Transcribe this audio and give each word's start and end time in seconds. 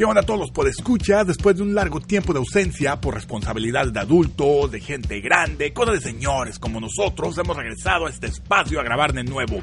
¿Qué 0.00 0.06
onda 0.06 0.22
a 0.22 0.24
todos 0.24 0.40
los 0.40 0.50
podescuchas? 0.50 1.26
Después 1.26 1.56
de 1.56 1.62
un 1.62 1.74
largo 1.74 2.00
tiempo 2.00 2.32
de 2.32 2.38
ausencia 2.38 2.98
por 3.02 3.12
responsabilidades 3.12 3.92
de 3.92 4.00
adultos, 4.00 4.70
de 4.70 4.80
gente 4.80 5.20
grande, 5.20 5.74
cosas 5.74 5.96
de 5.96 6.00
señores 6.00 6.58
como 6.58 6.80
nosotros, 6.80 7.36
hemos 7.36 7.54
regresado 7.54 8.06
a 8.06 8.08
este 8.08 8.28
espacio 8.28 8.80
a 8.80 8.82
grabar 8.82 9.12
de 9.12 9.24
nuevo. 9.24 9.60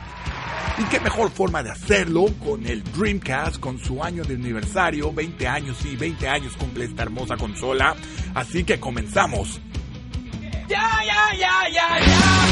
Y 0.78 0.84
qué 0.92 1.00
mejor 1.00 1.32
forma 1.32 1.64
de 1.64 1.72
hacerlo 1.72 2.28
con 2.46 2.68
el 2.68 2.84
Dreamcast, 2.84 3.60
con 3.60 3.80
su 3.80 4.04
año 4.04 4.24
de 4.26 4.36
aniversario, 4.36 5.12
20 5.12 5.48
años 5.48 5.84
y 5.84 5.96
20 5.96 6.28
años 6.28 6.56
cumple 6.56 6.86
esta 6.86 7.02
hermosa 7.02 7.36
consola. 7.36 7.96
Así 8.36 8.64
que 8.64 8.80
comenzamos. 8.80 9.60
Ya, 10.70 11.02
ya, 11.04 11.36
ya, 11.36 11.70
ya, 11.74 12.00
ya. 12.06 12.47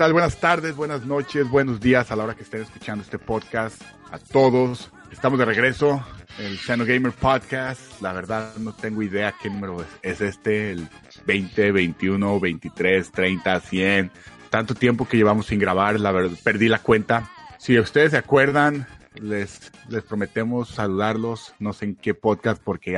Tal? 0.00 0.14
Buenas 0.14 0.40
tardes, 0.40 0.76
buenas 0.76 1.04
noches, 1.04 1.46
buenos 1.50 1.78
días 1.78 2.10
a 2.10 2.16
la 2.16 2.24
hora 2.24 2.34
que 2.34 2.42
estén 2.42 2.62
escuchando 2.62 3.04
este 3.04 3.18
podcast. 3.18 3.82
A 4.10 4.18
todos, 4.18 4.90
estamos 5.12 5.38
de 5.38 5.44
regreso. 5.44 6.02
El 6.38 6.56
Seno 6.56 6.86
Gamer 6.86 7.12
Podcast. 7.12 8.00
La 8.00 8.14
verdad, 8.14 8.56
no 8.56 8.72
tengo 8.72 9.02
idea 9.02 9.34
qué 9.42 9.50
número 9.50 9.82
es, 9.82 9.88
es 10.00 10.20
este, 10.22 10.70
el 10.70 10.88
20, 11.26 11.72
21, 11.72 12.40
23, 12.40 13.12
30, 13.12 13.60
100. 13.60 14.10
Tanto 14.48 14.74
tiempo 14.74 15.06
que 15.06 15.18
llevamos 15.18 15.44
sin 15.44 15.58
grabar, 15.58 16.00
la 16.00 16.12
verdad, 16.12 16.34
perdí 16.42 16.68
la 16.68 16.78
cuenta. 16.78 17.30
Si 17.58 17.78
ustedes 17.78 18.12
se 18.12 18.16
acuerdan, 18.16 18.86
les, 19.16 19.70
les 19.90 20.02
prometemos 20.02 20.70
saludarlos, 20.70 21.52
no 21.58 21.74
sé 21.74 21.84
en 21.84 21.96
qué 21.96 22.14
podcast, 22.14 22.62
porque 22.64 22.96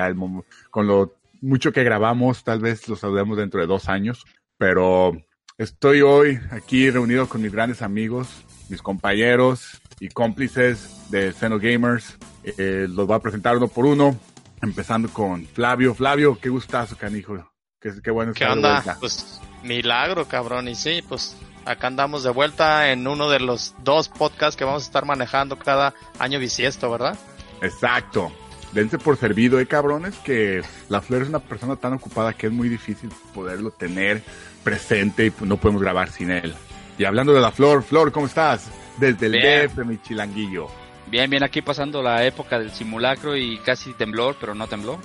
con 0.70 0.86
lo 0.86 1.16
mucho 1.40 1.72
que 1.72 1.82
grabamos, 1.82 2.44
tal 2.44 2.60
vez 2.60 2.88
los 2.88 3.00
saludemos 3.00 3.38
dentro 3.38 3.60
de 3.60 3.66
dos 3.66 3.88
años, 3.88 4.24
pero 4.56 5.16
Estoy 5.58 6.00
hoy 6.00 6.40
aquí 6.50 6.90
reunido 6.90 7.28
con 7.28 7.42
mis 7.42 7.52
grandes 7.52 7.82
amigos, 7.82 8.28
mis 8.68 8.80
compañeros 8.80 9.80
y 10.00 10.08
cómplices 10.08 11.10
de 11.10 11.32
Xeno 11.32 11.58
Gamers. 11.58 12.16
Eh, 12.42 12.86
los 12.88 13.06
voy 13.06 13.16
a 13.16 13.20
presentar 13.20 13.56
uno 13.56 13.68
por 13.68 13.84
uno, 13.84 14.18
empezando 14.62 15.08
con 15.10 15.46
Flavio. 15.46 15.94
Flavio, 15.94 16.38
qué 16.40 16.48
gustazo, 16.48 16.96
canijo. 16.96 17.52
Qué, 17.78 17.92
qué 18.02 18.10
bueno 18.10 18.32
¿Qué 18.32 18.44
estar 18.44 18.56
de 18.56 18.56
onda? 18.56 18.72
vuelta. 18.74 18.96
Pues 18.98 19.40
milagro, 19.62 20.26
cabrón. 20.26 20.68
Y 20.68 20.74
sí, 20.74 21.02
pues 21.06 21.36
acá 21.66 21.86
andamos 21.88 22.22
de 22.22 22.30
vuelta 22.30 22.90
en 22.90 23.06
uno 23.06 23.28
de 23.28 23.40
los 23.40 23.74
dos 23.84 24.08
podcasts 24.08 24.56
que 24.56 24.64
vamos 24.64 24.84
a 24.84 24.86
estar 24.86 25.04
manejando 25.04 25.58
cada 25.58 25.94
año 26.19 26.38
bisiesto, 26.38 26.90
¿verdad? 26.90 27.19
Exacto. 27.60 28.32
Dense 28.72 28.96
por 28.98 29.19
servido, 29.19 29.60
eh, 29.60 29.66
cabrones, 29.66 30.14
que 30.24 30.62
la 30.88 31.02
Flor 31.02 31.22
es 31.22 31.28
una 31.28 31.40
persona 31.40 31.76
tan 31.76 31.92
ocupada 31.92 32.32
que 32.32 32.46
es 32.46 32.52
muy 32.52 32.70
difícil 32.70 33.10
poderlo 33.34 33.70
tener 33.70 34.22
presente 34.62 35.27
y 35.27 35.31
pues, 35.31 35.49
no 35.49 35.56
podemos 35.56 35.83
grabar 35.83 36.11
sin 36.11 36.31
él. 36.31 36.55
Y 36.99 37.05
hablando 37.05 37.33
de 37.33 37.41
la 37.41 37.50
Flor, 37.50 37.83
Flor, 37.83 38.12
¿cómo 38.12 38.27
estás? 38.27 38.71
Desde 38.99 39.27
el 39.27 39.33
Bien. 39.33 39.69
DF, 39.69 39.84
mi 39.84 40.00
chilanguillo. 40.00 40.69
Bien, 41.06 41.28
bien, 41.28 41.43
aquí 41.43 41.62
pasando 41.62 42.03
la 42.03 42.25
época 42.25 42.59
del 42.59 42.71
simulacro 42.71 43.37
y 43.37 43.59
casi 43.59 43.93
temblor, 43.95 44.37
pero 44.41 44.55
no 44.55 44.67
tembló. 44.67 44.99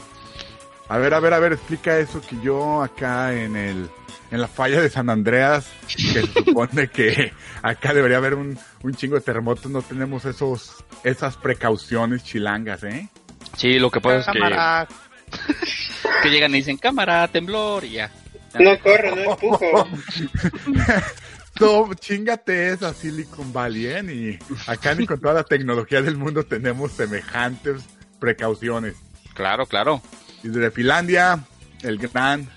A 0.89 0.97
ver, 0.97 1.13
a 1.13 1.19
ver, 1.19 1.33
a 1.33 1.39
ver, 1.39 1.53
explica 1.53 1.97
eso 1.97 2.21
que 2.21 2.37
yo 2.41 2.81
acá 2.81 3.33
en 3.33 3.55
el 3.55 3.89
en 4.29 4.41
la 4.41 4.47
falla 4.47 4.81
de 4.81 4.89
San 4.89 5.09
Andreas, 5.09 5.69
que 5.87 6.01
se 6.01 6.21
supone 6.21 6.89
que 6.89 7.31
acá 7.61 7.93
debería 7.93 8.17
haber 8.17 8.33
un, 8.33 8.57
un 8.83 8.93
chingo 8.93 9.15
de 9.15 9.21
terremotos, 9.21 9.71
no 9.71 9.81
tenemos 9.81 10.25
esos 10.25 10.83
esas 11.03 11.37
precauciones 11.37 12.23
chilangas, 12.23 12.83
¿eh? 12.83 13.09
Sí, 13.55 13.79
lo 13.79 13.89
que 13.89 14.01
pasa 14.01 14.19
es 14.19 14.25
que, 14.27 14.39
Cámara. 14.39 14.87
que 16.23 16.29
llegan 16.29 16.51
y 16.51 16.57
dicen, 16.57 16.77
cámara, 16.77 17.27
temblor, 17.27 17.83
y 17.85 17.91
ya. 17.91 18.11
No 18.59 18.79
corro, 18.79 19.15
no 19.15 19.31
empujo. 19.31 19.87
No, 21.59 21.91
chingate 21.95 22.69
esa 22.69 22.93
Silicon 22.93 23.51
Valley, 23.51 23.87
¿eh? 23.87 24.03
Ni 24.03 24.39
acá 24.67 24.93
ni 24.93 25.07
con 25.07 25.19
toda 25.19 25.33
la 25.33 25.43
tecnología 25.43 26.01
del 26.03 26.15
mundo 26.15 26.43
tenemos 26.43 26.91
semejantes 26.91 27.83
precauciones. 28.19 28.95
Claro, 29.33 29.65
claro. 29.65 30.01
Y 30.43 30.49
desde 30.49 30.69
Finlandia, 30.69 31.39
el 31.81 31.97
gran, 31.97 32.47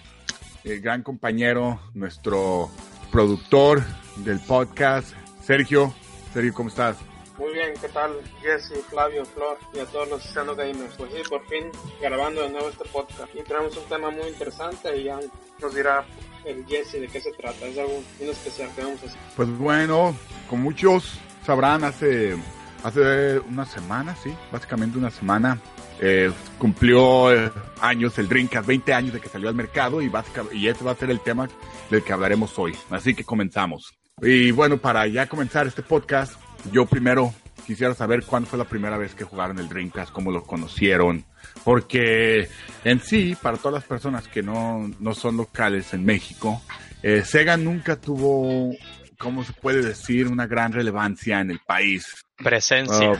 el 0.64 0.80
gran 0.82 1.02
compañero, 1.02 1.80
nuestro 1.94 2.70
productor 3.10 3.82
del 4.16 4.38
podcast, 4.40 5.14
Sergio. 5.42 5.94
Sergio, 6.34 6.52
¿cómo 6.52 6.68
estás? 6.68 6.96
Muy 7.40 7.54
bien, 7.54 7.72
¿qué 7.80 7.88
tal? 7.88 8.12
Jesse, 8.42 8.84
Flavio, 8.90 9.24
Flor 9.24 9.56
y 9.72 9.78
a 9.78 9.86
todos 9.86 10.10
los 10.10 10.22
Xeno 10.22 10.54
Gamers. 10.54 10.94
Pues 10.98 11.10
sí, 11.10 11.22
por 11.26 11.42
fin 11.46 11.70
grabando 11.98 12.42
de 12.42 12.50
nuevo 12.50 12.68
este 12.68 12.84
podcast. 12.90 13.34
Y 13.34 13.42
tenemos 13.42 13.74
un 13.78 13.84
tema 13.84 14.10
muy 14.10 14.28
interesante 14.28 14.94
y 14.94 15.04
ya 15.04 15.18
nos 15.58 15.74
dirá 15.74 16.04
el 16.44 16.66
Jesse 16.66 17.00
de 17.00 17.08
qué 17.08 17.18
se 17.18 17.32
trata. 17.32 17.66
Es 17.66 17.78
algo 17.78 18.02
muy 18.18 18.28
especial 18.28 18.68
que 18.76 18.82
vamos 18.82 19.02
a 19.02 19.06
hacer. 19.06 19.18
Pues 19.36 19.48
bueno, 19.56 20.14
como 20.50 20.64
muchos 20.64 21.18
sabrán, 21.46 21.82
hace, 21.82 22.36
hace 22.82 23.38
una 23.38 23.64
semana, 23.64 24.14
sí, 24.16 24.36
básicamente 24.52 24.98
una 24.98 25.10
semana, 25.10 25.58
eh, 25.98 26.30
cumplió 26.58 27.32
eh, 27.32 27.50
años 27.80 28.18
el 28.18 28.28
Dreamcast, 28.28 28.66
20 28.66 28.92
años 28.92 29.14
de 29.14 29.20
que 29.20 29.30
salió 29.30 29.48
al 29.48 29.54
mercado 29.54 30.02
y, 30.02 30.10
básicamente, 30.10 30.58
y 30.58 30.68
ese 30.68 30.84
va 30.84 30.90
a 30.90 30.96
ser 30.96 31.08
el 31.08 31.20
tema 31.20 31.48
del 31.88 32.04
que 32.04 32.12
hablaremos 32.12 32.58
hoy. 32.58 32.76
Así 32.90 33.14
que 33.14 33.24
comenzamos. 33.24 33.94
Y 34.20 34.50
bueno, 34.50 34.76
para 34.76 35.06
ya 35.06 35.26
comenzar 35.26 35.66
este 35.66 35.82
podcast, 35.82 36.34
yo 36.72 36.86
primero 36.86 37.32
quisiera 37.66 37.94
saber 37.94 38.24
cuándo 38.24 38.48
fue 38.48 38.58
la 38.58 38.64
primera 38.64 38.96
vez 38.96 39.14
que 39.14 39.24
jugaron 39.24 39.58
el 39.58 39.68
Dreamcast, 39.68 40.12
cómo 40.12 40.30
lo 40.30 40.42
conocieron, 40.42 41.24
porque 41.64 42.48
en 42.84 43.00
sí, 43.00 43.36
para 43.40 43.58
todas 43.58 43.74
las 43.74 43.84
personas 43.84 44.26
que 44.28 44.42
no, 44.42 44.90
no 44.98 45.14
son 45.14 45.36
locales 45.36 45.94
en 45.94 46.04
México, 46.04 46.60
eh, 47.02 47.22
Sega 47.24 47.56
nunca 47.56 47.96
tuvo, 47.96 48.72
¿cómo 49.18 49.44
se 49.44 49.52
puede 49.52 49.82
decir?, 49.82 50.26
una 50.26 50.46
gran 50.46 50.72
relevancia 50.72 51.40
en 51.40 51.50
el 51.50 51.60
país 51.60 52.24
Presencia. 52.36 53.12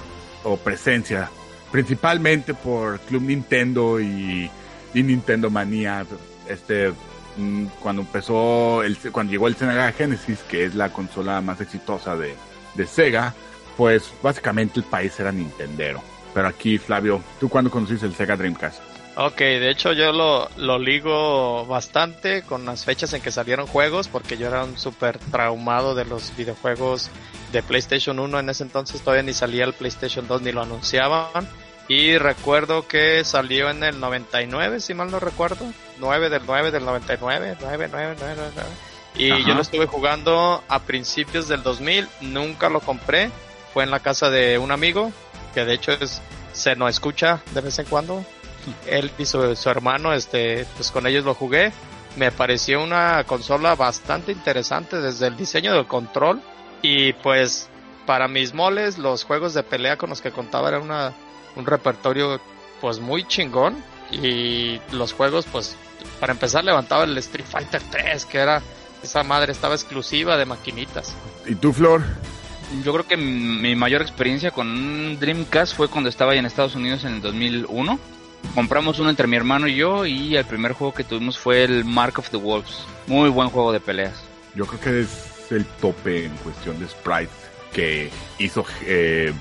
o, 0.42 0.52
o 0.52 0.56
presencia, 0.56 1.31
principalmente 1.70 2.54
por 2.54 2.98
Club 3.00 3.22
Nintendo 3.22 4.00
y, 4.00 4.50
y 4.94 5.02
Nintendo 5.02 5.48
Manía, 5.50 6.04
este 6.48 6.92
mm, 7.37 7.66
cuando 7.81 8.02
empezó, 8.02 8.82
el, 8.82 8.96
cuando 9.12 9.31
llegó 9.31 9.46
el 9.46 9.54
Sega 9.54 9.92
Genesis, 9.92 10.40
que 10.48 10.64
es 10.64 10.75
la 10.75 10.92
consola 10.92 11.40
más 11.40 11.60
exitosa 11.60 12.16
de, 12.16 12.34
de 12.75 12.87
Sega, 12.87 13.34
pues 13.76 14.12
básicamente 14.22 14.81
el 14.81 14.84
país 14.84 15.19
era 15.19 15.32
Nintendero. 15.32 16.02
Pero 16.34 16.49
aquí, 16.49 16.78
Flavio, 16.78 17.22
¿tú 17.40 17.49
cuándo 17.49 17.70
conociste 17.70 18.06
el 18.06 18.14
Sega 18.14 18.37
Dreamcast? 18.37 18.81
Ok, 19.17 19.38
de 19.38 19.70
hecho 19.70 19.93
yo 19.93 20.12
lo, 20.12 20.49
lo 20.56 20.78
ligo 20.78 21.67
bastante 21.67 22.43
con 22.43 22.64
las 22.64 22.84
fechas 22.84 23.12
en 23.12 23.20
que 23.20 23.32
salieron 23.32 23.67
juegos, 23.67 24.08
porque 24.08 24.37
yo 24.37 24.46
era 24.46 24.64
un 24.64 24.78
súper 24.78 25.19
traumado 25.19 25.94
de 25.94 26.05
los 26.05 26.34
videojuegos 26.37 27.11
de 27.52 27.62
PlayStation 27.62 28.19
1. 28.19 28.38
En 28.38 28.49
ese 28.49 28.62
entonces 28.62 29.00
todavía 29.00 29.25
ni 29.25 29.32
salía 29.32 29.64
el 29.64 29.73
PlayStation 29.73 30.26
2 30.28 30.43
ni 30.43 30.52
lo 30.52 30.62
anunciaban. 30.62 31.49
Y 31.88 32.19
recuerdo 32.19 32.87
que 32.87 33.25
salió 33.25 33.69
en 33.69 33.82
el 33.82 33.99
99, 33.99 34.78
si 34.78 34.94
mal 34.94 35.11
no 35.11 35.19
recuerdo. 35.19 35.66
9 35.99 36.31
del 36.31 36.43
9 36.46 36.70
del 36.70 36.84
99. 36.84 37.56
9, 37.61 37.88
9, 37.90 38.16
9, 38.20 38.37
9. 38.55 38.69
Y 39.17 39.31
Ajá. 39.31 39.49
yo 39.49 39.55
lo 39.55 39.61
estuve 39.61 39.87
jugando 39.87 40.62
a 40.69 40.81
principios 40.81 41.49
del 41.49 41.62
2000. 41.62 42.09
Nunca 42.21 42.69
lo 42.69 42.81
compré. 42.81 43.31
Fue 43.73 43.85
en 43.85 43.91
la 43.91 44.01
casa 44.01 44.31
de 44.31 44.59
un 44.59 44.73
amigo, 44.73 45.12
que 45.55 45.65
de 45.65 45.75
hecho 45.75 45.93
es, 45.93 46.21
se 46.53 46.75
nos 46.77 46.91
escucha 46.91 47.41
de 47.53 47.61
vez 47.61 47.79
en 47.79 47.87
cuando. 47.87 48.25
Él 48.87 49.11
y 49.19 49.27
su, 49.27 49.55
su 49.57 49.71
hermano, 49.71 50.12
este, 50.12 50.67
pues 50.77 50.91
con 50.91 51.07
ellos 51.07 51.25
lo 51.25 51.35
jugué. 51.35 51.73
Me 52.17 52.33
pareció 52.33 52.83
una 52.83 53.23
consola 53.25 53.77
bastante 53.77 54.33
interesante 54.33 55.01
desde 55.01 55.29
el 55.29 55.37
diseño 55.37 55.73
del 55.75 55.87
control. 55.87 56.41
Y 56.83 57.12
pues 57.15 57.69
para 58.07 58.27
mis 58.27 58.55
moles, 58.55 58.99
los 58.99 59.25
juegos 59.25 59.55
de 59.55 59.62
pelea 59.62 59.97
con 59.97 60.11
los 60.11 60.21
que 60.21 60.33
contaba 60.33 60.69
era 60.69 60.81
una, 60.81 61.12
un 61.57 61.67
repertorio 61.67 62.41
pues 62.81 62.99
muy 62.99 63.25
chingón. 63.25 63.83
Y 64.11 64.81
los 64.91 65.12
juegos, 65.12 65.47
pues, 65.53 65.77
para 66.19 66.33
empezar 66.33 66.65
levantaba 66.65 67.05
el 67.05 67.17
Street 67.19 67.47
Fighter 67.47 67.81
3, 67.91 68.27
que 68.27 68.39
era, 68.39 68.62
esa 69.02 69.23
madre 69.23 69.52
estaba 69.52 69.75
exclusiva 69.75 70.37
de 70.37 70.47
maquinitas. 70.47 71.14
¿Y 71.47 71.55
tú, 71.55 71.73
Flor? 71.73 72.02
Yo 72.85 72.93
creo 72.93 73.06
que 73.06 73.17
mi 73.17 73.75
mayor 73.75 74.02
experiencia 74.02 74.52
con 74.52 74.69
un 74.69 75.19
Dreamcast 75.19 75.75
fue 75.75 75.88
cuando 75.88 76.08
estaba 76.08 76.35
en 76.37 76.47
Estados 76.47 76.76
Unidos 76.76 77.05
en 77.05 77.14
el 77.14 77.20
2001. 77.20 77.99
Compramos 78.55 78.99
uno 78.99 79.11
entre 79.11 79.26
mi 79.26 79.37
hermano 79.37 79.67
y 79.67 79.75
yo 79.76 80.06
y 80.06 80.37
el 80.37 80.44
primer 80.44 80.73
juego 80.73 80.94
que 80.94 81.05
tuvimos 81.05 81.38
fue 81.38 81.64
el 81.64 81.85
Mark 81.85 82.19
of 82.19 82.31
the 82.31 82.37
Wolves. 82.37 82.85
Muy 83.06 83.29
buen 83.29 83.50
juego 83.50 83.73
de 83.73 83.81
peleas. 83.81 84.14
Yo 84.55 84.67
creo 84.67 84.81
que 84.81 85.00
es 85.00 85.52
el 85.52 85.64
tope 85.64 86.26
en 86.26 86.37
cuestión 86.37 86.79
de 86.79 86.88
sprite 86.88 87.31
que 87.73 88.11
hizo, 88.38 88.64
eh, 88.82 89.32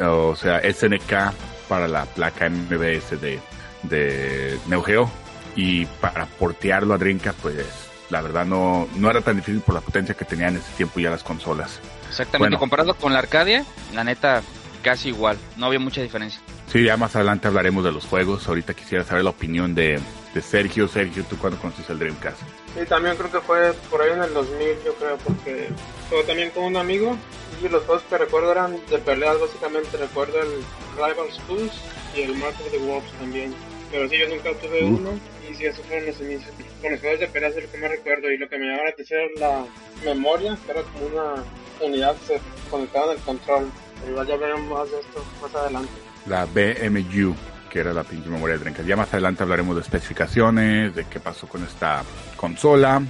o 0.00 0.34
sea, 0.34 0.60
SNK 0.60 1.32
para 1.68 1.88
la 1.88 2.06
placa 2.06 2.48
MBS 2.48 3.20
de, 3.20 3.38
de 3.82 4.58
Neo 4.66 4.82
Geo 4.82 5.10
y 5.56 5.86
para 5.86 6.26
portearlo 6.26 6.94
a 6.94 6.98
Dreamcast, 6.98 7.38
pues 7.40 7.87
la 8.10 8.20
verdad 8.22 8.44
no, 8.46 8.88
no 8.96 9.10
era 9.10 9.20
tan 9.20 9.36
difícil 9.36 9.60
por 9.60 9.74
la 9.74 9.80
potencia 9.80 10.14
que 10.14 10.24
tenían 10.24 10.54
en 10.54 10.60
ese 10.60 10.72
tiempo 10.76 10.98
ya 11.00 11.10
las 11.10 11.22
consolas. 11.22 11.80
Exactamente, 12.08 12.38
Bueno. 12.56 12.58
comparado 12.58 12.94
con 12.94 13.12
la 13.12 13.18
Arcadia, 13.18 13.64
la 13.94 14.04
neta 14.04 14.42
casi 14.82 15.08
igual, 15.10 15.36
no 15.56 15.66
había 15.66 15.78
mucha 15.78 16.00
diferencia. 16.00 16.40
Sí, 16.72 16.84
ya 16.84 16.96
más 16.96 17.16
adelante 17.16 17.48
hablaremos 17.48 17.82
de 17.84 17.92
los 17.92 18.04
juegos. 18.04 18.46
Ahorita 18.46 18.74
quisiera 18.74 19.02
saber 19.02 19.24
la 19.24 19.30
opinión 19.30 19.74
de, 19.74 19.98
de 20.34 20.42
Sergio. 20.42 20.86
Sergio, 20.86 21.24
¿tú 21.24 21.38
cuándo 21.38 21.58
conociste 21.58 21.92
el 21.94 21.98
Dreamcast? 21.98 22.38
Sí, 22.78 22.84
también 22.86 23.16
creo 23.16 23.32
que 23.32 23.40
fue 23.40 23.72
por 23.90 24.02
ahí 24.02 24.10
en 24.12 24.22
el 24.22 24.34
2000, 24.34 24.60
yo 24.84 24.94
creo, 24.96 25.16
porque 25.18 25.70
fue 26.10 26.22
también 26.24 26.50
con 26.50 26.64
un 26.64 26.76
amigo. 26.76 27.16
Y 27.62 27.68
los 27.70 27.84
juegos 27.84 28.02
que 28.10 28.18
recuerdo 28.18 28.52
eran 28.52 28.76
de 28.90 28.98
peleas, 28.98 29.40
básicamente. 29.40 29.96
Recuerdo 29.96 30.34
el 30.42 30.48
Rival 30.96 31.32
Schools 31.32 31.72
y 32.14 32.20
el 32.22 32.34
Mark 32.36 32.54
of 32.60 32.70
the 32.70 32.78
Wolves 32.78 33.10
también. 33.18 33.54
Pero 33.90 34.06
sí, 34.08 34.18
yo 34.18 34.28
nunca 34.28 34.50
tuve 34.60 34.84
Uh. 34.84 34.88
uno. 34.88 35.10
Y 35.48 35.64
esos 35.64 35.84
fueron 35.86 36.06
los 36.06 36.20
inicios. 36.20 36.50
Con 36.82 36.92
los 36.92 37.00
juegos 37.00 37.20
de 37.20 37.28
peleas 37.28 37.56
es 37.56 37.64
lo 37.64 37.70
que 37.70 37.78
me 37.78 37.88
recuerdo. 37.88 38.30
Y 38.30 38.38
lo 38.38 38.48
que 38.48 38.58
me 38.58 38.66
llamaba 38.66 38.84
la 38.84 38.90
atención 38.90 39.28
la 39.38 39.64
memoria, 40.04 40.58
que 40.64 40.72
era 40.72 40.82
como 40.82 41.06
una 41.06 41.44
unidad 41.80 42.16
que 42.16 42.34
se 42.34 42.40
conectaba 42.70 43.12
el 43.12 43.18
control. 43.20 43.70
Pero 44.00 44.12
igual 44.12 44.26
ya 44.26 44.36
veremos 44.36 44.78
más 44.78 44.90
de 44.90 45.00
esto 45.00 45.24
más 45.42 45.54
adelante. 45.54 45.92
La 46.26 46.44
BMU, 46.44 47.34
que 47.70 47.80
era 47.80 47.92
la 47.92 48.04
pinche 48.04 48.28
memoria 48.28 48.54
de 48.56 48.60
Dreamcast. 48.60 48.88
Ya 48.88 48.96
más 48.96 49.12
adelante 49.12 49.42
hablaremos 49.42 49.76
de 49.76 49.82
especificaciones, 49.82 50.94
de 50.94 51.04
qué 51.06 51.20
pasó 51.20 51.48
con 51.48 51.64
esta 51.64 52.04
consola 52.36 53.02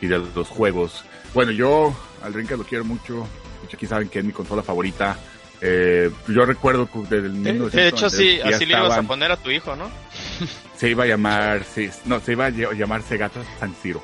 y 0.00 0.06
de 0.06 0.18
los 0.18 0.48
juegos. 0.48 1.04
Bueno, 1.34 1.52
yo 1.52 1.94
al 2.22 2.32
Dreamcast 2.32 2.58
lo 2.58 2.66
quiero 2.66 2.84
mucho. 2.84 3.26
Aquí 3.72 3.86
saben 3.86 4.08
que 4.08 4.20
es 4.20 4.24
mi 4.24 4.32
consola 4.32 4.62
favorita. 4.62 5.18
Eh, 5.60 6.10
yo 6.28 6.44
recuerdo 6.44 6.86
que 6.90 6.98
desde 7.00 7.16
el 7.28 7.42
De, 7.42 7.52
1990 7.52 7.76
de 7.80 7.88
hecho, 7.88 8.10
sí, 8.10 8.40
así 8.42 8.66
le 8.66 8.76
ibas 8.78 8.98
a 8.98 9.02
poner 9.02 9.32
a 9.32 9.36
tu 9.36 9.50
hijo, 9.50 9.74
¿no? 9.74 9.90
se 10.76 10.90
iba 10.90 11.04
a 11.04 11.06
llamar, 11.06 11.64
sí, 11.64 11.88
no, 12.04 12.20
se 12.20 12.32
iba 12.32 12.46
a 12.46 12.50
ll- 12.50 12.74
llamar 12.76 13.02
Segata 13.02 13.40
San 13.58 13.74
Siro, 13.82 14.02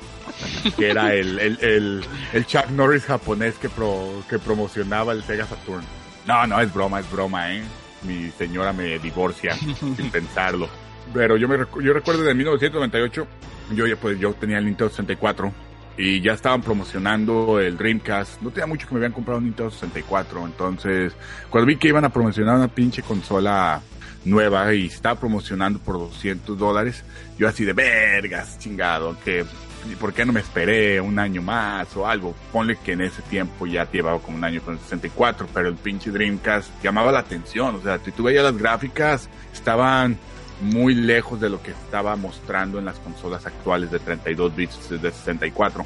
que 0.77 0.89
era 0.89 1.13
el, 1.13 1.37
el, 1.39 1.57
el, 1.61 2.03
el 2.33 2.45
Chuck 2.47 2.69
Norris 2.69 3.05
japonés 3.05 3.53
que, 3.55 3.69
pro, 3.69 4.23
que 4.29 4.39
promocionaba 4.39 5.13
el 5.13 5.23
Sega 5.23 5.45
Saturn. 5.45 5.83
No, 6.25 6.47
no, 6.47 6.59
es 6.59 6.73
broma, 6.73 6.99
es 7.01 7.11
broma, 7.11 7.53
¿eh? 7.53 7.63
Mi 8.01 8.31
señora 8.31 8.73
me 8.73 8.97
divorcia 8.99 9.55
sin 9.79 10.09
pensarlo. 10.09 10.67
Pero 11.13 11.37
yo 11.37 11.47
me 11.47 11.57
yo 11.83 11.93
recuerdo 11.93 12.23
de 12.23 12.33
1998, 12.33 13.27
yo 13.75 13.97
pues 13.97 14.19
yo 14.19 14.33
tenía 14.33 14.57
el 14.57 14.65
Nintendo 14.65 14.89
64 14.89 15.53
y 15.97 16.21
ya 16.21 16.33
estaban 16.33 16.61
promocionando 16.61 17.59
el 17.59 17.77
Dreamcast. 17.77 18.41
No 18.41 18.49
tenía 18.49 18.67
mucho 18.67 18.87
que 18.87 18.93
me 18.93 18.99
habían 18.99 19.11
comprado 19.11 19.39
un 19.39 19.45
Nintendo 19.45 19.71
64, 19.71 20.45
entonces 20.45 21.13
cuando 21.49 21.67
vi 21.67 21.77
que 21.77 21.89
iban 21.89 22.05
a 22.05 22.09
promocionar 22.09 22.55
una 22.55 22.67
pinche 22.67 23.01
consola 23.01 23.81
nueva 24.25 24.73
y 24.73 24.85
estaba 24.87 25.19
promocionando 25.19 25.79
por 25.79 25.97
200 25.97 26.57
dólares, 26.57 27.03
yo 27.37 27.47
así 27.47 27.65
de 27.65 27.73
vergas, 27.73 28.57
chingado, 28.59 29.17
que 29.23 29.45
¿y 29.91 29.95
¿por 29.95 30.13
qué 30.13 30.25
no 30.25 30.31
me 30.31 30.39
esperé 30.39 31.01
un 31.01 31.19
año 31.19 31.41
más 31.41 31.95
o 31.97 32.07
algo? 32.07 32.33
Ponle 32.51 32.77
que 32.77 32.93
en 32.93 33.01
ese 33.01 33.21
tiempo 33.23 33.67
ya 33.67 33.89
llevaba 33.91 34.19
como 34.19 34.37
un 34.37 34.43
año 34.43 34.61
con 34.61 34.75
el 34.75 34.79
64, 34.79 35.47
pero 35.53 35.67
el 35.67 35.75
pinche 35.75 36.11
Dreamcast 36.11 36.69
llamaba 36.81 37.11
la 37.11 37.19
atención, 37.19 37.75
o 37.75 37.81
sea, 37.81 37.99
si 37.99 38.11
tú 38.11 38.23
veías 38.23 38.43
las 38.43 38.57
gráficas, 38.57 39.29
estaban 39.51 40.17
muy 40.61 40.95
lejos 40.95 41.39
de 41.41 41.49
lo 41.49 41.61
que 41.61 41.71
estaba 41.71 42.15
mostrando 42.15 42.79
en 42.79 42.85
las 42.85 42.97
consolas 42.99 43.45
actuales 43.45 43.91
de 43.91 43.99
32 43.99 44.55
bits 44.55 44.89
de 45.01 45.11
64. 45.11 45.85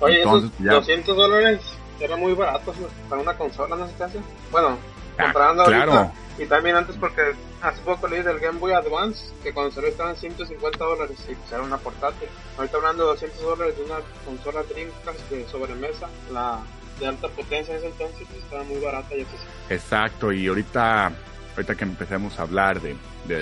Oye, 0.00 0.18
Entonces, 0.22 0.50
esos 0.52 0.64
ya. 0.64 0.72
200 0.74 1.16
dólares 1.16 1.60
eran 2.00 2.20
muy 2.20 2.32
baratos 2.34 2.76
¿no? 2.78 2.88
para 3.08 3.22
una 3.22 3.34
consola, 3.36 3.76
¿no 3.76 3.86
se 3.86 3.92
te 3.94 4.04
hace? 4.04 4.18
Bueno, 4.50 4.76
Ah, 5.18 5.24
comparando 5.24 5.64
claro. 5.64 5.92
ahorita. 5.92 6.14
Y 6.38 6.46
también 6.46 6.76
antes 6.76 6.96
porque 6.96 7.20
hace 7.60 7.80
poco 7.82 8.08
leí 8.08 8.22
del 8.22 8.38
Game 8.38 8.58
Boy 8.58 8.72
Advance, 8.72 9.26
que 9.42 9.52
cuando 9.52 9.70
salió 9.70 9.90
estaban 9.90 10.16
150 10.16 10.82
dólares 10.82 11.18
y 11.28 11.34
pues 11.34 11.52
era 11.52 11.62
una 11.62 11.76
portátil. 11.76 12.28
Ahorita 12.56 12.78
hablando 12.78 13.02
de 13.04 13.08
200 13.10 13.42
dólares 13.42 13.76
de 13.76 13.84
una 13.84 13.96
consola 14.24 14.62
Dreamcast 14.62 15.30
de 15.30 15.46
sobremesa, 15.48 16.08
la 16.32 16.60
de 16.98 17.06
alta 17.06 17.28
potencia 17.28 17.72
en 17.74 17.78
ese 17.78 17.88
entonces, 17.88 18.26
pues 18.30 18.42
estaba 18.42 18.64
muy 18.64 18.78
barata. 18.80 19.10
Ya 19.10 19.24
que 19.68 19.74
Exacto, 19.74 20.32
y 20.32 20.46
ahorita, 20.48 21.12
ahorita 21.56 21.74
que 21.74 21.84
empecemos 21.84 22.38
a 22.38 22.42
hablar 22.42 22.80
de, 22.80 22.96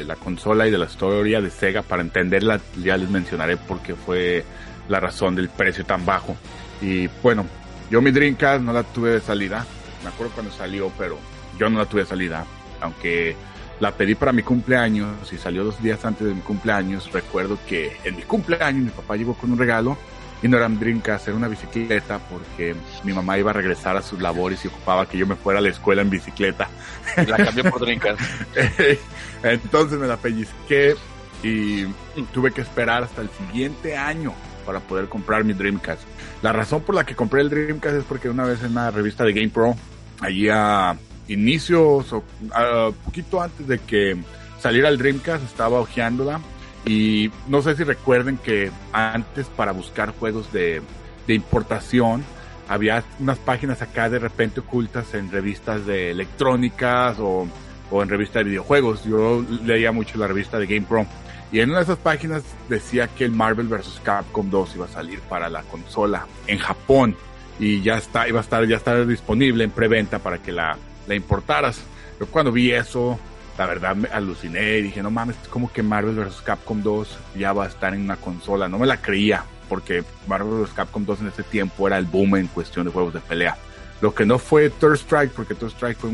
la 0.05 0.17
consola 0.17 0.67
y 0.67 0.71
de 0.71 0.79
la 0.79 0.87
historia 0.87 1.41
de 1.41 1.51
Sega, 1.51 1.83
para 1.83 2.03
entenderla 2.03 2.61
ya 2.83 2.97
les 2.97 3.09
mencionaré 3.09 3.57
por 3.57 3.81
qué 3.81 3.95
fue 3.95 4.45
la 4.89 5.01
razón 5.01 5.35
del 5.35 5.49
precio 5.49 5.85
tan 5.85 6.05
bajo. 6.05 6.37
Y 6.81 7.09
bueno, 7.23 7.47
yo 7.91 8.01
mi 8.01 8.11
Dreamcast 8.11 8.63
no 8.63 8.73
la 8.73 8.83
tuve 8.83 9.11
de 9.11 9.21
salida, 9.21 9.67
me 10.03 10.11
acuerdo 10.11 10.33
cuando 10.35 10.53
salió, 10.53 10.93
pero 10.99 11.19
yo 11.59 11.69
no 11.71 11.79
la 11.79 11.87
tuve 11.87 12.03
de 12.03 12.07
salida, 12.07 12.45
aunque 12.81 13.37
la 13.81 13.93
pedí 13.93 14.15
para 14.15 14.33
mi 14.33 14.43
cumpleaños 14.43 15.33
y 15.33 15.39
salió 15.39 15.65
dos 15.65 15.83
días 15.83 16.05
antes 16.05 16.27
de 16.27 16.35
mi 16.35 16.43
cumpleaños, 16.43 17.11
recuerdo 17.13 17.59
que 17.67 17.97
en 18.05 18.17
mi 18.17 18.23
cumpleaños 18.23 18.85
mi 18.85 18.91
papá 18.91 19.17
llegó 19.17 19.35
con 19.35 19.53
un 19.53 19.59
regalo 19.59 19.97
y 20.43 20.49
no 20.49 20.57
era 20.57 20.67
un 20.67 20.79
Dreamcast, 20.79 21.29
era 21.29 21.37
una 21.37 21.49
bicicleta 21.49 22.19
porque 22.19 22.75
mi 23.05 23.13
mamá 23.13 23.39
iba 23.39 23.51
a 23.51 23.55
regresar 23.55 23.97
a 23.97 24.03
sus 24.03 24.21
labores 24.21 24.65
y 24.65 24.69
ocupaba 24.69 25.07
que 25.07 25.19
yo 25.19 25.27
me 25.27 25.37
fuera 25.37 25.59
a 25.59 25.63
la 25.63 25.69
escuela 25.69 26.03
en 26.03 26.11
bicicleta. 26.11 26.69
La 27.27 27.37
cambió 27.37 27.71
por 27.71 27.81
Dreamcast. 27.81 28.21
Entonces 29.43 29.99
me 29.99 30.07
la 30.07 30.17
pellizqué 30.17 30.95
y 31.43 31.87
tuve 32.33 32.53
que 32.53 32.61
esperar 32.61 33.05
hasta 33.05 33.23
el 33.23 33.31
siguiente 33.31 33.97
año 33.97 34.35
para 34.67 34.81
poder 34.81 35.09
comprar 35.09 35.45
mi 35.45 35.53
Dreamcast. 35.53 36.03
La 36.43 36.53
razón 36.53 36.83
por 36.83 36.95
la 36.95 37.05
que 37.05 37.15
compré 37.15 37.41
el 37.41 37.51
Dreamcast 37.51 37.97
es 37.97 38.05
porque 38.05 38.29
una 38.29 38.45
vez 38.45 38.63
en 38.63 38.73
una 38.73 38.91
revista 38.91 39.25
de 39.25 39.33
Game 39.33 39.49
Pro, 39.49 39.75
allí 40.21 40.49
a 40.49 40.97
inicios 41.29 42.13
o 42.13 42.25
a 42.53 42.91
poquito 43.05 43.41
antes 43.43 43.67
de 43.67 43.79
que 43.79 44.17
saliera 44.59 44.89
el 44.89 44.99
Dreamcast, 44.99 45.45
estaba 45.45 45.81
hojeándola 45.81 46.41
y 46.87 47.31
no 47.47 47.63
sé 47.63 47.77
si 47.77 47.85
recuerden 47.85 48.39
que 48.39 48.71
antes 48.93 49.47
para 49.49 49.73
buscar 49.73 50.15
juegos 50.19 50.53
de, 50.53 50.83
de 51.27 51.35
importación 51.35 52.25
había 52.69 53.03
unas 53.19 53.39
páginas 53.39 53.83
acá 53.83 54.09
de 54.09 54.21
repente 54.21 54.61
ocultas 54.61 55.13
en 55.15 55.31
revistas 55.31 55.87
de 55.87 56.13
electrónicas 56.13 57.19
o, 57.19 57.49
o 57.91 58.03
en 58.03 58.09
revistas 58.09 58.45
de 58.45 58.51
videojuegos. 58.51 59.05
Yo 59.05 59.45
leía 59.65 59.91
mucho 59.91 60.19
la 60.19 60.29
revista 60.29 60.59
de 60.59 60.67
Game 60.67 60.87
Pro. 60.87 61.05
Y 61.53 61.59
en 61.59 61.71
una 61.71 61.79
de 61.79 61.85
esas 61.85 61.99
páginas 61.99 62.45
decía 62.69 63.09
que 63.09 63.25
el 63.25 63.33
Marvel 63.33 63.67
vs. 63.67 64.01
Capcom 64.05 64.49
2 64.49 64.77
iba 64.77 64.85
a 64.85 64.89
salir 64.89 65.19
para 65.23 65.49
la 65.49 65.63
consola 65.65 66.29
en 66.47 66.59
Japón. 66.59 67.17
Y 67.59 67.83
ya 67.83 67.99
está, 67.99 68.29
iba 68.29 68.39
a 68.39 68.43
estar, 68.43 68.65
ya 68.67 68.77
estar 68.77 69.05
disponible 69.05 69.65
en 69.65 69.73
preventa 69.73 70.21
para 70.21 70.39
que 70.39 70.53
la, 70.53 70.79
la 71.09 71.15
importaras. 71.17 71.81
Yo 72.21 72.27
cuando 72.27 72.53
vi 72.53 72.71
eso, 72.71 73.19
la 73.61 73.67
verdad 73.67 73.95
me 73.95 74.09
aluciné 74.09 74.79
y 74.79 74.83
dije, 74.85 75.03
no 75.03 75.11
mames, 75.11 75.37
como 75.51 75.71
que 75.71 75.83
Marvel 75.83 76.15
vs. 76.15 76.41
Capcom 76.41 76.83
2 76.83 77.19
ya 77.37 77.53
va 77.53 77.65
a 77.65 77.69
estar 77.69 77.93
en 77.93 78.01
una 78.01 78.17
consola. 78.17 78.71
No 78.71 78.79
me 78.79 78.87
la 78.87 78.97
creía. 78.97 79.45
porque 79.69 80.03
Marvel 80.27 80.63
vs. 80.63 80.73
Capcom 80.73 81.05
2 81.05 81.21
en 81.21 81.27
ese 81.27 81.43
tiempo 81.43 81.87
era 81.87 81.99
el 81.99 82.07
boom 82.07 82.37
en 82.37 82.47
cuestión 82.47 82.87
de 82.87 82.91
juegos 82.91 83.13
de 83.13 83.21
pelea. 83.21 83.59
Lo 84.01 84.15
que 84.15 84.25
no 84.25 84.39
fue 84.39 84.71
Third 84.71 84.95
Strike, 84.95 85.33
porque 85.33 85.55
Third 85.55 85.73
Strike 85.73 85.99
fue 85.99 86.11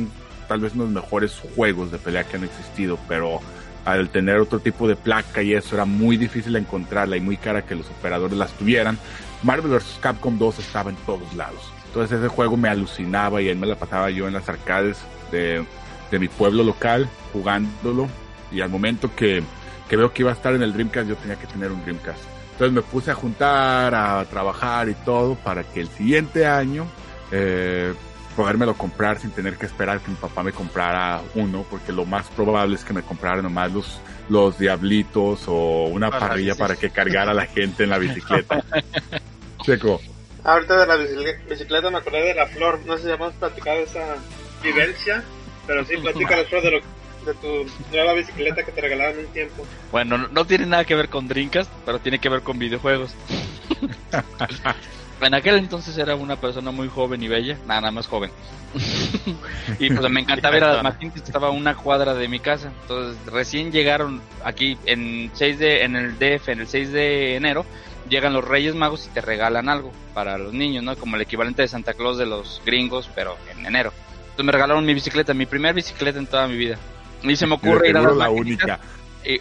tal 0.48 0.58
vez 0.58 0.74
uno 0.74 0.86
de 0.86 0.92
los 0.92 1.04
mejores 1.04 1.40
juegos 1.54 1.92
de 1.92 1.98
pelea 1.98 2.24
que 2.24 2.36
han 2.36 2.42
existido, 2.42 2.98
pero 3.06 3.38
al 3.84 4.08
tener 4.08 4.38
otro 4.38 4.58
tipo 4.58 4.88
de 4.88 4.96
placa 4.96 5.40
y 5.40 5.54
eso 5.54 5.76
era 5.76 5.84
muy 5.84 6.16
difícil 6.16 6.56
encontrarla 6.56 7.16
y 7.16 7.20
muy 7.20 7.36
cara 7.36 7.62
que 7.62 7.76
los 7.76 7.86
operadores 7.86 8.36
las 8.36 8.50
tuvieran. 8.54 8.98
Marvel 9.44 9.70
vs. 9.70 10.00
Capcom 10.00 10.36
2 10.36 10.58
estaba 10.58 10.90
en 10.90 10.96
todos 11.06 11.32
lados. 11.34 11.72
Entonces 11.86 12.18
ese 12.18 12.26
juego 12.26 12.56
me 12.56 12.68
alucinaba 12.68 13.40
y 13.40 13.48
él 13.50 13.56
me 13.56 13.68
la 13.68 13.76
pasaba 13.76 14.10
yo 14.10 14.26
en 14.26 14.34
las 14.34 14.48
arcades 14.48 14.98
de, 15.30 15.64
de 16.10 16.18
mi 16.18 16.28
pueblo 16.28 16.62
local 16.64 17.08
jugándolo 17.32 18.08
y 18.52 18.60
al 18.60 18.68
momento 18.70 19.14
que, 19.14 19.42
que 19.88 19.96
veo 19.96 20.12
que 20.12 20.22
iba 20.22 20.30
a 20.30 20.34
estar 20.34 20.54
en 20.54 20.62
el 20.62 20.72
Dreamcast 20.72 21.08
yo 21.08 21.16
tenía 21.16 21.36
que 21.36 21.46
tener 21.46 21.70
un 21.72 21.82
Dreamcast. 21.82 22.20
Entonces 22.52 22.72
me 22.72 22.82
puse 22.82 23.10
a 23.10 23.14
juntar, 23.14 23.94
a 23.94 24.24
trabajar 24.24 24.88
y 24.88 24.94
todo 24.94 25.34
para 25.34 25.62
que 25.64 25.80
el 25.80 25.88
siguiente 25.88 26.46
año 26.46 26.86
eh, 27.30 27.92
podérmelo 28.34 28.74
comprar 28.74 29.18
sin 29.18 29.30
tener 29.30 29.56
que 29.56 29.66
esperar 29.66 30.00
que 30.00 30.10
mi 30.10 30.16
papá 30.16 30.42
me 30.42 30.52
comprara 30.52 31.20
uno, 31.34 31.64
porque 31.70 31.92
lo 31.92 32.04
más 32.06 32.26
probable 32.28 32.76
es 32.76 32.84
que 32.84 32.92
me 32.94 33.02
comprara 33.02 33.42
nomás 33.42 33.72
los, 33.72 34.00
los 34.28 34.58
diablitos 34.58 35.44
o 35.48 35.84
una 35.86 36.06
Ah, 36.08 36.18
parrilla 36.18 36.54
sí. 36.54 36.60
para 36.60 36.76
que 36.76 36.90
cargara 36.90 37.32
a 37.32 37.34
la 37.34 37.46
gente 37.46 37.84
en 37.84 37.90
la 37.90 37.98
bicicleta. 37.98 38.62
Checo. 39.62 40.00
Ahorita 40.44 40.78
de 40.80 40.86
la 40.86 40.96
bicicleta, 40.96 41.40
bicicleta 41.50 41.90
me 41.90 41.98
acordé 41.98 42.22
de 42.22 42.34
la 42.34 42.46
flor. 42.46 42.78
No 42.86 42.96
sé 42.96 43.04
si 43.04 43.10
hemos 43.10 43.32
platicado 43.34 43.78
esa 43.80 44.16
vivencia, 44.62 45.24
pero 45.66 45.84
sí, 45.84 45.96
platica 45.96 46.36
de, 46.36 46.70
lo, 46.70 46.80
de 47.24 47.34
tu 47.40 47.70
nueva 47.92 48.12
bicicleta 48.14 48.62
que 48.62 48.72
te 48.72 48.80
regalaron 48.80 49.18
un 49.18 49.26
tiempo. 49.26 49.66
Bueno, 49.90 50.18
no, 50.18 50.28
no 50.28 50.44
tiene 50.44 50.66
nada 50.66 50.84
que 50.84 50.94
ver 50.94 51.08
con 51.08 51.28
Dreamcast, 51.28 51.70
pero 51.84 51.98
tiene 51.98 52.18
que 52.18 52.28
ver 52.28 52.42
con 52.42 52.58
videojuegos. 52.58 53.14
en 55.20 55.34
aquel 55.34 55.56
entonces 55.56 55.96
era 55.98 56.14
una 56.14 56.36
persona 56.36 56.70
muy 56.70 56.88
joven 56.88 57.22
y 57.22 57.28
bella, 57.28 57.58
nada, 57.66 57.90
más 57.90 58.06
joven. 58.06 58.30
y 59.78 59.90
pues 59.90 60.10
me 60.10 60.20
encantaba 60.20 60.56
ir 60.56 60.64
a 60.64 60.74
las 60.74 60.82
maquinitas, 60.82 61.22
estaba 61.22 61.48
a 61.48 61.50
una 61.50 61.74
cuadra 61.74 62.14
de 62.14 62.28
mi 62.28 62.38
casa. 62.38 62.72
Entonces 62.82 63.18
recién 63.26 63.72
llegaron 63.72 64.20
aquí 64.44 64.78
en 64.86 65.30
6 65.34 65.58
de, 65.58 65.84
en 65.84 65.96
el 65.96 66.18
DF, 66.18 66.48
en 66.48 66.60
el 66.60 66.68
6 66.68 66.92
de 66.92 67.36
enero, 67.36 67.64
llegan 68.08 68.32
los 68.32 68.44
Reyes 68.44 68.74
Magos 68.74 69.06
y 69.06 69.10
te 69.10 69.20
regalan 69.20 69.68
algo 69.68 69.92
para 70.14 70.38
los 70.38 70.52
niños, 70.52 70.84
¿no? 70.84 70.96
Como 70.96 71.16
el 71.16 71.22
equivalente 71.22 71.62
de 71.62 71.68
Santa 71.68 71.94
Claus 71.94 72.18
de 72.18 72.26
los 72.26 72.62
gringos, 72.64 73.10
pero 73.14 73.36
en 73.50 73.66
enero. 73.66 73.92
Entonces 74.36 74.46
me 74.48 74.52
regalaron 74.52 74.84
mi 74.84 74.92
bicicleta, 74.92 75.32
mi 75.32 75.46
primer 75.46 75.74
bicicleta 75.74 76.18
en 76.18 76.26
toda 76.26 76.46
mi 76.46 76.58
vida. 76.58 76.76
Y 77.22 77.36
se 77.36 77.46
me 77.46 77.54
ocurre 77.54 77.88
ir 77.88 77.96
a 77.96 78.02
las 78.02 78.16
la 78.16 78.28
única. 78.28 78.78
Y, 79.24 79.36
eh, 79.36 79.40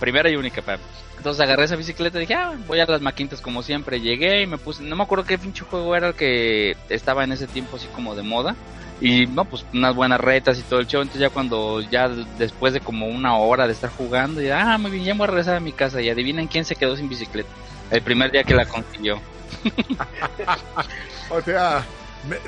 primera 0.00 0.28
y 0.28 0.34
única, 0.34 0.62
pa. 0.62 0.78
Entonces 1.16 1.40
agarré 1.40 1.66
esa 1.66 1.76
bicicleta 1.76 2.18
y 2.18 2.22
dije, 2.22 2.34
ah, 2.34 2.54
voy 2.66 2.80
a 2.80 2.86
las 2.86 3.00
maquinitas 3.00 3.40
como 3.40 3.62
siempre. 3.62 4.00
Llegué 4.00 4.42
y 4.42 4.48
me 4.48 4.58
puse, 4.58 4.82
no 4.82 4.96
me 4.96 5.04
acuerdo 5.04 5.24
qué 5.24 5.38
pinche 5.38 5.62
juego 5.62 5.94
era 5.94 6.08
el 6.08 6.14
que 6.14 6.76
estaba 6.88 7.22
en 7.22 7.30
ese 7.30 7.46
tiempo 7.46 7.76
así 7.76 7.86
como 7.94 8.16
de 8.16 8.24
moda. 8.24 8.56
Y 9.00 9.26
no, 9.28 9.44
pues 9.44 9.64
unas 9.72 9.94
buenas 9.94 10.20
retas 10.20 10.58
y 10.58 10.62
todo 10.62 10.80
el 10.80 10.88
show. 10.88 11.02
Entonces 11.02 11.20
ya 11.20 11.30
cuando, 11.30 11.80
ya 11.82 12.08
después 12.08 12.72
de 12.72 12.80
como 12.80 13.06
una 13.06 13.36
hora 13.36 13.68
de 13.68 13.74
estar 13.74 13.90
jugando, 13.90 14.40
ya, 14.40 14.74
ah, 14.74 14.78
muy 14.78 14.90
bien, 14.90 15.04
ya 15.04 15.14
voy 15.14 15.22
a 15.22 15.28
regresar 15.28 15.54
a 15.54 15.60
mi 15.60 15.70
casa. 15.70 16.02
Y 16.02 16.10
adivinen 16.10 16.48
quién 16.48 16.64
se 16.64 16.74
quedó 16.74 16.96
sin 16.96 17.08
bicicleta. 17.08 17.50
El 17.92 18.02
primer 18.02 18.32
día 18.32 18.42
que 18.42 18.54
la 18.54 18.66
consiguió. 18.66 19.20
O 21.30 21.40
sea, 21.40 21.82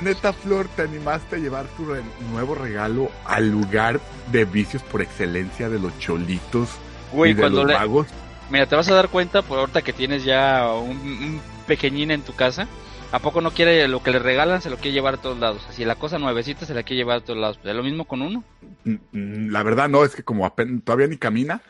neta 0.01 0.33
Flor, 0.33 0.67
te 0.75 0.83
animaste 0.83 1.35
a 1.35 1.39
llevar 1.39 1.65
tu 1.77 1.85
re- 1.85 2.01
nuevo 2.31 2.55
regalo 2.55 3.11
al 3.25 3.49
lugar 3.49 3.99
de 4.31 4.45
vicios 4.45 4.81
por 4.83 5.01
excelencia 5.01 5.69
de 5.69 5.79
los 5.79 5.97
cholitos 5.99 6.69
y 7.11 7.15
Güey, 7.15 7.33
de 7.33 7.41
cuando 7.41 7.63
los 7.63 7.67
le. 7.81 8.05
Mira, 8.49 8.67
te 8.67 8.75
vas 8.75 8.89
a 8.89 8.95
dar 8.95 9.09
cuenta 9.09 9.41
por 9.41 9.59
ahorita 9.59 9.81
que 9.81 9.93
tienes 9.93 10.23
ya 10.23 10.71
un, 10.73 10.91
un 10.97 11.41
pequeñín 11.67 12.11
en 12.11 12.21
tu 12.21 12.33
casa. 12.35 12.67
¿A 13.11 13.19
poco 13.19 13.39
no 13.39 13.51
quiere 13.51 13.87
lo 13.87 14.03
que 14.03 14.11
le 14.11 14.19
regalan? 14.19 14.61
Se 14.61 14.69
lo 14.69 14.77
quiere 14.77 14.91
llevar 14.93 15.15
a 15.15 15.17
todos 15.17 15.37
lados. 15.39 15.65
Así 15.69 15.85
la 15.85 15.95
cosa 15.95 16.19
nuevecita 16.19 16.65
se 16.65 16.73
la 16.73 16.83
quiere 16.83 16.97
llevar 17.01 17.17
a 17.17 17.21
todos 17.21 17.39
lados. 17.39 17.59
¿Es 17.63 17.75
lo 17.75 17.83
mismo 17.83 18.05
con 18.05 18.21
uno? 18.21 18.43
Mm, 18.83 18.93
mm, 19.11 19.51
La 19.51 19.63
verdad 19.63 19.87
no, 19.89 20.03
es 20.03 20.15
que 20.15 20.23
como 20.23 20.51
todavía 20.83 21.07
ni 21.07 21.17
camina, 21.17 21.61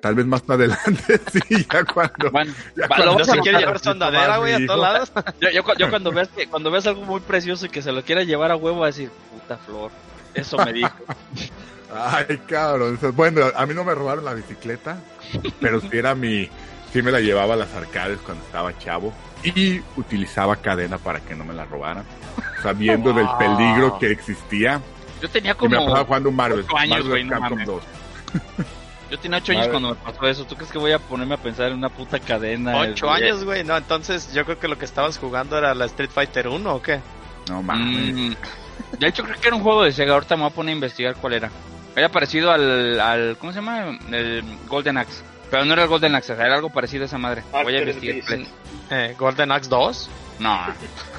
tal 0.00 0.14
vez 0.14 0.26
más 0.26 0.42
para 0.42 0.64
adelante, 0.64 1.20
sí, 1.32 1.66
ya 1.72 1.84
cuando... 1.84 2.30
Bueno, 2.30 2.52
ya 2.76 2.88
cuando 2.88 3.06
lo 3.06 3.14
vas 3.18 3.28
a 3.28 3.32
se 3.34 3.40
quiere 3.40 3.60
notar 3.64 4.12
llevar 4.12 4.38
güey, 4.40 4.54
a 4.54 4.66
todos 4.66 4.80
lados. 4.80 5.12
yo, 5.40 5.50
yo, 5.50 5.62
yo 5.78 5.90
cuando 5.90 6.12
ves 6.12 6.28
cuando 6.50 6.70
ves 6.70 6.86
algo 6.86 7.02
muy 7.02 7.20
precioso 7.20 7.66
y 7.66 7.68
que 7.68 7.82
se 7.82 7.92
lo 7.92 8.02
quiera 8.02 8.22
llevar 8.22 8.50
a 8.50 8.56
huevo, 8.56 8.80
va 8.80 8.86
a 8.86 8.90
decir, 8.90 9.10
puta 9.32 9.56
flor. 9.58 9.90
Eso 10.34 10.56
me 10.58 10.72
dijo. 10.72 10.90
Ay, 11.94 12.38
cabrón. 12.46 12.98
Bueno, 13.14 13.46
a 13.56 13.66
mí 13.66 13.74
no 13.74 13.82
me 13.82 13.94
robaron 13.94 14.24
la 14.24 14.34
bicicleta, 14.34 14.98
pero 15.60 15.80
sí 15.80 15.88
era 15.92 16.14
mi... 16.14 16.48
Sí 16.92 17.02
me 17.02 17.10
la 17.10 17.20
llevaba 17.20 17.54
a 17.54 17.56
las 17.56 17.74
arcades 17.74 18.18
cuando 18.24 18.44
estaba 18.44 18.76
chavo 18.78 19.12
y 19.42 19.80
utilizaba 19.96 20.56
cadena 20.56 20.98
para 20.98 21.20
que 21.20 21.34
no 21.34 21.44
me 21.44 21.54
la 21.54 21.64
robaran, 21.64 22.04
sabiendo 22.62 23.12
del 23.12 23.26
Wow. 23.26 23.38
peligro 23.38 23.98
que 23.98 24.10
existía. 24.10 24.80
Yo 25.20 25.28
tenía 25.28 25.56
Y 25.60 25.68
me 25.68 25.76
pasaba 25.76 25.92
como 25.92 26.04
jugando 26.06 26.28
un 26.30 26.36
Marvel, 26.36 26.64
años, 26.76 27.04
Marvel 27.04 27.26
no 27.26 27.30
Capcom 27.32 27.50
mames. 27.50 27.66
2. 27.66 27.82
Yo 29.10 29.18
tenía 29.18 29.38
ocho 29.38 29.52
años 29.52 29.68
Madre. 29.68 29.70
cuando 29.80 29.88
me 29.90 29.94
pasó 30.12 30.26
eso. 30.28 30.44
¿Tú 30.44 30.54
crees 30.56 30.70
que 30.70 30.78
voy 30.78 30.92
a 30.92 30.98
ponerme 30.98 31.34
a 31.34 31.38
pensar 31.38 31.68
en 31.70 31.78
una 31.78 31.88
puta 31.88 32.18
cadena? 32.18 32.76
Ocho 32.78 33.06
Eh, 33.06 33.24
años, 33.24 33.44
güey. 33.44 33.64
No, 33.64 33.76
entonces 33.76 34.32
yo 34.32 34.44
creo 34.44 34.58
que 34.58 34.68
lo 34.68 34.78
que 34.78 34.84
estabas 34.84 35.18
jugando 35.18 35.56
era 35.58 35.74
la 35.74 35.86
Street 35.86 36.10
Fighter 36.10 36.48
1 36.48 36.74
o 36.74 36.82
qué. 36.82 37.00
No 37.48 37.62
mames. 37.62 38.14
Mm, 38.14 38.32
de 38.98 39.06
hecho, 39.08 39.22
creo 39.24 39.40
que 39.40 39.48
era 39.48 39.56
un 39.56 39.62
juego 39.62 39.82
de 39.84 39.92
Sega. 39.92 40.14
Ahorita 40.14 40.36
me 40.36 40.42
voy 40.42 40.50
a 40.50 40.54
poner 40.54 40.72
a 40.72 40.74
investigar 40.76 41.14
cuál 41.16 41.32
era. 41.34 41.50
Era 41.96 42.08
parecido 42.10 42.50
al, 42.50 43.00
al 43.00 43.36
¿cómo 43.38 43.52
se 43.52 43.56
llama? 43.60 43.98
El 44.10 44.44
Golden 44.68 44.98
Axe. 44.98 45.22
Pero 45.50 45.64
no 45.64 45.72
era 45.72 45.82
el 45.84 45.88
Golden 45.88 46.14
Axe, 46.14 46.34
era 46.34 46.54
algo 46.54 46.68
parecido 46.70 47.04
a 47.04 47.06
esa 47.06 47.16
madre. 47.18 47.42
Voy 47.50 47.74
a 47.74 47.78
investigar. 47.80 48.38
Eh, 48.90 49.14
Golden 49.18 49.50
Axe 49.50 49.68
2. 49.70 50.10
No, 50.40 50.60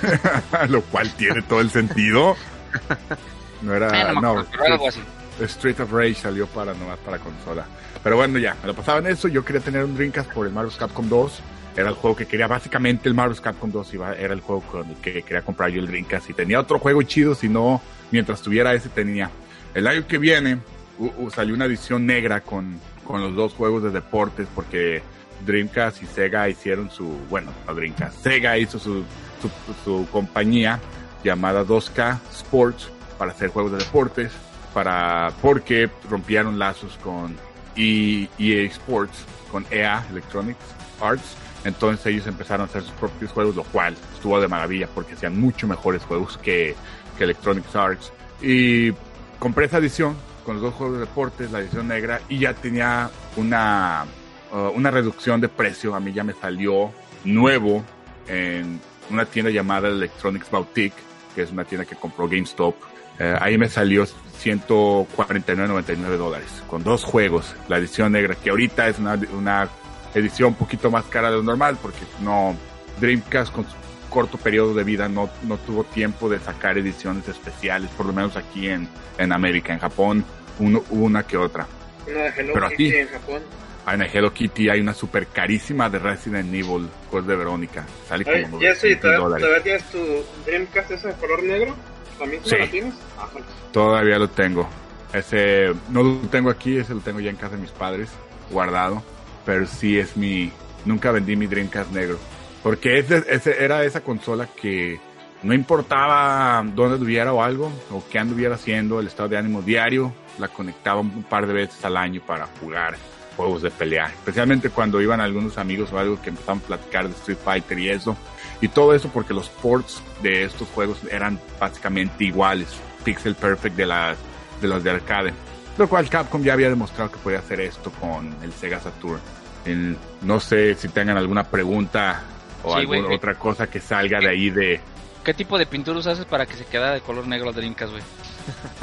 Lo 0.70 0.82
cual 0.84 1.10
tiene 1.16 1.42
todo 1.42 1.60
el 1.62 1.70
sentido. 1.72 2.36
No 3.62 3.76
era... 3.76 3.88
eh, 3.88 4.14
no, 4.14 4.14
me 4.16 4.22
no, 4.22 4.30
acuerdo, 4.30 4.50
pero 4.52 4.64
algo 4.74 4.88
así. 4.88 5.02
Street 5.46 5.80
of 5.80 5.92
Rage 5.92 6.16
salió 6.16 6.48
para 6.48 6.74
nomás 6.74 6.98
para 7.00 7.18
consola. 7.20 7.66
Pero 8.04 8.16
bueno, 8.16 8.40
ya, 8.40 8.56
me 8.62 8.68
lo 8.68 8.74
pasaba 8.74 9.00
en 9.00 9.08
eso. 9.08 9.28
Yo 9.28 9.44
quería 9.44 9.62
tener 9.62 9.84
un 9.84 9.96
Dreamcast 9.96 10.32
por 10.32 10.46
el 10.48 10.54
Marvel's 10.54 10.78
Capcom 10.78 11.08
2. 11.10 11.40
Era 11.78 11.90
el 11.90 11.96
juego 11.96 12.16
que 12.16 12.26
quería, 12.26 12.48
básicamente 12.48 13.08
el 13.08 13.16
Marvel's 13.16 13.42
Capcom 13.42 13.72
2 13.72 13.94
iba, 13.94 14.14
era 14.14 14.34
el 14.34 14.42
juego 14.42 14.62
con 14.62 14.90
el 14.90 14.96
que 14.98 15.22
quería 15.22 15.42
comprar 15.42 15.70
yo 15.70 15.80
el 15.82 15.88
Dreamcast. 15.88 16.30
Y 16.30 16.34
tenía 16.34 16.60
otro 16.60 16.80
juego 16.80 17.02
chido, 17.04 17.36
si 17.36 17.48
no, 17.50 17.82
mientras 18.12 18.42
tuviera 18.42 18.74
ese 18.74 18.90
tenía. 18.90 19.30
El 19.74 19.88
año 19.88 20.06
que 20.08 20.18
viene 20.18 20.60
u- 20.98 21.12
u- 21.26 21.30
salió 21.30 21.54
una 21.54 21.66
edición 21.66 22.06
negra 22.06 22.42
con, 22.42 22.80
con 23.06 23.22
los 23.22 23.36
dos 23.36 23.54
juegos 23.54 23.84
de 23.84 23.92
deportes 23.92 24.48
porque 24.56 25.02
Dreamcast 25.46 26.02
y 26.04 26.06
Sega 26.08 26.50
hicieron 26.50 26.90
su, 26.90 27.06
bueno, 27.30 27.52
no 27.68 27.74
Dreamcast, 27.76 28.24
Sega 28.24 28.58
hizo 28.58 28.80
su, 28.80 29.04
su, 29.42 29.50
su 29.86 30.08
compañía 30.12 30.80
llamada 31.24 31.64
2K 31.64 32.20
Sports 32.32 32.90
para 33.18 33.32
hacer 33.32 33.50
juegos 33.50 33.72
de 33.74 33.78
deportes 33.78 34.32
para 34.74 35.32
porque 35.42 35.90
rompieron 36.10 36.60
lazos 36.60 36.98
con 37.04 37.36
EA 37.76 38.28
Sports, 38.66 39.26
con 39.52 39.66
EA 39.72 40.06
Electronics 40.12 40.60
Arts. 41.02 41.36
Entonces 41.66 42.06
ellos 42.06 42.28
empezaron 42.28 42.62
a 42.62 42.70
hacer 42.70 42.84
sus 42.84 42.92
propios 42.92 43.32
juegos, 43.32 43.56
lo 43.56 43.64
cual 43.64 43.96
estuvo 44.14 44.40
de 44.40 44.48
maravilla 44.48 44.88
porque 44.88 45.14
hacían 45.14 45.40
mucho 45.40 45.68
mejores 45.68 46.04
juegos 46.04 46.38
que, 46.38 46.76
que 47.18 47.24
Electronics 47.24 47.76
Arts. 47.76 48.14
Y 48.42 48.94
compré 49.40 49.66
esa 49.66 49.78
edición 49.78 50.16
con 50.46 50.56
los 50.56 50.64
dos 50.64 50.74
juegos 50.74 50.96
de 50.96 51.06
deportes, 51.06 51.52
la 51.52 51.60
edición 51.60 51.88
negra, 51.88 52.22
y 52.30 52.40
ya 52.40 52.54
tenía 52.54 53.12
una, 53.36 54.06
uh, 54.52 54.70
una 54.76 54.90
reducción 54.90 55.42
de 55.42 55.50
precio. 55.50 55.96
A 55.96 56.00
mí 56.00 56.14
ya 56.14 56.24
me 56.24 56.34
salió 56.34 56.92
nuevo 57.26 57.84
en 58.28 58.80
una 59.10 59.26
tienda 59.26 59.52
llamada 59.52 59.90
Electronics 59.90 60.50
Boutique, 60.50 60.96
que 61.36 61.44
es 61.44 61.52
una 61.52 61.66
tienda 61.66 61.86
que 61.86 61.96
compró 61.96 62.28
GameStop. 62.28 62.76
Eh, 63.20 63.36
ahí 63.40 63.58
me 63.58 63.68
salió 63.70 64.06
149.99 64.42 66.18
dólares 66.18 66.48
con 66.68 66.84
dos 66.84 67.04
juegos. 67.04 67.56
La 67.68 67.78
edición 67.78 68.12
negra, 68.14 68.36
que 68.36 68.50
ahorita 68.50 68.88
es 68.88 69.00
una, 69.00 69.20
una 69.34 69.70
edición 70.14 70.50
un 70.50 70.56
poquito 70.56 70.90
más 70.90 71.06
cara 71.06 71.30
de 71.30 71.38
lo 71.38 71.44
normal, 71.44 71.78
porque 71.82 72.00
no 72.22 72.56
Dreamcast 73.00 73.52
con 73.54 73.66
su 73.66 73.76
corto 74.10 74.38
periodo 74.38 74.74
de 74.74 74.84
vida 74.84 75.08
no, 75.08 75.30
no 75.44 75.58
tuvo 75.58 75.84
tiempo 75.84 76.30
de 76.30 76.40
sacar 76.40 76.78
ediciones 76.78 77.28
especiales, 77.28 77.90
por 77.92 78.06
lo 78.08 78.14
menos 78.14 78.36
aquí 78.38 78.68
en, 78.70 78.88
en 79.18 79.32
América. 79.32 79.74
En 79.74 79.80
Japón, 79.80 80.26
uno, 80.60 80.84
una 80.90 81.24
que 81.24 81.38
otra. 81.38 81.68
Una 82.08 82.24
de 82.24 82.30
Hello 82.30 82.54
Pero 82.54 82.70
Kitty 82.70 82.88
así. 82.88 82.98
en 82.98 83.08
Japón. 83.10 83.42
Ah, 83.86 83.94
En 83.96 84.02
el 84.02 84.10
Hello 84.14 84.34
Kitty 84.34 84.70
hay 84.70 84.82
una 84.82 84.94
super 84.94 85.28
carísima 85.28 85.90
de 85.90 86.00
Resident 86.00 86.54
Evil, 86.54 86.88
pues 87.12 87.26
de 87.26 87.36
Verónica. 87.36 87.86
Sale 88.08 88.24
como 88.24 88.60
Jesse, 88.60 88.84
900 88.84 89.02
¿todavía. 89.02 89.46
¿todavía 89.46 89.64
tienes 89.64 89.84
tu 89.92 90.00
Dreamcast 90.46 90.92
ese 90.92 91.08
de 91.10 91.14
color 91.16 91.44
negro? 91.44 91.76
¿También 92.20 92.44
tú 92.44 92.50
Sí. 92.50 92.56
tienes? 92.70 92.94
Ah. 93.18 93.28
Todavía 93.72 94.20
lo 94.20 94.30
tengo. 94.30 94.68
Ese 95.14 95.74
no 95.90 96.04
lo 96.04 96.16
tengo 96.30 96.50
aquí, 96.52 96.78
ese 96.78 96.94
lo 96.94 97.00
tengo 97.00 97.20
ya 97.20 97.30
en 97.32 97.36
casa 97.38 97.56
de 97.56 97.62
mis 97.62 97.72
padres, 97.72 98.10
guardado. 98.52 99.02
Pero 99.46 99.66
sí 99.66 99.98
es 99.98 100.16
mi. 100.16 100.52
Nunca 100.86 101.12
vendí 101.12 101.36
mi 101.36 101.48
Dreamcast 101.48 101.92
negro. 101.92 102.18
Porque 102.62 103.00
ese, 103.00 103.24
ese 103.30 103.64
era 103.64 103.84
esa 103.86 104.02
consola 104.02 104.48
que 104.48 105.00
no 105.42 105.54
importaba 105.54 106.62
dónde 106.76 106.96
estuviera 106.96 107.32
o 107.34 107.42
algo, 107.42 107.72
o 107.92 108.04
qué 108.12 108.20
anduviera 108.20 108.56
haciendo, 108.56 109.00
el 109.00 109.08
estado 109.08 109.30
de 109.30 109.38
ánimo 109.38 109.62
diario, 109.62 110.14
la 110.38 110.50
conectaba 110.50 111.00
un 111.00 111.24
par 111.24 111.48
de 111.48 111.54
veces 111.54 111.84
al 111.86 111.96
año 111.98 112.22
para 112.26 112.48
jugar 112.60 112.96
juegos 113.38 113.62
de 113.62 113.72
pelea, 113.72 114.08
especialmente 114.08 114.70
cuando 114.70 115.02
iban 115.02 115.22
algunos 115.22 115.58
amigos 115.58 115.94
o 115.94 115.98
algo 116.00 116.22
que 116.22 116.30
empezaban 116.30 116.60
a 116.62 116.68
platicar 116.68 117.08
de 117.08 117.14
Street 117.14 117.38
Fighter 117.42 117.80
y 117.80 117.88
eso, 117.90 118.18
y 118.62 118.68
todo 118.68 118.94
eso 118.94 119.10
porque 119.10 119.34
los 119.34 119.50
ports 119.50 120.02
de 120.22 120.44
estos 120.44 120.68
juegos 120.70 121.00
eran 121.12 121.40
básicamente 121.60 122.24
iguales, 122.26 122.68
pixel 123.04 123.36
perfect 123.36 123.76
de 123.76 123.86
las 123.86 124.18
de 124.62 124.68
las 124.68 124.84
de 124.84 124.92
arcade, 124.92 125.34
lo 125.78 125.88
cual 125.88 126.10
Capcom 126.10 126.44
ya 126.44 126.54
había 126.54 126.70
demostrado 126.70 127.10
que 127.12 127.18
podía 127.20 127.40
hacer 127.40 127.62
esto 127.62 127.92
con 127.92 128.36
el 128.44 128.52
Sega 128.54 128.80
Saturn. 128.80 129.20
El- 129.66 129.98
no 130.22 130.40
sé 130.40 130.76
si 130.76 130.90
tengan 130.90 131.18
alguna 131.18 131.44
pregunta 131.46 132.22
o 132.64 132.74
Sí, 132.74 132.80
alguna 132.82 133.02
güey. 133.04 133.16
otra 133.16 133.36
cosa 133.36 133.68
que 133.68 133.80
salga 133.80 134.20
de 134.20 134.30
ahí 134.30 134.50
de 134.50 134.82
¿Qué 135.24 135.34
tipo 135.34 135.58
de 135.58 135.66
pintura 135.66 136.00
haces 136.00 136.26
para 136.26 136.46
que 136.46 136.56
se 136.56 136.66
quede 136.66 136.94
de 136.96 137.02
color 137.02 137.28
negro 137.28 137.52
Dreamcast, 137.54 137.92
güey? 137.92 138.04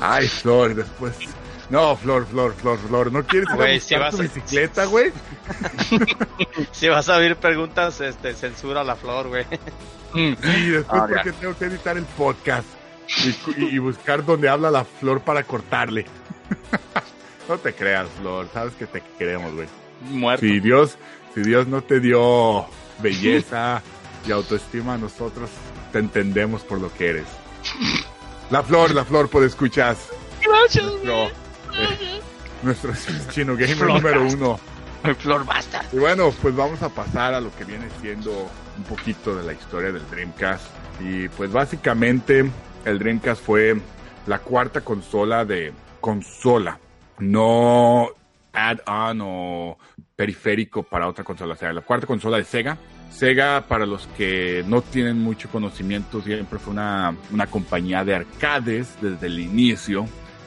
Ay, 0.00 0.28
Flor, 0.28 0.75
después. 0.75 1.14
No, 1.70 1.96
Flor, 1.96 2.26
Flor, 2.26 2.54
Flor, 2.54 2.78
Flor. 2.78 3.12
¿No 3.12 3.25
quieres 3.25 3.49
ir 3.49 3.52
a 3.52 3.56
Güey, 3.56 3.75
buscar 3.78 3.88
si 3.88 3.94
vas 4.02 4.14
tu 4.16 4.20
a- 4.20 4.23
bicicleta, 4.25 4.85
güey? 4.87 5.12
Si 6.73 6.88
vas 6.88 7.08
a 7.08 7.16
abrir 7.16 7.37
preguntas, 7.37 8.00
este, 8.00 8.35
censura 8.35 8.85
la 8.85 8.96
flor, 8.96 9.28
güey. 9.28 9.44
Y 10.14 10.30
después 10.70 11.02
porque 11.08 11.32
tengo 11.32 11.56
que 11.58 11.64
editar 11.66 11.96
el 11.96 12.04
podcast 12.04 12.66
y, 13.25 13.32
cu- 13.32 13.54
y- 13.56 13.64
y 13.75 13.78
buscar 13.78 14.25
donde 14.25 14.49
habla 14.49 14.70
la 14.70 14.85
Flor 14.85 15.20
para 15.20 15.42
cortarle. 15.42 16.06
no 17.49 17.58
te 17.58 17.75
creas, 17.75 18.08
Flor. 18.20 18.49
Sabes 18.52 18.75
que 18.75 18.87
te 18.87 19.02
queremos, 19.18 19.52
güey. 19.54 19.68
Muerto. 20.02 20.44
Si 20.46 20.61
Dios, 20.61 20.96
si 21.35 21.42
Dios 21.42 21.66
no 21.66 21.82
te 21.82 22.00
dio 22.00 22.66
belleza 23.00 23.82
y 24.26 24.32
autoestima 24.32 24.94
a 24.94 24.99
nosotros, 24.99 25.50
te 25.92 25.99
entendemos 25.99 26.62
por 26.62 26.80
lo 26.80 26.92
que 26.92 27.08
eres. 27.11 27.26
La 28.50 28.62
Flor, 28.62 28.94
la 28.94 29.04
Flor, 29.04 29.28
por 29.28 29.42
escuchas. 29.44 29.99
Nuestro, 30.46 31.28
eh, 31.78 32.21
nuestro 32.62 32.92
chino 33.30 33.56
gamer 33.56 33.87
número 33.87 34.26
uno. 34.26 34.61
Flor 35.18 35.45
basta. 35.45 35.85
Y 35.92 35.99
bueno, 35.99 36.33
pues 36.42 36.56
vamos 36.56 36.83
a 36.83 36.88
pasar 36.88 37.33
a 37.35 37.40
lo 37.40 37.54
que 37.54 37.64
viene 37.64 37.87
siendo 38.00 38.50
un 38.76 38.85
poquito 38.85 39.37
de 39.37 39.45
la 39.45 39.52
historia 39.52 39.92
del 39.92 40.09
Dreamcast. 40.11 40.64
Y 41.00 41.28
pues 41.28 41.52
básicamente 41.52 42.50
el 42.85 42.99
Dreamcast 42.99 43.42
fue 43.42 43.76
la 44.26 44.40
cuarta 44.40 44.80
consola 44.80 45.45
de 45.45 45.73
consola, 46.00 46.78
no 47.18 48.09
add-on 48.52 49.21
o 49.23 49.78
periférico 50.16 50.83
para 50.83 51.06
otra 51.06 51.23
consola. 51.23 51.54
O 51.54 51.56
sea, 51.56 51.73
la 51.73 51.83
cuarta 51.83 52.06
consola 52.06 52.38
de 52.38 52.45
Sega. 52.45 52.76
Sega, 53.11 53.64
para 53.66 53.87
los 53.87 54.06
que 54.16 54.64
no 54.66 54.83
tienen 54.83 55.18
mucho 55.18 55.49
conocimiento, 55.49 56.21
siempre 56.21 56.59
fue 56.59 56.73
una, 56.73 57.14
una 57.30 57.47
compañía 57.47 58.04
de 58.04 58.14
arcades 58.14 58.95
desde 59.00 59.26
el 59.26 59.38
inicio. 59.38 60.06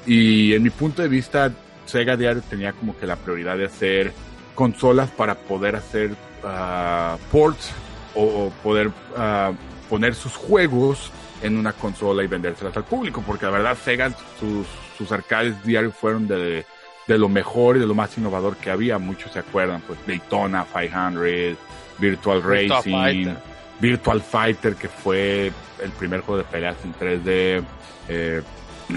Y 0.09 0.55
en 0.55 0.63
mi 0.63 0.71
punto 0.71 1.03
de 1.03 1.07
vista, 1.07 1.51
Sega 1.85 2.17
Diario 2.17 2.41
tenía 2.41 2.73
como 2.73 2.97
que 2.97 3.05
la 3.05 3.15
prioridad 3.15 3.57
de 3.57 3.65
hacer 3.65 4.11
consolas 4.55 5.11
para 5.11 5.35
poder 5.35 5.75
hacer 5.75 6.15
ah, 6.43 7.15
ports 7.31 7.71
o, 8.15 8.23
o 8.23 8.49
poder 8.63 8.89
ah, 9.15 9.51
poner 9.87 10.15
sus 10.15 10.35
juegos 10.35 11.11
en 11.43 11.57
una 11.59 11.73
consola 11.73 12.23
y 12.23 12.27
vendérselas 12.27 12.75
al 12.75 12.85
público, 12.85 13.23
porque 13.23 13.45
la 13.45 13.51
verdad 13.51 13.77
Sega, 13.77 14.09
sus, 14.39 14.65
sus 14.97 15.11
arcades 15.11 15.63
diarios 15.63 15.93
fueron 15.93 16.27
de, 16.27 16.65
de 17.07 17.17
lo 17.19 17.29
mejor 17.29 17.77
y 17.77 17.79
de 17.79 17.85
lo 17.85 17.93
más 17.93 18.17
innovador 18.17 18.57
que 18.57 18.71
había, 18.71 18.97
muchos 18.97 19.31
se 19.31 19.37
acuerdan, 19.37 19.83
pues 19.85 19.99
Daytona 20.07 20.65
500, 20.65 21.21
Virtual 21.99 22.41
Virtua 22.41 22.41
Racing, 22.41 22.91
Fighter. 22.91 23.37
Virtual 23.79 24.21
Fighter, 24.21 24.73
que 24.73 24.87
fue 24.87 25.51
el 25.83 25.91
primer 25.91 26.21
juego 26.21 26.39
de 26.39 26.45
peleas 26.45 26.77
en 26.83 26.95
3D, 26.95 27.63
eh, 28.07 28.41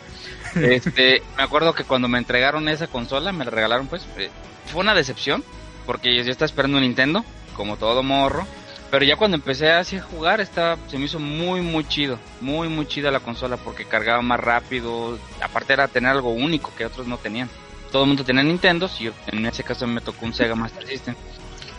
Este, 0.55 1.23
me 1.37 1.43
acuerdo 1.43 1.73
que 1.73 1.83
cuando 1.83 2.07
me 2.07 2.17
entregaron 2.17 2.67
esa 2.69 2.87
consola, 2.87 3.31
me 3.31 3.45
la 3.45 3.51
regalaron, 3.51 3.87
pues, 3.87 4.05
eh, 4.17 4.29
fue 4.65 4.81
una 4.81 4.93
decepción, 4.93 5.43
porque 5.85 6.23
yo 6.23 6.31
estaba 6.31 6.45
esperando 6.45 6.77
un 6.77 6.83
Nintendo, 6.83 7.25
como 7.55 7.77
todo 7.77 8.03
morro. 8.03 8.45
Pero 8.91 9.05
ya 9.05 9.15
cuando 9.15 9.37
empecé 9.37 9.71
así 9.71 9.95
a 9.95 10.01
jugar, 10.01 10.41
estaba, 10.41 10.77
se 10.87 10.97
me 10.97 11.05
hizo 11.05 11.17
muy, 11.17 11.61
muy 11.61 11.85
chido. 11.87 12.19
Muy, 12.41 12.67
muy 12.67 12.85
chida 12.85 13.09
la 13.09 13.21
consola 13.21 13.55
porque 13.55 13.85
cargaba 13.85 14.21
más 14.21 14.39
rápido. 14.41 15.17
Aparte 15.41 15.71
era 15.71 15.87
tener 15.87 16.11
algo 16.11 16.31
único 16.31 16.73
que 16.75 16.85
otros 16.85 17.07
no 17.07 17.17
tenían. 17.17 17.49
Todo 17.89 18.03
el 18.03 18.09
mundo 18.09 18.25
tenía 18.25 18.43
Nintendo 18.43 18.89
y 18.99 19.05
yo, 19.05 19.11
en 19.27 19.45
ese 19.45 19.63
caso 19.63 19.87
me 19.87 20.01
tocó 20.01 20.25
un 20.25 20.33
Sega 20.33 20.55
Master 20.55 20.85
System. 20.85 21.15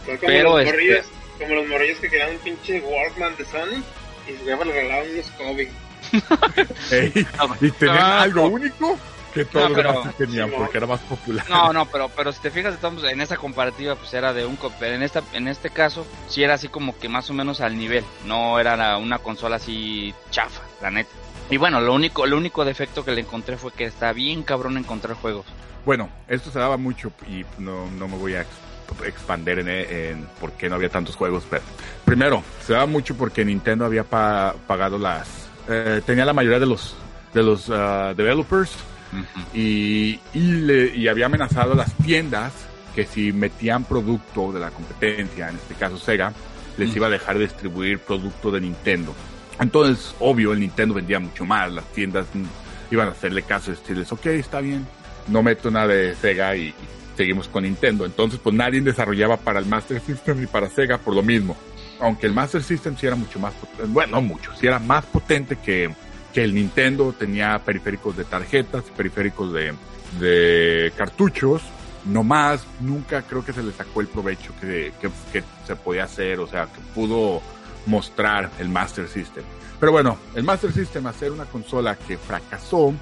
Fue 0.05 0.17
como 0.19 0.33
Pero, 0.33 0.51
los 0.51 0.61
este- 0.61 0.73
morrillos, 0.73 1.07
como 1.39 1.55
los 1.55 1.69
morrillos 1.69 1.99
que 2.01 2.09
querían 2.11 2.31
un 2.31 2.39
pinche 2.39 2.81
Walkman 2.81 3.37
de 3.37 3.45
Sony 3.45 3.83
y 4.29 4.37
su 4.39 4.45
jefa 4.45 4.65
le 4.65 4.73
regalaban 4.73 5.07
unos 5.13 5.31
Kobe. 5.33 5.71
Ey, 6.91 7.13
y 7.61 7.71
tenían 7.73 7.99
no, 7.99 8.07
algo 8.21 8.41
no. 8.43 8.49
único 8.49 8.99
que 9.33 9.45
todos 9.47 9.63
No, 9.65 9.69
los 9.71 9.77
pero- 9.77 9.93
demás 10.01 10.15
sí 10.19 10.25
tenían 10.25 10.49
Sí, 10.51 10.55
porque 10.59 10.77
era 10.79 10.87
más 10.87 11.01
popular. 11.01 11.47
No, 11.49 11.73
no, 11.73 11.87
pero, 11.87 12.09
pero 12.11 12.33
si 12.33 12.41
te 12.41 12.51
fijas, 12.51 12.75
estamos 12.75 13.03
en 13.05 13.21
esa 13.21 13.37
comparativa, 13.37 13.95
pues 13.95 14.13
era 14.13 14.33
de 14.35 14.45
un, 14.45 14.59
pero 14.79 14.95
en 14.95 15.03
esta, 15.03 15.23
en 15.33 15.49
este 15.49 15.71
caso, 15.71 16.07
sí 16.29 16.43
era 16.43 16.55
así 16.55 16.69
como 16.69 16.99
que 16.99 17.09
más 17.09 17.31
o 17.31 17.33
menos 17.35 17.61
al 17.61 17.79
nivel, 17.79 18.05
no 18.27 18.59
era 18.61 18.77
la- 18.77 18.99
una 18.99 19.19
consola 19.19 19.57
así 19.57 20.15
chafa, 20.31 20.61
la 20.83 20.91
neta. 20.91 21.11
Y 21.51 21.57
bueno, 21.57 21.81
lo 21.81 21.95
único, 21.95 22.27
lo 22.27 22.37
único 22.37 22.65
defecto 22.65 23.05
que 23.05 23.13
le 23.13 23.21
encontré 23.23 23.57
fue 23.57 23.73
que 23.73 23.85
está 23.85 24.13
bien 24.13 24.43
cabrón 24.43 24.77
encontrar 24.79 25.17
juegos. 25.17 25.47
Bueno, 25.85 26.09
esto 26.29 26.51
se 26.51 26.59
daba 26.59 26.77
mucho 26.77 27.11
y 27.29 27.45
no, 27.59 27.91
no 27.93 28.09
me 28.09 28.17
voy 28.17 28.35
a 28.35 28.45
expander 29.07 29.59
en, 29.61 29.69
en 29.69 30.27
por 30.41 30.53
qué 30.53 30.69
no 30.69 30.77
había 30.77 30.89
tantos 30.89 31.17
juegos, 31.17 31.45
pero 31.49 31.63
primero, 32.05 32.43
se 32.67 32.73
daba 32.75 32.87
mucho 32.87 33.17
porque 33.17 33.45
Nintendo 33.45 33.85
había 33.85 34.05
pa- 34.05 34.55
pagado 34.67 34.99
las... 34.99 35.29
eh, 35.69 36.01
tenía 36.07 36.25
la 36.25 36.33
mayoría 36.33 36.59
de 36.59 36.67
los, 36.67 36.95
de 37.35 37.43
los 37.43 37.69
ah, 37.71 38.13
developers 38.17 38.73
y, 39.55 40.19
y, 40.35 40.41
le- 40.41 40.95
y 40.97 41.09
había 41.09 41.27
amenazado 41.27 41.73
a 41.73 41.77
las 41.77 41.93
tiendas 41.99 42.53
que 42.95 43.05
si 43.07 43.33
metían 43.33 43.85
producto 43.85 44.53
de 44.53 44.61
la 44.61 44.71
competencia, 44.71 45.49
en 45.49 45.57
este 45.57 45.75
caso 45.75 45.99
Sega, 45.99 46.33
les 46.77 46.95
iba 46.95 47.07
a 47.07 47.11
dejar 47.11 47.37
de 47.39 47.45
distribuir 47.45 47.99
producto 47.99 48.51
de 48.51 48.61
Nintendo. 48.61 49.15
Entonces, 49.61 50.15
obvio, 50.21 50.53
el 50.53 50.61
Nintendo 50.61 50.95
vendía 50.95 51.19
mucho 51.21 51.45
más, 51.45 51.71
las 51.73 51.85
tiendas 51.93 52.27
iban 52.91 53.09
a 53.09 53.13
hacerle 53.13 53.43
caso 53.43 53.71
y 53.71 53.75
decirles, 53.75 54.11
ok, 54.13 54.27
está 54.27 54.61
bien, 54.61 54.87
no 55.29 55.43
meto 55.43 55.71
nada 55.71 55.87
de 55.89 56.15
Sega 56.15 56.55
y 56.57 56.75
seguimos 57.23 57.47
con 57.47 57.63
Nintendo. 57.63 58.05
Entonces, 58.05 58.41
pues 58.43 58.55
nadie 58.55 58.81
desarrollaba 58.81 59.37
para 59.37 59.61
el 59.61 59.67
Master 59.67 60.01
System 60.01 60.41
ni 60.41 60.47
para 60.47 60.69
Sega 60.69 60.99
por 60.99 61.15
lo 61.15 61.23
mismo. 61.23 61.57
Aunque 62.01 62.27
el 62.27 62.33
Master 62.33 62.63
System 62.65 62.97
sí 62.97 63.07
era 63.07 63.15
mucho 63.15 63.39
más 63.39 63.55
bueno, 63.87 64.17
no 64.17 64.23
mucho, 64.23 64.51
sí 64.59 64.67
era 64.67 64.81
más 64.81 65.05
potente 65.07 65.57
que, 65.57 65.95
que 66.35 66.43
el 66.43 66.53
Nintendo, 66.53 67.15
tenía 67.17 67.61
periféricos 67.61 68.17
de 68.17 68.25
tarjetas, 68.25 68.83
periféricos 68.97 69.53
de, 69.53 69.73
de 70.19 70.93
cartuchos, 70.97 71.63
no 72.05 72.25
más, 72.25 72.67
nunca 72.81 73.23
creo 73.23 73.45
que 73.45 73.53
se 73.53 73.63
le 73.63 73.71
sacó 73.71 74.01
el 74.01 74.09
provecho 74.09 74.53
que, 74.61 74.93
que, 75.01 75.11
que 75.33 75.45
se 75.65 75.77
podía 75.77 76.05
hacer, 76.05 76.41
o 76.41 76.49
sea, 76.49 76.67
que 76.67 76.81
pudo 76.93 77.41
mostrar 77.87 78.51
el 78.59 78.69
Master 78.69 79.07
System. 79.07 79.45
Pero 79.79 79.93
bueno, 79.93 80.19
el 80.35 80.43
Master 80.43 80.73
System, 80.73 81.07
hacer 81.07 81.31
una 81.31 81.45
consola 81.45 81.95
que 81.97 82.19
fracasó, 82.19 82.93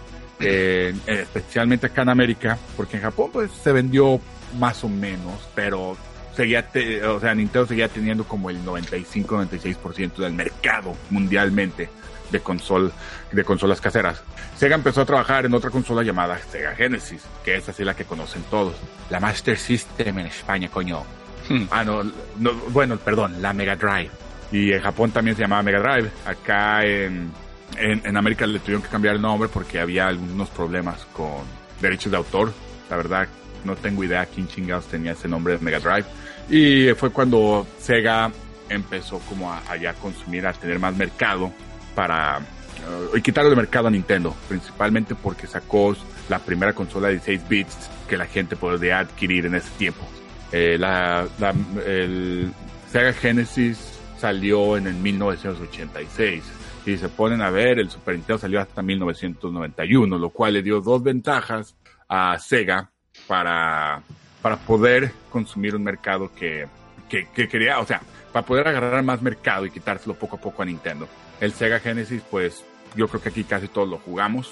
eh, 0.41 0.95
especialmente 1.07 1.87
acá 1.87 2.03
en 2.03 2.09
América, 2.11 2.59
porque 2.77 2.97
en 2.97 3.03
Japón 3.03 3.31
pues 3.33 3.51
se 3.63 3.73
vendió 3.73 4.21
más 4.59 4.83
o 4.85 4.89
menos, 4.89 5.35
pero 5.55 5.97
seguía, 6.37 6.67
te- 6.67 7.05
o 7.05 7.21
sea, 7.21 7.35
Nintendo 7.35 7.67
seguía 7.67 7.89
teniendo 7.89 8.25
como 8.25 8.51
el 8.51 8.59
95-96% 8.65 10.17
del 10.17 10.33
mercado 10.33 10.95
mundialmente 11.11 11.89
de 12.31 12.41
consol, 12.41 12.93
de 13.33 13.45
consolas 13.45 13.81
caseras. 13.81 14.23
Sega 14.57 14.77
empezó 14.77 15.01
a 15.01 15.05
trabajar 15.07 15.47
en 15.47 15.55
otra 15.55 15.71
consola 15.71 16.03
llamada 16.03 16.39
Sega 16.39 16.75
Genesis, 16.77 17.23
que 17.45 17.57
es 17.57 17.69
así 17.69 17.83
la 17.85 17.95
que 17.95 18.05
conocen 18.05 18.43
todos. 18.51 18.75
La 19.11 19.19
Master 19.19 19.59
System 19.59 20.19
en 20.21 20.27
España, 20.27 20.69
coño. 20.69 21.03
Hmm. 21.49 21.65
Ah, 21.71 21.83
no, 21.83 22.05
no, 22.39 22.55
bueno, 22.69 22.97
perdón, 22.99 23.43
la 23.43 23.53
Mega 23.53 23.75
Drive. 23.75 24.11
Y 24.53 24.73
en 24.73 24.81
Japón 24.81 25.11
también 25.11 25.37
se 25.37 25.43
llamaba 25.43 25.63
Mega 25.63 25.81
Drive. 25.81 26.11
Acá 26.25 26.85
en, 26.85 27.33
en, 27.77 28.17
América 28.17 28.47
le 28.47 28.59
tuvieron 28.59 28.83
que 28.83 28.89
cambiar 28.89 29.17
el 29.17 29.23
nombre 29.23 29.49
porque 29.49 29.81
había 29.81 30.07
algunos 30.09 30.49
problemas 30.51 31.07
con 31.13 31.43
derechos 31.81 32.11
de 32.13 32.19
autor. 32.19 32.53
La 32.89 32.97
verdad, 32.97 33.29
no 33.65 33.77
tengo 33.77 34.05
idea 34.05 34.27
quién 34.27 34.49
chingados 34.49 34.87
tenía 34.87 35.13
ese 35.13 35.29
nombre 35.29 35.57
de 35.57 35.65
Mega 35.65 35.79
Drive. 35.81 36.05
Y 36.49 36.93
fue 36.95 37.11
cuando 37.11 37.67
Sega 37.79 38.31
empezó 38.69 39.19
como 39.21 39.53
a, 39.53 39.77
ya 39.77 39.95
consumir, 39.95 40.47
a 40.47 40.53
tener 40.53 40.79
más 40.79 40.95
mercado 40.97 41.53
para 41.95 42.39
uh, 42.39 43.17
y 43.17 43.23
quitarle 43.23 43.51
el 43.51 43.57
mercado 43.57 43.89
a 43.89 43.91
Nintendo, 43.91 44.35
principalmente 44.49 45.15
porque 45.15 45.47
sacó 45.47 45.97
la 46.29 46.39
primera 46.39 46.73
consola 46.73 47.09
de 47.09 47.15
16 47.15 47.49
bits 47.49 47.91
que 48.09 48.17
la 48.17 48.27
gente 48.27 48.57
podía 48.57 48.99
adquirir 49.01 49.47
en 49.47 49.55
ese 49.57 49.71
tiempo. 49.79 50.07
Eh, 50.53 50.77
la, 50.79 51.27
la- 51.39 51.55
el 51.87 52.53
Sega 52.93 53.13
Genesis 53.13 53.79
salió 54.19 54.77
en 54.77 54.87
el 54.89 54.95
1986 54.95 56.43
y 56.87 56.97
se 56.97 57.09
ponen 57.09 57.43
a 57.43 57.51
ver, 57.51 57.79
el 57.79 57.91
Super 57.91 58.15
Nintendo 58.15 58.39
salió 58.39 58.61
hasta 58.61 58.83
1991, 58.83 60.19
lo 60.19 60.31
cual 60.31 60.55
le 60.55 60.63
dio 60.63 60.81
dos 60.81 61.03
ventajas 61.03 61.77
a 62.09 62.39
Sega 62.39 62.91
para, 63.27 64.03
para 64.43 64.57
poder 64.57 65.13
consumir 65.31 65.77
un 65.77 65.85
mercado 65.85 66.31
que, 66.35 66.67
que, 67.09 67.29
que 67.29 67.49
quería, 67.49 67.79
o 67.81 67.87
sea, 67.87 68.01
para 68.33 68.47
poder 68.47 68.69
agarrar 68.69 69.03
más 69.03 69.23
mercado 69.23 69.67
y 69.67 69.71
quitárselo 69.71 70.15
poco 70.15 70.37
a 70.37 70.41
poco 70.41 70.63
a 70.63 70.65
Nintendo. 70.65 71.09
El 71.41 71.53
Sega 71.53 71.81
Genesis, 71.81 72.23
pues 72.31 72.65
yo 72.95 73.09
creo 73.09 73.23
que 73.23 73.29
aquí 73.29 73.45
casi 73.45 73.69
todos 73.69 73.89
lo 73.89 73.99
jugamos. 73.99 74.51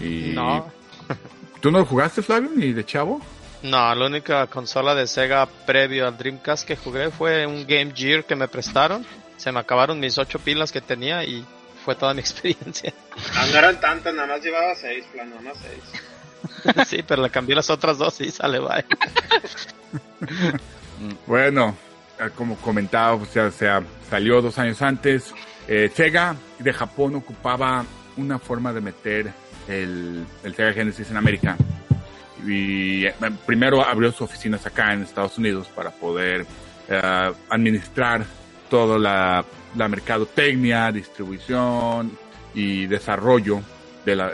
Y 0.00 0.32
No, 0.34 0.70
¿Tú 1.60 1.70
no 1.70 1.78
lo 1.78 1.84
jugaste, 1.84 2.22
Flavio, 2.22 2.50
ni 2.54 2.72
de 2.72 2.84
chavo? 2.84 3.20
no, 3.62 3.92
la 3.94 4.06
única 4.06 4.46
consola 4.46 4.94
de 4.94 5.08
Sega 5.08 5.46
previo 5.66 6.06
al 6.06 6.16
Dreamcast 6.16 6.66
que 6.66 6.76
jugué 6.76 7.10
fue 7.10 7.44
un 7.44 7.66
Game 7.66 7.92
Gear 7.94 8.24
que 8.24 8.36
me 8.36 8.46
prestaron. 8.46 9.04
Se 9.38 9.50
me 9.50 9.60
acabaron 9.60 9.98
mis 9.98 10.18
ocho 10.18 10.38
pilas 10.38 10.70
que 10.70 10.82
tenía 10.82 11.24
y 11.24 11.42
fue 11.84 11.94
toda 11.94 12.12
mi 12.12 12.20
experiencia. 12.26 12.92
Ah, 13.34 13.46
no 13.50 13.58
eran 13.58 13.80
tantas, 13.80 14.14
nada 14.14 14.28
más 14.28 14.42
llevaba 14.42 14.74
seis, 14.74 15.06
plan, 15.10 15.30
nada 15.30 15.40
más 15.40 15.56
seis. 15.62 16.86
sí, 16.88 17.02
pero 17.06 17.22
le 17.22 17.30
cambié 17.30 17.54
las 17.56 17.70
otras 17.70 17.96
dos 17.96 18.20
y 18.20 18.30
sale 18.30 18.58
bye. 18.58 18.84
Bueno, 21.26 21.76
eh, 22.18 22.28
como 22.34 22.56
comentaba, 22.56 23.14
o 23.14 23.24
sea, 23.24 23.46
o 23.46 23.50
sea, 23.52 23.82
salió 24.10 24.42
dos 24.42 24.58
años 24.58 24.82
antes. 24.82 25.32
Eh, 25.68 25.90
Sega 25.94 26.34
de 26.58 26.72
Japón 26.72 27.14
ocupaba 27.14 27.84
una 28.16 28.38
forma 28.40 28.72
de 28.72 28.80
meter 28.80 29.32
el, 29.68 30.26
el 30.42 30.54
Sega 30.56 30.72
Genesis 30.72 31.08
en 31.10 31.16
América. 31.16 31.56
Y 32.46 33.06
eh, 33.06 33.14
primero 33.46 33.84
abrió 33.84 34.10
sus 34.12 34.22
oficinas 34.22 34.64
acá 34.66 34.92
en 34.92 35.02
Estados 35.02 35.38
Unidos 35.38 35.68
para 35.74 35.90
poder 35.90 36.46
eh, 36.88 37.32
administrar 37.50 38.24
toda 38.68 38.98
la, 38.98 39.44
la 39.76 39.88
mercadotecnia, 39.88 40.90
distribución 40.92 42.12
y 42.54 42.86
desarrollo 42.86 43.60
de 44.04 44.16
la, 44.16 44.32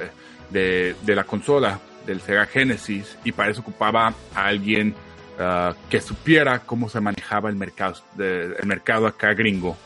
de, 0.51 0.97
de 1.03 1.15
la 1.15 1.25
consola 1.25 1.79
del 2.07 2.21
Sega 2.21 2.47
Genesis. 2.47 3.17
Y 3.25 3.33
para 3.33 3.51
eso 3.51 3.61
ocupaba 3.63 4.13
a 4.35 4.45
alguien 4.47 4.95
ah, 5.39 5.75
que 5.91 6.01
supiera 6.01 6.61
cómo 6.61 6.89
se 6.89 7.01
manejaba 7.01 7.49
el 7.51 7.57
mercado, 7.57 7.97
de- 8.17 8.55
el 8.59 8.67
mercado 8.67 9.07
acá 9.07 9.35
gringo. 9.35 9.77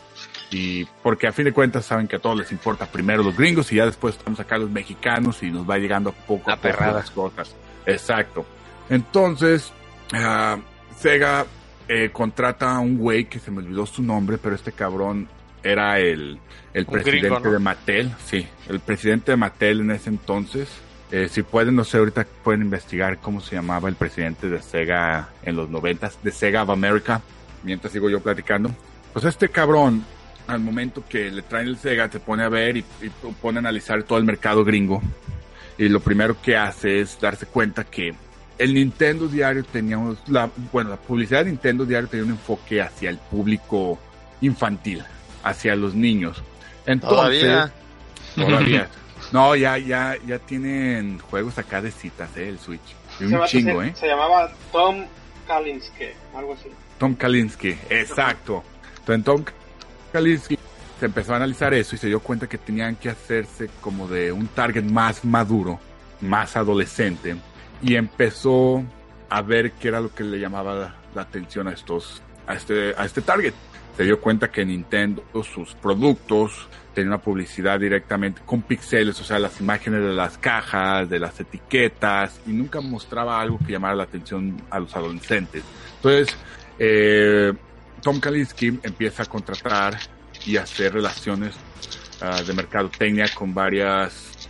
Y 0.50 0.84
porque 1.02 1.26
a 1.28 1.32
fin 1.32 1.44
de 1.44 1.52
cuentas 1.52 1.84
saben 1.84 2.08
que 2.08 2.16
a 2.16 2.18
todos 2.18 2.36
les 2.38 2.50
importa 2.52 2.86
primero 2.86 3.22
los 3.22 3.36
gringos 3.36 3.70
y 3.70 3.76
ya 3.76 3.84
después 3.86 4.16
estamos 4.16 4.40
acá 4.40 4.56
los 4.58 4.70
mexicanos 4.70 5.42
y 5.42 5.50
nos 5.50 5.68
va 5.68 5.76
llegando 5.78 6.12
poco 6.26 6.50
a 6.50 6.56
poco 6.56 6.68
las 6.94 7.10
cosas. 7.10 7.54
Exacto. 7.86 8.44
Entonces, 8.88 9.70
ah, 10.14 10.56
Sega 10.98 11.44
eh, 11.88 12.10
contrata 12.12 12.76
a 12.76 12.78
un 12.80 12.98
güey 12.98 13.24
que 13.24 13.38
se 13.38 13.50
me 13.50 13.58
olvidó 13.58 13.86
su 13.86 14.02
nombre, 14.02 14.38
pero 14.38 14.54
este 14.54 14.72
cabrón 14.72 15.28
era 15.62 15.98
el, 15.98 16.38
el 16.74 16.86
presidente 16.86 17.28
gringo, 17.28 17.40
¿no? 17.40 17.52
de 17.52 17.58
Mattel. 17.58 18.12
Sí, 18.24 18.46
el 18.68 18.80
presidente 18.80 19.32
de 19.32 19.36
Mattel 19.36 19.80
en 19.80 19.90
ese 19.90 20.10
entonces. 20.10 20.68
Eh, 21.10 21.28
si 21.30 21.42
pueden, 21.42 21.74
no 21.74 21.84
sé, 21.84 21.96
ahorita 21.96 22.26
pueden 22.44 22.62
investigar 22.62 23.18
cómo 23.18 23.40
se 23.40 23.56
llamaba 23.56 23.88
el 23.88 23.94
presidente 23.94 24.48
de 24.50 24.60
Sega 24.60 25.30
en 25.42 25.56
los 25.56 25.70
noventas, 25.70 26.18
de 26.22 26.30
Sega 26.30 26.62
of 26.62 26.70
America, 26.70 27.22
mientras 27.62 27.92
sigo 27.92 28.10
yo 28.10 28.20
platicando. 28.20 28.70
Pues 29.14 29.24
este 29.24 29.48
cabrón, 29.48 30.04
al 30.46 30.60
momento 30.60 31.02
que 31.08 31.30
le 31.30 31.40
traen 31.40 31.68
el 31.68 31.78
Sega, 31.78 32.10
se 32.10 32.20
pone 32.20 32.42
a 32.42 32.50
ver 32.50 32.76
y, 32.76 32.84
y 33.00 33.08
pone 33.40 33.58
a 33.58 33.60
analizar 33.60 34.02
todo 34.02 34.18
el 34.18 34.24
mercado 34.24 34.64
gringo. 34.64 35.00
Y 35.78 35.88
lo 35.88 36.00
primero 36.00 36.36
que 36.42 36.56
hace 36.56 37.00
es 37.00 37.18
darse 37.18 37.46
cuenta 37.46 37.84
que 37.84 38.14
el 38.58 38.74
Nintendo 38.74 39.28
Diario 39.28 39.64
tenía, 39.64 39.98
un- 39.98 40.18
la, 40.26 40.50
bueno, 40.72 40.90
la 40.90 40.96
publicidad 40.96 41.44
de 41.44 41.50
Nintendo 41.50 41.84
Diario 41.84 42.08
tenía 42.08 42.24
un 42.24 42.32
enfoque 42.32 42.80
hacia 42.82 43.10
el 43.10 43.18
público 43.18 43.98
infantil, 44.40 45.02
hacia 45.44 45.74
los 45.76 45.94
niños. 45.94 46.42
Entonces, 46.86 47.40
Todavía. 47.42 47.72
Todavía. 48.34 48.88
No, 49.32 49.54
ya, 49.56 49.76
ya, 49.76 50.16
ya 50.26 50.38
tienen 50.38 51.18
juegos 51.18 51.58
acá 51.58 51.82
de 51.82 51.90
citas, 51.90 52.30
¿eh? 52.36 52.48
El 52.48 52.58
Switch. 52.58 52.80
Y 53.20 53.24
un 53.24 53.44
chingo, 53.44 53.82
se, 53.82 53.88
¿eh? 53.88 53.92
se 53.94 54.06
llamaba 54.06 54.50
Tom 54.72 55.04
Kalinske, 55.46 56.14
algo 56.34 56.54
así. 56.54 56.68
Tom 56.98 57.14
Kalinske, 57.14 57.76
exacto. 57.90 58.62
Entonces 59.00 59.24
Tom 59.24 59.44
Kalinske 60.12 60.56
se 60.98 61.06
empezó 61.06 61.34
a 61.34 61.36
analizar 61.36 61.74
eso 61.74 61.94
y 61.94 61.98
se 61.98 62.06
dio 62.06 62.20
cuenta 62.20 62.46
que 62.48 62.56
tenían 62.56 62.96
que 62.96 63.10
hacerse 63.10 63.68
como 63.82 64.08
de 64.08 64.32
un 64.32 64.46
target 64.46 64.84
más 64.84 65.24
maduro, 65.26 65.78
más 66.22 66.56
adolescente, 66.56 67.36
y 67.82 67.96
empezó 67.96 68.84
a 69.28 69.42
ver 69.42 69.72
qué 69.72 69.88
era 69.88 70.00
lo 70.00 70.14
que 70.14 70.24
le 70.24 70.38
llamaba 70.38 70.94
la, 71.14 71.22
atención 71.22 71.68
a 71.68 71.72
estos, 71.72 72.22
a 72.46 72.54
este, 72.54 72.94
a 72.96 73.04
este 73.04 73.22
target. 73.22 73.54
Se 73.96 74.04
dio 74.04 74.20
cuenta 74.20 74.50
que 74.50 74.64
Nintendo, 74.64 75.24
sus 75.42 75.74
productos, 75.74 76.68
tenía 76.94 77.10
una 77.10 77.20
publicidad 77.20 77.80
directamente 77.80 78.40
con 78.44 78.62
píxeles, 78.62 79.20
o 79.20 79.24
sea, 79.24 79.38
las 79.38 79.60
imágenes 79.60 80.02
de 80.02 80.12
las 80.12 80.38
cajas, 80.38 81.08
de 81.08 81.18
las 81.18 81.38
etiquetas, 81.40 82.40
y 82.46 82.50
nunca 82.50 82.80
mostraba 82.80 83.40
algo 83.40 83.58
que 83.58 83.72
llamara 83.72 83.96
la 83.96 84.04
atención 84.04 84.62
a 84.70 84.78
los 84.78 84.94
adolescentes. 84.94 85.64
Entonces, 85.96 86.36
eh, 86.78 87.52
Tom 88.02 88.20
Kalinske 88.20 88.78
empieza 88.82 89.24
a 89.24 89.26
contratar 89.26 89.98
y 90.46 90.56
hacer 90.56 90.94
relaciones 90.94 91.54
ah, 92.20 92.40
de 92.42 92.52
mercadotecnia 92.52 93.26
con 93.34 93.52
varias, 93.52 94.48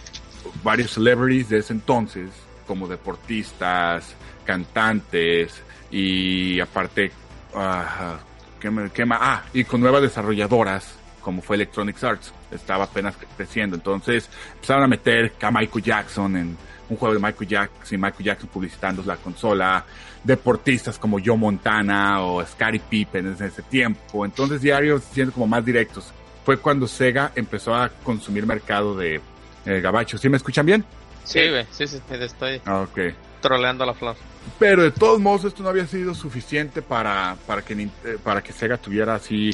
varios 0.63 0.93
celebrities 0.93 1.49
de 1.49 1.59
ese 1.59 1.73
entonces, 1.73 2.31
como 2.69 2.87
deportistas, 2.87 4.15
cantantes 4.45 5.61
y 5.91 6.61
aparte, 6.61 7.11
ah, 7.55 8.19
¿qué 8.61 8.71
me- 8.71 8.91
qué 8.91 9.05
más? 9.05 9.19
Ah, 9.21 9.43
y 9.53 9.65
con 9.65 9.81
nuevas 9.81 10.03
desarrolladoras 10.03 10.95
como 11.21 11.43
fue 11.43 11.57
Electronic 11.57 12.03
Arts, 12.05 12.33
estaba 12.51 12.85
apenas 12.85 13.15
creciendo, 13.37 13.77
entonces 13.77 14.31
empezaron 14.55 14.85
a 14.85 14.87
meter 14.87 15.35
a 15.43 15.51
Michael 15.51 15.85
Jackson 15.85 16.37
en 16.37 16.57
un 16.89 16.97
juego 16.97 17.15
de 17.15 17.21
Michael 17.21 17.47
Jackson, 17.51 17.99
y 17.99 18.03
Michael 18.03 18.25
Jackson 18.25 18.49
publicitando 18.49 19.03
la 19.05 19.17
consola, 19.17 19.85
deportistas 20.25 20.99
como 20.99 21.19
Joe 21.23 21.37
Montana 21.37 22.23
o 22.23 22.43
Scottie 22.47 22.81
Pippen 22.81 23.27
en 23.27 23.45
ese 23.45 23.61
tiempo, 23.63 24.25
entonces 24.25 24.63
diarios 24.63 25.03
siendo 25.13 25.35
como 25.35 25.47
más 25.47 25.63
directos. 25.65 26.13
Fue 26.47 26.57
cuando 26.57 26.87
Sega 26.87 27.33
empezó 27.35 27.75
a 27.75 27.91
consumir 27.91 28.47
mercado 28.47 28.97
de 28.97 29.21
eh, 29.67 29.81
gabacho. 29.83 30.17
¿Sí 30.17 30.31
me 30.31 30.39
escuchan 30.39 30.65
bien? 30.65 30.83
Sí, 31.29 31.49
güey. 31.51 31.67
Sí, 31.71 31.87
sí, 31.87 32.01
te 32.09 32.25
estoy 32.25 32.61
Ah, 32.65 32.81
Ok. 32.81 32.99
troleando 33.41 33.85
la 33.87 33.95
flor. 33.95 34.17
Pero 34.59 34.83
de 34.83 34.91
todos 34.91 35.21
modos 35.21 35.45
esto 35.45 35.63
no 35.63 35.69
había 35.69 35.87
sido 35.87 36.15
suficiente 36.15 36.81
para, 36.83 37.37
para, 37.47 37.63
que, 37.63 37.75
eh, 37.75 37.89
para 38.25 38.43
que 38.43 38.53
Sega 38.53 38.79
tuviera 38.79 39.15
así 39.15 39.51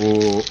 o, 0.00 0.42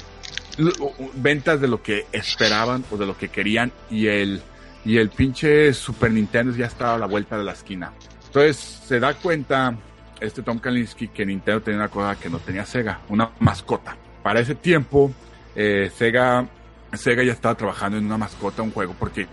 ventas 1.14 1.62
de 1.62 1.68
lo 1.68 1.82
que 1.82 2.08
esperaban 2.12 2.84
o 2.92 2.98
de 2.98 3.06
lo 3.06 3.18
que 3.18 3.30
querían 3.30 3.72
y 3.90 4.08
el, 4.08 4.42
y 4.84 4.98
el 4.98 5.10
pinche 5.10 5.74
Super 5.74 6.12
Nintendo 6.12 6.56
ya 6.56 6.66
estaba 6.66 6.96
a 6.96 6.98
la 6.98 7.06
vuelta 7.06 7.38
de 7.38 7.44
la 7.44 7.54
esquina. 7.54 7.92
Entonces 8.26 8.58
se 8.58 9.00
da 9.00 9.14
cuenta 9.14 9.76
este 10.20 10.42
Tom 10.42 10.60
Kalinske 10.60 11.10
que 11.10 11.26
Nintendo 11.26 11.62
tenía 11.62 11.80
una 11.80 11.90
cosa 11.90 12.20
que 12.20 12.30
no 12.30 12.40
tenía 12.40 12.66
Sega, 12.66 13.00
una 13.10 13.30
mascota. 13.40 13.96
Para 14.24 14.40
ese 14.40 14.56
tiempo 14.56 15.12
eh, 15.56 15.92
Sega, 15.96 16.48
Sega 16.94 17.24
ya 17.24 17.32
estaba 17.34 17.56
trabajando 17.56 17.98
en 17.98 18.06
una 18.06 18.18
mascota, 18.18 18.62
un 18.62 18.72
juego, 18.72 18.96
porque 18.98 19.28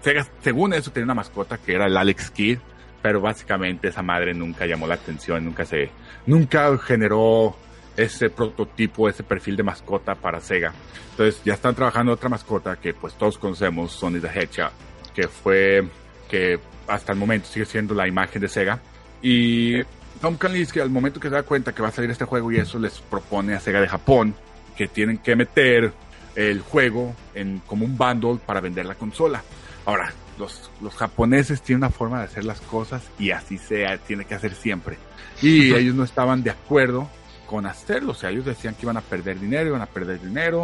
Sega, 0.00 0.26
según 0.42 0.74
eso, 0.74 0.90
tenía 0.90 1.04
una 1.04 1.14
mascota 1.14 1.58
que 1.58 1.74
era 1.74 1.86
el 1.86 1.96
Alex 1.96 2.30
Kidd, 2.30 2.58
pero 3.02 3.20
básicamente 3.20 3.88
esa 3.88 4.02
madre 4.02 4.34
nunca 4.34 4.66
llamó 4.66 4.86
la 4.86 4.94
atención, 4.94 5.44
nunca 5.44 5.64
se, 5.64 5.90
nunca 6.26 6.76
generó 6.78 7.56
ese 7.96 8.30
prototipo, 8.30 9.08
ese 9.08 9.22
perfil 9.22 9.56
de 9.56 9.62
mascota 9.62 10.14
para 10.14 10.40
Sega. 10.40 10.72
Entonces 11.10 11.42
ya 11.44 11.54
están 11.54 11.74
trabajando 11.74 12.12
otra 12.12 12.28
mascota 12.28 12.76
que 12.76 12.94
pues 12.94 13.14
todos 13.14 13.38
conocemos, 13.38 13.92
Sonic 13.92 14.22
the 14.22 14.40
Hedgehog, 14.40 14.72
que 15.14 15.28
fue, 15.28 15.86
que 16.28 16.58
hasta 16.88 17.12
el 17.12 17.18
momento 17.18 17.46
sigue 17.46 17.66
siendo 17.66 17.94
la 17.94 18.08
imagen 18.08 18.40
de 18.42 18.48
Sega. 18.48 18.80
Y 19.22 19.82
Tom 20.20 20.36
Kalinske 20.36 20.80
al 20.80 20.90
momento 20.90 21.20
que 21.20 21.28
se 21.28 21.34
da 21.34 21.42
cuenta 21.42 21.72
que 21.72 21.82
va 21.82 21.88
a 21.88 21.92
salir 21.92 22.10
este 22.10 22.24
juego 22.24 22.50
y 22.50 22.56
eso 22.56 22.78
les 22.78 23.00
propone 23.00 23.54
a 23.54 23.60
Sega 23.60 23.80
de 23.80 23.88
Japón 23.88 24.34
que 24.76 24.88
tienen 24.88 25.18
que 25.18 25.36
meter 25.36 25.92
el 26.34 26.60
juego 26.60 27.14
en 27.34 27.60
como 27.60 27.84
un 27.84 27.96
bundle 27.96 28.38
para 28.44 28.60
vender 28.60 28.86
la 28.86 28.94
consola. 28.94 29.42
Ahora, 29.86 30.12
los, 30.38 30.70
los 30.80 30.94
japoneses 30.94 31.62
tienen 31.62 31.84
una 31.84 31.90
forma 31.90 32.18
de 32.18 32.24
hacer 32.24 32.44
las 32.44 32.60
cosas 32.62 33.02
y 33.18 33.30
así 33.30 33.58
sea, 33.58 33.98
tiene 33.98 34.24
que 34.24 34.34
hacer 34.34 34.54
siempre. 34.54 34.96
Y 35.42 35.74
ellos 35.74 35.94
no 35.94 36.04
estaban 36.04 36.42
de 36.42 36.50
acuerdo 36.50 37.08
con 37.46 37.66
hacerlo, 37.66 38.12
o 38.12 38.14
sea, 38.14 38.30
ellos 38.30 38.46
decían 38.46 38.74
que 38.74 38.82
iban 38.82 38.96
a 38.96 39.02
perder 39.02 39.38
dinero, 39.38 39.68
iban 39.68 39.82
a 39.82 39.86
perder 39.86 40.18
dinero, 40.20 40.62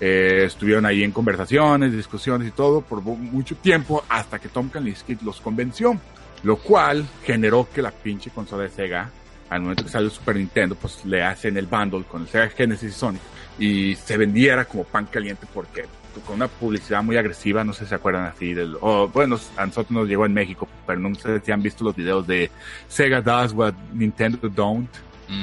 eh, 0.00 0.44
estuvieron 0.46 0.86
ahí 0.86 1.02
en 1.02 1.10
conversaciones, 1.10 1.92
discusiones 1.92 2.46
y 2.48 2.50
todo 2.52 2.80
por 2.82 3.02
mu- 3.02 3.16
mucho 3.16 3.56
tiempo 3.56 4.04
hasta 4.08 4.38
que 4.38 4.48
Tom 4.48 4.68
Kalinske 4.68 5.18
los 5.24 5.40
convenció, 5.40 5.98
lo 6.44 6.56
cual 6.56 7.04
generó 7.24 7.68
que 7.74 7.82
la 7.82 7.90
pinche 7.90 8.30
consola 8.30 8.62
de 8.62 8.68
Sega, 8.70 9.10
al 9.50 9.60
momento 9.62 9.82
que 9.82 9.90
salió 9.90 10.06
el 10.06 10.14
Super 10.14 10.36
Nintendo, 10.36 10.76
pues 10.76 11.04
le 11.04 11.20
hacen 11.24 11.56
el 11.56 11.66
bundle 11.66 12.04
con 12.04 12.22
el 12.22 12.28
Sega 12.28 12.48
Genesis 12.48 12.90
y 12.90 12.94
Sonic 12.98 13.22
y 13.58 13.94
se 13.96 14.16
vendiera 14.16 14.64
como 14.64 14.84
pan 14.84 15.06
caliente 15.06 15.46
porque 15.52 15.84
con 16.26 16.36
una 16.36 16.48
publicidad 16.48 17.02
muy 17.02 17.16
agresiva, 17.16 17.62
no 17.64 17.72
sé 17.72 17.84
si 17.84 17.90
se 17.90 17.94
acuerdan 17.94 18.26
así, 18.26 18.54
del, 18.54 18.76
o 18.80 19.08
bueno, 19.08 19.38
a 19.56 19.66
nosotros 19.66 19.90
nos 19.92 20.08
llegó 20.08 20.26
en 20.26 20.34
México, 20.34 20.68
pero 20.86 20.98
no 20.98 21.14
sé 21.14 21.40
si 21.40 21.52
han 21.52 21.62
visto 21.62 21.84
los 21.84 21.94
videos 21.94 22.26
de 22.26 22.50
Sega 22.88 23.20
does 23.20 23.52
what 23.52 23.74
Nintendo 23.92 24.48
don't, 24.48 24.90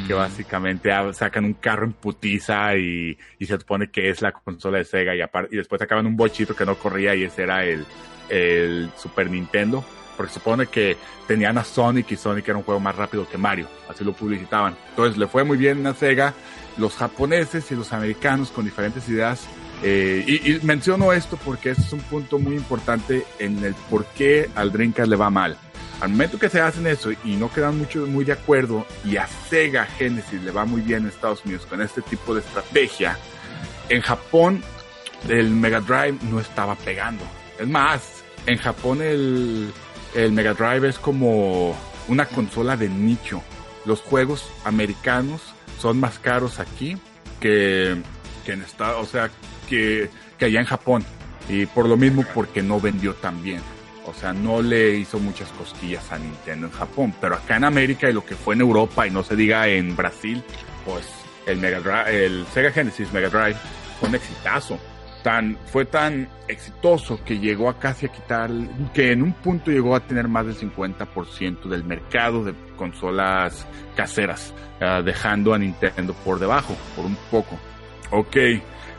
que 0.06 0.13
Mm. 0.13 0.17
básicamente 0.17 0.89
sacan 1.13 1.45
un 1.45 1.53
carro 1.53 1.86
en 1.86 1.93
putiza 1.93 2.75
y, 2.75 3.17
y 3.39 3.45
se 3.45 3.58
supone 3.58 3.89
que 3.89 4.10
es 4.10 4.21
la 4.21 4.34
consola 4.34 4.80
de 4.80 4.84
Sega 4.84 5.15
y, 5.15 5.21
y 5.51 5.56
después 5.56 5.80
sacaban 5.80 6.06
un 6.06 6.17
bochito 6.17 6.53
que 6.53 6.65
no 6.65 6.75
corría 6.75 7.15
y 7.15 7.23
ese 7.23 7.43
era 7.43 7.63
el, 7.63 7.86
el 8.27 8.89
Super 8.97 9.30
Nintendo. 9.30 9.86
Porque 10.17 10.34
se 10.34 10.39
supone 10.39 10.65
que 10.65 10.97
tenían 11.27 11.58
a 11.60 11.63
Sonic 11.63 12.12
y 12.12 12.17
Sonic 12.17 12.47
era 12.47 12.58
un 12.58 12.63
juego 12.63 12.80
más 12.80 12.95
rápido 12.95 13.30
que 13.30 13.38
Mario, 13.38 13.67
así 13.88 14.03
lo 14.03 14.13
publicitaban. 14.13 14.75
Entonces 14.89 15.15
le 15.15 15.27
fue 15.27 15.43
muy 15.43 15.58
bien 15.58 15.86
a 15.86 15.93
Sega, 15.93 16.34
los 16.77 16.95
japoneses 16.95 17.71
y 17.71 17.75
los 17.75 17.93
americanos 17.93 18.49
con 18.49 18.65
diferentes 18.65 19.08
ideas. 19.08 19.47
Eh, 19.83 20.23
y, 20.27 20.65
menciono 20.65 21.13
esto 21.13 21.37
porque 21.37 21.71
este 21.71 21.83
es 21.83 21.93
un 21.93 21.99
punto 22.01 22.39
muy 22.39 22.55
importante 22.55 23.25
en 23.39 23.63
el 23.63 23.75
por 23.89 24.05
qué 24.05 24.49
al 24.55 24.71
Dreamcast 24.71 25.09
le 25.09 25.15
va 25.15 25.29
mal. 25.29 25.57
Al 26.01 26.09
momento 26.09 26.37
que 26.37 26.49
se 26.49 26.61
hacen 26.61 26.85
eso 26.85 27.11
y 27.11 27.35
no 27.35 27.51
quedan 27.51 27.77
mucho 27.77 28.05
muy 28.05 28.23
de 28.23 28.33
acuerdo 28.33 28.85
y 29.03 29.17
a 29.17 29.27
Sega 29.49 29.85
Genesis 29.85 30.41
le 30.43 30.51
va 30.51 30.65
muy 30.65 30.81
bien 30.81 31.03
en 31.03 31.09
Estados 31.09 31.43
Unidos 31.43 31.65
con 31.65 31.81
este 31.81 32.01
tipo 32.03 32.35
de 32.35 32.41
estrategia, 32.41 33.17
en 33.89 34.01
Japón 34.01 34.63
el 35.27 35.49
Mega 35.49 35.81
Drive 35.81 36.17
no 36.29 36.39
estaba 36.39 36.75
pegando. 36.75 37.23
Es 37.59 37.67
más, 37.67 38.23
en 38.45 38.57
Japón 38.57 39.01
el, 39.01 39.71
el 40.15 40.31
Mega 40.31 40.53
Drive 40.53 40.87
es 40.87 40.99
como 40.99 41.75
una 42.07 42.25
consola 42.25 42.77
de 42.77 42.89
nicho. 42.89 43.41
Los 43.85 44.01
juegos 44.01 44.49
americanos 44.65 45.41
son 45.79 45.99
más 45.99 46.19
caros 46.19 46.59
aquí 46.59 46.97
que, 47.39 47.97
que 48.45 48.53
en 48.53 48.61
Estados, 48.61 49.07
o 49.07 49.09
sea, 49.09 49.29
que, 49.67 50.10
que 50.38 50.45
allá 50.45 50.60
en 50.60 50.65
Japón. 50.65 51.06
Y 51.49 51.65
por 51.65 51.88
lo 51.88 51.97
mismo 51.97 52.25
porque 52.34 52.62
no 52.62 52.80
vendió 52.80 53.13
tan 53.15 53.41
bien. 53.43 53.62
O 54.06 54.13
sea, 54.13 54.34
no 54.34 54.62
le 54.62 54.95
hizo 54.95 55.19
muchas 55.19 55.49
cosquillas 55.49 56.12
a 56.12 56.17
Nintendo 56.17 56.67
en 56.67 56.73
Japón. 56.73 57.13
Pero 57.19 57.36
acá 57.36 57.58
en 57.58 57.63
América 57.63 58.10
y 58.10 58.13
lo 58.13 58.25
que 58.25 58.36
fue 58.36 58.56
en 58.56 58.62
Europa 58.62 59.06
y 59.06 59.12
no 59.12 59.23
se 59.23 59.36
diga 59.36 59.67
en 59.67 59.95
Brasil, 59.95 60.43
pues 60.86 61.06
el 61.45 61.58
Mega 61.60 62.03
el 62.10 62.45
Sega 62.53 62.71
Genesis 62.71 63.12
Mega 63.13 63.30
Drive 63.30 63.58
fue 63.99 64.10
un 64.10 64.15
exitazo. 64.15 64.80
Fue 65.65 65.84
tan 65.84 66.30
exitoso 66.47 67.19
que 67.25 67.38
llegó 67.38 67.69
a 67.69 67.77
casi 67.77 68.06
a 68.06 68.10
quitar, 68.10 68.49
que 68.93 69.12
en 69.12 69.21
un 69.21 69.34
punto 69.34 69.71
llegó 69.71 69.93
a 69.93 69.99
tener 69.99 70.30
más 70.30 70.45
del 70.45 70.56
50% 70.56 71.67
del 71.67 71.84
mercado 71.84 72.45
de 72.45 72.53
consolas 72.77 73.67
caseras, 73.95 74.53
ah, 74.80 75.01
dejando 75.03 75.53
a 75.53 75.58
Nintendo 75.58 76.13
por 76.13 76.39
debajo, 76.39 76.77
por 76.95 77.06
un 77.06 77.17
poco. 77.30 77.60
Ok, 78.12 78.38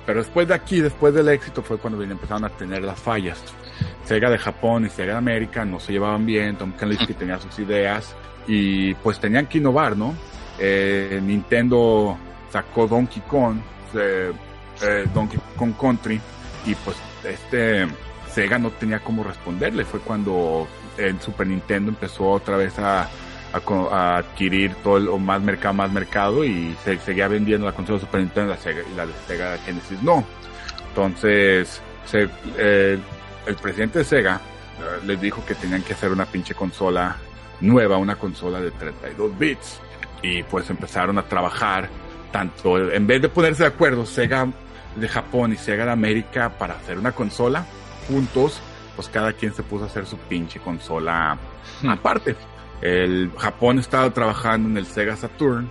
pero 0.08 0.20
después 0.20 0.48
de 0.48 0.54
aquí, 0.54 0.80
después 0.80 1.12
del 1.12 1.28
éxito, 1.28 1.62
fue 1.62 1.76
cuando 1.76 2.02
empezaron 2.02 2.42
a 2.42 2.48
tener 2.48 2.82
las 2.82 2.98
fallas. 2.98 3.38
Sega 4.06 4.30
de 4.30 4.38
Japón 4.38 4.86
y 4.86 4.88
Sega 4.88 5.12
de 5.12 5.18
América 5.18 5.66
no 5.66 5.78
se 5.78 5.92
llevaban 5.92 6.24
bien, 6.24 6.56
Tom 6.56 6.72
Kalinske 6.72 7.12
tenía 7.12 7.38
sus 7.38 7.58
ideas 7.58 8.16
y 8.46 8.94
pues 8.94 9.20
tenían 9.20 9.44
que 9.48 9.58
innovar, 9.58 9.98
¿no? 9.98 10.14
Eh, 10.58 11.20
Nintendo 11.22 12.16
sacó 12.50 12.86
Donkey 12.86 13.22
Kong, 13.28 13.58
eh, 13.96 14.32
eh, 14.80 15.04
Donkey 15.12 15.38
Kong 15.58 15.74
Country 15.78 16.18
y 16.64 16.74
pues 16.76 16.96
este 17.22 17.86
Sega 18.32 18.58
no 18.58 18.70
tenía 18.70 19.00
cómo 19.00 19.22
responderle. 19.22 19.84
Fue 19.84 20.00
cuando 20.00 20.66
el 20.96 21.20
Super 21.20 21.48
Nintendo 21.48 21.90
empezó 21.90 22.30
otra 22.30 22.56
vez 22.56 22.78
a, 22.78 23.10
a 23.52 23.94
a 23.94 24.16
adquirir 24.18 24.74
todo 24.82 24.96
el 24.98 25.08
o 25.08 25.18
más 25.18 25.40
mercado, 25.40 25.74
más 25.74 25.90
mercado 25.90 26.44
y 26.44 26.74
se 26.84 26.98
seguía 26.98 27.28
vendiendo 27.28 27.66
la 27.66 27.72
consola 27.72 27.98
de 27.98 28.04
Super 28.04 28.20
Nintendo 28.20 28.54
y 28.54 28.94
la 28.96 29.06
de 29.06 29.12
Sega 29.26 29.58
Genesis 29.58 30.02
no. 30.02 30.24
Entonces, 30.88 31.80
se, 32.04 32.28
eh, 32.56 32.98
el 33.46 33.54
presidente 33.56 34.00
de 34.00 34.04
Sega 34.04 34.37
eh, 34.37 35.06
les 35.06 35.20
dijo 35.20 35.44
que 35.46 35.54
tenían 35.54 35.82
que 35.82 35.94
hacer 35.94 36.12
una 36.12 36.26
pinche 36.26 36.54
consola 36.54 37.16
nueva, 37.61 37.96
una 37.96 38.16
consola 38.16 38.61
de 38.61 38.70
32 38.70 39.38
bits. 39.38 39.80
Y 40.20 40.42
pues 40.42 40.68
empezaron 40.68 41.16
a 41.18 41.22
trabajar 41.22 41.88
tanto, 42.32 42.90
en 42.90 43.06
vez 43.06 43.22
de 43.22 43.28
ponerse 43.28 43.62
de 43.62 43.68
acuerdo, 43.68 44.04
Sega 44.04 44.48
de 44.96 45.08
Japón 45.08 45.52
y 45.52 45.56
Sega 45.56 45.84
de 45.84 45.92
América 45.92 46.50
para 46.58 46.74
hacer 46.74 46.98
una 46.98 47.12
consola 47.12 47.64
juntos, 48.08 48.61
pues 48.96 49.08
cada 49.08 49.32
quien 49.32 49.54
se 49.54 49.62
puso 49.62 49.84
a 49.84 49.87
hacer 49.87 50.06
su 50.06 50.16
pinche 50.18 50.58
consola 50.58 51.38
Hmm. 51.82 51.88
aparte. 51.90 52.37
El 52.80 53.30
Japón 53.36 53.78
estaba 53.78 54.10
trabajando 54.12 54.68
en 54.68 54.76
el 54.76 54.86
Sega 54.86 55.16
Saturn 55.16 55.70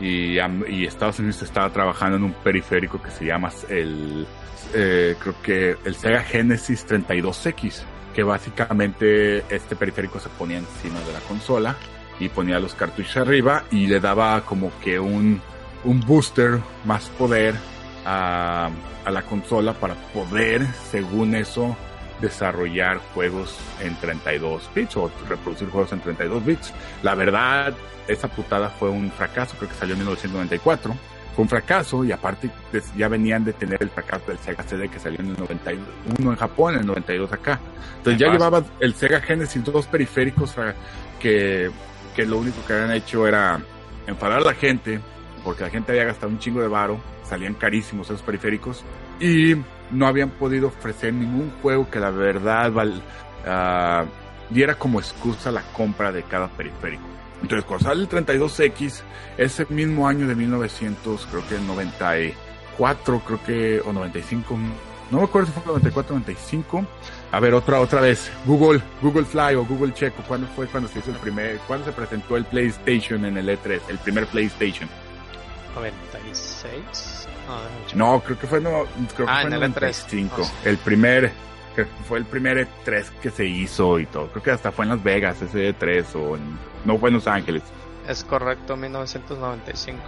y, 0.00 0.38
Estados 0.86 1.18
Unidos 1.18 1.42
estaba 1.42 1.70
trabajando 1.70 2.16
en 2.16 2.24
un 2.24 2.32
periférico 2.32 3.00
que 3.02 3.10
se 3.10 3.26
llama 3.26 3.50
el, 3.68 4.26
eh, 4.74 5.16
creo 5.18 5.34
que 5.42 5.76
el 5.84 5.94
Sega 5.94 6.22
Genesis 6.22 6.86
32X, 6.86 7.82
que 8.14 8.22
básicamente 8.22 9.38
este 9.54 9.76
periférico 9.76 10.18
se 10.18 10.28
ponía 10.30 10.58
encima 10.58 11.00
de 11.00 11.12
la 11.12 11.20
consola 11.20 11.76
y 12.18 12.28
ponía 12.28 12.58
los 12.58 12.74
cartuchos 12.74 13.16
arriba 13.18 13.64
y 13.70 13.86
le 13.86 14.00
daba 14.00 14.40
como 14.42 14.70
que 14.80 14.98
un, 14.98 15.40
un 15.84 16.00
booster, 16.00 16.60
más 16.84 17.08
poder 17.10 17.54
a, 18.06 18.70
a 19.04 19.10
la 19.10 19.22
consola 19.22 19.74
para 19.74 19.94
poder, 20.12 20.66
según 20.90 21.34
eso, 21.34 21.76
desarrollar 22.20 22.98
juegos 23.14 23.58
en 23.80 23.94
32 23.96 24.70
bits 24.74 24.96
o 24.96 25.10
reproducir 25.28 25.68
juegos 25.68 25.92
en 25.92 26.00
32 26.00 26.44
bits. 26.44 26.72
La 27.02 27.14
verdad, 27.14 27.74
esa 28.08 28.28
putada 28.28 28.70
fue 28.70 28.90
un 28.90 29.10
fracaso, 29.10 29.56
creo 29.56 29.70
que 29.70 29.76
salió 29.76 29.94
en 29.94 30.00
1994. 30.00 30.94
Fue 31.34 31.42
un 31.42 31.48
fracaso 31.50 32.02
y 32.02 32.12
aparte 32.12 32.50
pues, 32.70 32.90
ya 32.96 33.08
venían 33.08 33.44
de 33.44 33.52
tener 33.52 33.82
el 33.82 33.90
fracaso 33.90 34.24
del 34.28 34.38
Sega 34.38 34.62
CD 34.62 34.88
que 34.88 34.98
salió 34.98 35.20
en 35.20 35.28
el 35.28 35.36
91 35.38 36.30
en 36.30 36.36
Japón, 36.36 36.74
en 36.74 36.80
el 36.80 36.86
92 36.86 37.32
acá. 37.32 37.60
Entonces 37.98 38.18
ya 38.18 38.32
llevaba 38.32 38.64
el 38.80 38.94
Sega 38.94 39.20
Genesis 39.20 39.62
dos 39.62 39.86
periféricos 39.86 40.54
que, 41.20 41.70
que 42.14 42.24
lo 42.24 42.38
único 42.38 42.64
que 42.66 42.72
habían 42.72 42.92
hecho 42.92 43.26
era 43.26 43.60
enfadar 44.06 44.38
a 44.38 44.44
la 44.44 44.54
gente 44.54 45.00
porque 45.46 45.62
la 45.62 45.70
gente 45.70 45.92
había 45.92 46.02
gastado 46.02 46.32
un 46.32 46.40
chingo 46.40 46.60
de 46.60 46.66
varo, 46.66 46.98
salían 47.22 47.54
carísimos 47.54 48.08
esos 48.08 48.20
periféricos 48.20 48.84
y 49.20 49.54
no 49.90 50.06
habían 50.06 50.30
podido 50.30 50.68
ofrecer 50.68 51.12
ningún 51.12 51.52
juego 51.62 51.88
que 51.90 52.00
la 52.00 52.10
verdad 52.10 52.72
ah, 53.46 54.04
diera 54.50 54.74
como 54.76 55.00
excusa 55.00 55.50
la 55.50 55.62
compra 55.72 56.12
de 56.12 56.22
cada 56.22 56.48
periférico. 56.48 57.04
Entonces, 57.42 57.64
cuando 57.66 57.88
sale 57.88 58.02
el 58.02 58.08
32X, 58.08 59.02
ese 59.36 59.66
mismo 59.68 60.08
año 60.08 60.26
de 60.26 60.34
1900, 60.34 61.26
creo 61.26 61.46
que 61.46 61.58
94, 61.58 63.20
creo 63.20 63.44
que, 63.44 63.80
o 63.84 63.92
95, 63.92 64.58
no 65.10 65.18
me 65.18 65.24
acuerdo 65.24 65.46
si 65.46 65.52
fue 65.52 65.66
94 65.66 66.16
o 66.16 66.18
95. 66.18 66.86
A 67.32 67.40
ver, 67.40 67.54
otra, 67.54 67.80
otra 67.80 68.00
vez, 68.00 68.30
Google, 68.46 68.80
Google 69.02 69.24
Fly 69.24 69.54
o 69.54 69.64
Google 69.64 69.92
Checo, 69.92 70.22
¿cuándo 70.26 70.46
fue 70.56 70.66
cuando 70.66 70.88
se 70.88 70.98
hizo 70.98 71.10
el 71.10 71.18
primer, 71.18 71.58
cuándo 71.66 71.84
se 71.84 71.92
presentó 71.92 72.36
el 72.36 72.44
PlayStation 72.44 73.24
en 73.24 73.36
el 73.36 73.48
E3, 73.48 73.80
el 73.88 73.98
primer 73.98 74.26
PlayStation? 74.26 74.88
96. 75.74 77.15
No. 77.94 78.14
No, 78.14 78.20
creo 78.20 78.38
que 78.38 78.46
fue, 78.46 78.60
no, 78.60 78.84
creo 79.14 79.26
que 79.26 79.32
Ah, 79.32 79.38
fue 79.42 79.50
en 79.50 79.52
el 79.54 79.62
E3. 79.62 79.64
95. 79.74 80.36
Ah, 80.40 80.44
sí. 80.44 80.52
El 80.68 80.78
primer, 80.78 81.32
que 81.74 81.84
fue 82.08 82.18
el 82.18 82.24
primer 82.24 82.66
E3 82.84 83.04
que 83.22 83.30
se 83.30 83.44
hizo 83.44 83.98
y 83.98 84.06
todo. 84.06 84.28
Creo 84.28 84.42
que 84.42 84.50
hasta 84.50 84.72
fue 84.72 84.84
en 84.84 84.90
Las 84.90 85.02
Vegas 85.02 85.40
ese 85.42 85.68
E3 85.74 86.04
o 86.14 86.36
en- 86.36 86.58
no 86.84 86.98
fue 86.98 87.10
en 87.10 87.14
Los 87.16 87.26
Ángeles. 87.26 87.62
Es 88.08 88.22
correcto, 88.24 88.76
1995. 88.76 90.00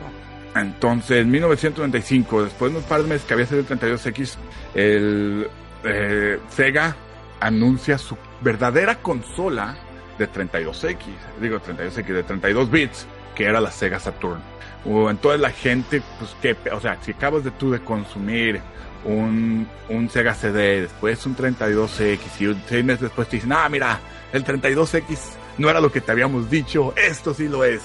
Entonces, 0.55 1.19
en 1.19 1.31
1995, 1.31 2.45
después 2.45 2.73
de 2.73 2.79
unos 2.79 2.89
par 2.89 3.03
de 3.03 3.09
meses 3.09 3.27
que 3.27 3.35
había 3.35 3.47
sido 3.47 3.61
el 3.61 3.67
32X, 3.67 4.37
el 4.75 5.49
eh, 5.85 6.39
Sega 6.49 6.97
anuncia 7.41 7.99
su 7.99 8.17
verdadera 8.41 8.97
consola 8.97 9.77
de 10.19 10.27
32X, 10.31 10.97
digo 11.41 11.61
32X, 11.61 12.07
de 12.07 12.23
32 12.25 12.71
bits, 12.71 13.07
que 13.35 13.45
era 13.45 13.61
la 13.61 13.71
Sega 13.71 14.01
Saturn. 14.01 14.41
O, 14.85 15.11
entonces 15.11 15.41
la 15.41 15.51
gente, 15.51 16.03
pues 16.19 16.35
que, 16.41 16.57
o 16.71 16.81
sea, 16.81 16.99
si 17.03 17.11
acabas 17.13 17.45
de 17.45 17.51
tú 17.51 17.71
de 17.73 17.81
consumir 17.81 18.61
un, 19.05 19.69
un 19.89 20.09
Sega 20.11 20.35
CD, 20.35 20.83
después 20.83 21.25
un 21.27 21.37
32X 21.37 22.19
y 22.41 22.47
un- 22.47 22.63
seis 22.69 22.85
meses 22.85 23.03
después 23.03 23.29
te 23.29 23.37
dicen, 23.37 23.53
ah, 23.53 23.69
mira, 23.69 23.99
el 24.33 24.45
32X 24.45 25.19
no 25.59 25.69
era 25.71 25.81
lo 25.81 25.91
que 25.91 26.01
te 26.01 26.13
habíamos 26.13 26.49
dicho, 26.51 26.95
esto 26.97 27.35
sí 27.35 27.49
lo 27.49 27.65
es. 27.65 27.83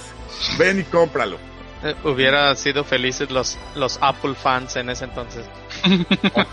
Ven 0.59 0.79
y 0.79 0.83
cómpralo. 0.83 1.37
Eh, 1.83 1.95
Hubiera 2.05 2.55
sido 2.55 2.83
felices 2.83 3.29
los, 3.31 3.57
los 3.75 3.97
Apple 4.01 4.35
fans 4.35 4.75
en 4.77 4.89
ese 4.89 5.05
entonces. 5.05 5.45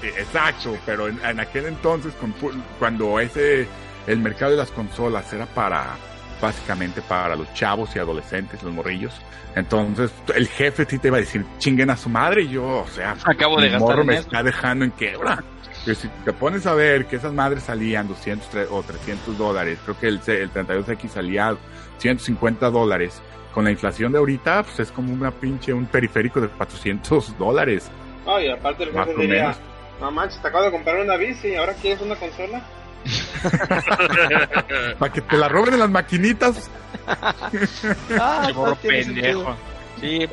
Exacto, 0.02 0.76
pero 0.86 1.08
en, 1.08 1.20
en 1.24 1.40
aquel 1.40 1.66
entonces, 1.66 2.12
cuando 2.78 3.20
ese, 3.20 3.66
el 4.06 4.18
mercado 4.18 4.52
de 4.52 4.56
las 4.56 4.70
consolas 4.70 5.32
era 5.32 5.46
para, 5.46 5.96
básicamente 6.40 7.02
para 7.02 7.36
los 7.36 7.52
chavos 7.54 7.94
y 7.94 7.98
adolescentes, 7.98 8.62
los 8.62 8.72
morrillos, 8.72 9.12
entonces 9.54 10.10
el 10.34 10.48
jefe 10.48 10.86
sí 10.88 10.98
te 10.98 11.08
iba 11.08 11.16
a 11.16 11.20
decir, 11.20 11.44
chinguen 11.58 11.90
a 11.90 11.96
su 11.96 12.08
madre, 12.08 12.42
y 12.42 12.48
yo, 12.50 12.64
o 12.64 12.86
sea, 12.88 13.16
Acabo 13.24 13.56
de 13.60 13.66
mi 13.66 13.72
gastar 13.72 13.88
morro 13.96 14.04
me 14.04 14.14
eso. 14.14 14.22
está 14.22 14.42
dejando 14.42 14.84
en 14.84 14.90
quiebra. 14.92 15.42
Que 15.84 15.94
si 15.94 16.08
te 16.24 16.32
pones 16.34 16.66
a 16.66 16.74
ver 16.74 17.06
que 17.06 17.16
esas 17.16 17.32
madres 17.32 17.62
salían 17.62 18.06
200 18.06 18.50
tre- 18.52 18.66
o 18.70 18.82
300 18.82 19.38
dólares, 19.38 19.78
creo 19.84 19.98
que 19.98 20.08
el, 20.08 20.20
el 20.26 20.52
32X 20.52 21.08
salía 21.08 21.56
150 21.98 22.70
dólares. 22.70 23.20
Con 23.54 23.64
la 23.64 23.70
inflación 23.70 24.12
de 24.12 24.18
ahorita, 24.18 24.62
pues 24.62 24.78
es 24.80 24.92
como 24.92 25.12
una 25.12 25.30
pinche, 25.32 25.72
un 25.72 25.86
periférico 25.86 26.40
de 26.40 26.48
400 26.48 27.36
dólares. 27.38 27.90
Oh, 28.26 28.38
y 28.38 28.48
aparte 28.50 28.84
el 28.84 28.92
jefe 28.92 29.14
diría, 29.16 29.54
manches, 30.12 30.40
te 30.42 30.48
acabo 30.48 30.64
de 30.64 30.70
comprar 30.70 31.00
una 31.00 31.16
bici 31.16 31.56
ahora 31.56 31.72
quieres 31.74 32.00
una 32.02 32.14
consola. 32.16 32.60
Para 34.98 35.12
que 35.12 35.20
te 35.20 35.36
la 35.36 35.48
roben 35.48 35.74
en 35.74 35.80
las 35.80 35.90
maquinitas. 35.90 36.70
Ah, 37.06 38.50
morro 38.54 38.76
pendejo. 38.76 39.56
Sí, 40.00 40.28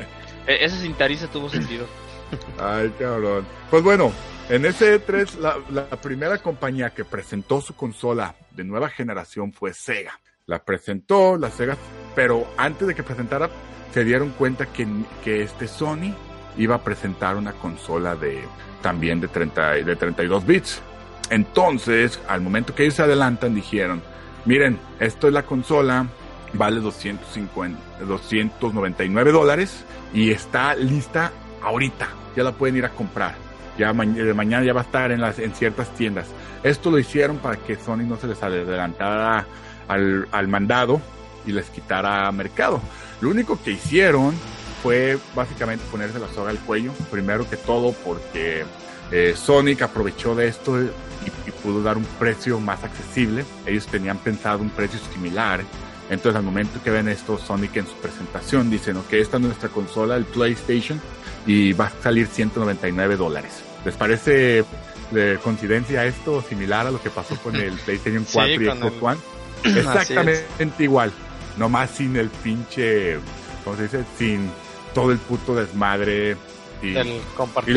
e- 0.46 0.64
esa 0.64 0.76
cintariza 0.76 1.26
tuvo 1.28 1.48
sentido. 1.48 1.86
Ay, 2.58 2.92
cabrón. 2.98 3.46
Pues 3.70 3.82
bueno, 3.82 4.12
en 4.48 4.64
ese 4.66 5.04
E3, 5.04 5.38
la, 5.38 5.56
la 5.70 5.86
primera 5.88 6.38
compañía 6.38 6.90
que 6.90 7.04
presentó 7.04 7.60
su 7.60 7.74
consola 7.74 8.34
de 8.50 8.64
nueva 8.64 8.88
generación 8.88 9.52
fue 9.52 9.72
Sega. 9.72 10.20
La 10.46 10.64
presentó, 10.64 11.36
la 11.36 11.50
Sega, 11.50 11.76
pero 12.14 12.46
antes 12.56 12.88
de 12.88 12.94
que 12.94 13.02
presentara, 13.02 13.50
se 13.92 14.04
dieron 14.04 14.30
cuenta 14.30 14.66
que, 14.66 14.86
que 15.24 15.42
este 15.42 15.68
Sony 15.68 16.14
iba 16.56 16.76
a 16.76 16.82
presentar 16.84 17.36
una 17.36 17.52
consola 17.52 18.16
de 18.16 18.42
también 18.82 19.20
de, 19.20 19.28
30, 19.28 19.72
de 19.72 19.96
32 19.96 20.46
bits. 20.46 20.82
Entonces, 21.30 22.20
al 22.28 22.40
momento 22.40 22.74
que 22.74 22.84
ellos 22.84 22.94
se 22.94 23.02
adelantan, 23.02 23.54
dijeron, 23.54 24.02
miren, 24.44 24.78
esto 24.98 25.28
es 25.28 25.32
la 25.32 25.42
consola, 25.42 26.06
vale 26.52 26.80
250, 26.80 27.78
299 28.06 29.32
dólares 29.32 29.84
y 30.14 30.30
está 30.30 30.74
lista 30.74 31.32
ahorita. 31.62 32.08
Ya 32.36 32.44
la 32.44 32.52
pueden 32.52 32.76
ir 32.76 32.84
a 32.84 32.90
comprar. 32.90 33.34
Ya 33.78 33.92
de 33.92 34.34
mañana 34.34 34.64
ya 34.64 34.72
va 34.72 34.80
a 34.80 34.84
estar 34.84 35.12
en 35.12 35.54
ciertas 35.54 35.94
tiendas. 35.94 36.26
Esto 36.62 36.90
lo 36.90 36.98
hicieron 36.98 37.38
para 37.38 37.56
que 37.56 37.76
Sony 37.76 37.98
no 37.98 38.16
se 38.16 38.26
les 38.26 38.42
adelantara 38.42 39.46
al, 39.86 40.26
al 40.32 40.48
mandado 40.48 41.00
y 41.46 41.52
les 41.52 41.70
quitara 41.70 42.30
mercado. 42.32 42.80
Lo 43.20 43.30
único 43.30 43.60
que 43.62 43.72
hicieron 43.72 44.34
fue 44.82 45.18
básicamente 45.34 45.84
ponerse 45.90 46.18
la 46.18 46.28
soga 46.28 46.50
al 46.50 46.58
cuello, 46.58 46.92
primero 47.10 47.48
que 47.48 47.56
todo 47.56 47.92
porque 48.04 48.64
eh, 49.10 49.34
Sonic 49.36 49.82
aprovechó 49.82 50.34
de 50.34 50.48
esto 50.48 50.80
y, 50.82 50.86
y 51.46 51.50
pudo 51.62 51.82
dar 51.82 51.96
un 51.96 52.04
precio 52.18 52.60
más 52.60 52.82
accesible. 52.84 53.44
Ellos 53.66 53.86
tenían 53.86 54.18
pensado 54.18 54.58
un 54.58 54.70
precio 54.70 54.98
similar. 55.12 55.62
Entonces 56.10 56.36
al 56.36 56.42
momento 56.42 56.80
que 56.82 56.90
ven 56.90 57.08
esto, 57.08 57.36
Sonic 57.38 57.76
en 57.76 57.86
su 57.86 57.94
presentación 57.94 58.70
dicen, 58.70 58.96
ok, 58.96 59.12
esta 59.14 59.36
es 59.36 59.42
nuestra 59.42 59.68
consola, 59.68 60.16
el 60.16 60.24
PlayStation, 60.24 61.00
y 61.46 61.72
va 61.74 61.86
a 61.86 61.92
salir 62.02 62.26
199 62.26 63.16
dólares. 63.16 63.62
¿Les 63.84 63.94
parece 63.94 64.64
de 65.10 65.38
coincidencia 65.42 66.04
esto 66.06 66.42
similar 66.42 66.86
a 66.86 66.90
lo 66.90 67.00
que 67.02 67.10
pasó 67.10 67.36
con 67.36 67.56
el 67.56 67.72
PlayStation 67.84 68.24
Sí, 68.24 68.32
4 68.34 68.52
y 68.62 68.66
con 68.66 68.78
Xbox 68.78 68.94
el- 68.96 69.04
One? 69.04 69.18
Exactamente 69.80 70.84
igual, 70.84 71.12
nomás 71.56 71.90
sin 71.90 72.16
el 72.16 72.28
pinche, 72.28 73.18
¿cómo 73.64 73.76
se 73.76 73.82
dice? 73.84 74.04
Sin 74.16 74.50
todo 74.94 75.12
el 75.12 75.18
puto 75.18 75.54
desmadre 75.54 76.36
y, 76.82 76.90
la 76.92 77.04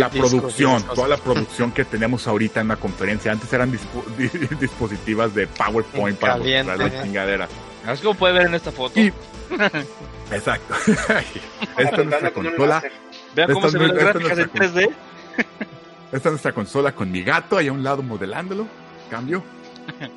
y 0.07 0.19
producción, 0.19 0.83
toda 0.93 1.07
la 1.07 1.17
producción 1.17 1.71
que 1.71 1.85
tenemos 1.85 2.27
ahorita 2.27 2.61
en 2.61 2.67
la 2.69 2.75
conferencia. 2.75 3.31
Antes 3.31 3.51
eran 3.53 3.71
dispo- 3.71 4.05
di- 4.17 4.55
dispositivas 4.59 5.33
de 5.33 5.47
PowerPoint 5.47 6.17
para 6.19 6.37
mostrar 6.37 6.77
la 6.77 6.87
¿eh? 6.87 6.99
chingadera. 7.03 7.47
Así 7.85 8.03
como 8.03 8.17
puede 8.17 8.33
ver 8.33 8.47
en 8.47 8.55
esta 8.55 8.71
foto. 8.71 8.99
Y- 8.99 9.11
Exacto. 10.31 10.73
Esta 11.77 11.95
es 12.01 12.05
nuestra 12.05 12.31
consola. 12.31 12.83
Vean 13.35 13.53
cómo 13.53 13.67
esta 13.67 13.71
se 13.71 13.77
ven 13.77 13.87
no- 13.87 13.93
las 13.95 14.03
gráficas 14.03 14.37
en 14.37 14.45
está 14.45 14.59
3D. 14.59 14.89
Esta 16.11 16.17
es 16.17 16.25
nuestra 16.25 16.51
consola 16.53 16.91
con 16.93 17.11
mi 17.11 17.23
gato 17.23 17.57
ahí 17.57 17.67
a 17.67 17.71
un 17.73 17.83
lado 17.83 18.01
modelándolo. 18.03 18.67
Cambio. 19.09 19.43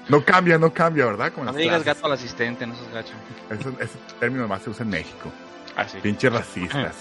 No 0.09 0.25
cambia, 0.25 0.59
no 0.59 0.73
cambia, 0.73 1.07
¿verdad? 1.07 1.33
Como 1.33 1.47
No 1.47 1.53
me 1.53 1.63
digas 1.63 1.83
clases. 1.83 1.95
gato 2.03 2.07
al 2.07 2.13
asistente, 2.13 2.67
no 2.67 2.75
seas 2.77 2.93
gacho. 2.93 3.13
Ese, 3.51 3.69
ese 3.83 3.99
término 4.21 4.47
más 4.47 4.63
se 4.63 4.71
usa 4.71 4.83
en 4.85 4.91
México. 4.91 5.31
Así. 5.75 5.99
Pinches 5.99 6.33
racistas. 6.33 6.95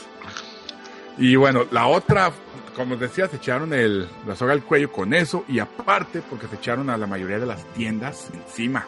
Y 1.18 1.36
bueno, 1.36 1.66
la 1.72 1.88
otra, 1.88 2.32
como 2.76 2.96
decía, 2.96 3.28
se 3.28 3.38
echaron 3.38 3.74
el, 3.74 4.08
la 4.28 4.36
soga 4.36 4.54
al 4.54 4.64
cuello 4.64 4.92
con 4.92 5.14
eso 5.14 5.46
y 5.48 5.60
aparte 5.60 6.22
porque 6.22 6.48
se 6.48 6.56
echaron 6.56 6.90
a 6.90 6.98
la 6.98 7.08
mayoría 7.08 7.40
de 7.40 7.46
las 7.46 7.64
tiendas 7.74 8.30
encima. 8.34 8.88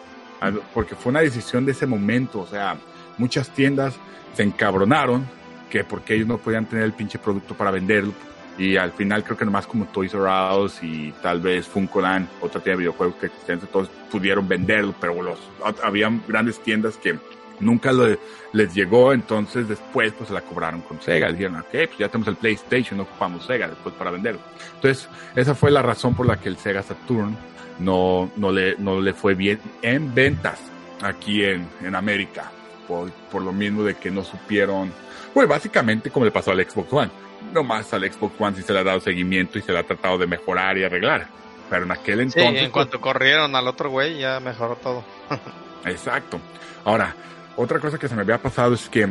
Porque 0.73 0.95
fue 0.95 1.11
una 1.11 1.21
decisión 1.21 1.65
de 1.65 1.71
ese 1.71 1.85
momento. 1.85 2.39
O 2.39 2.47
sea, 2.47 2.77
muchas 3.17 3.49
tiendas 3.49 3.95
se 4.35 4.43
encabronaron 4.43 5.25
que 5.69 5.83
porque 5.83 6.15
ellos 6.15 6.27
no 6.27 6.37
podían 6.37 6.65
tener 6.65 6.85
el 6.85 6.93
pinche 6.93 7.19
producto 7.19 7.55
para 7.55 7.71
venderlo. 7.71 8.13
Y 8.57 8.77
al 8.77 8.93
final 8.93 9.23
creo 9.23 9.37
que 9.37 9.43
nomás 9.43 9.67
como 9.67 9.85
Toys 9.85 10.13
R 10.13 10.29
Us 10.57 10.81
y 10.81 11.13
tal 11.21 11.41
vez 11.41 11.67
Funkoland, 11.67 12.27
otra 12.39 12.61
tienda 12.61 12.77
de 12.77 12.83
videojuegos 12.83 13.15
que 13.17 13.25
existían, 13.25 13.59
todos 13.59 13.89
pudieron 14.09 14.47
venderlo, 14.47 14.95
pero 14.99 15.21
los, 15.21 15.39
habían 15.83 16.23
grandes 16.25 16.59
tiendas 16.59 16.95
que 16.95 17.19
nunca 17.59 17.91
lo- 17.91 18.17
les 18.53 18.73
llegó, 18.73 19.11
entonces 19.13 19.67
después 19.67 20.13
pues 20.13 20.27
se 20.29 20.33
la 20.33 20.41
cobraron 20.41 20.81
con 20.81 21.01
Sega. 21.01 21.31
Dijeron, 21.31 21.57
ok, 21.57 21.67
pues 21.71 21.97
ya 21.97 22.07
tenemos 22.07 22.27
el 22.29 22.35
PlayStation, 22.37 22.97
no 22.97 23.03
ocupamos 23.03 23.45
Sega 23.45 23.67
después 23.67 23.93
para 23.95 24.11
venderlo. 24.11 24.39
Entonces, 24.75 25.09
esa 25.35 25.55
fue 25.55 25.71
la 25.71 25.81
razón 25.81 26.15
por 26.15 26.25
la 26.25 26.37
que 26.39 26.49
el 26.49 26.57
Sega 26.57 26.81
Saturn 26.83 27.35
no, 27.79 28.31
no, 28.37 28.51
le, 28.51 28.75
no 28.77 29.01
le 29.01 29.13
fue 29.13 29.33
bien 29.35 29.59
en 29.81 30.13
ventas 30.13 30.59
aquí 31.01 31.43
en, 31.43 31.67
en 31.81 31.95
América. 31.95 32.51
Por, 32.87 33.09
por 33.31 33.41
lo 33.41 33.51
mismo 33.51 33.83
de 33.83 33.95
que 33.95 34.11
no 34.11 34.23
supieron, 34.23 34.93
pues 35.33 35.47
básicamente 35.47 36.11
como 36.11 36.23
le 36.25 36.31
pasó 36.31 36.51
al 36.51 36.63
Xbox 36.63 36.93
One. 36.93 37.11
Nomás 37.51 37.91
al 37.93 38.03
Xbox 38.11 38.35
One 38.39 38.55
sí 38.55 38.61
se 38.61 38.73
le 38.73 38.79
ha 38.79 38.83
dado 38.83 38.99
seguimiento 38.99 39.57
y 39.57 39.63
se 39.63 39.71
le 39.71 39.79
ha 39.79 39.83
tratado 39.83 40.19
de 40.19 40.27
mejorar 40.27 40.77
y 40.77 40.83
arreglar. 40.83 41.27
Pero 41.67 41.85
en 41.85 41.91
aquel 41.91 42.31
Sí, 42.31 42.39
entonces... 42.39 42.63
en 42.63 42.69
cuanto 42.69 43.01
corrieron 43.01 43.55
al 43.55 43.67
otro 43.67 43.89
güey, 43.89 44.19
ya 44.19 44.39
mejoró 44.39 44.75
todo. 44.75 45.03
Exacto. 45.85 46.39
Ahora, 46.83 47.15
otra 47.55 47.79
cosa 47.79 47.97
que 47.97 48.07
se 48.07 48.15
me 48.15 48.21
había 48.21 48.41
pasado 48.41 48.73
es 48.73 48.89
que 48.89 49.07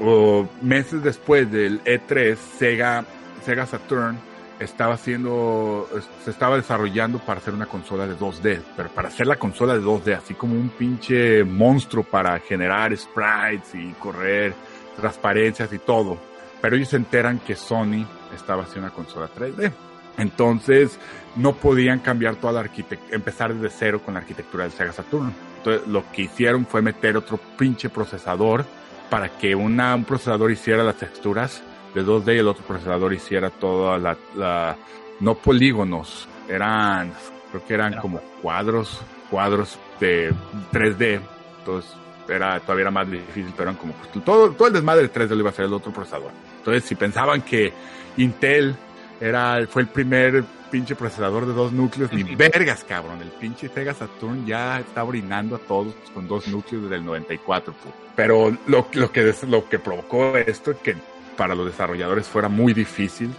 oh, 0.00 0.48
meses 0.62 1.02
después 1.02 1.50
del 1.50 1.82
E3, 1.84 2.36
Sega, 2.36 3.04
Sega 3.44 3.66
Saturn 3.66 4.18
estaba 4.58 4.94
haciendo, 4.94 5.88
se 6.24 6.30
estaba 6.30 6.56
desarrollando 6.56 7.18
para 7.18 7.40
hacer 7.40 7.54
una 7.54 7.66
consola 7.66 8.06
de 8.06 8.16
2D, 8.16 8.60
pero 8.76 8.88
para 8.90 9.08
hacer 9.08 9.26
la 9.26 9.36
consola 9.36 9.74
de 9.74 9.80
2D, 9.80 10.16
así 10.16 10.34
como 10.34 10.54
un 10.54 10.70
pinche 10.70 11.44
monstruo 11.44 12.04
para 12.04 12.38
generar 12.38 12.96
sprites 12.96 13.74
y 13.74 13.92
correr 13.94 14.54
transparencias 14.96 15.72
y 15.72 15.78
todo. 15.78 16.18
Pero 16.60 16.76
ellos 16.76 16.88
se 16.88 16.96
enteran 16.96 17.40
que 17.40 17.56
Sony 17.56 18.06
estaba 18.34 18.62
haciendo 18.62 18.86
una 18.86 18.94
consola 18.94 19.28
3D. 19.36 19.72
Entonces, 20.16 20.98
no 21.36 21.54
podían 21.54 21.98
cambiar 21.98 22.36
toda 22.36 22.52
la 22.54 22.60
arquitectura, 22.60 23.14
empezar 23.16 23.52
desde 23.52 23.76
cero 23.76 24.00
con 24.04 24.14
la 24.14 24.20
arquitectura 24.20 24.64
del 24.64 24.72
Sega 24.72 24.92
Saturn. 24.92 25.34
Entonces, 25.64 25.88
lo 25.88 26.04
que 26.12 26.22
hicieron 26.22 26.66
fue 26.66 26.82
meter 26.82 27.16
otro 27.16 27.40
pinche 27.56 27.88
procesador 27.88 28.66
para 29.08 29.30
que 29.30 29.54
una, 29.54 29.94
un 29.94 30.04
procesador 30.04 30.50
hiciera 30.50 30.84
las 30.84 30.96
texturas 30.96 31.62
de 31.94 32.04
2D 32.04 32.36
y 32.36 32.38
el 32.40 32.48
otro 32.48 32.62
procesador 32.64 33.14
hiciera 33.14 33.48
toda 33.48 33.96
la, 33.96 34.14
la 34.36 34.76
no 35.20 35.36
polígonos, 35.36 36.28
eran, 36.50 37.14
creo 37.50 37.64
que 37.64 37.72
eran 37.72 37.96
como 37.96 38.20
cuadros, 38.42 39.00
cuadros 39.30 39.78
de 40.00 40.34
3D. 40.70 41.20
Entonces, 41.60 41.96
era, 42.28 42.60
todavía 42.60 42.82
era 42.82 42.90
más 42.90 43.10
difícil, 43.10 43.54
pero 43.56 43.70
eran 43.70 43.76
como, 43.76 43.94
pues, 43.94 44.22
todo, 44.22 44.50
todo 44.50 44.68
el 44.68 44.74
desmadre 44.74 45.08
de 45.08 45.12
3D 45.14 45.30
lo 45.30 45.38
iba 45.38 45.48
a 45.48 45.52
hacer 45.52 45.64
el 45.64 45.72
otro 45.72 45.92
procesador. 45.92 46.32
Entonces, 46.58 46.84
si 46.84 46.94
pensaban 46.94 47.40
que 47.40 47.72
Intel 48.18 48.76
era, 49.24 49.66
fue 49.66 49.82
el 49.82 49.88
primer 49.88 50.44
pinche 50.70 50.94
procesador 50.94 51.46
de 51.46 51.52
dos 51.54 51.72
núcleos, 51.72 52.12
ni 52.12 52.34
vergas, 52.34 52.84
cabrón. 52.84 53.22
El 53.22 53.28
pinche 53.28 53.68
Sega 53.68 53.94
Saturn 53.94 54.44
ya 54.44 54.80
está 54.80 55.02
orinando 55.02 55.56
a 55.56 55.58
todos 55.58 55.94
con 56.12 56.28
dos 56.28 56.46
núcleos 56.48 56.84
desde 56.84 56.96
el 56.96 57.04
94. 57.04 57.72
pu. 57.72 57.88
Pero 58.14 58.50
lo, 58.66 58.88
lo, 58.92 59.10
que, 59.10 59.34
lo 59.48 59.68
que 59.68 59.78
provocó 59.78 60.36
esto 60.36 60.72
es 60.72 60.76
que 60.78 60.96
para 61.36 61.54
los 61.54 61.66
desarrolladores 61.66 62.26
fuera 62.26 62.48
muy 62.48 62.74
difícil 62.74 63.30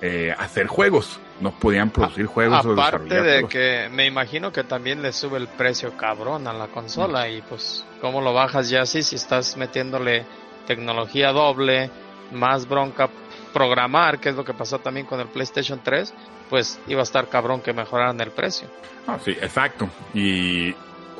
eh, 0.00 0.32
hacer 0.38 0.68
juegos. 0.68 1.18
No 1.40 1.50
podían 1.52 1.90
producir 1.90 2.26
juegos 2.26 2.64
o 2.64 2.72
Aparte 2.72 3.14
de 3.14 3.20
juegos. 3.20 3.50
que 3.50 3.88
me 3.90 4.06
imagino 4.06 4.52
que 4.52 4.62
también 4.62 5.02
le 5.02 5.12
sube 5.12 5.38
el 5.38 5.48
precio 5.48 5.96
cabrón 5.96 6.46
a 6.46 6.52
la 6.52 6.68
consola 6.68 7.28
y 7.28 7.42
pues 7.42 7.84
cómo 8.00 8.20
lo 8.20 8.32
bajas 8.32 8.68
ya 8.68 8.82
así 8.82 9.02
si 9.02 9.16
estás 9.16 9.56
metiéndole 9.56 10.24
tecnología 10.66 11.32
doble, 11.32 11.90
más 12.32 12.68
bronca 12.68 13.08
programar, 13.48 14.18
que 14.20 14.28
es 14.30 14.34
lo 14.36 14.44
que 14.44 14.54
pasó 14.54 14.78
también 14.78 15.06
con 15.06 15.20
el 15.20 15.26
PlayStation 15.28 15.80
3, 15.82 16.12
pues 16.50 16.78
iba 16.86 17.00
a 17.00 17.04
estar 17.04 17.28
cabrón 17.28 17.60
que 17.60 17.72
mejoraran 17.72 18.20
el 18.20 18.30
precio. 18.30 18.68
Ah, 19.06 19.18
sí, 19.24 19.32
exacto. 19.32 19.88
Y 20.14 20.74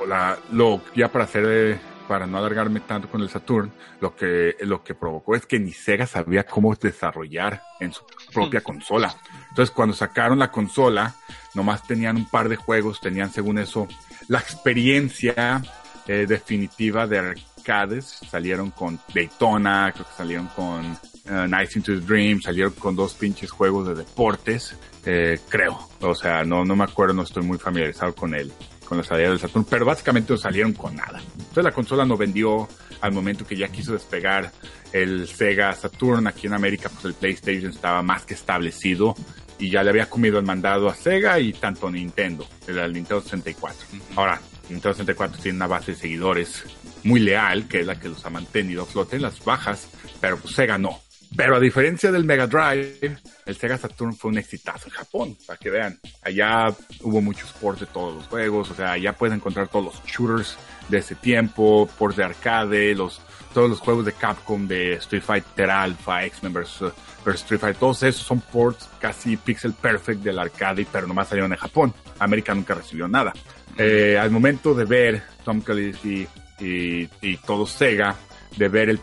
la- 0.07 0.39
lo, 0.53 0.81
ya 0.95 1.09
para 1.09 1.25
hacer, 1.25 1.45
eh, 1.49 1.81
para 2.07 2.27
no 2.27 2.39
alargarme 2.39 2.81
tanto 2.81 3.09
con 3.09 3.21
el 3.21 3.29
Saturn, 3.29 3.71
lo 4.01 4.15
que, 4.17 4.57
lo 4.61 4.83
que 4.83 4.95
provocó 4.95 5.35
es 5.35 5.45
que 5.45 5.59
ni 5.59 5.73
Sega 5.73 6.07
sabía 6.07 6.45
cómo 6.45 6.75
desarrollar 6.75 7.63
en 7.81 7.93
su 7.93 8.03
propia 8.33 8.61
consola. 8.63 9.15
Entonces, 9.51 9.75
cuando 9.75 9.95
sacaron 9.95 10.39
la 10.39 10.51
consola, 10.51 11.15
nomás 11.55 11.83
tenían 11.83 12.17
un 12.17 12.29
par 12.31 12.49
de 12.49 12.57
juegos, 12.57 13.01
tenían 13.01 13.31
según 13.31 13.59
eso 13.59 13.89
la 14.29 14.39
experiencia 14.39 15.63
eh, 16.07 16.25
definitiva 16.27 17.07
de 17.07 17.19
arcades. 17.19 18.07
Salieron 18.31 18.71
con 18.71 18.99
Daytona, 19.13 19.91
creo 19.93 20.07
que 20.07 20.13
salieron 20.17 20.47
con 20.57 20.97
eh, 21.29 21.47
Nights 21.49 21.77
into 21.77 21.95
the 21.95 22.01
Dream, 22.01 22.41
salieron 22.41 22.73
con 22.73 22.97
dos 22.97 23.15
pinches 23.15 23.51
juegos 23.51 23.89
de 23.89 23.95
deportes, 23.95 24.75
eh, 25.05 25.39
creo. 25.49 25.79
O 26.01 26.15
sea, 26.15 26.45
no, 26.45 26.65
no 26.65 26.77
me 26.77 26.85
acuerdo, 26.85 27.15
no 27.15 27.23
estoy 27.23 27.43
muy 27.43 27.59
familiarizado 27.59 28.15
con 28.15 28.35
él, 28.35 28.53
con 28.85 28.99
la 28.99 29.05
salida 29.05 29.31
del 29.31 29.39
Saturn, 29.39 29.67
pero 29.69 29.85
básicamente 29.85 30.33
no 30.33 30.39
salieron 30.39 30.73
con 30.73 30.97
nada. 30.97 31.21
Entonces 31.39 31.65
la 31.65 31.73
consola 31.73 32.05
no 32.05 32.17
vendió 32.17 32.69
al 33.01 33.13
momento 33.13 33.47
que 33.47 33.57
ya 33.57 33.69
quiso 33.69 33.93
despegar 33.93 34.51
el 34.93 35.29
Sega 35.29 35.75
Saturn 35.75 36.27
aquí 36.27 36.47
en 36.47 36.55
América, 36.55 36.89
pues 36.89 37.05
el 37.05 37.15
PlayStation 37.15 37.71
estaba 37.71 38.03
más 38.03 38.25
que 38.25 38.35
establecido 38.35 39.15
y 39.59 39.71
ya 39.71 39.83
le 39.83 39.91
había 39.91 40.09
comido 40.09 40.39
el 40.39 40.47
mandado 40.47 40.89
a 40.89 40.95
Sega 40.95 41.39
y 41.41 41.53
tanto 41.53 41.91
Nintendo, 41.91 42.47
el 42.67 42.93
Nintendo 42.93 43.21
64. 43.21 43.87
Ahora, 44.17 44.41
Nintendo 44.69 44.95
64 44.95 45.43
tiene 45.43 45.57
una 45.57 45.67
base 45.67 45.93
de 45.93 45.99
seguidores 45.99 46.65
muy 47.05 47.21
leal, 47.21 47.67
que 47.69 47.81
es 47.81 47.87
la 47.87 47.99
que 47.99 48.09
los 48.09 48.25
ha 48.25 48.31
mantenido 48.31 48.83
a 48.83 48.87
flote 48.87 49.17
en 49.17 49.23
las 49.23 49.43
bajas, 49.45 49.89
pero 50.21 50.39
pues 50.39 50.55
Sega 50.55 50.79
no. 50.79 51.01
Pero 51.37 51.57
a 51.57 51.61
diferencia 51.61 52.11
del 52.11 52.25
Mega 52.25 52.47
Drive, 52.47 53.17
el 53.45 53.57
Sega 53.57 53.77
Saturn 53.79 54.15
fue 54.15 54.31
un 54.31 54.39
exitazo 54.39 54.89
en 54.89 54.95
Japón, 54.95 55.37
para 55.47 55.59
que 55.59 55.71
vean. 55.71 55.99
Allá 56.23 56.75
hubo 57.03 57.21
muchos 57.21 57.53
ports 57.53 57.81
de 57.81 57.87
todos 57.87 58.15
los 58.15 58.27
juegos, 58.27 58.71
o 58.71 58.75
sea, 58.75 58.93
allá 58.93 59.13
puedes 59.13 59.37
encontrar 59.37 59.69
todos 59.69 59.85
los 59.85 60.05
shooters 60.05 60.57
de 60.89 60.99
ese 60.99 61.15
tiempo, 61.15 61.89
ports 61.99 62.17
de 62.17 62.25
arcade, 62.25 62.95
los, 62.95 63.21
todos 63.53 63.69
los 63.69 63.81
juegos 63.81 64.07
de 64.07 64.13
Capcom 64.13 64.67
de 64.67 64.95
Street 64.95 65.23
Fighter 65.23 65.71
Alpha, 65.71 66.25
X-Men 66.25 66.53
vs. 66.53 66.93
Street 67.27 67.61
Fighter, 67.61 67.77
todos 67.79 68.03
esos 68.05 68.23
son 68.23 68.41
ports 68.41 68.89
casi 68.99 69.37
pixel 69.37 69.75
perfect 69.75 70.23
del 70.23 70.39
arcade, 70.39 70.87
pero 70.91 71.07
nomás 71.07 71.29
salieron 71.29 71.53
en 71.53 71.59
Japón. 71.59 71.93
América 72.19 72.55
nunca 72.55 72.75
recibió 72.75 73.07
nada. 73.07 73.35
Eh, 73.77 74.19
al 74.19 74.31
momento 74.31 74.75
de 74.75 74.85
ver 74.87 75.23
Tom 75.45 75.61
Kalinske 75.61 76.09
y, 76.09 76.65
y, 76.65 77.11
y 77.21 77.37
todo 77.37 77.67
Sega, 77.67 78.17
de 78.57 78.69
ver 78.69 78.89
el, 78.89 79.01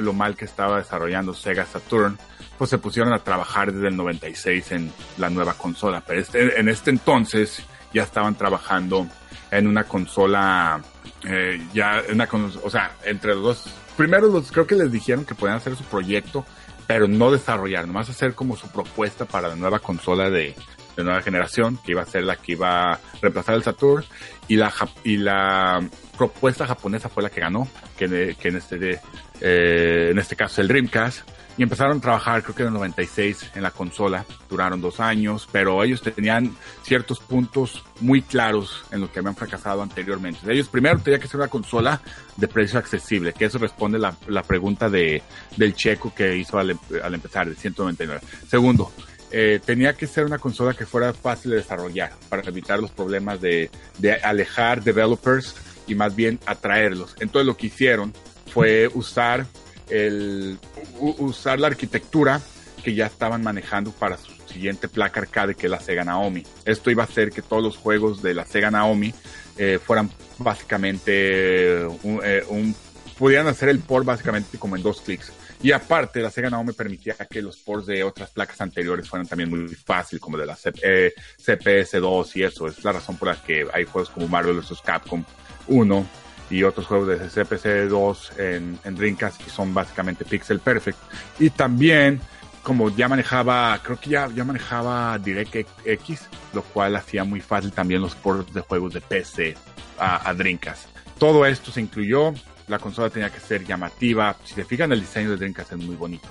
lo 0.00 0.12
mal 0.12 0.36
que 0.36 0.44
estaba 0.44 0.78
desarrollando 0.78 1.34
Sega 1.34 1.66
Saturn, 1.66 2.18
pues 2.58 2.70
se 2.70 2.78
pusieron 2.78 3.12
a 3.12 3.18
trabajar 3.18 3.72
desde 3.72 3.88
el 3.88 3.96
96 3.96 4.72
en 4.72 4.92
la 5.18 5.28
nueva 5.30 5.54
consola. 5.54 6.02
Pero 6.06 6.20
este- 6.20 6.60
en 6.60 6.68
este 6.68 6.90
entonces 6.90 7.62
ya 7.92 8.02
estaban 8.02 8.34
trabajando 8.36 9.06
en 9.50 9.66
una 9.66 9.84
consola, 9.84 10.80
eh, 11.24 11.60
ya, 11.74 12.02
una, 12.10 12.26
con- 12.26 12.52
o 12.62 12.70
sea, 12.70 12.92
entre 13.04 13.34
los 13.34 13.42
dos. 13.42 13.64
Primero 13.96 14.28
los, 14.28 14.50
creo 14.52 14.66
que 14.66 14.74
les 14.76 14.90
dijeron 14.90 15.24
que 15.24 15.34
podían 15.34 15.58
hacer 15.58 15.76
su 15.76 15.84
proyecto, 15.84 16.46
pero 16.86 17.06
no 17.08 17.30
desarrollar, 17.30 17.86
nomás 17.86 18.08
hacer 18.08 18.34
como 18.34 18.56
su 18.56 18.68
propuesta 18.68 19.24
para 19.26 19.48
la 19.48 19.56
nueva 19.56 19.78
consola 19.78 20.30
de, 20.30 20.54
nueva 20.96 21.22
generación, 21.22 21.78
que 21.84 21.92
iba 21.92 22.02
a 22.02 22.06
ser 22.06 22.22
la 22.24 22.36
que 22.36 22.52
iba 22.52 22.92
a 22.92 23.00
reemplazar 23.20 23.54
el 23.54 23.62
Saturn, 23.62 24.04
y 24.46 24.56
la, 24.56 24.72
y 25.04 25.16
la 25.16 25.80
propuesta 26.16 26.66
japonesa 26.66 27.08
fue 27.08 27.22
la 27.22 27.30
que 27.30 27.40
ganó, 27.40 27.66
que, 27.96 28.36
que 28.38 28.48
en 28.48 28.56
este, 28.56 29.00
eh, 29.42 30.08
en 30.12 30.18
este 30.18 30.36
caso 30.36 30.60
el 30.60 30.68
Dreamcast, 30.68 31.28
y 31.58 31.62
empezaron 31.62 31.98
a 31.98 32.00
trabajar 32.00 32.42
creo 32.42 32.54
que 32.54 32.62
en 32.62 32.68
el 32.68 32.74
96 32.74 33.50
en 33.54 33.62
la 33.62 33.70
consola, 33.70 34.24
duraron 34.48 34.80
dos 34.80 35.00
años, 35.00 35.48
pero 35.50 35.82
ellos 35.84 36.00
tenían 36.00 36.56
ciertos 36.82 37.20
puntos 37.20 37.84
muy 38.00 38.22
claros 38.22 38.84
en 38.90 39.00
lo 39.00 39.12
que 39.12 39.18
habían 39.18 39.36
fracasado 39.36 39.82
anteriormente. 39.82 40.40
Ellos 40.50 40.68
primero 40.68 40.98
tenían 41.00 41.20
que 41.20 41.28
ser 41.28 41.40
una 41.40 41.48
consola 41.48 42.00
de 42.36 42.48
precio 42.48 42.78
accesible, 42.78 43.32
que 43.32 43.44
eso 43.44 43.58
responde 43.58 43.98
la, 43.98 44.16
la 44.28 44.42
pregunta 44.42 44.88
de, 44.88 45.22
del 45.56 45.74
checo 45.74 46.14
que 46.14 46.36
hizo 46.36 46.58
al, 46.58 46.78
al 47.02 47.14
empezar, 47.14 47.48
de 47.48 47.54
199. 47.54 48.20
Segundo, 48.48 48.90
eh, 49.30 49.60
tenía 49.64 49.94
que 49.94 50.06
ser 50.06 50.24
una 50.24 50.38
consola 50.38 50.74
que 50.74 50.86
fuera 50.86 51.12
fácil 51.12 51.52
de 51.52 51.58
desarrollar 51.58 52.12
para 52.28 52.42
evitar 52.42 52.78
los 52.78 52.90
problemas 52.90 53.40
de, 53.40 53.70
de 53.98 54.12
alejar 54.14 54.82
developers 54.82 55.54
y 55.86 55.94
más 55.94 56.14
bien 56.14 56.38
atraerlos. 56.46 57.16
Entonces 57.18 57.46
lo 57.46 57.56
que 57.56 57.66
hicieron 57.68 58.12
fue 58.52 58.88
usar 58.94 59.46
el 59.90 60.58
usar 60.98 61.58
la 61.60 61.66
arquitectura 61.68 62.40
que 62.82 62.94
ya 62.94 63.06
estaban 63.06 63.42
manejando 63.42 63.90
para 63.92 64.16
su 64.16 64.32
siguiente 64.46 64.88
placa 64.88 65.20
arcade 65.20 65.54
que 65.54 65.66
es 65.66 65.70
la 65.70 65.80
Sega 65.80 66.04
Naomi. 66.04 66.44
Esto 66.64 66.90
iba 66.90 67.02
a 67.02 67.06
hacer 67.06 67.30
que 67.30 67.42
todos 67.42 67.62
los 67.62 67.76
juegos 67.76 68.22
de 68.22 68.34
la 68.34 68.44
Sega 68.44 68.70
Naomi 68.70 69.14
eh, 69.56 69.78
fueran 69.84 70.10
básicamente 70.38 71.84
un, 72.02 72.20
eh, 72.24 72.44
un- 72.48 72.74
pudieran 73.18 73.46
hacer 73.46 73.68
el 73.68 73.78
port 73.78 74.04
básicamente 74.04 74.58
como 74.58 74.76
en 74.76 74.82
dos 74.82 75.00
clics. 75.00 75.32
Y 75.62 75.70
aparte, 75.70 76.20
la 76.20 76.30
Sega 76.30 76.50
Naomi 76.50 76.72
permitía 76.72 77.14
que 77.30 77.40
los 77.40 77.56
ports 77.58 77.86
de 77.86 78.02
otras 78.02 78.30
placas 78.30 78.60
anteriores 78.60 79.08
fueran 79.08 79.28
también 79.28 79.48
muy 79.48 79.68
fácil, 79.76 80.18
como 80.18 80.36
de 80.36 80.46
la 80.46 80.56
C- 80.56 80.72
eh, 80.82 81.12
CPS2 81.40 82.34
y 82.36 82.42
eso. 82.42 82.66
Es 82.66 82.82
la 82.82 82.90
razón 82.92 83.16
por 83.16 83.28
la 83.28 83.40
que 83.40 83.66
hay 83.72 83.84
juegos 83.84 84.10
como 84.10 84.26
Marvel 84.26 84.56
vs. 84.58 84.80
Capcom 84.84 85.22
1 85.68 86.06
y 86.52 86.64
otros 86.64 86.86
juegos 86.86 87.08
de 87.08 87.18
CPC2 87.18 88.38
en, 88.38 88.78
en 88.84 88.94
Dreamcast 88.94 89.42
que 89.42 89.48
son 89.48 89.72
básicamente 89.72 90.26
pixel 90.26 90.60
perfect. 90.60 90.98
Y 91.38 91.48
también, 91.48 92.20
como 92.62 92.90
ya 92.90 93.08
manejaba, 93.08 93.80
creo 93.82 93.98
que 93.98 94.10
ya, 94.10 94.28
ya 94.28 94.44
manejaba 94.44 95.18
DirectX, 95.18 96.28
lo 96.52 96.62
cual 96.62 96.94
hacía 96.96 97.24
muy 97.24 97.40
fácil 97.40 97.72
también 97.72 98.02
los 98.02 98.14
ports 98.14 98.52
de 98.52 98.60
juegos 98.60 98.92
de 98.92 99.00
PC 99.00 99.56
a, 99.98 100.28
a 100.28 100.34
Dreamcast. 100.34 100.88
Todo 101.18 101.46
esto 101.46 101.72
se 101.72 101.80
incluyó. 101.80 102.34
La 102.68 102.78
consola 102.78 103.08
tenía 103.08 103.30
que 103.30 103.40
ser 103.40 103.64
llamativa. 103.64 104.36
Si 104.44 104.54
se 104.54 104.64
fijan, 104.64 104.92
el 104.92 105.00
diseño 105.00 105.30
de 105.30 105.36
Dreamcast 105.36 105.72
es 105.72 105.78
muy 105.78 105.96
bonito 105.96 106.28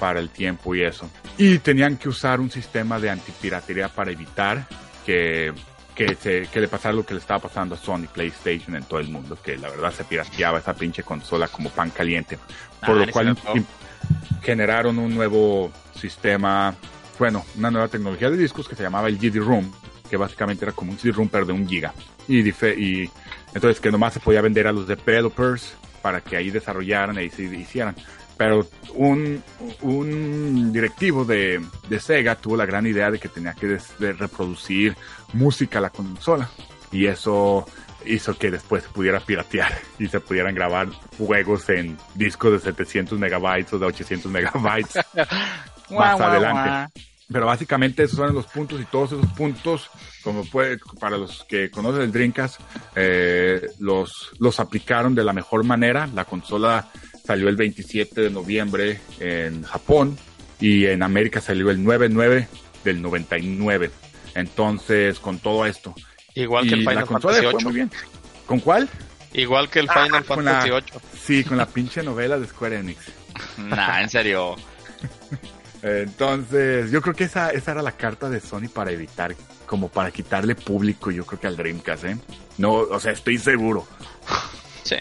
para 0.00 0.18
el 0.18 0.30
tiempo 0.30 0.74
y 0.74 0.82
eso. 0.82 1.08
Y 1.36 1.58
tenían 1.58 1.96
que 1.96 2.08
usar 2.08 2.40
un 2.40 2.50
sistema 2.50 2.98
de 2.98 3.10
antipiratería 3.10 3.88
para 3.88 4.10
evitar 4.10 4.66
que, 5.06 5.52
que, 5.98 6.14
se, 6.14 6.46
que 6.46 6.60
le 6.60 6.68
pasara 6.68 6.94
lo 6.94 7.04
que 7.04 7.12
le 7.14 7.18
estaba 7.20 7.40
pasando 7.40 7.74
a 7.74 7.78
Sony 7.78 8.06
PlayStation 8.12 8.76
en 8.76 8.84
todo 8.84 9.00
el 9.00 9.08
mundo, 9.08 9.36
que 9.42 9.56
la 9.58 9.68
verdad 9.68 9.92
se 9.92 10.04
pirateaba 10.04 10.60
esa 10.60 10.72
pinche 10.72 11.02
consola 11.02 11.48
como 11.48 11.70
pan 11.70 11.90
caliente. 11.90 12.38
Por 12.86 13.02
Ah, 13.02 13.04
lo 13.06 13.12
cual 13.12 13.36
generaron 14.42 14.98
un 14.98 15.12
nuevo 15.14 15.72
sistema, 15.94 16.74
bueno, 17.18 17.44
una 17.56 17.70
nueva 17.72 17.88
tecnología 17.88 18.30
de 18.30 18.36
discos 18.36 18.68
que 18.68 18.76
se 18.76 18.82
llamaba 18.84 19.08
el 19.08 19.18
GD-ROOM, 19.18 19.70
que 20.08 20.16
básicamente 20.16 20.64
era 20.64 20.72
como 20.72 20.92
un 20.92 20.98
CD-ROOM 20.98 21.28
pero 21.28 21.44
de 21.44 21.52
un 21.52 21.66
giga. 21.68 21.92
Y, 22.28 22.48
y 22.48 23.10
entonces 23.54 23.80
que 23.80 23.90
nomás 23.90 24.14
se 24.14 24.20
podía 24.20 24.40
vender 24.40 24.66
a 24.68 24.72
los 24.72 24.86
developers 24.86 25.74
para 26.00 26.20
que 26.20 26.36
ahí 26.36 26.50
desarrollaran 26.50 27.20
y 27.20 27.28
se 27.30 27.42
hicieran. 27.42 27.96
Pero 28.36 28.68
un, 28.94 29.42
un 29.82 30.72
directivo 30.72 31.24
de, 31.24 31.60
de 31.88 31.98
Sega 32.00 32.36
tuvo 32.36 32.56
la 32.56 32.66
gran 32.66 32.86
idea 32.86 33.10
de 33.10 33.18
que 33.18 33.28
tenía 33.28 33.52
que 33.54 33.66
des- 33.66 33.98
de 33.98 34.12
reproducir 34.12 34.96
música 35.32 35.78
a 35.78 35.82
la 35.82 35.90
consola. 35.90 36.48
Y 36.90 37.06
eso 37.06 37.66
hizo 38.04 38.36
que 38.38 38.50
después 38.50 38.84
se 38.84 38.88
pudiera 38.88 39.20
piratear 39.20 39.72
y 39.98 40.08
se 40.08 40.20
pudieran 40.20 40.54
grabar 40.54 40.88
juegos 41.16 41.68
en 41.68 41.96
discos 42.14 42.52
de 42.52 42.58
700 42.60 43.18
megabytes 43.18 43.72
o 43.72 43.78
de 43.78 43.86
800 43.86 44.30
megabytes 44.30 44.94
más 45.90 46.20
adelante. 46.20 47.00
Pero 47.30 47.44
básicamente 47.44 48.04
esos 48.04 48.16
son 48.16 48.34
los 48.34 48.46
puntos 48.46 48.80
y 48.80 48.86
todos 48.86 49.12
esos 49.12 49.26
puntos, 49.32 49.90
como 50.22 50.46
puede, 50.46 50.78
para 50.98 51.18
los 51.18 51.44
que 51.44 51.70
conocen 51.70 52.02
el 52.02 52.12
Dreamcast, 52.12 52.58
eh, 52.96 53.68
los, 53.80 54.30
los 54.38 54.58
aplicaron 54.60 55.14
de 55.14 55.24
la 55.24 55.34
mejor 55.34 55.62
manera. 55.62 56.06
La 56.14 56.24
consola 56.24 56.88
salió 57.22 57.50
el 57.50 57.56
27 57.56 58.22
de 58.22 58.30
noviembre 58.30 59.00
en 59.20 59.62
Japón 59.62 60.16
y 60.58 60.86
en 60.86 61.02
América 61.02 61.42
salió 61.42 61.70
el 61.70 61.84
9-9 61.84 62.46
del 62.84 63.02
99. 63.02 63.90
Entonces, 64.38 65.18
con 65.18 65.38
todo 65.38 65.66
esto. 65.66 65.94
Igual 66.34 66.68
que 66.68 66.74
el 66.74 66.84
la 66.84 66.90
Final 66.92 67.06
Fantasy 67.06 67.40
VIII. 67.46 67.64
muy 67.64 67.72
bien. 67.72 67.90
¿Con 68.46 68.60
cuál? 68.60 68.88
Igual 69.32 69.68
que 69.68 69.80
el 69.80 69.88
Ah, 69.90 70.04
Final 70.04 70.24
con 70.24 70.36
Fantasy 70.44 70.68
la- 70.70 70.74
VIII. 70.76 71.00
Sí, 71.20 71.44
con 71.44 71.56
la 71.58 71.66
pinche 71.66 72.02
novela 72.02 72.38
de 72.38 72.46
Square 72.46 72.78
Enix. 72.78 72.98
Nah, 73.58 74.00
en 74.02 74.08
serio. 74.08 74.56
Entonces, 75.82 76.90
yo 76.90 77.00
creo 77.02 77.14
que 77.14 77.24
esa, 77.24 77.50
esa 77.50 77.70
era 77.72 77.82
la 77.82 77.92
carta 77.92 78.28
de 78.28 78.40
Sony 78.40 78.68
para 78.72 78.90
evitar, 78.90 79.34
como 79.66 79.88
para 79.88 80.10
quitarle 80.10 80.54
público, 80.56 81.10
yo 81.10 81.24
creo 81.24 81.40
que 81.40 81.46
al 81.46 81.56
Dreamcast, 81.56 82.04
¿eh? 82.04 82.16
No, 82.56 82.72
o 82.72 82.98
sea, 83.00 83.12
estoy 83.12 83.38
seguro. 83.38 83.86
Sí. 84.84 84.96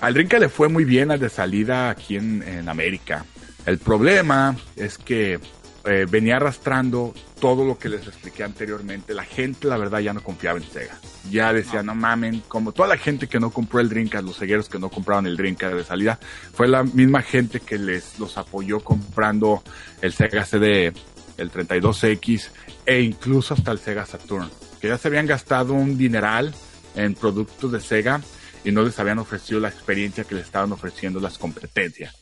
Al 0.00 0.14
Dreamcast 0.14 0.40
le 0.40 0.48
fue 0.48 0.68
muy 0.68 0.84
bien 0.84 1.10
al 1.10 1.18
de 1.18 1.28
salida 1.28 1.90
aquí 1.90 2.14
en, 2.16 2.44
en 2.46 2.68
América. 2.68 3.24
El 3.66 3.78
problema 3.78 4.54
es 4.76 4.98
que 4.98 5.40
eh, 5.84 6.06
venía 6.08 6.36
arrastrando 6.36 7.12
todo 7.40 7.64
lo 7.64 7.78
que 7.78 7.88
les 7.88 8.06
expliqué 8.06 8.44
anteriormente. 8.44 9.14
La 9.14 9.24
gente, 9.24 9.66
la 9.66 9.76
verdad, 9.76 9.98
ya 9.98 10.12
no 10.12 10.22
confiaba 10.22 10.58
en 10.58 10.64
Sega. 10.64 10.96
Ya 11.30 11.52
decía, 11.52 11.82
no, 11.82 11.94
mamen, 11.94 12.42
como 12.46 12.72
toda 12.72 12.88
la 12.88 12.96
gente 12.96 13.26
que 13.26 13.40
no 13.40 13.50
compró 13.50 13.80
el 13.80 13.88
Dreamcast, 13.88 14.24
los 14.24 14.38
cegueros 14.38 14.68
que 14.68 14.78
no 14.78 14.90
compraron 14.90 15.26
el 15.26 15.36
Dreamcast 15.36 15.74
de 15.74 15.84
salida, 15.84 16.18
fue 16.54 16.68
la 16.68 16.84
misma 16.84 17.22
gente 17.22 17.60
que 17.60 17.78
les 17.78 18.18
los 18.18 18.38
apoyó 18.38 18.80
comprando 18.80 19.62
el 20.00 20.12
Sega 20.12 20.44
CD, 20.44 20.92
el 21.36 21.50
32X 21.50 22.50
e 22.86 23.00
incluso 23.00 23.54
hasta 23.54 23.72
el 23.72 23.78
Sega 23.78 24.06
Saturn, 24.06 24.50
que 24.80 24.88
ya 24.88 24.98
se 24.98 25.08
habían 25.08 25.26
gastado 25.26 25.74
un 25.74 25.98
dineral 25.98 26.54
en 26.94 27.14
productos 27.14 27.72
de 27.72 27.80
Sega 27.80 28.20
y 28.64 28.70
no 28.70 28.82
les 28.82 28.98
habían 28.98 29.18
ofrecido 29.18 29.58
la 29.58 29.68
experiencia 29.68 30.24
que 30.24 30.36
le 30.36 30.42
estaban 30.42 30.70
ofreciendo 30.70 31.18
las 31.18 31.38
competencias. 31.38 32.21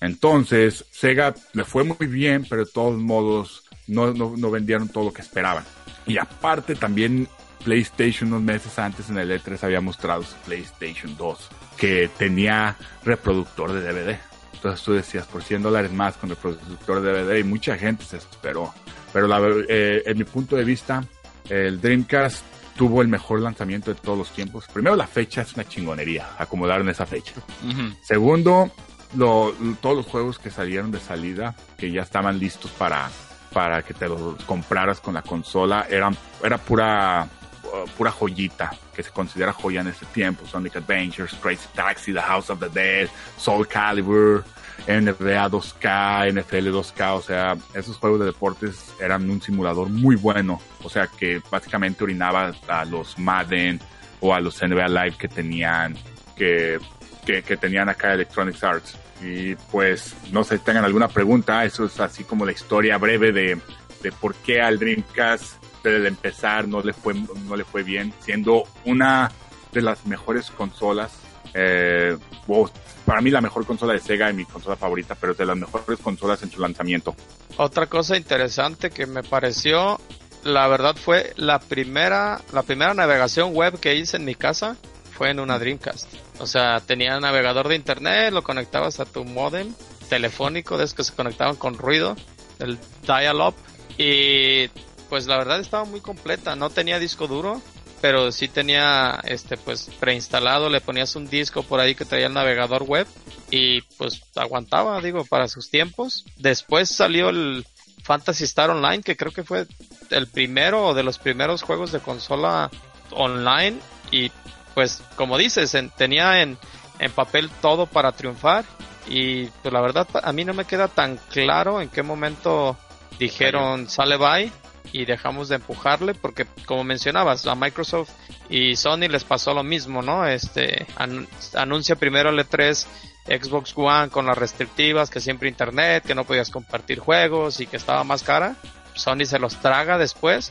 Entonces, 0.00 0.84
Sega 0.90 1.34
le 1.52 1.64
fue 1.64 1.84
muy 1.84 2.06
bien, 2.06 2.46
pero 2.48 2.64
de 2.64 2.70
todos 2.70 2.98
modos 2.98 3.64
no, 3.86 4.12
no, 4.12 4.34
no 4.36 4.50
vendieron 4.50 4.88
todo 4.88 5.04
lo 5.04 5.12
que 5.12 5.22
esperaban. 5.22 5.64
Y 6.06 6.18
aparte 6.18 6.74
también 6.74 7.28
PlayStation 7.64 8.32
unos 8.32 8.42
meses 8.42 8.78
antes 8.78 9.10
en 9.10 9.18
el 9.18 9.30
E3 9.30 9.62
había 9.64 9.80
mostrado 9.80 10.22
su 10.22 10.34
PlayStation 10.46 11.16
2, 11.16 11.48
que 11.76 12.10
tenía 12.16 12.76
reproductor 13.04 13.72
de 13.72 13.80
DVD. 13.82 14.18
Entonces 14.54 14.84
tú 14.84 14.92
decías, 14.92 15.26
por 15.26 15.42
100 15.42 15.62
dólares 15.62 15.92
más 15.92 16.16
con 16.16 16.30
reproductor 16.30 17.00
de 17.00 17.12
DVD 17.12 17.38
y 17.38 17.44
mucha 17.44 17.76
gente 17.76 18.04
se 18.04 18.16
esperó. 18.16 18.72
Pero 19.12 19.26
la, 19.26 19.40
eh, 19.68 20.02
en 20.04 20.18
mi 20.18 20.24
punto 20.24 20.56
de 20.56 20.64
vista, 20.64 21.04
el 21.48 21.80
Dreamcast 21.80 22.44
tuvo 22.76 23.02
el 23.02 23.08
mejor 23.08 23.40
lanzamiento 23.40 23.92
de 23.92 24.00
todos 24.00 24.18
los 24.18 24.30
tiempos. 24.30 24.66
Primero 24.72 24.96
la 24.96 25.06
fecha 25.06 25.42
es 25.42 25.54
una 25.54 25.68
chingonería, 25.68 26.30
acomodaron 26.38 26.88
esa 26.88 27.06
fecha. 27.06 27.34
Ujú. 27.64 27.94
Segundo, 28.02 28.70
lo- 29.16 29.54
todos 29.80 29.96
los 29.96 30.06
juegos 30.06 30.38
que 30.38 30.50
salieron 30.50 30.90
de 30.90 31.00
salida, 31.00 31.54
que 31.76 31.90
ya 31.90 32.02
estaban 32.02 32.38
listos 32.38 32.70
para, 32.72 33.08
para 33.52 33.82
que 33.82 33.94
te 33.94 34.08
los 34.08 34.42
compraras 34.44 35.00
con 35.00 35.14
la 35.14 35.22
consola, 35.22 35.86
eran, 35.88 36.16
era 36.42 36.58
pura, 36.58 37.26
uh, 37.64 37.88
pura 37.96 38.10
joyita, 38.10 38.70
que 38.94 39.02
se 39.02 39.10
considera 39.10 39.52
joya 39.52 39.80
en 39.80 39.88
ese 39.88 40.06
tiempo. 40.06 40.46
Sonic 40.46 40.76
Adventures, 40.76 41.34
Crazy 41.40 41.68
Taxi, 41.74 42.12
The 42.12 42.20
House 42.20 42.50
of 42.50 42.58
the 42.60 42.68
Dead, 42.68 43.08
Soul 43.36 43.66
Calibur, 43.68 44.44
NBA 44.86 45.48
2K, 45.50 46.32
NFL 46.32 46.68
2K, 46.68 47.14
o 47.16 47.22
sea, 47.22 47.56
esos 47.74 47.96
juegos 47.96 48.20
de 48.20 48.26
deportes 48.26 48.92
eran 49.00 49.28
un 49.28 49.42
simulador 49.42 49.88
muy 49.88 50.14
bueno, 50.16 50.60
o 50.84 50.88
sea, 50.88 51.08
que 51.08 51.42
básicamente 51.50 52.04
orinaba 52.04 52.52
a 52.68 52.84
los 52.84 53.18
Madden 53.18 53.80
o 54.20 54.32
a 54.34 54.40
los 54.40 54.60
NBA 54.62 54.88
Live 54.88 55.16
que 55.18 55.28
tenían, 55.28 55.96
que 56.36 56.78
que, 57.24 57.42
que 57.42 57.56
tenían 57.56 57.88
acá 57.88 58.14
Electronic 58.14 58.62
Arts. 58.62 58.96
Y 59.20 59.54
pues, 59.72 60.14
no 60.30 60.44
sé 60.44 60.58
si 60.58 60.64
tengan 60.64 60.84
alguna 60.84 61.08
pregunta, 61.08 61.64
eso 61.64 61.84
es 61.84 61.98
así 62.00 62.24
como 62.24 62.44
la 62.44 62.52
historia 62.52 62.98
breve 62.98 63.32
de, 63.32 63.60
de 64.02 64.12
por 64.12 64.34
qué 64.36 64.60
al 64.60 64.78
Dreamcast 64.78 65.62
desde 65.82 65.98
el 65.98 66.06
empezar 66.06 66.68
no 66.68 66.82
le 66.82 66.92
fue, 66.92 67.14
no 67.14 67.56
le 67.56 67.64
fue 67.64 67.82
bien, 67.82 68.12
siendo 68.20 68.64
una 68.84 69.30
de 69.72 69.82
las 69.82 70.06
mejores 70.06 70.50
consolas. 70.50 71.12
eh, 71.54 72.16
wow, 72.46 72.70
para 73.04 73.20
mí 73.20 73.30
la 73.30 73.40
mejor 73.40 73.64
consola 73.64 73.94
de 73.94 74.00
Sega 74.00 74.30
y 74.30 74.34
mi 74.34 74.44
consola 74.44 74.76
favorita, 74.76 75.14
pero 75.14 75.34
de 75.34 75.46
las 75.46 75.56
mejores 75.56 75.98
consolas 76.00 76.42
en 76.42 76.50
su 76.50 76.60
lanzamiento. 76.60 77.14
Otra 77.56 77.86
cosa 77.86 78.16
interesante 78.16 78.90
que 78.90 79.06
me 79.06 79.22
pareció, 79.22 79.98
la 80.44 80.68
verdad 80.68 80.94
fue 80.94 81.32
la 81.36 81.58
primera, 81.58 82.40
la 82.52 82.62
primera 82.62 82.94
navegación 82.94 83.54
web 83.54 83.80
que 83.80 83.94
hice 83.94 84.18
en 84.18 84.24
mi 84.24 84.34
casa 84.34 84.76
fue 85.16 85.30
en 85.30 85.40
una 85.40 85.58
Dreamcast. 85.58 86.27
O 86.38 86.46
sea, 86.46 86.80
tenía 86.80 87.18
navegador 87.20 87.68
de 87.68 87.76
internet, 87.76 88.32
lo 88.32 88.42
conectabas 88.42 89.00
a 89.00 89.04
tu 89.04 89.24
modem 89.24 89.74
telefónico, 90.08 90.78
de 90.78 90.84
esos 90.84 90.94
que 90.94 91.04
se 91.04 91.14
conectaban 91.14 91.56
con 91.56 91.74
ruido, 91.74 92.16
el 92.58 92.78
dial-up, 93.02 93.54
y 93.96 94.68
pues 95.08 95.26
la 95.26 95.36
verdad 95.38 95.60
estaba 95.60 95.84
muy 95.84 96.00
completa, 96.00 96.56
no 96.56 96.70
tenía 96.70 96.98
disco 96.98 97.26
duro, 97.26 97.60
pero 98.00 98.30
sí 98.32 98.48
tenía 98.48 99.20
este 99.24 99.56
pues 99.56 99.90
preinstalado, 99.98 100.70
le 100.70 100.80
ponías 100.80 101.16
un 101.16 101.28
disco 101.28 101.62
por 101.62 101.80
ahí 101.80 101.94
que 101.94 102.04
traía 102.04 102.26
el 102.26 102.34
navegador 102.34 102.84
web 102.84 103.06
y 103.50 103.80
pues 103.96 104.22
aguantaba, 104.36 105.00
digo, 105.00 105.24
para 105.24 105.48
sus 105.48 105.70
tiempos. 105.70 106.24
Después 106.36 106.88
salió 106.88 107.30
el 107.30 107.66
Fantasy 108.04 108.44
Star 108.44 108.70
Online, 108.70 109.02
que 109.02 109.16
creo 109.16 109.32
que 109.32 109.42
fue 109.42 109.66
el 110.10 110.26
primero 110.28 110.88
o 110.88 110.94
de 110.94 111.02
los 111.02 111.18
primeros 111.18 111.62
juegos 111.62 111.92
de 111.92 112.00
consola 112.00 112.70
online 113.10 113.78
y 114.10 114.30
pues 114.78 115.02
como 115.16 115.36
dices, 115.36 115.74
en- 115.74 115.90
tenía 115.90 116.40
en, 116.40 116.56
en 117.00 117.10
papel 117.10 117.50
todo 117.60 117.86
para 117.86 118.12
triunfar 118.12 118.64
y 119.08 119.46
pues 119.46 119.72
la 119.74 119.80
verdad 119.80 120.06
a 120.22 120.32
mí 120.32 120.44
no 120.44 120.54
me 120.54 120.66
queda 120.66 120.86
tan 120.86 121.16
claro 121.30 121.80
en 121.80 121.88
qué 121.88 122.04
momento 122.04 122.76
dijeron 123.18 123.88
sale 123.90 124.16
bye 124.16 124.52
y 124.92 125.04
dejamos 125.04 125.48
de 125.48 125.56
empujarle 125.56 126.14
porque 126.14 126.46
como 126.64 126.84
mencionabas 126.84 127.44
a 127.48 127.56
Microsoft 127.56 128.10
y 128.48 128.76
Sony 128.76 129.08
les 129.10 129.24
pasó 129.24 129.52
lo 129.52 129.64
mismo, 129.64 130.00
¿no? 130.00 130.24
Este 130.24 130.86
an- 130.94 131.26
anuncia 131.54 131.96
primero 131.96 132.30
el 132.30 132.38
E3 132.38 132.86
Xbox 133.26 133.72
One 133.76 134.10
con 134.10 134.26
las 134.26 134.38
restrictivas, 134.38 135.10
que 135.10 135.18
siempre 135.18 135.48
internet, 135.48 136.04
que 136.06 136.14
no 136.14 136.22
podías 136.22 136.50
compartir 136.50 137.00
juegos 137.00 137.58
y 137.58 137.66
que 137.66 137.76
estaba 137.78 138.04
más 138.04 138.22
cara. 138.22 138.54
Sony 138.94 139.24
se 139.26 139.40
los 139.40 139.56
traga 139.60 139.98
después, 139.98 140.50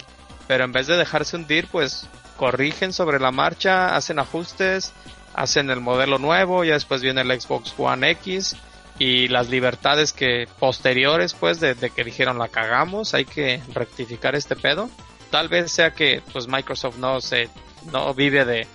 pero 0.49 0.65
en 0.65 0.73
vez 0.73 0.87
de 0.87 0.97
dejarse 0.97 1.37
hundir, 1.37 1.67
pues 1.71 2.07
corrigen 2.37 2.93
sobre 2.93 3.19
la 3.19 3.31
marcha, 3.31 3.95
hacen 3.95 4.19
ajustes, 4.19 4.93
hacen 5.33 5.69
el 5.69 5.81
modelo 5.81 6.19
nuevo, 6.19 6.63
ya 6.63 6.75
después 6.75 7.01
viene 7.01 7.21
el 7.21 7.41
Xbox 7.41 7.73
One 7.77 8.09
X 8.11 8.55
y 8.99 9.27
las 9.27 9.49
libertades 9.49 10.13
que 10.13 10.47
posteriores, 10.59 11.33
pues, 11.33 11.59
de, 11.59 11.75
que 11.75 12.03
dijeron 12.03 12.39
la 12.39 12.47
cagamos, 12.47 13.13
hay 13.13 13.25
que 13.25 13.61
rectificar 13.73 14.35
este 14.35 14.55
pedo. 14.55 14.89
Tal 15.29 15.49
vez 15.49 15.71
sea 15.71 15.91
que, 15.91 16.21
pues, 16.31 16.47
Microsoft 16.47 16.97
no 16.97 17.19
se, 17.21 17.49
no 17.91 18.13
vive 18.13 18.45
de, 18.45 18.67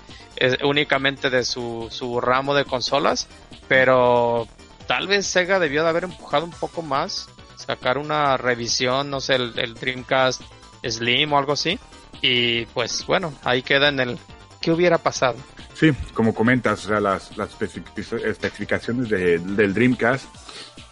únicamente 0.62 1.30
de 1.30 1.44
su, 1.44 1.88
su 1.90 2.20
ramo 2.20 2.54
de 2.54 2.64
consolas, 2.64 3.26
pero 3.68 4.46
tal 4.86 5.06
vez 5.06 5.26
Sega 5.26 5.58
debió 5.58 5.82
de 5.82 5.88
haber 5.88 6.04
empujado 6.04 6.44
un 6.44 6.52
poco 6.52 6.82
más, 6.82 7.28
sacar 7.56 7.98
una 7.98 8.36
revisión, 8.36 9.10
no 9.10 9.20
sé, 9.20 9.36
el 9.36 9.74
Dreamcast 9.74 10.42
Slim 10.88 11.32
o 11.32 11.38
algo 11.38 11.52
así. 11.52 11.78
Y 12.22 12.64
pues 12.66 13.04
bueno, 13.06 13.34
ahí 13.44 13.62
queda 13.62 13.88
en 13.88 14.00
el 14.00 14.18
¿qué 14.60 14.70
hubiera 14.70 14.96
pasado? 14.98 15.36
Sí, 15.74 15.90
como 16.14 16.34
comentas, 16.34 16.86
las, 16.88 17.36
las 17.36 17.58
especific- 17.58 18.24
especificaciones 18.24 19.08
de- 19.08 19.38
del 19.38 19.74
Dreamcast, 19.74 20.26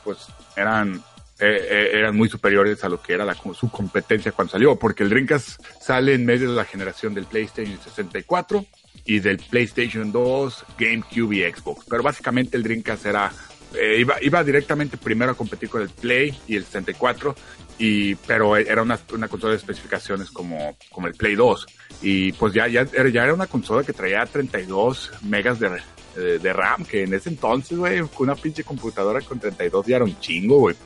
pues 0.03 0.19
eran, 0.57 0.97
eh, 1.39 1.67
eh, 1.71 1.91
eran 1.95 2.17
muy 2.17 2.29
superiores 2.29 2.83
a 2.83 2.89
lo 2.89 3.01
que 3.01 3.13
era 3.13 3.25
la, 3.25 3.35
su 3.55 3.71
competencia 3.71 4.33
cuando 4.33 4.53
salió, 4.53 4.77
porque 4.77 5.05
el 5.05 5.11
Dreamcast 5.11 5.61
sale 5.81 6.15
en 6.15 6.27
medio 6.27 6.51
de 6.51 6.57
la 6.57 6.65
generación 6.65 7.15
del 7.15 7.27
PlayStation 7.27 7.79
64 7.81 8.65
y 9.05 9.21
del 9.21 9.39
PlayStation 9.39 10.11
2, 10.11 10.65
GameCube 10.79 11.37
y 11.37 11.43
Xbox. 11.53 11.85
Pero 11.89 12.03
básicamente 12.03 12.57
el 12.57 12.63
Dreamcast 12.65 13.07
era, 13.07 13.31
eh, 13.75 13.99
iba, 14.01 14.17
iba 14.23 14.43
directamente 14.43 14.97
primero 14.97 15.33
a 15.33 15.35
competir 15.37 15.69
con 15.69 15.83
el 15.83 15.91
Play 15.91 16.37
y 16.49 16.57
el 16.57 16.65
64, 16.65 17.37
y, 17.81 18.15
pero 18.15 18.57
era 18.57 18.83
una, 18.83 19.01
una 19.13 19.27
consola 19.27 19.53
de 19.53 19.59
especificaciones 19.59 20.31
como, 20.31 20.77
como 20.93 21.07
el 21.07 21.15
Play 21.15 21.35
2 21.35 21.67
y 22.03 22.33
pues 22.33 22.53
ya, 22.53 22.69
ya, 22.69 22.83
era, 22.83 23.09
ya 23.09 23.25
era 23.25 23.35
una 23.35 23.47
consola 23.47 23.83
que 23.83 23.95
traía 23.95 24.25
32 24.27 25.11
megas 25.23 25.59
de, 25.59 25.71
de, 26.15 26.39
de 26.39 26.53
RAM, 26.53 26.85
que 26.85 27.05
en 27.05 27.15
ese 27.15 27.31
entonces, 27.31 27.79
güey, 27.79 28.03
una 28.19 28.35
pinche 28.35 28.65
computadora 28.65 29.23
con 29.23 29.41
32 29.41 29.87
ya 29.87 29.97
era 29.97 30.05
un 30.05 30.19
chingo, 30.21 30.59
güey. 30.59 30.77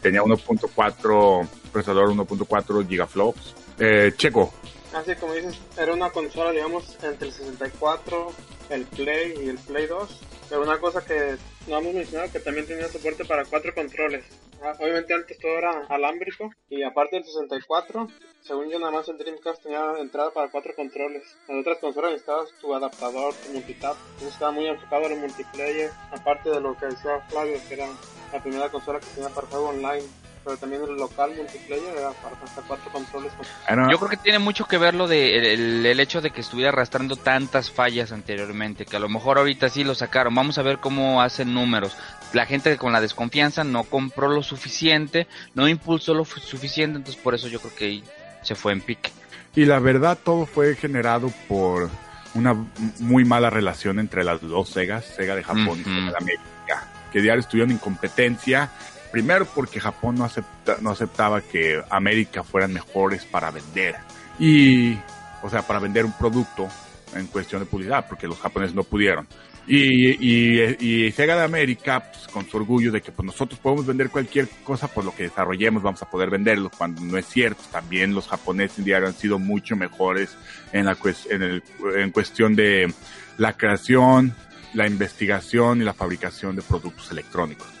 Tenía 0.00 0.22
1.4, 0.22 1.48
procesador 1.72 2.08
1.4 2.10 2.88
gigaflops. 2.88 3.54
Eh, 3.80 4.12
Checo, 4.16 4.52
Así 4.94 5.14
como 5.16 5.34
dices, 5.34 5.56
era 5.76 5.92
una 5.92 6.10
consola, 6.10 6.50
digamos, 6.50 6.96
entre 7.02 7.28
el 7.28 7.34
64, 7.34 8.32
el 8.70 8.84
Play 8.86 9.34
y 9.44 9.48
el 9.48 9.58
Play 9.58 9.86
2. 9.86 10.20
Una 10.50 10.78
cosa 10.78 11.04
que 11.04 11.36
no 11.66 11.78
hemos 11.78 11.94
mencionado, 11.94 12.32
que 12.32 12.40
también 12.40 12.66
tenía 12.66 12.88
soporte 12.88 13.24
para 13.24 13.44
cuatro 13.44 13.74
controles. 13.74 14.24
Ah, 14.62 14.72
Obviamente 14.80 15.14
antes 15.14 15.38
todo 15.38 15.56
era 15.58 15.86
alámbrico 15.88 16.50
y 16.68 16.82
aparte 16.82 17.16
del 17.16 17.24
64, 17.24 18.08
según 18.42 18.70
yo 18.70 18.78
nada 18.78 18.90
más 18.90 19.08
el 19.08 19.18
Dreamcast 19.18 19.62
tenía 19.62 19.92
entrada 20.00 20.30
para 20.30 20.50
cuatro 20.50 20.74
controles. 20.74 21.22
En 21.48 21.60
otras 21.60 21.78
consolas 21.78 22.12
necesitabas 22.12 22.50
tu 22.60 22.74
adaptador, 22.74 23.34
tu 23.34 23.52
multitap. 23.52 23.96
Entonces 24.14 24.32
estaba 24.32 24.50
muy 24.50 24.66
enfocado 24.66 25.04
en 25.06 25.12
el 25.12 25.20
multiplayer, 25.20 25.90
aparte 26.10 26.50
de 26.50 26.60
lo 26.60 26.76
que 26.76 26.86
decía 26.86 27.20
Flavio, 27.28 27.60
que 27.68 27.74
era 27.74 27.86
la 28.32 28.42
primera 28.42 28.68
consola 28.70 29.00
que 29.00 29.06
tenía 29.14 29.28
para 29.28 29.46
juego 29.46 29.68
online. 29.68 30.04
Pero 30.44 30.56
también 30.56 30.82
el 30.82 30.96
local 30.96 31.32
multiplayer 31.36 31.94
era 31.96 32.10
para 32.10 32.36
hasta 32.44 32.62
cuatro 32.62 32.90
controles. 32.92 33.32
era- 33.68 33.90
Yo 33.90 33.98
creo 33.98 34.10
que 34.10 34.16
tiene 34.16 34.38
mucho 34.38 34.66
que 34.66 34.78
ver 34.78 34.94
lo 34.94 35.06
de 35.08 35.54
el, 35.54 36.00
hecho 36.00 36.20
de 36.20 36.30
que 36.30 36.40
estuviera 36.40 36.70
arrastrando 36.70 37.16
tantas 37.16 37.70
fallas 37.70 38.12
anteriormente, 38.12 38.84
que 38.86 38.96
a 38.96 39.00
lo 39.00 39.08
mejor 39.08 39.38
ahorita 39.38 39.68
sí 39.68 39.84
lo 39.84 39.94
sacaron. 39.94 40.34
Vamos 40.34 40.58
a 40.58 40.62
ver 40.62 40.78
cómo 40.78 41.20
hacen 41.22 41.52
números. 41.52 41.96
La 42.32 42.46
gente 42.46 42.76
con 42.76 42.92
la 42.92 43.00
desconfianza 43.00 43.64
no 43.64 43.84
compró 43.84 44.28
lo 44.28 44.42
suficiente, 44.42 45.26
no 45.54 45.68
impulsó 45.68 46.14
lo 46.14 46.24
suficiente, 46.24 46.98
entonces 46.98 47.20
por 47.22 47.34
eso 47.34 47.48
yo 47.48 47.60
creo 47.60 47.74
que 47.74 47.84
ahí 47.86 48.04
se 48.42 48.54
fue 48.54 48.72
en 48.72 48.80
pique. 48.80 49.10
y 49.54 49.64
la 49.64 49.78
verdad 49.80 50.16
todo 50.22 50.46
fue 50.46 50.76
generado 50.76 51.32
por 51.48 51.90
una 52.34 52.54
muy 53.00 53.24
mala 53.24 53.50
relación 53.50 53.98
entre 53.98 54.22
las 54.22 54.40
dos 54.40 54.68
Segas, 54.68 55.04
Sega 55.04 55.34
de 55.34 55.42
Japón 55.42 55.80
y. 55.80 55.84
Sega 55.84 56.10
de 56.10 56.16
América, 56.16 56.86
que 57.12 57.20
diario 57.20 57.40
estuvieron 57.40 57.72
en 57.72 57.78
competencia. 57.78 58.70
Primero 59.18 59.46
porque 59.46 59.80
Japón 59.80 60.14
no, 60.14 60.24
acepta, 60.24 60.76
no 60.80 60.90
aceptaba 60.90 61.40
que 61.40 61.82
América 61.90 62.44
fueran 62.44 62.72
mejores 62.72 63.24
para 63.24 63.50
vender. 63.50 63.96
Y, 64.38 64.96
o 65.42 65.50
sea, 65.50 65.62
para 65.62 65.80
vender 65.80 66.04
un 66.04 66.12
producto 66.12 66.68
en 67.16 67.26
cuestión 67.26 67.60
de 67.60 67.66
publicidad, 67.66 68.06
porque 68.08 68.28
los 68.28 68.38
japoneses 68.38 68.76
no 68.76 68.84
pudieron. 68.84 69.26
Y, 69.66 70.10
y, 70.24 70.76
y 70.78 71.10
de 71.10 71.32
América, 71.32 72.12
pues, 72.12 72.28
con 72.28 72.48
su 72.48 72.58
orgullo 72.58 72.92
de 72.92 73.02
que 73.02 73.10
pues, 73.10 73.26
nosotros 73.26 73.58
podemos 73.58 73.86
vender 73.86 74.08
cualquier 74.08 74.48
cosa, 74.62 74.86
por 74.86 75.04
lo 75.04 75.12
que 75.12 75.24
desarrollemos 75.24 75.82
vamos 75.82 76.00
a 76.00 76.08
poder 76.08 76.30
venderlo, 76.30 76.70
cuando 76.70 77.00
no 77.00 77.18
es 77.18 77.26
cierto. 77.26 77.64
También 77.72 78.14
los 78.14 78.28
japoneses 78.28 78.84
ya 78.84 78.98
han 78.98 79.14
sido 79.14 79.40
mucho 79.40 79.74
mejores 79.74 80.36
en, 80.72 80.84
la, 80.84 80.96
en, 81.28 81.60
en 81.96 82.10
cuestión 82.12 82.54
de 82.54 82.94
la 83.36 83.54
creación, 83.54 84.32
la 84.74 84.86
investigación 84.86 85.82
y 85.82 85.84
la 85.84 85.92
fabricación 85.92 86.54
de 86.54 86.62
productos 86.62 87.10
electrónicos. 87.10 87.77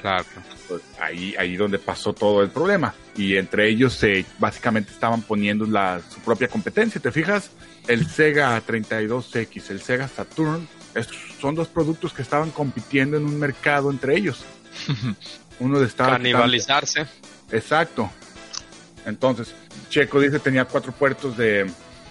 Claro. 0.00 0.24
Pues, 0.68 0.82
ahí, 1.00 1.34
ahí 1.38 1.56
donde 1.56 1.78
pasó 1.78 2.12
todo 2.12 2.42
el 2.42 2.50
problema. 2.50 2.94
Y 3.16 3.36
entre 3.36 3.68
ellos 3.68 3.94
se 3.94 4.24
básicamente 4.38 4.92
estaban 4.92 5.22
poniendo 5.22 5.66
la, 5.66 6.00
su 6.08 6.20
propia 6.20 6.48
competencia. 6.48 7.00
¿Te 7.00 7.10
fijas? 7.10 7.50
El 7.86 8.08
Sega 8.08 8.60
32X, 8.64 9.70
el 9.70 9.80
Sega 9.80 10.08
Saturn, 10.08 10.68
son 11.40 11.54
dos 11.54 11.68
productos 11.68 12.12
que 12.12 12.22
estaban 12.22 12.50
compitiendo 12.50 13.16
en 13.16 13.24
un 13.24 13.38
mercado 13.38 13.90
entre 13.90 14.16
ellos. 14.16 14.44
Uno 15.60 15.80
de 15.80 15.86
estaba 15.86 16.12
Canibalizarse. 16.12 17.06
Exacto. 17.50 18.10
Entonces, 19.06 19.54
Checo 19.88 20.20
dice 20.20 20.38
tenía 20.38 20.64
cuatro 20.66 20.92
puertos 20.92 21.36
de, 21.36 21.62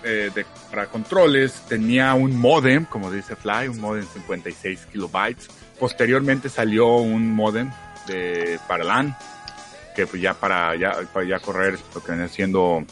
eh, 0.03 0.31
de- 0.33 0.45
para 0.71 0.87
controles, 0.87 1.53
tenía 1.69 2.13
un 2.13 2.35
modem, 2.35 2.85
como 2.85 3.11
dice 3.11 3.35
Fly, 3.35 3.67
un 3.69 3.79
modem 3.79 4.05
56 4.13 4.87
kilobytes. 4.91 5.47
Posteriormente 5.79 6.49
salió 6.49 6.95
un 6.97 7.33
modem 7.33 7.71
de 8.07 8.59
para 8.67 8.83
LAN, 8.83 9.15
que 9.95 10.07
ya 10.19 10.33
para 10.33 10.75
ya, 10.75 10.93
para 11.13 11.27
ya 11.27 11.39
correr 11.39 11.77
lo 11.93 12.03
que 12.03 12.11
viene 12.11 12.29
siendo 12.29 12.83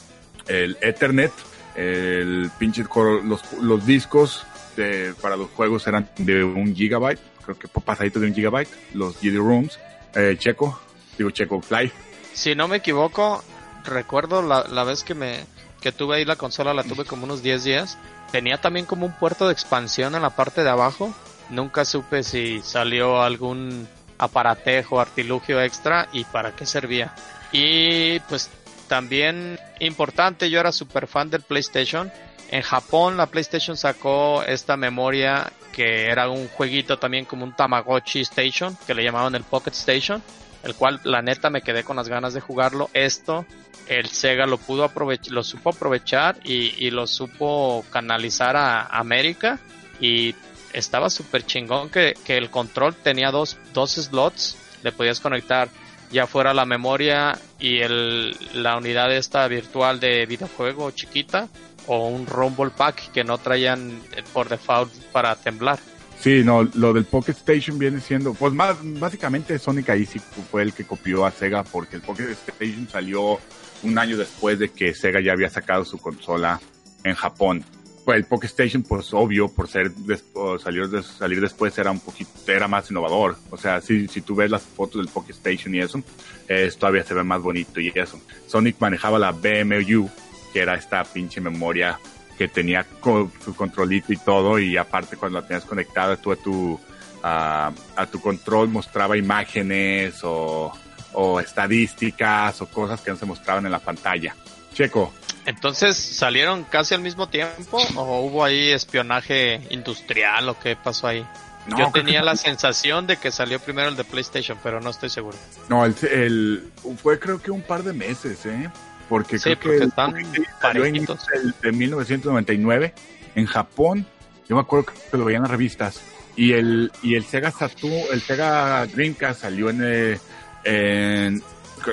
el 0.48 0.78
Ethernet, 0.82 1.32
el 1.76 2.50
pinche 2.58 2.84
los, 3.24 3.54
los 3.62 3.86
discos 3.86 4.46
de, 4.76 5.14
para 5.22 5.36
los 5.36 5.50
juegos 5.52 5.88
eran 5.88 6.10
de 6.18 6.44
un 6.44 6.76
gigabyte, 6.76 7.20
creo 7.44 7.58
que 7.58 7.68
pasadito 7.68 8.20
de 8.20 8.28
un 8.28 8.34
gigabyte, 8.34 8.70
los 8.94 9.20
GD 9.22 9.38
Rooms, 9.38 9.80
eh, 10.16 10.36
Checo, 10.38 10.80
digo 11.18 11.32
Checo 11.32 11.62
Fly, 11.62 11.92
Si 12.34 12.56
no 12.56 12.68
me 12.68 12.78
equivoco, 12.78 13.44
recuerdo 13.84 14.42
la, 14.42 14.66
la 14.68 14.84
vez 14.84 15.04
que 15.04 15.14
me 15.14 15.46
que 15.86 15.92
tuve 15.92 16.16
ahí 16.16 16.26
la 16.26 16.36
consola, 16.36 16.74
la 16.74 16.84
tuve 16.84 17.06
como 17.06 17.26
unos 17.26 17.44
10 17.44 17.64
días. 17.64 18.00
Tenía 18.32 18.60
también 18.60 18.88
como 18.88 19.06
un 19.06 19.12
puerto 19.12 19.46
de 19.46 19.54
expansión 19.54 20.16
en 20.16 20.24
la 20.24 20.32
parte 20.32 20.64
de 20.64 20.70
abajo. 20.72 21.14
Nunca 21.50 21.86
supe 21.86 22.24
si 22.24 22.62
salió 22.62 23.22
algún 23.22 23.88
aparatejo, 24.18 25.00
artilugio 25.00 25.62
extra 25.62 26.08
y 26.12 26.24
para 26.26 26.56
qué 26.56 26.66
servía. 26.66 27.14
Y 27.52 28.20
pues 28.22 28.50
también 28.88 29.60
importante, 29.80 30.50
yo 30.50 30.60
era 30.60 30.72
super 30.72 31.08
fan 31.08 31.30
del 31.30 31.42
PlayStation. 31.42 32.12
En 32.50 32.62
Japón 32.62 33.18
la 33.18 33.26
PlayStation 33.28 33.76
sacó 33.78 34.44
esta 34.44 34.78
memoria 34.78 35.52
que 35.72 36.08
era 36.08 36.30
un 36.30 36.48
jueguito 36.48 36.98
también 36.98 37.26
como 37.26 37.44
un 37.44 37.54
Tamagotchi 37.54 38.22
Station, 38.22 38.78
que 38.88 38.94
le 38.94 39.04
llamaban 39.04 39.36
el 39.36 39.44
Pocket 39.44 39.72
Station 39.72 40.24
el 40.66 40.74
cual 40.74 41.00
la 41.04 41.22
neta 41.22 41.50
me 41.50 41.62
quedé 41.62 41.84
con 41.84 41.96
las 41.96 42.10
ganas 42.10 42.34
de 42.34 42.42
jugarlo. 42.42 42.90
Esto 42.94 43.46
el 43.88 44.08
Sega 44.08 44.48
lo 44.48 44.58
pudo 44.58 44.84
aprovechar, 44.84 45.32
lo 45.32 45.44
supo 45.44 45.70
aprovechar 45.70 46.38
y, 46.44 46.74
y 46.84 46.90
lo 46.90 47.06
supo 47.06 47.86
canalizar 47.92 48.58
a 48.58 48.88
América 48.88 49.60
y 50.02 50.34
estaba 50.76 51.10
súper 51.10 51.46
chingón 51.46 51.90
que, 51.90 52.14
que 52.26 52.38
el 52.38 52.50
control 52.50 52.96
tenía 52.96 53.32
dos, 53.32 53.58
dos 53.74 53.94
slots, 53.94 54.58
le 54.84 54.92
podías 54.92 55.20
conectar 55.20 55.70
ya 56.12 56.28
fuera 56.28 56.54
la 56.54 56.66
memoria 56.66 57.38
y 57.60 57.80
el, 57.80 58.38
la 58.54 58.78
unidad 58.78 59.14
esta 59.14 59.48
virtual 59.48 60.00
de 60.00 60.26
videojuego 60.26 60.92
chiquita 60.92 61.48
o 61.88 62.08
un 62.08 62.26
Rumble 62.28 62.72
Pack 62.76 63.12
que 63.12 63.24
no 63.24 63.38
traían 63.38 64.02
eh, 64.16 64.24
por 64.34 64.50
default 64.50 64.92
para 65.12 65.36
temblar. 65.36 65.80
Sí, 66.20 66.44
no, 66.44 66.64
lo 66.64 66.94
del 66.94 67.06
Pocket 67.06 67.34
Station 67.34 67.78
viene 67.78 68.00
siendo, 68.00 68.34
pues 68.34 68.54
más, 68.54 68.78
básicamente 68.82 69.60
Sonic 69.60 69.90
ahí 69.90 70.06
sí 70.06 70.20
fue 70.20 70.64
el 70.64 70.74
que 70.74 70.86
copió 70.86 71.26
a 71.26 71.32
Sega 71.32 71.64
porque 71.64 71.98
el 71.98 72.02
Pocket 72.02 72.32
Station 72.32 72.88
salió 72.90 73.40
un 73.84 73.98
año 73.98 74.18
después 74.18 74.58
de 74.58 74.70
que 74.70 74.94
Sega 74.94 75.22
ya 75.22 75.34
había 75.34 75.50
sacado 75.50 75.86
su 75.86 75.98
consola 75.98 76.60
en 77.04 77.16
Japón. 77.16 77.64
El 78.08 78.26
Pocket 78.26 78.48
Station, 78.48 78.84
pues 78.84 79.14
obvio, 79.14 79.48
por 79.48 79.68
ser 79.68 79.92
o 80.34 80.60
salir, 80.60 80.88
des- 80.90 81.06
salir 81.06 81.42
después 81.42 81.78
era 81.78 81.90
un 81.92 82.00
poquito, 82.00 82.30
era 82.48 82.68
más 82.68 82.90
innovador. 82.92 83.38
O 83.50 83.58
sea, 83.58 83.82
si, 83.82 84.08
si 84.08 84.22
tú 84.22 84.36
ves 84.36 84.52
las 84.52 84.62
fotos 84.62 85.02
del 85.04 85.12
Pocket 85.12 85.32
Station 85.34 85.74
y 85.74 85.80
eso, 85.80 86.02
eh, 86.48 86.72
todavía 86.78 87.04
se 87.04 87.14
ve 87.14 87.24
más 87.24 87.42
bonito 87.42 87.80
y 87.80 87.92
eso. 87.96 88.20
Sonic 88.48 88.76
manejaba 88.80 89.18
la 89.18 89.32
BMU, 89.32 90.10
que 90.54 90.60
era 90.60 90.76
esta 90.76 91.04
pinche 91.04 91.42
memoria 91.42 92.00
que 92.38 92.48
tenía 92.48 92.84
co- 93.00 93.32
su 93.44 93.56
controlito 93.56 94.12
y 94.14 94.18
todo 94.18 94.60
y 94.60 94.76
aparte 94.78 95.16
cuando 95.18 95.40
la 95.42 95.48
tenías 95.48 95.64
conectada 95.66 96.18
tú 96.18 96.32
a 96.34 96.36
tu 96.36 96.80
a, 97.24 97.72
a 97.96 98.06
tu 98.06 98.20
control 98.22 98.68
mostraba 98.70 99.18
imágenes 99.18 100.20
o, 100.24 100.72
o 101.14 101.40
estadísticas 101.40 102.62
o 102.62 102.68
cosas 102.68 103.02
que 103.02 103.10
no 103.12 103.18
se 103.18 103.26
mostraban 103.26 103.66
en 103.66 103.72
la 103.72 103.80
pantalla. 103.80 104.36
Checo, 104.76 105.12
Entonces, 105.48 105.96
¿salieron 105.98 106.64
casi 106.66 106.94
al 106.94 107.02
mismo 107.02 107.28
tiempo 107.30 107.80
o 107.96 108.22
hubo 108.22 108.44
ahí 108.44 108.70
espionaje 108.72 109.62
industrial 109.72 110.50
o 110.50 110.60
qué 110.60 110.76
pasó 110.76 111.08
ahí? 111.08 111.26
No, 111.68 111.80
Yo 111.80 111.92
tenía 111.92 112.20
que- 112.20 112.26
la 112.26 112.36
sensación 112.36 113.08
de 113.08 113.18
que 113.18 113.32
salió 113.32 113.60
primero 113.60 113.90
el 113.90 113.96
de 113.96 114.04
PlayStation, 114.04 114.60
pero 114.62 114.80
no 114.82 114.90
estoy 114.92 115.10
seguro. 115.10 115.38
no, 115.70 115.84
el, 115.86 115.96
el- 116.12 116.72
fue 117.02 117.18
creo 117.20 117.42
que 117.42 117.50
un 117.52 117.62
par 117.64 117.82
de 117.84 117.94
meses, 117.94 118.46
¿eh? 118.46 118.70
Porque 119.10 119.38
Sí, 119.40 119.44
creo 119.56 119.56
porque 119.56 119.70
que 119.70 119.84
el 119.84 119.90
están 119.90 120.14
salió 120.62 120.86
en 120.86 120.96
el 120.96 121.54
de 121.62 121.72
1999 121.72 122.94
en 123.36 123.46
Japón. 123.46 124.06
Yo 124.50 124.56
me 124.56 124.62
acuerdo 124.62 124.88
que 125.12 125.18
lo 125.18 125.26
veían 125.26 125.40
en 125.40 125.44
las 125.44 125.52
revistas. 125.52 126.02
Y 126.36 126.54
el, 126.54 126.92
y 127.02 127.16
el 127.16 127.24
Sega 127.26 127.50
Saturn, 127.52 127.94
el 128.12 128.22
Sega 128.22 128.86
Dreamcast 128.88 129.42
salió 129.42 129.70
en, 129.70 129.82
eh, 129.84 130.20
en, 130.66 131.42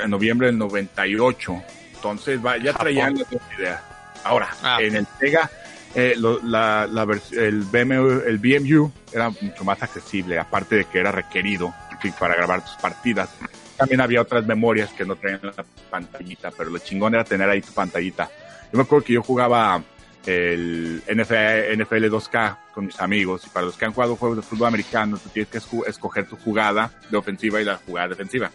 en 0.02 0.10
noviembre 0.10 0.48
del 0.48 0.58
98. 0.58 1.62
Entonces 2.02 2.44
va, 2.44 2.56
ya 2.56 2.72
traían 2.72 3.14
la 3.14 3.24
idea. 3.58 3.82
Ahora, 4.24 4.48
Ah, 4.62 4.78
en 4.80 4.96
el 4.96 5.06
Sega, 5.20 5.48
eh, 5.94 6.14
lo- 6.16 6.40
la, 6.42 6.88
la 6.90 7.04
vers- 7.04 7.32
el, 7.32 7.62
BMU, 7.62 8.22
el 8.26 8.38
BMU 8.38 8.90
era 9.12 9.30
mucho 9.30 9.62
más 9.64 9.80
accesible, 9.82 10.38
aparte 10.38 10.76
de 10.76 10.84
que 10.86 10.98
era 10.98 11.12
requerido 11.12 11.72
que 12.00 12.10
para 12.12 12.34
grabar 12.34 12.64
tus 12.64 12.74
partidas. 12.74 13.30
También 13.76 14.00
había 14.00 14.20
otras 14.20 14.44
memorias 14.44 14.90
que 14.90 15.04
no 15.04 15.14
traían 15.14 15.40
la 15.42 15.64
pantallita, 15.90 16.50
pero 16.50 16.70
lo 16.70 16.78
chingón 16.78 17.14
era 17.14 17.22
tener 17.24 17.48
ahí 17.48 17.60
tu 17.60 17.72
pantallita. 17.72 18.28
Yo 18.72 18.76
me 18.78 18.82
acuerdo 18.82 19.04
que 19.04 19.12
yo 19.12 19.22
jugaba 19.22 19.80
el 20.26 21.02
NFL, 21.06 21.76
NFL 21.82 22.08
2K 22.10 22.56
con 22.74 22.86
mis 22.86 22.98
amigos 23.00 23.44
y 23.46 23.50
para 23.50 23.66
los 23.66 23.76
que 23.76 23.84
han 23.84 23.92
jugado 23.92 24.16
juegos 24.16 24.38
de 24.38 24.42
fútbol 24.42 24.68
americano, 24.68 25.18
tú 25.18 25.28
tienes 25.28 25.50
que 25.50 25.58
escoger 25.88 26.26
tu 26.26 26.36
jugada 26.36 26.90
de 27.10 27.16
ofensiva 27.16 27.60
y 27.60 27.64
la 27.64 27.76
jugada 27.76 28.08
defensiva. 28.08 28.50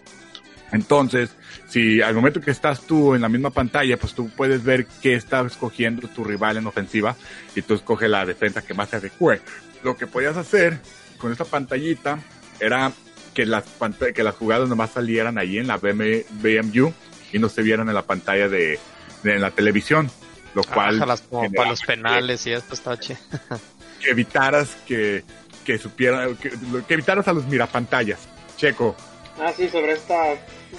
Entonces, 0.72 1.30
si 1.68 2.01
al 2.01 2.13
momento 2.13 2.41
que 2.41 2.51
estás 2.51 2.82
tú 2.82 3.15
en 3.15 3.22
la 3.22 3.30
misma 3.30 3.49
pantalla, 3.51 3.97
pues 3.97 4.13
tú 4.13 4.30
puedes 4.30 4.63
ver 4.63 4.86
qué 5.01 5.13
está 5.15 5.41
escogiendo 5.41 6.07
tu 6.09 6.24
rival 6.24 6.57
en 6.57 6.68
ofensiva 6.68 7.15
y 7.55 7.61
tú 7.61 7.74
escoges 7.76 8.09
la 8.09 8.26
defensa 8.26 8.61
que 8.61 8.74
más 8.74 8.89
te 8.89 8.97
adecue. 8.97 9.41
Lo 9.84 9.95
que 9.95 10.07
podías 10.07 10.36
hacer 10.38 10.80
con 11.18 11.32
esta 11.32 11.45
pantallita 11.45 12.20
era 12.59 12.91
que 13.34 13.45
las, 13.45 13.63
que 14.13 14.24
las 14.24 14.36
jugadas 14.36 14.68
nomás 14.68 14.91
salieran 14.91 15.38
ahí 15.38 15.57
en 15.57 15.68
la 15.68 15.78
BM 15.78 16.26
BMU 16.32 16.91
y 17.32 17.39
no 17.39 17.49
se 17.49 17.61
vieran 17.61 17.88
en 17.88 17.93
la 17.95 18.01
pantalla 18.01 18.49
de, 18.49 18.80
de 19.24 19.34
en 19.36 19.41
la 19.41 19.51
televisión, 19.51 20.09
lo 20.53 20.63
cual 20.63 21.01
Ah, 21.01 21.05
las- 21.05 21.22
como 21.22 21.43
generaba 21.43 21.55
para 21.63 21.70
los 21.70 21.82
penales 21.82 22.45
y 22.47 22.51
esto 22.53 22.74
está 22.74 22.99
chido. 22.99 23.20
que 24.01 24.09
evitaras 24.09 24.76
que, 24.88 25.24
que 25.63 25.78
supieran, 25.78 26.36
que, 26.38 26.51
que 26.88 26.93
evitaras 26.93 27.28
a 27.28 27.34
los 27.34 27.45
mirapantallas. 27.45 28.20
Checo, 28.57 28.95
Ah, 29.39 29.53
sí, 29.55 29.70
sobre 29.70 29.91
esta 29.93 30.34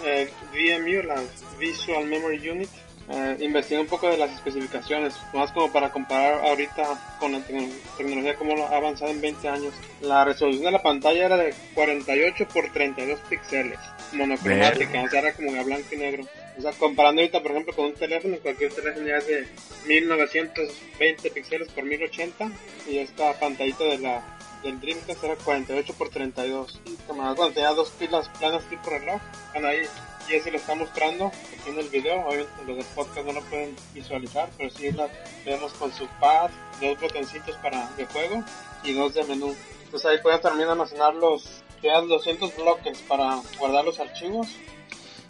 eh, 0.05 0.29
VMU, 0.53 1.03
la 1.07 1.23
Visual 1.59 2.05
Memory 2.07 2.49
Unit. 2.51 2.69
Eh, 3.11 3.37
investigué 3.41 3.81
un 3.81 3.87
poco 3.87 4.07
de 4.11 4.19
las 4.19 4.31
especificaciones, 4.33 5.15
más 5.33 5.51
como 5.53 5.73
para 5.73 5.91
comparar 5.91 6.45
ahorita 6.45 7.17
con 7.19 7.33
la 7.33 7.39
tecno- 7.39 7.73
tecnología 7.97 8.35
como 8.37 8.63
ha 8.67 8.77
avanzado 8.77 9.11
en 9.11 9.21
20 9.23 9.49
años. 9.49 9.73
La 10.03 10.27
resolución 10.27 10.65
de 10.65 10.73
la 10.73 10.83
pantalla 10.83 11.25
era 11.25 11.37
de 11.39 11.55
48 11.75 12.47
por 12.49 12.71
32 12.71 13.19
píxeles, 13.31 13.79
monocromática, 14.13 15.03
o 15.03 15.09
sea, 15.09 15.21
era 15.21 15.33
como 15.33 15.53
de 15.53 15.65
blanco 15.65 15.87
y 15.93 15.97
negro. 15.97 16.25
O 16.59 16.61
sea, 16.61 16.73
comparando 16.73 17.23
ahorita, 17.23 17.41
por 17.41 17.53
ejemplo, 17.53 17.75
con 17.75 17.87
un 17.87 17.95
teléfono, 17.95 18.37
cualquier 18.43 18.73
teléfono 18.75 19.07
ya 19.07 19.17
es 19.17 19.27
de 19.27 19.47
1920 19.87 21.31
píxeles 21.31 21.69
por 21.69 21.85
1080 21.85 22.51
y 22.89 22.99
esta 22.99 23.33
pantallita 23.39 23.85
de 23.85 23.99
la 23.99 24.38
del 24.63 24.81
Dreamcast 24.81 25.25
era 25.25 25.37
48 25.37 25.95
por 25.95 26.09
32. 26.09 26.81
Y 26.87 26.95
como 27.07 27.23
cuando 27.35 27.55
tenía 27.55 27.73
dos 27.73 27.91
pilas 27.91 28.29
planas 28.39 28.65
tipo 28.65 28.91
reloj, 28.91 29.21
bueno 29.53 29.69
ahí 29.69 29.83
Jesse 30.29 30.53
lo 30.53 30.59
está 30.59 30.75
mostrando 30.75 31.27
aquí 31.27 31.71
en 31.71 31.79
el 31.79 31.89
video, 31.89 32.21
obviamente 32.27 32.65
los 32.67 32.77
del 32.77 32.87
podcast 32.95 33.27
no 33.27 33.33
lo 33.33 33.41
pueden 33.43 33.75
visualizar, 33.95 34.51
pero 34.59 34.71
sí 34.71 34.93
la 34.93 35.09
vemos 35.45 35.73
con 35.73 35.93
su 35.93 36.07
pad, 36.21 36.51
dos 36.81 37.01
botoncitos 37.01 37.57
para 37.57 37.89
de 37.97 38.05
juego 38.07 38.45
y 38.85 38.93
dos 38.93 39.15
de 39.15 39.25
menú. 39.25 39.57
Entonces 39.85 40.11
ahí 40.11 40.19
pueden 40.19 40.41
también 40.43 40.69
almacenar 40.69 41.15
los, 41.15 41.63
quedan 41.81 42.09
200 42.09 42.55
bloques 42.57 42.99
para 43.09 43.41
guardar 43.59 43.87
los 43.87 43.99
archivos 44.01 44.49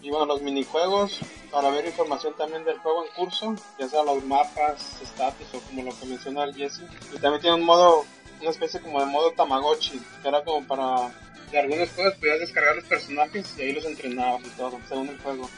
y 0.02 0.10
bueno, 0.10 0.26
los 0.26 0.42
minijuegos 0.42 1.20
para 1.50 1.70
ver 1.70 1.86
información 1.86 2.34
también 2.36 2.64
del 2.64 2.78
juego 2.78 3.04
en 3.04 3.12
curso, 3.12 3.54
ya 3.78 3.88
sea 3.88 4.02
los 4.02 4.22
mapas, 4.24 5.00
status 5.02 5.46
o 5.54 5.60
como 5.60 5.82
lo 5.82 5.98
que 5.98 6.06
menciona 6.06 6.44
el 6.44 6.54
Jesse. 6.54 6.82
Y 7.12 7.18
también 7.18 7.40
tiene 7.40 7.56
un 7.56 7.64
modo 7.64 8.04
una 8.40 8.50
especie 8.50 8.80
como 8.80 9.00
de 9.00 9.06
modo 9.06 9.30
Tamagotchi, 9.32 10.00
que 10.22 10.28
era 10.28 10.42
como 10.44 10.66
para 10.66 11.10
de 11.50 11.58
algunos 11.58 11.88
juegos 11.90 12.14
podías 12.16 12.40
descargar 12.40 12.76
los 12.76 12.84
personajes 12.84 13.54
y 13.58 13.62
ahí 13.62 13.72
los 13.72 13.84
entrenabas 13.86 14.42
y 14.44 14.50
todo, 14.50 14.78
según 14.88 15.08
el 15.08 15.18
juego. 15.20 15.48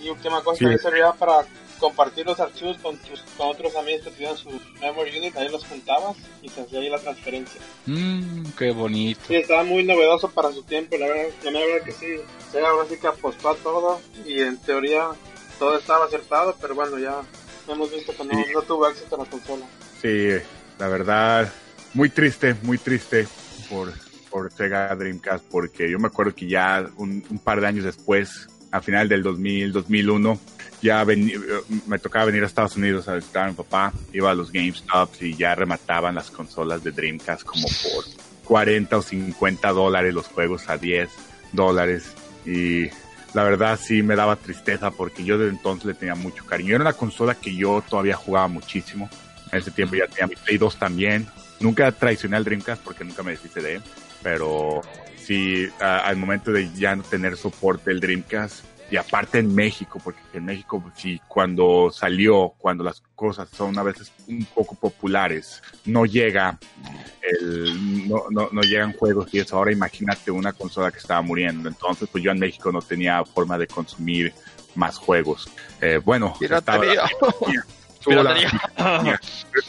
Y 0.00 0.08
última 0.08 0.42
cosa, 0.42 0.58
Sí. 0.58 0.64
también 0.64 0.80
servía 0.82 1.12
para 1.12 1.46
compartir 1.78 2.24
los 2.24 2.40
archivos 2.40 2.78
con, 2.78 2.96
tus, 2.98 3.20
con 3.36 3.48
otros 3.48 3.74
amigos 3.76 4.02
que 4.02 4.10
tuvieran 4.10 4.36
su 4.36 4.48
memory 4.80 5.18
unit, 5.18 5.36
ahí 5.36 5.48
los 5.50 5.64
juntabas 5.66 6.16
y 6.42 6.48
se 6.48 6.62
hacía 6.62 6.80
ahí 6.80 6.88
la 6.88 6.98
transferencia. 6.98 7.60
Mmm, 7.84 8.44
qué 8.58 8.70
bonito. 8.72 9.20
Sí, 9.28 9.34
estaba 9.36 9.62
muy 9.62 9.84
novedoso 9.84 10.30
para 10.30 10.50
su 10.52 10.62
tiempo, 10.62 10.96
la 10.96 11.06
verdad, 11.06 11.28
la 11.44 11.50
verdad 11.60 11.84
que 11.84 11.92
sí. 11.92 12.06
Sega 12.50 12.68
ahora 12.70 12.88
sí 12.88 12.96
que 12.98 13.06
apostó 13.06 13.50
a 13.50 13.56
todo 13.56 14.00
y 14.24 14.40
en 14.40 14.56
teoría 14.58 15.08
todo 15.58 15.76
estaba 15.78 16.06
acertado, 16.06 16.56
pero 16.60 16.74
bueno, 16.74 16.98
ya 16.98 17.20
hemos 17.68 17.90
visto 17.90 18.14
que 18.16 18.24
no, 18.24 18.30
Sí. 18.42 18.50
no 18.54 18.62
tuvo 18.62 18.88
éxito 18.88 19.16
la 19.18 19.24
consola. 19.26 19.66
Sí, 20.00 20.28
la 20.78 20.88
verdad, 20.88 21.52
muy 21.96 22.10
triste, 22.10 22.54
muy 22.62 22.78
triste 22.78 23.26
por, 23.70 23.92
por 24.30 24.52
Sega 24.52 24.94
Dreamcast, 24.94 25.44
porque 25.50 25.90
yo 25.90 25.98
me 25.98 26.08
acuerdo 26.08 26.34
que 26.34 26.46
ya 26.46 26.88
un, 26.96 27.22
par 27.42 27.60
de 27.60 27.66
años 27.66 27.84
después, 27.84 28.48
a 28.70 28.80
final 28.80 29.08
del 29.08 29.22
2000, 29.22 29.72
2001, 29.72 30.38
ya 30.82 31.02
veni- 31.04 31.32
me 31.86 31.98
tocaba 31.98 32.26
venir 32.26 32.42
a 32.42 32.46
Estados 32.46 32.76
Unidos 32.76 33.08
a 33.08 33.14
visitar 33.14 33.44
a 33.46 33.48
mi 33.48 33.54
papá, 33.54 33.92
iba 34.12 34.30
a 34.30 34.34
los 34.34 34.52
GameStops 34.52 35.22
y 35.22 35.34
ya 35.36 35.54
remataban 35.54 36.14
las 36.14 36.30
consolas 36.30 36.84
de 36.84 36.92
Dreamcast 36.92 37.44
como 37.44 37.66
por 37.66 38.04
40 38.44 38.98
o 38.98 39.02
50 39.02 39.68
dólares 39.70 40.12
los 40.14 40.26
juegos 40.26 40.68
a 40.68 40.76
10 40.76 41.08
dólares 41.52 42.12
y 42.44 42.84
la 43.32 43.42
verdad 43.42 43.78
sí 43.82 44.02
me 44.02 44.14
daba 44.16 44.36
tristeza 44.36 44.90
porque 44.90 45.24
yo 45.24 45.38
desde 45.38 45.56
entonces 45.56 45.86
le 45.86 45.94
tenía 45.94 46.14
mucho 46.14 46.44
cariño. 46.44 46.74
Era 46.74 46.82
una 46.84 46.92
consola 46.92 47.34
que 47.34 47.54
yo 47.54 47.82
todavía 47.88 48.14
jugaba 48.16 48.48
muchísimo. 48.48 49.10
En 49.50 49.58
ese 49.58 49.70
tiempo 49.70 49.94
ya 49.96 50.06
tenía 50.06 50.26
mi 50.26 50.36
Play 50.36 50.58
2 50.58 50.76
también. 50.78 51.26
Nunca 51.60 51.90
traicioné 51.92 52.36
al 52.36 52.44
Dreamcast 52.44 52.82
porque 52.82 53.04
nunca 53.04 53.22
me 53.22 53.32
deshice 53.32 53.60
de 53.60 53.74
él. 53.76 53.82
Pero 54.22 54.82
sí, 55.16 55.68
a- 55.80 56.00
al 56.00 56.16
momento 56.16 56.52
de 56.52 56.70
ya 56.74 56.96
no 56.96 57.02
tener 57.02 57.36
soporte 57.36 57.90
el 57.90 58.00
Dreamcast, 58.00 58.64
y 58.88 58.96
aparte 58.96 59.40
en 59.40 59.52
México, 59.52 60.00
porque 60.02 60.20
en 60.34 60.44
México 60.44 60.80
sí, 60.94 61.20
cuando 61.26 61.90
salió, 61.92 62.50
cuando 62.56 62.84
las 62.84 63.02
cosas 63.16 63.48
son 63.50 63.76
a 63.78 63.82
veces 63.82 64.12
un 64.28 64.44
poco 64.54 64.76
populares, 64.76 65.60
no 65.86 66.06
llega 66.06 66.56
el, 67.20 68.08
no, 68.08 68.24
no, 68.30 68.48
no 68.52 68.60
llegan 68.62 68.92
juegos 68.92 69.28
y 69.34 69.40
eso. 69.40 69.56
Ahora 69.56 69.72
imagínate 69.72 70.30
una 70.30 70.52
consola 70.52 70.92
que 70.92 70.98
estaba 70.98 71.20
muriendo. 71.20 71.68
Entonces, 71.68 72.08
pues 72.10 72.22
yo 72.22 72.30
en 72.30 72.38
México 72.38 72.70
no 72.70 72.80
tenía 72.80 73.24
forma 73.24 73.58
de 73.58 73.66
consumir 73.66 74.32
más 74.76 74.98
juegos. 74.98 75.48
Eh, 75.80 76.00
bueno, 76.04 76.34
estaba- 76.58 76.84
La-. 78.14 79.20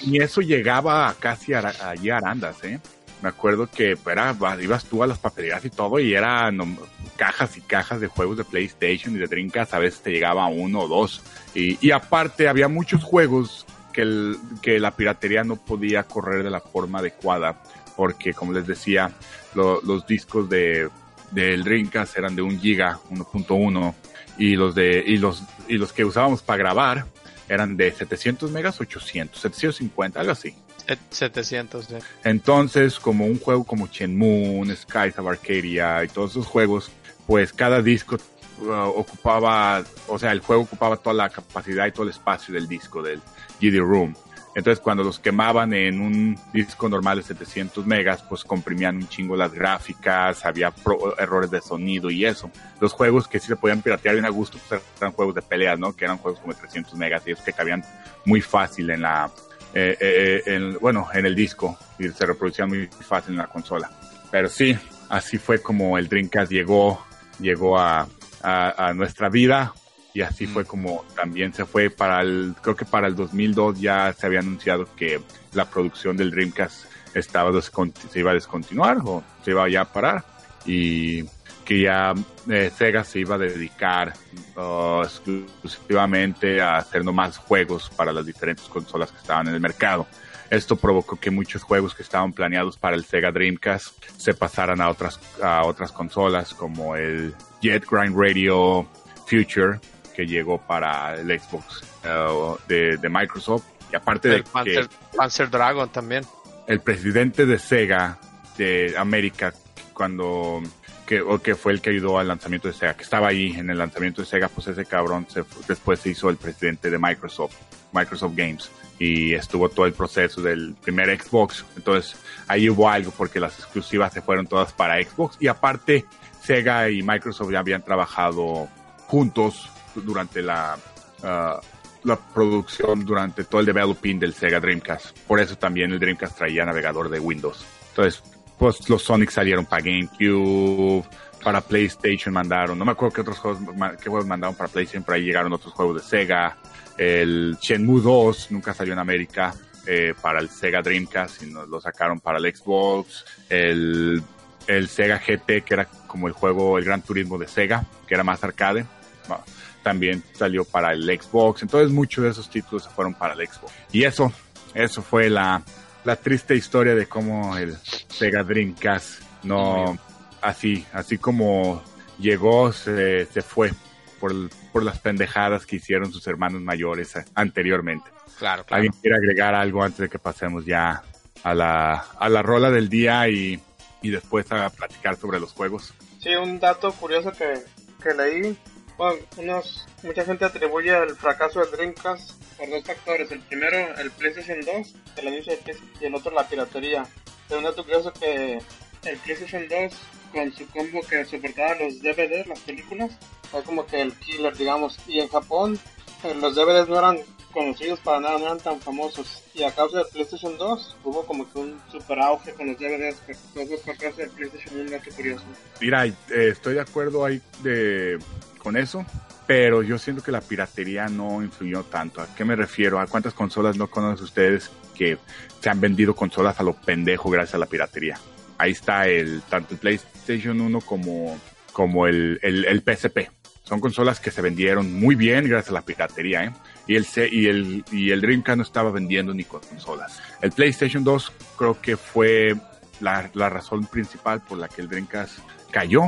Ni 0.05 0.17
eso 0.21 0.41
llegaba 0.41 1.13
casi 1.19 1.53
a, 1.53 1.73
allí 1.89 2.09
a 2.09 2.17
Arandas, 2.17 2.63
¿eh? 2.63 2.79
Me 3.21 3.29
acuerdo 3.29 3.67
que 3.67 3.97
era, 4.05 4.35
ibas 4.61 4.85
tú 4.85 5.01
a 5.01 5.07
las 5.07 5.17
papelerías 5.17 5.65
y 5.65 5.71
todo 5.71 5.99
y 5.99 6.13
eran 6.13 6.77
cajas 7.15 7.57
y 7.57 7.61
cajas 7.61 7.99
de 7.99 8.05
juegos 8.07 8.37
de 8.37 8.43
PlayStation 8.43 9.15
y 9.15 9.17
de 9.17 9.25
Dreamcast, 9.25 9.73
a 9.73 9.79
veces 9.79 10.01
te 10.01 10.11
llegaba 10.11 10.45
uno 10.47 10.81
o 10.81 10.87
dos. 10.87 11.23
Y, 11.55 11.83
y 11.85 11.89
aparte 11.91 12.47
había 12.47 12.67
muchos 12.67 13.03
juegos 13.03 13.65
que, 13.91 14.01
el- 14.03 14.37
que 14.61 14.79
la 14.79 14.91
piratería 14.95 15.43
no 15.43 15.55
podía 15.55 16.03
correr 16.03 16.43
de 16.43 16.51
la 16.51 16.59
forma 16.59 16.99
adecuada, 16.99 17.59
porque 17.95 18.35
como 18.35 18.53
les 18.53 18.67
decía, 18.67 19.09
lo- 19.55 19.81
los 19.81 20.05
discos 20.05 20.47
de 20.47 20.87
del 21.31 21.63
Dreamcast 21.63 22.17
eran 22.17 22.35
de 22.35 22.41
1 22.43 22.59
giga, 22.61 22.99
1.1, 23.09 23.93
y 24.37 24.55
los 24.55 24.75
de 24.75 25.03
y 25.05 25.17
los 25.17 25.41
y 25.67 25.77
los 25.79 25.91
que 25.91 26.05
usábamos 26.05 26.41
para 26.43 26.57
grabar 26.57 27.05
eran 27.49 27.77
de 27.77 27.91
700 27.91 28.51
megas, 28.51 28.79
800, 28.79 29.39
750, 29.39 30.19
algo 30.19 30.31
así. 30.31 30.55
Eh, 30.87 30.97
700, 31.09 31.85
sí. 31.85 31.95
Entonces, 32.23 32.99
como 32.99 33.25
un 33.25 33.39
juego 33.39 33.63
como 33.63 33.87
Shenmue, 33.87 34.59
un 34.59 34.75
Skies 34.75 35.17
of 35.17 35.27
Arcadia 35.27 36.03
y 36.03 36.07
todos 36.07 36.31
esos 36.31 36.45
juegos, 36.45 36.91
pues 37.25 37.51
cada 37.51 37.81
disco 37.81 38.17
uh, 38.61 38.71
ocupaba, 38.71 39.83
o 40.07 40.17
sea, 40.17 40.31
el 40.31 40.39
juego 40.39 40.63
ocupaba 40.63 40.97
toda 40.97 41.15
la 41.15 41.29
capacidad 41.29 41.87
y 41.87 41.91
todo 41.91 42.03
el 42.03 42.09
espacio 42.09 42.53
del 42.53 42.67
disco, 42.67 43.01
del 43.01 43.21
GD 43.59 43.79
Room. 43.79 44.15
Entonces, 44.57 44.79
cuando 44.83 45.03
los 45.03 45.19
quemaban 45.19 45.71
en 45.75 46.01
un 46.01 46.35
disco 46.51 46.89
normal 46.89 47.17
de 47.17 47.23
700 47.23 47.85
megas, 47.85 48.23
pues 48.23 48.43
comprimían 48.43 48.95
un 48.95 49.07
chingo 49.07 49.35
las 49.35 49.53
gráficas, 49.53 50.43
había 50.47 50.71
pro- 50.71 51.15
errores 51.19 51.51
de 51.51 51.61
sonido 51.61 52.09
y 52.09 52.25
eso. 52.25 52.49
Los 52.81 52.91
juegos 52.91 53.27
que 53.27 53.39
sí 53.39 53.45
se 53.45 53.55
podían 53.55 53.83
piratear 53.83 54.15
bien 54.15 54.25
a 54.25 54.29
gusto, 54.29 54.57
pues 54.67 54.81
eran 54.99 55.11
juegos 55.11 55.35
de 55.35 55.43
peleas, 55.43 55.77
¿no? 55.77 55.95
Que 55.95 56.05
eran 56.05 56.17
juegos 56.17 56.39
como 56.39 56.53
de 56.53 56.59
300 56.59 56.95
megas 56.95 57.21
y 57.27 57.31
esos 57.33 57.45
que 57.45 57.53
cabían 57.53 57.83
muy 58.25 58.41
fácil 58.41 58.89
en 58.89 59.03
la, 59.03 59.29
eh, 59.75 59.95
eh, 60.01 60.41
en- 60.47 60.79
bueno, 60.79 61.07
en 61.13 61.27
el 61.27 61.35
disco 61.35 61.77
y 61.99 62.07
se 62.09 62.25
reproducían 62.25 62.67
muy 62.69 62.87
fácil 62.87 63.33
en 63.33 63.37
la 63.37 63.47
consola. 63.47 63.91
Pero 64.31 64.49
sí, 64.49 64.75
así 65.09 65.37
fue 65.37 65.61
como 65.61 65.99
el 65.99 66.09
Dreamcast 66.09 66.51
llegó, 66.51 67.05
llegó 67.39 67.77
a, 67.77 68.07
a 68.41 68.93
nuestra 68.95 69.29
vida 69.29 69.71
y 70.17 70.21
así 70.23 70.47
fue 70.47 70.65
como 70.65 71.05
también 71.15 71.53
se 71.53 71.63
fue 71.63 71.91
para 71.91 72.23
el, 72.23 72.55
creo 72.59 72.75
que 72.75 72.85
para 72.85 73.05
el 73.05 73.15
2002 73.15 73.79
ya 73.79 74.11
se 74.13 74.25
había 74.25 74.39
anunciado 74.39 74.87
que 74.95 75.21
la 75.53 75.69
producción 75.69 76.17
del 76.17 76.31
Dreamcast 76.31 76.85
estaba 77.13 77.51
se 77.61 78.19
iba 78.19 78.31
a 78.31 78.33
descontinuar 78.33 78.97
o 79.05 79.23
se 79.45 79.51
iba 79.51 79.69
ya 79.69 79.81
a 79.81 79.85
parar 79.85 80.25
y 80.65 81.23
que 81.63 81.81
ya 81.81 82.15
eh, 82.49 82.71
Sega 82.75 83.03
se 83.03 83.19
iba 83.19 83.35
a 83.35 83.37
dedicar 83.37 84.13
uh, 84.55 85.03
exclusivamente 85.03 86.61
a 86.61 86.77
hacer 86.77 87.05
nomás 87.05 87.37
juegos 87.37 87.91
para 87.95 88.11
las 88.11 88.25
diferentes 88.25 88.65
consolas 88.65 89.11
que 89.11 89.19
estaban 89.19 89.47
en 89.47 89.53
el 89.53 89.59
mercado. 89.59 90.07
Esto 90.49 90.77
provocó 90.77 91.19
que 91.19 91.29
muchos 91.29 91.61
juegos 91.61 91.93
que 91.93 92.01
estaban 92.01 92.33
planeados 92.33 92.75
para 92.75 92.95
el 92.95 93.05
Sega 93.05 93.31
Dreamcast 93.31 94.03
se 94.17 94.33
pasaran 94.33 94.81
a 94.81 94.89
otras, 94.89 95.19
a 95.43 95.63
otras 95.63 95.91
consolas 95.91 96.55
como 96.55 96.95
el 96.95 97.35
Jet 97.61 97.85
Grind 97.87 98.17
Radio 98.17 98.87
Future 99.27 99.79
que 100.17 100.25
llegó 100.25 100.57
para 100.57 101.13
el 101.13 101.39
Xbox 101.39 101.83
uh, 102.03 102.57
de, 102.67 102.97
de 102.97 103.07
Microsoft. 103.07 103.65
Y 103.93 103.95
aparte 103.95 104.29
de 104.29 104.35
El 104.37 104.43
Panzer, 104.45 104.89
que 104.89 104.95
Panzer 105.15 105.49
Dragon 105.51 105.87
también. 105.89 106.25
el 106.65 106.79
presidente 106.81 107.45
de 107.45 107.59
Sega 107.59 108.17
de 108.57 108.95
América 108.97 109.53
cuando 109.93 110.63
que, 111.05 111.21
o 111.21 111.39
que 111.39 111.53
fue 111.53 111.71
el 111.73 111.81
que 111.81 111.91
ayudó 111.91 112.17
al 112.17 112.27
lanzamiento 112.29 112.67
de 112.67 112.73
Sega, 112.73 112.95
que 112.95 113.03
estaba 113.03 113.27
ahí 113.27 113.53
en 113.55 113.69
el 113.69 113.77
lanzamiento 113.77 114.23
de 114.23 114.27
Sega, 114.27 114.47
pues 114.47 114.65
ese 114.65 114.85
cabrón 114.85 115.27
se, 115.29 115.43
después 115.67 115.99
se 115.99 116.09
hizo 116.09 116.31
el 116.31 116.37
presidente 116.37 116.89
de 116.89 116.97
Microsoft, 116.97 117.53
Microsoft 117.93 118.33
Games, 118.35 118.71
y 118.97 119.35
estuvo 119.35 119.69
todo 119.69 119.85
el 119.85 119.93
proceso 119.93 120.41
del 120.41 120.73
primer 120.81 121.15
Xbox. 121.21 121.63
Entonces 121.75 122.19
ahí 122.47 122.71
hubo 122.71 122.89
algo 122.89 123.11
porque 123.11 123.39
las 123.39 123.59
exclusivas 123.59 124.11
se 124.13 124.23
fueron 124.23 124.47
todas 124.47 124.73
para 124.73 124.99
Xbox 124.99 125.37
y 125.39 125.47
aparte 125.47 126.05
Sega 126.41 126.89
y 126.89 127.03
Microsoft 127.03 127.51
ya 127.51 127.59
habían 127.59 127.83
trabajado 127.83 128.67
juntos 129.05 129.69
durante 130.03 130.41
la 130.41 130.77
ah, 131.23 131.59
la 132.03 132.15
producción 132.15 133.05
durante 133.05 133.43
todo 133.43 133.59
el 133.61 133.65
developing 133.65 134.19
del 134.19 134.33
Sega 134.33 134.59
Dreamcast. 134.59 135.17
Por 135.27 135.39
eso 135.39 135.57
también 135.57 135.91
el 135.91 135.99
Dreamcast 135.99 136.37
traía 136.37 136.65
navegador 136.65 137.09
de 137.09 137.19
Windows. 137.19 137.65
Entonces, 137.89 138.23
pues 138.57 138.89
los 138.89 139.03
Sonic 139.03 139.29
salieron 139.29 139.65
para 139.65 139.83
GameCube, 139.83 141.03
para 141.43 141.61
PlayStation 141.61 142.33
mandaron, 142.33 142.77
no 142.77 142.85
me 142.85 142.91
acuerdo 142.91 143.13
qué 143.13 143.21
otros 143.21 143.39
juegos, 143.39 143.61
qué 144.01 144.09
juegos 144.09 144.25
mandaron 144.25 144.55
para 144.55 144.69
PlayStation, 144.69 145.03
pero 145.03 145.15
ahí 145.15 145.23
llegaron 145.23 145.51
otros 145.53 145.73
juegos 145.73 146.01
de 146.01 146.07
Sega. 146.07 146.57
El 146.97 147.57
Shenmue 147.61 148.01
2 148.01 148.51
nunca 148.51 148.73
salió 148.73 148.93
en 148.93 148.99
América 148.99 149.53
eh, 149.85 150.13
para 150.19 150.39
el 150.39 150.49
Sega 150.49 150.81
Dreamcast, 150.81 151.41
sino 151.41 151.65
lo 151.65 151.79
sacaron 151.79 152.19
para 152.19 152.39
el 152.39 152.55
Xbox. 152.55 153.25
El, 153.49 154.23
el 154.65 154.87
Sega 154.87 155.19
GT, 155.19 155.63
que 155.63 155.73
era 155.73 155.85
como 155.85 156.27
el 156.27 156.33
juego, 156.33 156.77
el 156.77 156.85
Gran 156.85 157.01
Turismo 157.01 157.37
de 157.37 157.47
Sega, 157.47 157.85
que 158.07 158.13
era 158.13 158.23
más 158.23 158.43
arcade. 158.43 158.85
Bueno, 159.27 159.43
también 159.87 160.21
salió 160.33 160.65
para 160.65 160.91
el 160.91 161.03
Xbox. 161.03 161.61
Entonces 161.61 161.93
muchos 161.93 162.25
de 162.25 162.31
esos 162.31 162.49
títulos 162.49 162.83
se 162.83 162.89
fueron 162.89 163.13
para 163.13 163.35
el 163.35 163.47
Xbox. 163.47 163.71
Y 163.93 164.03
eso, 164.03 164.33
eso 164.73 165.01
fue 165.01 165.29
la, 165.29 165.63
la 166.03 166.17
triste 166.17 166.55
historia 166.55 166.93
de 166.93 167.05
cómo 167.05 167.55
el 167.55 167.77
Sega 168.09 168.43
Dreamcast 168.43 169.21
no, 169.43 169.97
así, 170.41 170.85
así 170.91 171.17
como 171.17 171.81
llegó, 172.19 172.73
se, 172.73 173.27
se 173.27 173.41
fue 173.41 173.71
por, 174.19 174.33
por 174.73 174.83
las 174.83 174.99
pendejadas 174.99 175.65
que 175.65 175.77
hicieron 175.77 176.11
sus 176.11 176.27
hermanos 176.27 176.61
mayores 176.61 177.13
anteriormente. 177.33 178.11
Claro, 178.37 178.65
claro. 178.65 178.81
¿Alguien 178.81 178.93
quiere 179.01 179.15
agregar 179.15 179.55
algo 179.55 179.83
antes 179.83 179.99
de 179.99 180.09
que 180.09 180.19
pasemos 180.19 180.65
ya 180.65 181.01
a 181.43 181.53
la, 181.53 181.93
a 181.93 182.27
la 182.27 182.41
rola 182.41 182.71
del 182.71 182.89
día 182.89 183.29
y, 183.29 183.57
y 184.01 184.09
después 184.09 184.51
a 184.51 184.69
platicar 184.69 185.15
sobre 185.15 185.39
los 185.39 185.53
juegos? 185.53 185.93
Sí, 186.19 186.35
un 186.35 186.59
dato 186.59 186.91
curioso 186.91 187.31
que, 187.31 187.63
que 188.03 188.13
leí. 188.13 188.57
Bueno, 188.97 189.19
unos, 189.37 189.85
mucha 190.01 190.25
gente 190.25 190.43
atribuye 190.43 190.91
el 190.97 191.15
fracaso 191.15 191.59
del 191.59 191.69
Dreamcast 191.69 192.31
por 192.57 192.67
dos 192.67 192.83
factores. 192.83 193.31
El 193.31 193.41
primero, 193.41 193.77
el 193.95 194.09
PlayStation 194.09 194.59
2, 194.59 194.95
el 195.17 195.27
anuncio 195.27 195.53
de 195.53 195.59
PlayStation, 195.59 196.01
y 196.01 196.05
el 196.05 196.15
otro, 196.15 196.31
la 196.31 196.47
piratería. 196.47 197.05
Un 197.51 197.63
dato 197.63 197.83
curioso 197.83 198.11
que 198.13 198.59
el 199.03 199.17
PlayStation 199.19 199.67
2, 199.67 199.93
con 200.33 200.51
su 200.51 200.67
combo 200.69 201.01
que 201.01 201.23
soportaba 201.25 201.75
los 201.75 202.01
DVDs, 202.01 202.47
las 202.47 202.59
películas, 202.61 203.11
fue 203.51 203.61
como 203.61 203.85
que 203.85 204.01
el 204.01 204.13
killer, 204.13 204.57
digamos. 204.57 204.97
Y 205.07 205.19
en 205.19 205.27
Japón, 205.27 205.79
eh, 206.23 206.33
los 206.33 206.55
DVDs 206.55 206.89
no 206.89 206.97
eran 206.97 207.19
conocidos 207.51 207.99
para 207.99 208.19
nada, 208.19 208.37
no 208.37 208.45
eran 208.45 208.59
tan 208.59 208.79
famosos. 208.79 209.43
Y 209.53 209.63
a 209.63 209.71
causa 209.71 209.99
de 209.99 210.05
PlayStation 210.05 210.57
2 210.57 210.97
hubo 211.03 211.25
como 211.25 211.51
que 211.51 211.59
un 211.59 211.79
super 211.91 212.19
auge 212.19 212.53
con 212.53 212.67
los 212.67 212.77
DVDs, 212.77 213.15
que 213.25 213.33
todo 213.53 213.77
por 213.85 213.97
causa 213.97 214.21
de 214.21 214.29
PlayStation 214.29 214.79
1, 214.81 214.97
qué 215.03 215.11
curioso. 215.11 215.43
Mira, 215.81 216.05
eh, 216.05 216.13
estoy 216.29 216.75
de 216.75 216.81
acuerdo 216.81 217.25
ahí 217.25 217.41
de, 217.63 218.19
con 218.59 218.77
eso, 218.77 219.05
pero 219.45 219.81
yo 219.81 219.97
siento 219.97 220.21
que 220.21 220.31
la 220.31 220.41
piratería 220.41 221.07
no 221.07 221.41
influyó 221.41 221.83
tanto. 221.83 222.21
¿A 222.21 222.27
qué 222.35 222.45
me 222.45 222.55
refiero? 222.55 222.99
¿A 222.99 223.07
cuántas 223.07 223.33
consolas 223.33 223.77
no 223.77 223.89
conocen 223.89 224.25
ustedes 224.25 224.69
que 224.95 225.17
se 225.61 225.69
han 225.69 225.79
vendido 225.79 226.15
consolas 226.15 226.59
a 226.59 226.63
lo 226.63 226.73
pendejo 226.73 227.29
gracias 227.29 227.55
a 227.55 227.59
la 227.59 227.65
piratería? 227.65 228.19
Ahí 228.57 228.71
está 228.71 229.07
el 229.07 229.41
tanto 229.43 229.73
el 229.73 229.79
PlayStation 229.79 230.59
1 230.59 230.81
como, 230.81 231.39
como 231.71 232.07
el, 232.07 232.39
el, 232.41 232.65
el 232.65 232.81
PSP. 232.81 233.29
Son 233.63 233.79
consolas 233.79 234.19
que 234.19 234.31
se 234.31 234.41
vendieron 234.41 234.93
muy 234.93 235.15
bien 235.15 235.47
gracias 235.47 235.71
a 235.71 235.73
la 235.73 235.81
piratería, 235.81 236.45
¿eh? 236.45 236.53
Y 236.87 236.95
el, 236.95 237.05
y 237.31 237.47
el, 237.47 237.85
y 237.91 238.11
el 238.11 238.21
Dreamcast 238.21 238.57
no 238.57 238.63
estaba 238.63 238.91
vendiendo 238.91 239.33
ni 239.33 239.43
consolas. 239.43 240.21
El 240.41 240.51
PlayStation 240.51 241.03
2 241.03 241.31
creo 241.57 241.81
que 241.81 241.97
fue 241.97 242.55
la, 242.99 243.29
la 243.33 243.49
razón 243.49 243.85
principal 243.85 244.41
por 244.41 244.57
la 244.57 244.67
que 244.69 244.81
el 244.81 244.87
Dreamcast 244.87 245.39
cayó. 245.71 246.03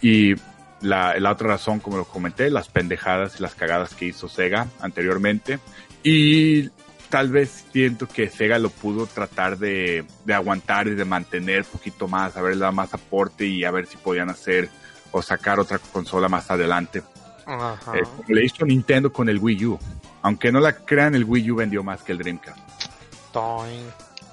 Y 0.00 0.34
la, 0.80 1.18
la 1.18 1.30
otra 1.32 1.48
razón, 1.48 1.80
como 1.80 1.96
lo 1.96 2.04
comenté, 2.04 2.50
las 2.50 2.68
pendejadas 2.68 3.38
y 3.38 3.42
las 3.42 3.54
cagadas 3.54 3.94
que 3.94 4.06
hizo 4.06 4.28
Sega 4.28 4.66
anteriormente. 4.80 5.58
Y 6.02 6.70
tal 7.08 7.30
vez 7.30 7.66
siento 7.70 8.08
que 8.08 8.28
Sega 8.28 8.58
lo 8.58 8.70
pudo 8.70 9.06
tratar 9.06 9.58
de, 9.58 10.04
de 10.24 10.34
aguantar 10.34 10.88
y 10.88 10.94
de 10.94 11.04
mantener 11.04 11.60
un 11.60 11.78
poquito 11.78 12.08
más, 12.08 12.36
a 12.36 12.42
ver, 12.42 12.58
dar 12.58 12.72
más 12.72 12.94
aporte 12.94 13.46
y 13.46 13.64
a 13.64 13.70
ver 13.70 13.86
si 13.86 13.96
podían 13.96 14.30
hacer 14.30 14.70
o 15.12 15.20
sacar 15.22 15.60
otra 15.60 15.78
consola 15.78 16.28
más 16.28 16.50
adelante. 16.50 17.02
Ajá. 17.46 17.96
Eh, 17.96 18.02
como 18.16 18.34
le 18.34 18.44
hizo 18.44 18.64
Nintendo 18.64 19.12
con 19.12 19.28
el 19.28 19.38
Wii 19.38 19.66
U. 19.66 19.78
Aunque 20.22 20.52
no 20.52 20.60
la 20.60 20.72
crean, 20.76 21.14
el 21.14 21.24
Wii 21.24 21.50
U 21.50 21.56
vendió 21.56 21.82
más 21.82 22.02
que 22.02 22.12
el 22.12 22.18
Dreamcast. 22.18 22.58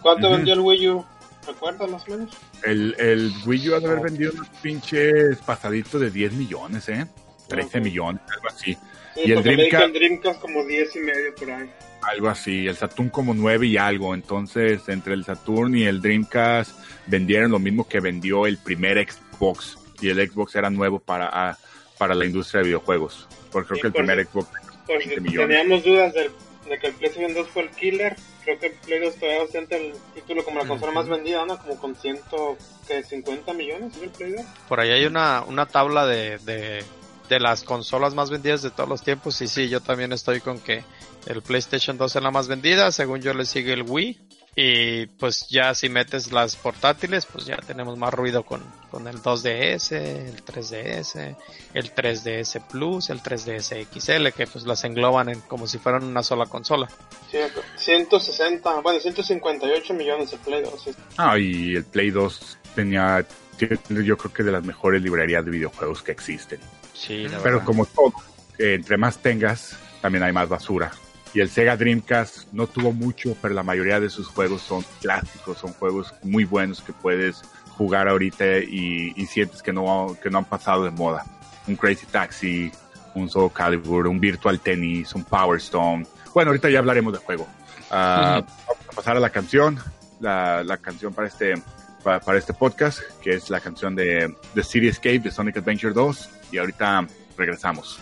¿Cuánto 0.02 0.30
vendió 0.32 0.54
el 0.54 0.60
Wii 0.60 0.90
U? 0.90 1.06
¿Recuerdas 1.48 1.90
más 1.90 2.04
o 2.08 2.12
menos? 2.12 2.38
El, 2.64 2.96
el 3.00 3.34
Wii 3.46 3.70
U 3.70 3.76
ha 3.76 3.80
de 3.80 3.86
haber 3.88 4.00
vendido 4.02 4.32
unos 4.34 4.48
pinches 4.62 5.38
pasaditos 5.46 6.00
de 6.02 6.12
10 6.12 6.34
millones, 6.34 6.88
¿eh? 6.90 7.08
13 7.48 7.80
Ok. 7.80 7.84
millones, 7.84 8.22
algo 8.32 8.48
así. 8.50 8.78
Sí, 9.16 9.22
Y 9.26 9.32
el 9.32 9.44
Dreamcast- 9.44 9.84
el 9.86 9.94
Dreamcast 9.94 10.40
como 10.42 10.64
10 10.66 10.96
y 10.96 11.00
medio 11.00 11.36
por 11.36 11.50
ahí. 11.52 11.70
Algo 12.04 12.30
así. 12.30 12.68
El 12.68 12.76
Saturn 12.78 13.10
como 13.10 13.34
9 13.34 13.68
y 13.68 13.78
algo. 13.78 14.14
Entonces, 14.14 14.88
entre 14.88 15.14
el 15.14 15.26
Saturn 15.26 15.76
y 15.76 15.84
el 15.86 16.02
Dreamcast 16.02 16.72
vendieron 17.08 17.52
lo 17.52 17.60
mismo 17.60 17.88
que 17.88 18.00
vendió 18.00 18.46
el 18.46 18.58
primer 18.58 19.06
Xbox. 19.12 19.78
Y 20.00 20.10
el 20.10 20.30
Xbox 20.30 20.56
era 20.56 20.70
nuevo 20.70 21.00
para, 21.00 21.30
ah, 21.32 21.58
para 21.98 22.14
la 22.16 22.26
industria 22.26 22.60
de 22.62 22.68
videojuegos. 22.68 23.28
Porque 23.52 23.68
creo 23.70 23.76
Sí, 23.78 23.82
que 23.82 23.88
el 23.88 23.94
por 23.94 24.06
primer 24.06 24.26
Xbox 24.28 24.48
Por 24.94 25.02
si 25.04 25.10
20 25.10 25.22
millones. 25.22 25.48
teníamos 25.58 25.84
dudas 25.84 26.14
del- 26.14 26.32
de 26.70 26.78
que 26.80 26.88
el 26.88 26.94
PlayStation 26.94 27.34
2 27.34 27.48
fue 27.48 27.64
el 27.64 27.70
killer, 27.72 28.16
creo 28.44 28.60
que 28.60 28.68
el 28.68 28.74
Play 28.74 29.00
2 29.00 29.16
todavía 29.16 29.44
ostenta 29.44 29.76
el 29.78 29.94
título 30.14 30.44
como 30.46 30.60
la 30.60 30.68
consola 30.68 30.92
más 30.92 31.08
vendida, 31.08 31.46
¿no? 31.46 31.58
Como 31.58 31.80
con 31.80 31.96
150 31.96 33.54
millones, 33.54 33.96
¿es 33.98 34.04
el 34.04 34.10
Play 34.10 34.32
2? 34.34 34.46
Por 34.68 34.80
ahí 34.80 34.92
hay 34.92 35.06
una, 35.06 35.44
una 35.48 35.66
tabla 35.66 36.06
de, 36.06 36.38
de, 36.40 36.84
de 37.30 37.40
las 37.40 37.64
consolas 37.64 38.14
más 38.14 38.30
vendidas 38.30 38.62
de 38.62 38.72
todos 38.72 38.90
los 38.90 39.02
tiempos. 39.04 39.42
Y 39.42 39.48
sí, 39.48 39.70
yo 39.70 39.82
también 39.82 40.12
estoy 40.14 40.42
con 40.42 40.60
que 40.60 40.84
el 41.26 41.42
PlayStation 41.42 41.98
2 41.98 42.16
es 42.16 42.22
la 42.24 42.32
más 42.32 42.48
vendida. 42.48 42.92
Según 42.92 43.22
yo 43.22 43.34
le 43.34 43.46
sigue 43.46 43.74
el 43.74 43.84
Wii. 43.84 44.20
Y 44.56 45.06
pues 45.06 45.48
ya 45.50 45.74
si 45.74 45.90
metes 45.90 46.32
las 46.32 46.56
portátiles, 46.56 47.26
pues 47.26 47.46
ya 47.46 47.58
tenemos 47.58 47.98
más 47.98 48.14
ruido 48.14 48.44
con, 48.44 48.62
con 48.92 49.08
el 49.08 49.22
2DS, 49.22 49.92
el 49.96 50.44
3DS, 50.44 51.36
el 51.74 51.94
3DS 51.96 52.68
Plus, 52.68 53.10
el 53.10 53.22
3DS 53.22 53.88
XL, 53.94 54.28
que 54.36 54.48
pues 54.48 54.66
las 54.66 54.84
engloban 54.84 55.30
en 55.30 55.40
como 55.42 55.68
si 55.68 55.78
fueran 55.78 56.04
una 56.04 56.24
sola 56.24 56.46
consola. 56.48 56.90
Sí, 57.32 57.38
160, 57.78 58.82
bueno, 58.82 59.00
158 59.00 59.94
millones 59.94 60.34
el 60.34 60.40
Play 60.40 60.62
2. 60.64 60.82
sí. 60.84 60.92
Ah, 61.18 61.38
y 61.38 61.76
el 61.76 61.86
Play 61.86 62.10
2 62.10 62.58
tenía, 62.76 63.26
yo 63.60 64.18
creo 64.18 64.34
que 64.34 64.44
de 64.44 64.52
las 64.52 64.64
mejores 64.64 65.02
librerías 65.02 65.46
de 65.46 65.52
videojuegos 65.52 66.02
que 66.02 66.12
existen. 66.12 66.60
Sí, 66.94 67.24
la 67.28 67.38
Pero 67.38 67.44
verdad. 67.60 67.66
como 67.66 67.86
todo, 67.86 68.14
eh, 68.58 68.74
entre 68.74 68.98
más 68.98 69.20
tengas, 69.20 69.76
también 70.02 70.24
hay 70.24 70.34
más 70.34 70.50
basura. 70.50 70.92
Y 71.34 71.42
el 71.42 71.50
Sega 71.50 71.78
Dreamcast 71.78 72.52
no 72.52 72.68
tuvo 72.68 72.92
mucho, 72.92 73.36
pero 73.42 73.54
la 73.54 73.64
mayoría 73.64 74.00
de 74.00 74.10
sus 74.10 74.28
juegos 74.28 74.62
son 74.62 74.84
clásicos, 75.02 75.58
son 75.60 75.74
juegos 75.74 76.14
muy 76.24 76.44
buenos 76.44 76.82
que 76.82 76.92
puedes 76.92 77.44
jugar 77.78 78.08
ahorita 78.08 78.60
y, 78.60 79.14
y 79.16 79.26
sientes 79.28 79.62
que 79.62 79.72
no, 79.72 80.18
que 80.22 80.30
no 80.30 80.40
han 80.40 80.46
pasado 80.46 80.84
de 80.84 80.92
moda. 80.92 81.26
Un 81.68 81.76
Crazy 81.76 82.08
Taxi, 82.08 82.72
un 83.14 83.30
Soul 83.30 83.52
Calibur, 83.54 84.08
un 84.08 84.20
Virtual 84.20 84.60
Tennis, 84.60 85.14
un 85.14 85.24
Power 85.24 85.58
Stone. 85.60 86.06
Bueno, 86.34 86.50
ahorita 86.50 86.70
ya 86.70 86.80
hablaremos 86.80 87.14
de 87.14 87.20
juego. 87.20 87.48
Ah, 87.92 88.44
Vamos 88.68 88.86
a 88.92 88.96
pasar 88.96 89.18
a 89.18 89.20
la 89.20 89.30
canción, 89.30 89.80
la, 90.20 90.64
la 90.64 90.78
canción 90.78 91.14
para 91.14 91.28
este, 91.28 91.56
para, 92.04 92.20
para 92.20 92.38
este 92.38 92.54
podcast, 92.54 93.02
que 93.22 93.34
es 93.34 93.50
la 93.50 93.60
canción 93.60 93.96
de, 93.96 94.34
de 94.54 94.64
City 94.64 94.88
Escape 94.88 95.20
de 95.20 95.32
Sonic 95.32 95.58
Adventure 95.58 95.94
2. 95.94 96.30
Y 96.52 96.58
ahorita 96.58 97.08
regresamos. 97.38 98.00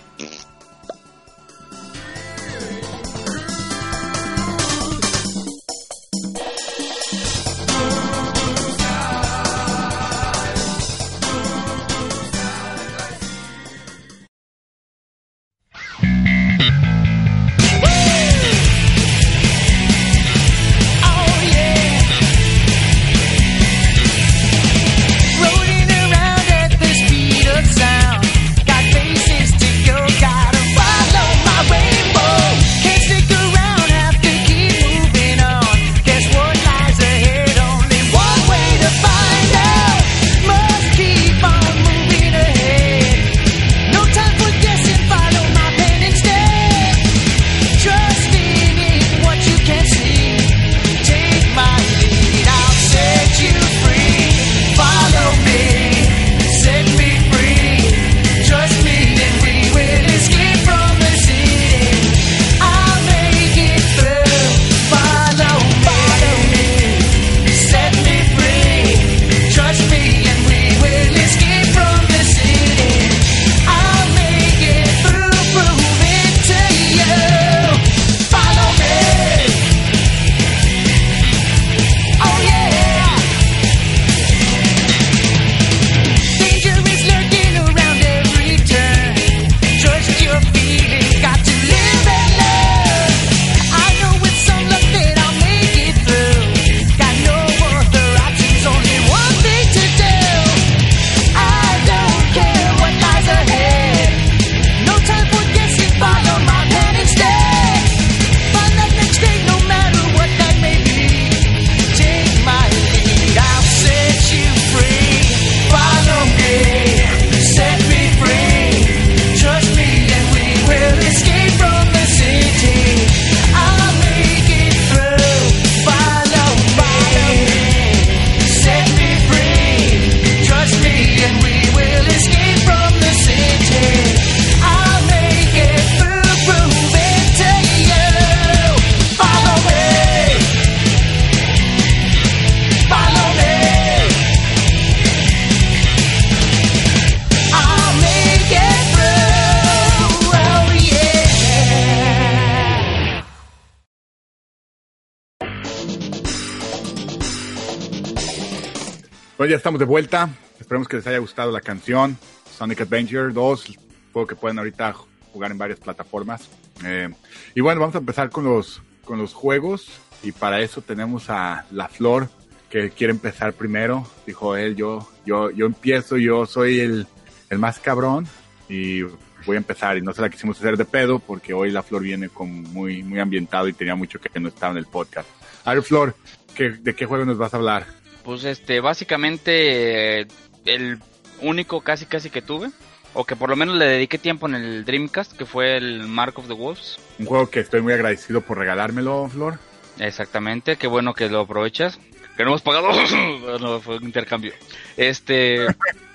Estamos 159.68 159.80
de 159.80 159.86
vuelta. 159.86 160.30
Esperemos 160.62 160.88
que 160.88 160.96
les 160.96 161.06
haya 161.08 161.18
gustado 161.18 161.52
la 161.52 161.60
canción. 161.60 162.18
Sonic 162.50 162.80
Adventure 162.80 163.34
2, 163.34 163.78
juego 164.14 164.26
que 164.26 164.36
pueden 164.38 164.60
ahorita 164.60 164.94
jugar 165.34 165.52
en 165.52 165.58
varias 165.58 165.78
plataformas. 165.78 166.48
Eh, 166.86 167.10
y 167.54 167.60
bueno, 167.60 167.82
vamos 167.82 167.96
a 167.96 167.98
empezar 167.98 168.30
con 168.30 168.46
los, 168.46 168.82
con 169.04 169.18
los 169.18 169.34
juegos. 169.34 169.90
Y 170.24 170.32
para 170.32 170.62
eso 170.62 170.82
tenemos 170.82 171.30
a 171.30 171.66
La 171.72 171.90
Flor, 171.90 172.30
que 172.70 172.92
quiere 172.92 173.12
empezar 173.12 173.52
primero. 173.52 174.08
Dijo 174.26 174.56
él, 174.56 174.78
yo, 174.78 175.06
yo, 175.26 175.52
yo 175.52 175.66
empiezo, 175.66 176.16
yo 176.16 176.46
soy 176.46 176.80
el, 176.80 177.06
el 177.50 177.60
más 177.60 177.80
cabrón. 177.80 178.26
Y 178.70 179.02
voy 179.02 179.56
a 179.56 179.58
empezar. 179.58 179.98
Y 179.98 180.02
no 180.02 180.14
se 180.14 180.22
la 180.22 180.30
quisimos 180.30 180.58
hacer 180.60 180.78
de 180.78 180.86
pedo, 180.86 181.20
porque 181.20 181.54
hoy 181.54 181.72
La 181.72 181.84
Flor 181.84 182.04
viene 182.04 182.30
con 182.30 182.64
muy, 182.72 183.04
muy 183.04 183.20
ambientado 183.20 183.68
y 183.68 183.74
tenía 183.74 183.96
mucho 183.96 184.18
que 184.18 184.40
no 184.40 184.48
estaba 184.48 184.72
en 184.72 184.78
el 184.78 184.86
podcast. 184.86 185.28
A 185.66 185.74
ver, 185.74 185.84
Flor, 185.84 186.16
¿qué, 186.56 186.70
¿de 186.70 186.96
qué 186.96 187.06
juego 187.06 187.26
nos 187.26 187.38
vas 187.38 187.54
a 187.54 187.58
hablar? 187.58 187.97
Pues 188.28 188.44
este, 188.44 188.82
básicamente 188.82 190.20
eh, 190.20 190.28
el 190.66 191.00
único 191.42 191.80
casi 191.80 192.06
casi 192.06 192.30
que 192.30 192.42
tuve, 192.42 192.72
o 193.14 193.24
que 193.24 193.38
por 193.38 193.50
lo 193.50 193.56
menos 193.56 193.78
le 193.78 193.86
dediqué 193.86 194.18
tiempo 194.18 194.48
en 194.48 194.56
el 194.56 194.84
Dreamcast, 194.84 195.32
que 195.32 195.46
fue 195.46 195.78
el 195.78 196.02
Mark 196.10 196.38
of 196.38 196.48
the 196.48 196.54
Wolves. 196.54 197.00
Un 197.20 197.26
juego 197.26 197.50
que 197.50 197.62
estoy 197.62 197.80
muy 197.82 197.94
agradecido 197.94 198.42
por 198.42 198.58
regalármelo, 198.58 199.30
Flor. 199.30 199.60
Exactamente, 199.98 200.76
qué 200.76 200.88
bueno 200.88 201.14
que 201.14 201.30
lo 201.30 201.40
aprovechas. 201.40 202.02
Que 202.36 202.44
no 202.44 202.50
hemos 202.50 202.64
pagado, 202.64 202.90
no, 203.62 203.80
fue 203.80 203.96
un 203.96 204.04
intercambio. 204.04 204.52
Este... 204.98 205.66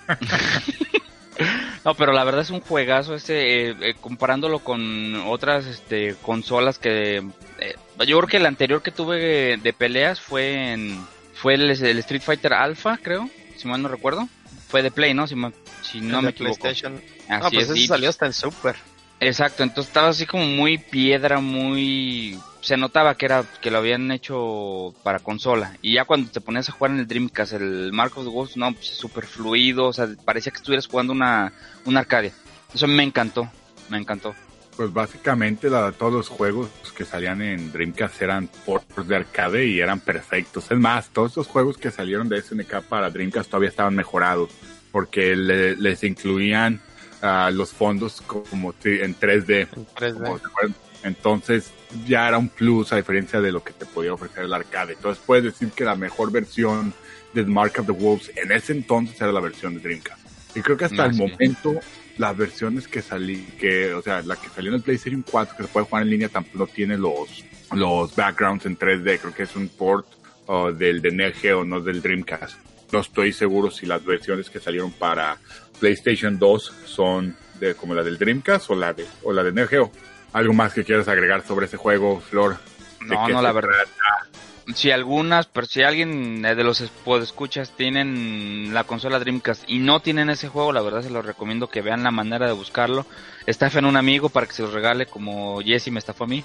no, 1.86 1.94
pero 1.94 2.12
la 2.12 2.24
verdad 2.24 2.42
es 2.42 2.50
un 2.50 2.60
juegazo 2.60 3.14
ese, 3.14 3.70
eh, 3.70 3.76
eh, 3.80 3.94
comparándolo 3.98 4.58
con 4.58 5.14
otras 5.28 5.64
este, 5.64 6.14
consolas 6.20 6.78
que... 6.78 7.22
eh, 7.58 7.74
yo 8.06 8.18
creo 8.18 8.28
que 8.28 8.36
el 8.36 8.44
anterior 8.44 8.82
que 8.82 8.90
tuve 8.90 9.56
de 9.56 9.72
peleas 9.72 10.20
fue 10.20 10.74
en... 10.74 11.00
Fue 11.42 11.54
el, 11.54 11.68
el 11.70 11.98
Street 11.98 12.22
Fighter 12.22 12.52
Alpha, 12.54 12.98
creo, 13.02 13.28
si 13.56 13.66
mal 13.68 13.82
no 13.82 13.88
recuerdo. 13.88 14.28
Fue 14.68 14.80
de 14.82 14.90
Play, 14.92 15.12
¿no? 15.12 15.26
Si, 15.26 15.34
ma- 15.34 15.52
si 15.82 16.00
no 16.00 16.20
El 16.20 16.24
me 16.26 16.30
equivoco. 16.30 16.56
PlayStation. 16.60 17.02
Así 17.28 17.42
no, 17.44 17.50
pues 17.50 17.68
es, 17.68 17.76
ese 17.76 17.86
salió 17.88 18.08
hasta 18.08 18.26
en 18.26 18.32
Super. 18.32 18.76
Exacto, 19.20 19.62
entonces 19.62 19.88
estaba 19.88 20.08
así 20.08 20.24
como 20.26 20.46
muy 20.46 20.78
piedra, 20.78 21.40
muy... 21.40 22.38
Se 22.60 22.76
notaba 22.76 23.16
que 23.16 23.26
era 23.26 23.44
que 23.60 23.70
lo 23.72 23.78
habían 23.78 24.10
hecho 24.12 24.94
para 25.02 25.18
consola. 25.18 25.76
Y 25.82 25.94
ya 25.94 26.04
cuando 26.04 26.30
te 26.30 26.40
ponías 26.40 26.68
a 26.68 26.72
jugar 26.72 26.92
en 26.92 27.00
el 27.00 27.06
Dreamcast, 27.08 27.52
el 27.54 27.92
Mark 27.92 28.12
of 28.16 28.24
the 28.24 28.30
Wolves, 28.30 28.56
no, 28.56 28.72
pues 28.72 28.86
súper 28.86 29.26
fluido, 29.26 29.86
o 29.86 29.92
sea, 29.92 30.08
parecía 30.24 30.52
que 30.52 30.58
estuvieras 30.58 30.86
jugando 30.86 31.12
una, 31.12 31.52
una 31.84 32.00
Arcadia. 32.00 32.32
Eso 32.72 32.86
me 32.86 33.02
encantó, 33.02 33.50
me 33.88 33.98
encantó. 33.98 34.34
Pues 34.76 34.92
básicamente 34.92 35.68
la, 35.68 35.92
todos 35.92 36.12
los 36.12 36.28
juegos 36.28 36.68
que 36.96 37.04
salían 37.04 37.42
en 37.42 37.70
Dreamcast 37.72 38.22
eran 38.22 38.48
ports 38.64 39.06
de 39.06 39.16
arcade 39.16 39.66
y 39.66 39.80
eran 39.80 40.00
perfectos. 40.00 40.70
Es 40.70 40.78
más, 40.78 41.10
todos 41.10 41.36
los 41.36 41.46
juegos 41.46 41.76
que 41.76 41.90
salieron 41.90 42.28
de 42.28 42.40
SNK 42.40 42.80
para 42.88 43.10
Dreamcast 43.10 43.50
todavía 43.50 43.68
estaban 43.68 43.94
mejorados 43.94 44.50
porque 44.90 45.36
le- 45.36 45.76
les 45.76 46.02
incluían 46.04 46.80
ah, 47.20 47.50
los 47.52 47.70
fondos 47.72 48.22
como 48.22 48.74
en 48.84 49.14
3D. 49.14 49.68
En 49.76 49.86
3D. 49.94 50.14
como 50.14 50.38
se 50.38 50.46
acuerdan. 50.46 50.74
Entonces 51.04 51.70
ya 52.06 52.28
era 52.28 52.38
un 52.38 52.48
plus 52.48 52.92
a 52.92 52.96
diferencia 52.96 53.40
de 53.40 53.52
lo 53.52 53.62
que 53.62 53.72
te 53.72 53.84
podía 53.86 54.14
ofrecer 54.14 54.44
el 54.44 54.54
arcade. 54.54 54.94
Entonces 54.94 55.22
puedes 55.26 55.44
decir 55.44 55.70
que 55.72 55.84
la 55.84 55.96
mejor 55.96 56.32
versión 56.32 56.94
de 57.34 57.44
Mark 57.44 57.72
of 57.78 57.86
the 57.86 57.92
Wolves 57.92 58.30
en 58.36 58.52
ese 58.52 58.72
entonces 58.72 59.20
era 59.20 59.32
la 59.32 59.40
versión 59.40 59.74
de 59.74 59.80
Dreamcast. 59.80 60.20
Y 60.56 60.60
creo 60.62 60.76
que 60.76 60.84
hasta 60.86 61.02
Ah, 61.04 61.06
el 61.06 61.14
sí. 61.14 61.20
momento 61.20 61.74
las 62.18 62.36
versiones 62.36 62.88
que 62.88 63.02
salí, 63.02 63.42
que, 63.58 63.94
o 63.94 64.02
sea, 64.02 64.22
la 64.22 64.36
que 64.36 64.48
salió 64.48 64.70
en 64.70 64.76
el 64.76 64.82
PlayStation 64.82 65.24
4 65.28 65.56
que 65.56 65.62
se 65.64 65.68
puede 65.68 65.86
jugar 65.86 66.02
en 66.02 66.10
línea 66.10 66.28
tampoco 66.28 66.58
no 66.58 66.66
tiene 66.66 66.98
los, 66.98 67.44
los 67.72 68.14
backgrounds 68.14 68.66
en 68.66 68.78
3D. 68.78 69.18
Creo 69.20 69.34
que 69.34 69.44
es 69.44 69.56
un 69.56 69.68
port 69.68 70.06
uh, 70.48 70.70
del 70.70 71.00
de 71.00 71.10
Neo 71.10 71.32
Geo, 71.32 71.64
no 71.64 71.80
del 71.80 72.02
Dreamcast. 72.02 72.56
No 72.92 73.00
estoy 73.00 73.32
seguro 73.32 73.70
si 73.70 73.86
las 73.86 74.04
versiones 74.04 74.50
que 74.50 74.60
salieron 74.60 74.92
para 74.92 75.38
PlayStation 75.80 76.38
2 76.38 76.74
son 76.84 77.36
de, 77.58 77.74
como 77.74 77.94
la 77.94 78.02
del 78.02 78.18
Dreamcast 78.18 78.70
o 78.70 78.74
la 78.74 78.92
de, 78.92 79.06
o 79.22 79.32
la 79.32 79.42
de 79.42 79.52
Neo 79.52 79.66
Geo. 79.66 79.90
¿Algo 80.32 80.52
más 80.52 80.74
que 80.74 80.84
quieras 80.84 81.08
agregar 81.08 81.46
sobre 81.46 81.66
ese 81.66 81.76
juego, 81.76 82.20
Flor? 82.20 82.56
¿De 83.00 83.14
No, 83.14 83.28
no, 83.28 83.42
la 83.42 83.52
verdad. 83.52 83.70
trata? 83.70 84.31
Si 84.74 84.90
algunas, 84.90 85.46
pero 85.46 85.66
si 85.66 85.82
alguien 85.82 86.44
eh, 86.44 86.54
de 86.54 86.64
los 86.64 86.80
escuchas 86.80 87.70
tienen 87.76 88.72
la 88.72 88.84
consola 88.84 89.18
Dreamcast 89.18 89.64
y 89.66 89.78
no 89.78 90.00
tienen 90.00 90.30
ese 90.30 90.48
juego, 90.48 90.72
la 90.72 90.82
verdad 90.82 91.02
se 91.02 91.10
los 91.10 91.24
recomiendo 91.24 91.68
que 91.68 91.82
vean 91.82 92.02
la 92.02 92.10
manera 92.10 92.46
de 92.46 92.52
buscarlo. 92.52 93.06
Estafen 93.46 93.84
a 93.84 93.88
un 93.88 93.96
amigo 93.96 94.28
para 94.28 94.46
que 94.46 94.52
se 94.52 94.62
los 94.62 94.72
regale 94.72 95.06
como 95.06 95.60
Jesse 95.62 95.90
me 95.90 95.98
estafó 95.98 96.24
a 96.24 96.28
mí. 96.28 96.44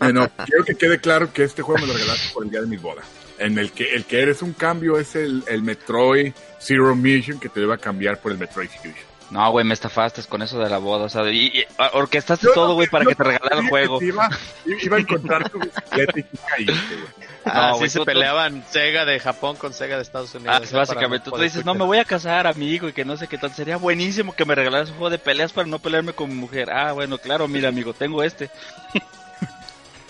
Bueno, 0.00 0.28
quiero 0.46 0.64
que 0.64 0.74
quede 0.74 0.98
claro 0.98 1.32
que 1.32 1.44
este 1.44 1.62
juego 1.62 1.80
me 1.80 1.86
lo 1.86 1.94
regalaste 1.94 2.32
por 2.32 2.44
el 2.44 2.50
día 2.50 2.60
de 2.60 2.66
mi 2.66 2.76
boda. 2.76 3.02
En 3.38 3.58
el 3.58 3.72
que 3.72 3.94
el 3.94 4.04
que 4.04 4.20
eres 4.20 4.42
un 4.42 4.52
cambio 4.52 4.98
es 4.98 5.16
el, 5.16 5.42
el 5.48 5.62
Metroid 5.62 6.32
Zero 6.60 6.94
Mission 6.94 7.38
que 7.38 7.48
te 7.48 7.60
debe 7.60 7.78
cambiar 7.78 8.20
por 8.20 8.32
el 8.32 8.38
Metroid 8.38 8.68
Fusion. 8.68 9.13
No, 9.34 9.50
güey, 9.50 9.64
me 9.64 9.74
estafaste 9.74 10.22
con 10.22 10.42
eso 10.42 10.60
de 10.60 10.70
la 10.70 10.78
boda, 10.78 11.06
o 11.06 11.08
sea, 11.08 11.28
y, 11.28 11.46
y- 11.46 11.64
orquestaste 11.94 12.46
todo, 12.54 12.74
güey, 12.74 12.86
para 12.86 13.04
que 13.04 13.16
te 13.16 13.24
regalara 13.24 13.58
el 13.62 13.68
juego. 13.68 14.00
Iba, 14.00 14.28
iba 14.64 14.96
a 14.96 15.00
encontrar 15.00 15.50
tu 15.50 15.58
bicicleta 15.58 16.20
y 16.20 16.22
tú 16.22 16.38
caíste, 16.48 16.72
güey. 16.94 17.08
Ah, 17.44 17.70
No, 17.72 17.78
sí 17.80 17.88
se 17.88 17.98
tú- 17.98 18.04
tú- 18.04 18.06
peleaban 18.06 18.64
Sega 18.70 19.04
de 19.04 19.18
Japón 19.18 19.56
con 19.56 19.72
Sega 19.74 19.96
de 19.96 20.02
Estados 20.02 20.32
Unidos. 20.36 20.56
Ah, 20.56 20.64
¿eh? 20.64 20.76
básicamente, 20.76 21.30
tú 21.32 21.36
dices, 21.36 21.64
no, 21.64 21.74
me 21.74 21.84
voy 21.84 21.98
a 21.98 22.04
casar, 22.04 22.46
amigo, 22.46 22.88
y 22.88 22.92
que 22.92 23.04
no 23.04 23.16
sé 23.16 23.26
qué 23.26 23.36
tal. 23.36 23.52
Sería 23.52 23.76
buenísimo 23.76 24.36
que 24.36 24.44
me 24.44 24.54
regalaras 24.54 24.90
un 24.90 24.98
juego 24.98 25.10
de 25.10 25.18
peleas 25.18 25.52
para 25.52 25.66
no 25.66 25.80
pelearme 25.80 26.12
con 26.12 26.28
mi 26.28 26.36
mujer. 26.36 26.70
Ah, 26.70 26.92
bueno, 26.92 27.18
claro, 27.18 27.48
mira, 27.48 27.70
amigo, 27.70 27.92
tengo 27.92 28.22
este. 28.22 28.50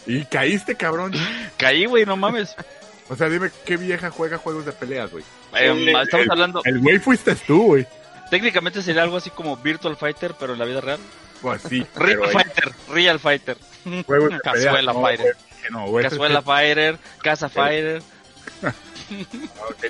Y 0.06 0.24
caíste, 0.26 0.74
cabrón. 0.74 1.12
Caí, 1.56 1.86
güey, 1.86 2.04
no 2.04 2.16
mames. 2.16 2.54
O 3.08 3.16
sea, 3.16 3.28
dime 3.30 3.50
qué 3.64 3.78
vieja 3.78 4.10
juega 4.10 4.36
juegos 4.36 4.66
de 4.66 4.72
peleas, 4.72 5.10
güey. 5.10 5.24
Eh, 5.56 5.92
estamos 6.02 6.26
El- 6.26 6.30
hablando, 6.30 6.60
El 6.64 6.78
güey 6.80 6.98
fuiste 6.98 7.34
tú, 7.36 7.62
güey. 7.68 7.86
Técnicamente 8.30 8.82
sería 8.82 9.02
algo 9.02 9.16
así 9.16 9.30
como 9.30 9.56
Virtual 9.56 9.96
Fighter, 9.96 10.34
pero 10.38 10.52
en 10.54 10.58
la 10.58 10.64
vida 10.64 10.80
real. 10.80 10.98
Pues 11.40 11.62
sí, 11.62 11.84
Real 11.94 12.18
pero 12.20 12.30
Fighter, 12.30 12.72
Real 12.90 13.20
Fighter. 13.20 13.56
juegos 14.06 14.30
de. 14.30 14.40
Cazuela 14.40 14.92
no, 14.92 15.00
Fighter. 15.02 15.36
no, 15.70 15.86
güey. 15.88 16.04
Cazuela 16.04 16.42
Fighter, 16.42 16.98
Casa 17.22 17.48
Fighter. 17.48 18.02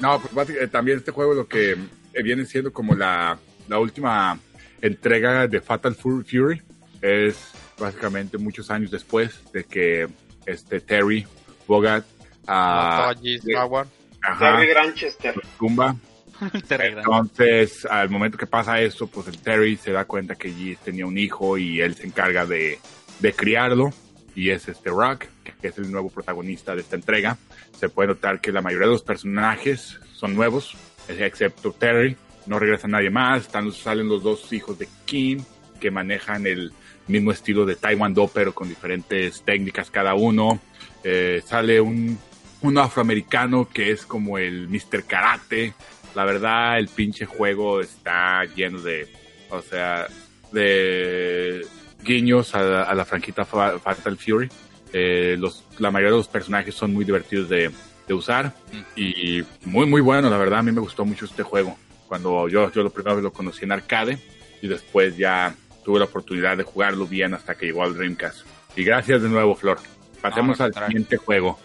No, 0.01 0.19
pues 0.21 0.35
básicamente, 0.35 0.69
también 0.73 0.99
este 0.99 1.13
juego 1.13 1.35
lo 1.35 1.47
que 1.47 1.73
eh, 1.73 2.23
viene 2.23 2.45
siendo 2.47 2.73
como 2.73 2.95
la, 2.97 3.39
la 3.69 3.79
última 3.79 4.39
entrega 4.83 5.47
de 5.47 5.61
Fatal 5.61 5.95
Fu- 5.95 6.25
Fury 6.25 6.61
es 7.01 7.37
básicamente 7.79 8.37
muchos 8.39 8.71
años 8.71 8.91
después 8.91 9.41
de 9.53 9.65
que 9.65 10.09
este 10.47 10.81
Terry 10.81 11.27
Bogart 11.69 12.05
ah, 12.47 13.09
a 13.09 13.81
ajá, 14.23 14.39
Terry 14.39 14.67
Granchester. 14.67 15.35
tumba. 15.59 15.95
Entonces, 16.79 17.87
al 17.87 18.11
momento 18.11 18.39
que 18.39 18.47
pasa 18.47 18.81
eso, 18.81 19.07
pues 19.07 19.29
el 19.29 19.39
Terry 19.39 19.77
se 19.77 19.93
da 19.93 20.05
cuenta 20.05 20.35
que 20.35 20.51
G 20.51 20.77
tenía 20.85 21.07
un 21.07 21.19
hijo 21.19 21.59
y 21.59 21.81
él 21.81 21.95
se 21.95 22.07
encarga 22.07 22.47
de, 22.47 22.79
de 23.21 23.33
criarlo. 23.33 23.93
Y 24.37 24.51
es 24.51 24.69
este 24.69 24.91
Rock, 24.91 25.27
que 25.61 25.69
es 25.69 25.79
el 25.79 25.91
nuevo 25.93 26.11
protagonista 26.11 26.75
de 26.75 26.81
esta 26.81 26.97
entrega. 26.97 27.39
Se 27.79 27.89
puede 27.89 28.09
notar 28.09 28.41
que 28.41 28.51
la 28.51 28.63
mayoría 28.63 28.89
de 28.89 28.95
los 28.95 29.03
personajes 29.03 30.01
son 30.13 30.35
nuevos, 30.35 30.77
excepto 31.09 31.73
Terry. 31.73 32.17
No 32.47 32.59
regresa 32.59 32.89
nadie 32.89 33.11
más. 33.11 33.43
Están, 33.43 33.71
salen 33.73 34.09
los 34.09 34.23
dos 34.23 34.53
hijos 34.53 34.79
de 34.79 34.89
Kim, 35.05 35.45
que 35.81 35.91
manejan 35.91 36.47
el 36.47 36.73
mismo 37.07 37.31
estilo 37.31 37.65
de 37.65 37.77
Taekwondo, 37.77 38.29
pero 38.29 38.55
con 38.55 38.69
diferentes 38.69 39.43
técnicas 39.43 39.91
cada 39.91 40.15
uno. 40.15 40.61
Eh, 41.05 41.43
sale 41.45 41.81
un, 41.81 42.19
un 42.63 42.79
afroamericano 42.79 43.69
que 43.69 43.91
es 43.91 44.05
como 44.07 44.39
el 44.39 44.69
Mr. 44.69 45.05
Karate. 45.07 45.75
La 46.15 46.25
verdad, 46.25 46.79
el 46.79 46.89
pinche 46.89 47.27
juego 47.27 47.81
está 47.81 48.45
lleno 48.55 48.81
de, 48.81 49.09
o 49.51 49.61
sea, 49.63 50.07
de 50.53 51.67
guiños 52.03 52.55
a, 52.55 52.63
la- 52.63 52.83
a 52.85 52.95
la 52.95 53.05
franquita 53.05 53.45
Fa- 53.45 53.79
Fatal 53.79 54.17
Fury. 54.17 54.49
Eh, 54.93 55.37
los, 55.39 55.65
la 55.79 55.91
mayoría 55.91 56.13
de 56.13 56.19
los 56.19 56.29
personajes 56.29 56.75
son 56.75 56.93
muy 56.93 57.05
divertidos 57.05 57.49
de, 57.49 57.71
de 58.07 58.15
usar 58.15 58.53
y 58.95 59.43
muy, 59.65 59.87
muy 59.87 60.01
bueno. 60.01 60.31
La 60.31 60.39
verdad, 60.39 60.61
a 60.61 60.63
mí 60.63 60.71
me 60.73 60.81
gustó 60.81 61.05
mucho 61.05 61.25
este 61.25 61.43
juego. 61.43 61.77
Cuando 62.07 62.49
yo, 62.49 62.71
yo 62.71 62.83
lo 62.83 62.91
primero 62.91 63.21
lo 63.21 63.33
conocí 63.33 63.65
en 63.65 63.73
arcade 63.73 64.19
y 64.63 64.69
después 64.69 65.17
ya 65.17 65.55
tuve 65.85 65.99
la 65.99 66.05
oportunidad 66.05 66.57
de 66.57 66.63
jugarlo 66.63 67.07
bien 67.07 67.35
hasta 67.35 67.57
que 67.57 67.67
llegó 67.67 67.83
al 67.83 67.95
Dreamcast. 67.97 68.47
Y 68.77 68.85
gracias 68.85 69.23
de 69.23 69.29
nuevo, 69.29 69.55
Flor. 69.57 69.79
Pasemos 70.21 70.59
No, 70.59 70.65
al 70.67 70.75
siguiente 70.75 71.17
juego. 71.17 71.59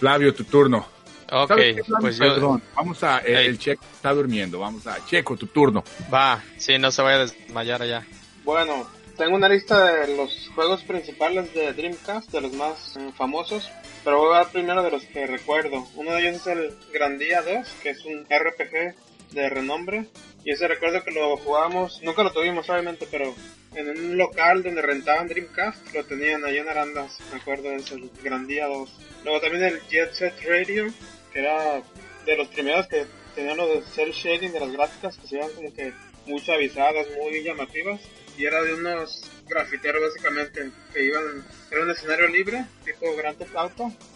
Flavio, 0.00 0.34
tu 0.34 0.44
turno. 0.44 0.86
Ok, 1.32 1.52
pues 2.00 2.18
yo... 2.18 2.34
Perdón, 2.34 2.62
vamos 2.74 3.02
a. 3.02 3.18
El, 3.18 3.36
Ey. 3.36 3.46
el 3.46 3.58
Checo 3.58 3.84
está 3.94 4.12
durmiendo. 4.12 4.58
Vamos 4.58 4.86
a. 4.86 5.04
Checo, 5.06 5.36
tu 5.36 5.46
turno. 5.46 5.82
Va, 6.12 6.42
sí, 6.58 6.78
no 6.78 6.90
se 6.90 7.00
vaya 7.00 7.16
a 7.16 7.20
desmayar 7.20 7.80
allá. 7.80 8.06
Bueno, 8.44 8.86
tengo 9.16 9.36
una 9.36 9.48
lista 9.48 9.84
de 9.92 10.16
los 10.16 10.50
juegos 10.54 10.82
principales 10.84 11.54
de 11.54 11.72
Dreamcast, 11.72 12.30
de 12.30 12.40
los 12.40 12.52
más 12.52 12.96
eh, 12.96 13.10
famosos, 13.16 13.70
pero 14.04 14.18
voy 14.18 14.26
a 14.26 14.38
hablar 14.38 14.52
primero 14.52 14.82
de 14.82 14.90
los 14.90 15.04
que 15.04 15.26
recuerdo. 15.26 15.86
Uno 15.94 16.12
de 16.12 16.20
ellos 16.20 16.40
es 16.40 16.46
el 16.48 16.74
Grandia 16.92 17.42
2, 17.42 17.68
que 17.82 17.90
es 17.90 18.04
un 18.04 18.24
RPG 18.24 18.94
de 19.32 19.48
renombre, 19.48 20.08
y 20.44 20.50
ese 20.50 20.68
recuerdo 20.68 21.02
que 21.04 21.12
lo 21.12 21.36
jugábamos, 21.36 22.02
nunca 22.02 22.22
lo 22.22 22.32
tuvimos 22.32 22.68
obviamente, 22.68 23.06
pero 23.10 23.34
en 23.74 23.88
un 23.88 24.16
local 24.18 24.62
donde 24.62 24.82
rentaban 24.82 25.28
Dreamcast, 25.28 25.94
lo 25.94 26.04
tenían 26.04 26.44
ahí 26.44 26.58
en 26.58 26.68
Arandas, 26.68 27.18
me 27.30 27.38
acuerdo 27.38 27.70
de 27.70 27.76
ese, 27.76 27.94
el 27.94 28.10
Grandia 28.22 28.66
2. 28.66 28.90
Luego 29.24 29.40
también 29.40 29.64
el 29.64 29.80
Jet 29.88 30.12
Set 30.12 30.34
Radio, 30.46 30.86
que 31.32 31.40
era 31.40 31.82
de 32.24 32.36
los 32.36 32.48
primeros 32.48 32.86
que 32.86 33.06
tenía 33.34 33.54
lo 33.54 33.66
de 33.66 33.82
cel 33.82 34.12
shading 34.12 34.52
de 34.52 34.60
las 34.60 34.72
gráficas 34.72 35.16
que 35.16 35.26
se 35.26 35.36
veían 35.36 35.52
como 35.52 35.72
que 35.72 35.92
muy 36.26 36.40
suavizadas, 36.40 37.06
muy 37.16 37.42
llamativas. 37.42 38.00
Y 38.36 38.46
era 38.46 38.62
de 38.62 38.72
unos 38.72 39.30
grafiteros 39.46 40.02
básicamente 40.02 40.70
que 40.92 41.04
iban, 41.04 41.44
era 41.70 41.82
un 41.82 41.90
escenario 41.90 42.28
libre, 42.28 42.64
tipo 42.82 43.14
Grand 43.14 43.36
Theft 43.36 43.52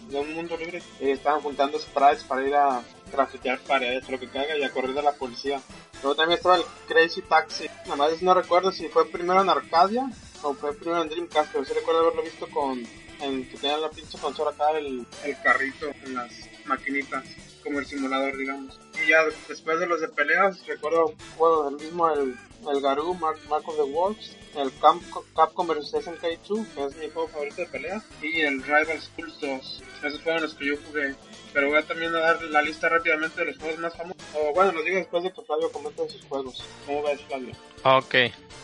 de 0.08 0.18
un 0.18 0.34
mundo 0.34 0.56
libre. 0.56 0.82
Y 1.00 1.10
estaban 1.10 1.42
juntando 1.42 1.78
sprites 1.78 2.24
para 2.24 2.46
ir 2.46 2.54
a 2.54 2.82
grafitear 3.12 3.58
paredes, 3.60 4.08
lo 4.08 4.18
que 4.18 4.28
caiga, 4.28 4.56
y 4.56 4.64
a 4.64 4.70
correr 4.70 4.94
de 4.94 5.02
la 5.02 5.12
policía. 5.12 5.60
Luego 6.02 6.14
también 6.14 6.38
estaba 6.38 6.56
el 6.56 6.64
Crazy 6.88 7.22
Taxi. 7.22 7.68
Nada 7.84 7.96
más 7.96 8.22
no 8.22 8.32
recuerdo 8.32 8.72
si 8.72 8.88
fue 8.88 9.06
primero 9.06 9.42
en 9.42 9.50
Arcadia 9.50 10.10
o 10.42 10.54
fue 10.54 10.74
primero 10.74 11.02
en 11.02 11.08
Dreamcast, 11.08 11.52
pero 11.52 11.64
sí 11.64 11.74
recuerdo 11.74 12.00
haberlo 12.00 12.22
visto 12.22 12.48
con 12.48 12.82
en 13.20 13.48
que 13.48 13.56
tenía 13.56 13.78
la 13.78 13.90
pinche 13.90 14.18
consola 14.18 14.50
acá 14.50 14.70
el, 14.78 15.06
el 15.24 15.42
carrito 15.42 15.90
en 16.04 16.14
las 16.14 16.32
maquinitas 16.64 17.24
como 17.62 17.78
el 17.78 17.86
simulador 17.86 18.36
digamos 18.36 18.78
y 19.04 19.10
ya 19.10 19.24
después 19.48 19.80
de 19.80 19.86
los 19.86 20.00
de 20.00 20.08
peleas 20.08 20.64
recuerdo 20.66 21.14
bueno 21.36 21.68
el 21.68 21.76
mismo 21.76 22.08
el, 22.10 22.36
el 22.72 22.80
Garou 22.80 23.14
Mark, 23.14 23.38
Mark 23.48 23.68
of 23.68 23.76
the 23.76 23.82
Wolves 23.82 24.36
el 24.56 24.72
Camp, 24.78 25.02
Capcom 25.34 25.66
vs 25.66 25.90
SNK 25.90 26.46
2 26.48 26.66
que 26.74 26.84
es 26.84 26.96
mi 26.96 27.10
juego 27.10 27.28
favorito 27.28 27.56
de 27.56 27.66
pelea 27.66 28.02
y 28.22 28.40
el 28.40 28.62
Rival 28.62 29.00
Schools 29.00 29.40
2 29.40 29.82
esos 30.04 30.22
fueron 30.22 30.42
los 30.42 30.54
que 30.54 30.66
yo 30.66 30.74
jugué 30.86 31.14
pero 31.52 31.68
voy 31.68 31.78
a 31.78 31.86
también 31.86 32.12
dar 32.12 32.40
la 32.42 32.62
lista 32.62 32.88
rápidamente 32.88 33.40
de 33.40 33.46
los 33.52 33.58
juegos 33.58 33.78
más 33.78 33.96
famosos 33.96 34.22
o 34.34 34.52
bueno 34.54 34.72
los 34.72 34.84
digo 34.84 34.98
después 34.98 35.24
de 35.24 35.32
que 35.32 35.42
Flavio 35.42 35.72
comente 35.72 36.08
sus 36.08 36.24
juegos 36.24 36.62
¿cómo 36.86 37.02
ves 37.02 37.20
Flavio? 37.22 37.54
Ok, 37.88 38.14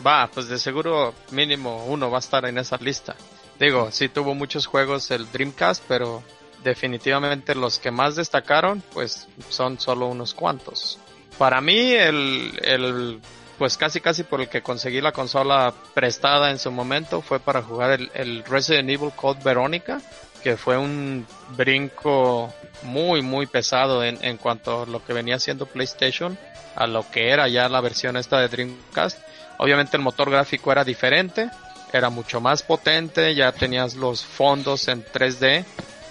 va, 0.05 0.29
pues 0.33 0.49
de 0.49 0.59
seguro 0.59 1.15
mínimo 1.31 1.87
uno 1.87 2.11
va 2.11 2.19
a 2.19 2.21
estar 2.21 2.45
en 2.45 2.59
esa 2.59 2.77
lista. 2.79 3.15
Digo, 3.59 3.91
sí 3.93 4.09
tuvo 4.09 4.35
muchos 4.35 4.67
juegos 4.67 5.11
el 5.11 5.31
Dreamcast, 5.31 5.85
pero 5.87 6.23
definitivamente 6.65 7.55
los 7.55 7.79
que 7.79 7.91
más 7.91 8.17
destacaron, 8.17 8.83
pues 8.93 9.29
son 9.49 9.79
solo 9.79 10.07
unos 10.07 10.35
cuantos. 10.35 10.99
Para 11.39 11.61
mí, 11.61 11.93
el, 11.93 12.59
el 12.63 13.21
pues 13.59 13.77
casi 13.77 14.01
casi 14.01 14.25
por 14.25 14.41
el 14.41 14.49
que 14.49 14.63
conseguí 14.63 15.01
la 15.01 15.13
consola 15.13 15.73
prestada 15.95 16.51
en 16.51 16.59
su 16.59 16.71
momento 16.71 17.23
fue 17.23 17.39
para 17.41 17.63
jugar 17.63 17.93
el, 17.93 18.11
el 18.15 18.45
Resident 18.45 18.91
Evil 18.91 19.13
Code 19.15 19.41
Verónica, 19.45 20.01
que 20.43 20.57
fue 20.57 20.77
un 20.77 21.27
brinco 21.57 22.53
muy 22.83 23.23
muy 23.23 23.47
pesado 23.47 24.03
en, 24.03 24.19
en 24.25 24.37
cuanto 24.37 24.83
a 24.83 24.87
lo 24.87 25.05
que 25.05 25.13
venía 25.13 25.39
siendo 25.39 25.67
PlayStation 25.67 26.37
a 26.75 26.87
lo 26.87 27.09
que 27.11 27.31
era 27.31 27.49
ya 27.49 27.69
la 27.69 27.81
versión 27.81 28.17
esta 28.17 28.41
de 28.41 28.49
Dreamcast. 28.49 29.19
Obviamente 29.59 29.97
el 29.97 30.03
motor 30.03 30.31
gráfico 30.31 30.73
era 30.73 30.85
diferente, 30.85 31.51
era 31.93 32.11
mucho 32.11 32.41
más 32.41 32.63
potente, 32.63 33.35
ya 33.35 33.53
tenías 33.53 33.95
los 33.95 34.25
fondos 34.25 34.89
en 34.89 35.05
3D, 35.05 35.65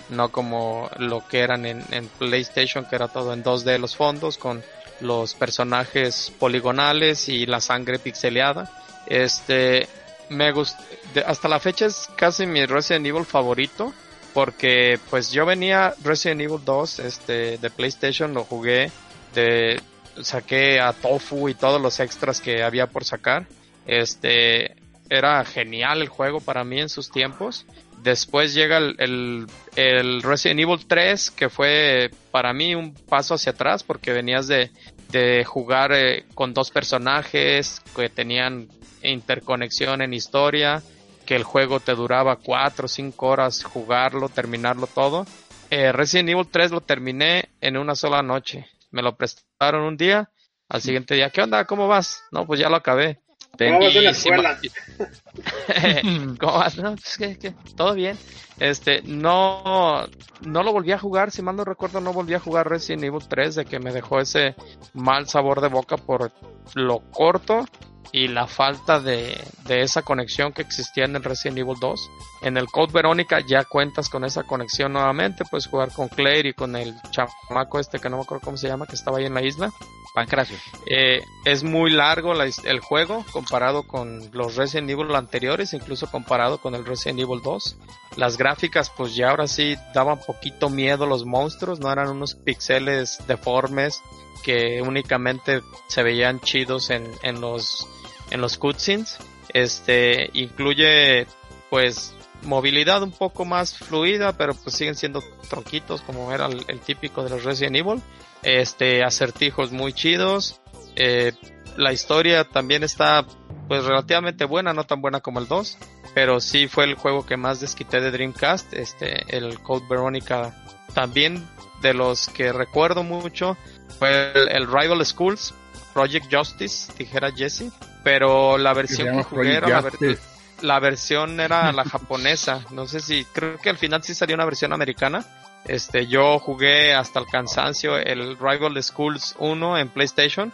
no 0.10 0.32
como 0.32 0.90
lo 0.98 1.28
que 1.28 1.40
eran 1.40 1.66
en, 1.66 2.08
PlayStation, 2.20 2.86
que 2.86 2.96
era 2.96 3.08
todo 3.08 3.34
en 3.34 3.44
2D 3.44 3.78
los 3.80 3.96
fondos, 3.96 4.38
con 4.38 4.64
los 5.00 5.34
personajes 5.34 6.32
poligonales 6.38 7.30
y 7.30 7.46
la 7.46 7.60
sangre 7.62 7.98
pixeleada. 7.98 8.70
Este, 9.08 9.88
me 10.30 10.52
gusta, 10.52 10.80
hasta 11.26 11.48
la 11.48 11.60
fecha 11.60 11.88
es 11.88 12.08
casi 12.16 12.46
mi 12.46 12.66
Resident 12.66 13.08
Evil 13.08 13.26
favorito, 13.26 13.94
porque 14.34 15.00
pues 15.10 15.32
yo 15.32 15.46
venía 15.46 15.96
Resident 16.04 16.42
Evil 16.42 16.60
2, 16.64 17.00
este, 17.00 17.58
de 17.58 17.70
PlayStation, 17.70 18.34
lo 18.34 18.44
jugué, 18.44 18.92
de, 19.34 19.82
saqué 20.22 20.80
a 20.80 20.94
Tofu 20.94 21.50
y 21.50 21.54
todos 21.54 21.82
los 21.82 22.00
extras 22.00 22.42
que 22.42 22.64
había 22.64 22.88
por 22.88 23.06
sacar. 23.06 23.48
Este, 23.88 24.76
era 25.12 25.44
genial 25.44 26.02
el 26.02 26.08
juego 26.08 26.40
para 26.40 26.64
mí 26.64 26.80
en 26.80 26.88
sus 26.88 27.12
tiempos. 27.12 27.66
Después 28.02 28.54
llega 28.54 28.78
el, 28.78 29.46
el, 29.76 30.22
Resident 30.24 30.62
Evil 30.62 30.88
3, 30.88 31.32
que 31.32 31.50
fue 31.50 32.10
para 32.32 32.54
mí 32.54 32.74
un 32.74 32.94
paso 32.94 33.34
hacia 33.34 33.52
atrás, 33.52 33.84
porque 33.84 34.14
venías 34.14 34.48
de, 34.48 34.72
de 35.10 35.44
jugar 35.44 35.92
eh, 35.92 36.26
con 36.34 36.54
dos 36.54 36.72
personajes 36.72 37.82
que 37.94 38.08
tenían 38.08 38.70
interconexión 39.04 40.02
en 40.02 40.14
historia, 40.14 40.82
que 41.26 41.36
el 41.36 41.44
juego 41.44 41.82
te 41.82 41.94
duraba 41.94 42.38
4 42.38 42.86
o 42.86 42.88
5 42.88 43.28
horas 43.28 43.64
jugarlo, 43.66 44.30
terminarlo 44.30 44.88
todo. 44.88 45.26
Eh, 45.70 45.92
Resident 45.92 46.30
Evil 46.30 46.48
3 46.50 46.72
lo 46.72 46.82
terminé 46.82 47.50
en 47.60 47.76
una 47.76 47.96
sola 47.96 48.24
noche. 48.24 48.66
Me 48.92 49.02
lo 49.02 49.18
prestaron 49.18 49.84
un 49.84 49.98
día, 49.98 50.30
al 50.70 50.82
siguiente 50.82 51.16
día, 51.16 51.30
¿qué 51.30 51.42
onda? 51.42 51.66
¿Cómo 51.66 51.90
vas? 51.90 52.24
No, 52.32 52.48
pues 52.48 52.62
ya 52.62 52.70
lo 52.70 52.78
acabé. 52.78 53.20
¿Cómo 53.68 53.80
vas 53.80 53.96
en 53.96 54.04
la 54.04 54.10
escuela? 54.12 54.60
¿Cómo 56.40 56.54
vas? 56.54 56.78
No, 56.78 56.96
pues 56.96 57.18
que, 57.18 57.38
que, 57.38 57.52
todo 57.76 57.94
bien. 57.94 58.18
Este, 58.60 59.02
no, 59.04 60.06
no 60.42 60.64
lo 60.64 60.72
volví 60.72 60.92
a 60.92 61.00
jugar, 61.00 61.32
si 61.32 61.42
mal 61.42 61.56
no 61.56 61.64
recuerdo, 61.64 62.00
no 62.00 62.14
volví 62.14 62.36
a 62.36 62.40
jugar 62.40 62.70
Resident 62.70 63.04
Evil 63.06 63.28
3 63.28 63.56
de 63.56 63.66
que 63.66 63.80
me 63.80 63.92
dejó 63.92 64.20
ese 64.20 64.56
mal 64.94 65.28
sabor 65.28 65.62
de 65.62 65.68
boca 65.68 65.98
por 65.98 66.32
lo 66.76 67.00
corto 67.12 67.66
y 68.12 68.28
la 68.28 68.48
falta 68.48 69.00
de, 69.00 69.40
de 69.66 69.82
esa 69.82 70.02
conexión 70.02 70.52
que 70.52 70.62
existía 70.62 71.06
en 71.06 71.16
el 71.16 71.24
Resident 71.24 71.60
Evil 71.60 71.78
2. 71.80 72.12
En 72.42 72.58
el 72.58 72.68
Code 72.68 72.92
Verónica 72.92 73.40
ya 73.40 73.64
cuentas 73.64 74.10
con 74.10 74.26
esa 74.26 74.44
conexión 74.44 74.94
nuevamente, 74.94 75.46
puedes 75.50 75.68
jugar 75.68 75.92
con 75.94 76.10
Claire 76.10 76.50
y 76.50 76.54
con 76.54 76.76
el 76.76 76.94
chamaco 77.12 77.80
este 77.80 78.00
que 78.00 78.10
no 78.10 78.18
me 78.18 78.24
acuerdo 78.24 78.44
cómo 78.44 78.58
se 78.58 78.68
llama, 78.68 78.86
que 78.86 78.96
estaba 78.96 79.20
ahí 79.20 79.26
en 79.26 79.34
la 79.34 79.44
isla. 79.44 79.72
Pancracio. 80.14 80.58
Eh, 80.88 81.22
es 81.46 81.64
muy 81.64 81.90
largo 81.90 82.34
la, 82.34 82.46
el 82.66 82.80
juego 82.82 83.24
comparado 83.32 83.84
con 83.84 84.30
los 84.34 84.58
Resident 84.58 84.90
Evil 84.90 85.16
anteriores, 85.16 85.74
incluso 85.74 86.12
comparado 86.12 86.58
con 86.58 86.76
el 86.76 86.86
Resident 86.86 87.22
Evil 87.22 87.42
2. 87.42 87.78
Las 88.18 88.38
gráficas, 88.38 88.90
pues 88.90 89.16
ya 89.16 89.30
ahora 89.30 89.48
sí 89.48 89.78
daban 89.94 90.20
poquito 90.20 90.70
miedo 90.70 91.06
los 91.06 91.26
monstruos, 91.26 91.80
no 91.80 91.90
eran 91.90 92.10
unos 92.10 92.36
pixeles 92.36 93.20
deformes 93.26 94.02
que 94.44 94.82
únicamente 94.82 95.62
se 95.88 96.04
veían 96.04 96.40
chidos 96.40 96.90
en, 96.90 97.10
en 97.24 97.42
los 97.42 97.88
en 98.32 98.42
los 98.42 98.58
cutscenes. 98.58 99.18
Este 99.54 100.30
incluye 100.34 101.28
pues 101.70 102.14
movilidad 102.44 103.04
un 103.04 103.12
poco 103.12 103.46
más 103.46 103.78
fluida, 103.78 104.34
pero 104.34 104.54
pues 104.54 104.76
siguen 104.76 104.96
siendo 104.96 105.24
tronquitos 105.50 106.02
como 106.02 106.32
era 106.32 106.48
el, 106.48 106.80
típico 106.80 107.24
de 107.24 107.30
los 107.30 107.44
Resident 107.44 107.76
Evil. 107.76 108.02
Este 108.44 109.04
acertijos 109.04 109.72
muy 109.72 109.94
chidos. 109.94 110.60
Eh, 110.96 111.34
la 111.78 111.94
historia 111.94 112.44
también 112.44 112.84
está 112.84 113.26
pues 113.68 113.86
relativamente 113.86 114.46
buena, 114.46 114.74
no 114.74 114.86
tan 114.86 115.02
buena 115.02 115.22
como 115.22 115.40
el 115.40 115.48
2, 115.48 115.78
pero 116.14 116.42
sí 116.42 116.68
fue 116.68 116.86
el 116.86 116.96
juego 116.96 117.26
que 117.26 117.38
más 117.38 117.62
desquité 117.62 118.02
de 118.02 118.12
Dreamcast, 118.12 118.74
este 118.74 119.38
el 119.38 119.60
Code 119.62 119.86
Veronica 119.90 120.54
también 120.94 121.48
de 121.82 121.94
los 121.94 122.28
que 122.28 122.52
recuerdo 122.52 123.04
mucho 123.04 123.58
fue 123.92 124.32
el, 124.34 124.50
el 124.50 124.68
Rival 124.68 125.06
Schools, 125.06 125.54
Project 125.94 126.34
Justice, 126.34 126.92
dijera 126.98 127.32
Jesse, 127.32 127.72
pero 128.04 128.58
la 128.58 128.74
versión 128.74 129.18
que 129.18 129.24
jugué 129.24 129.58
era 129.58 129.68
la, 129.68 129.82
ver 129.82 130.20
la, 130.62 130.80
versión 130.80 131.40
era 131.40 131.72
la 131.72 131.84
japonesa, 131.84 132.62
no 132.72 132.88
sé 132.88 133.00
si, 133.00 133.26
creo 133.26 133.58
que 133.58 133.70
al 133.70 133.78
final 133.78 134.04
sí 134.04 134.14
salió 134.14 134.36
una 134.36 134.46
versión 134.46 134.74
americana. 134.74 135.26
Este, 135.66 136.08
yo 136.08 136.40
jugué 136.40 136.96
hasta 136.96 137.20
el 137.20 137.28
cansancio 137.28 137.96
el 137.96 138.38
Rival 138.40 138.82
Schools 138.82 139.36
1 139.38 139.78
en 139.78 139.90
PlayStation 139.90 140.52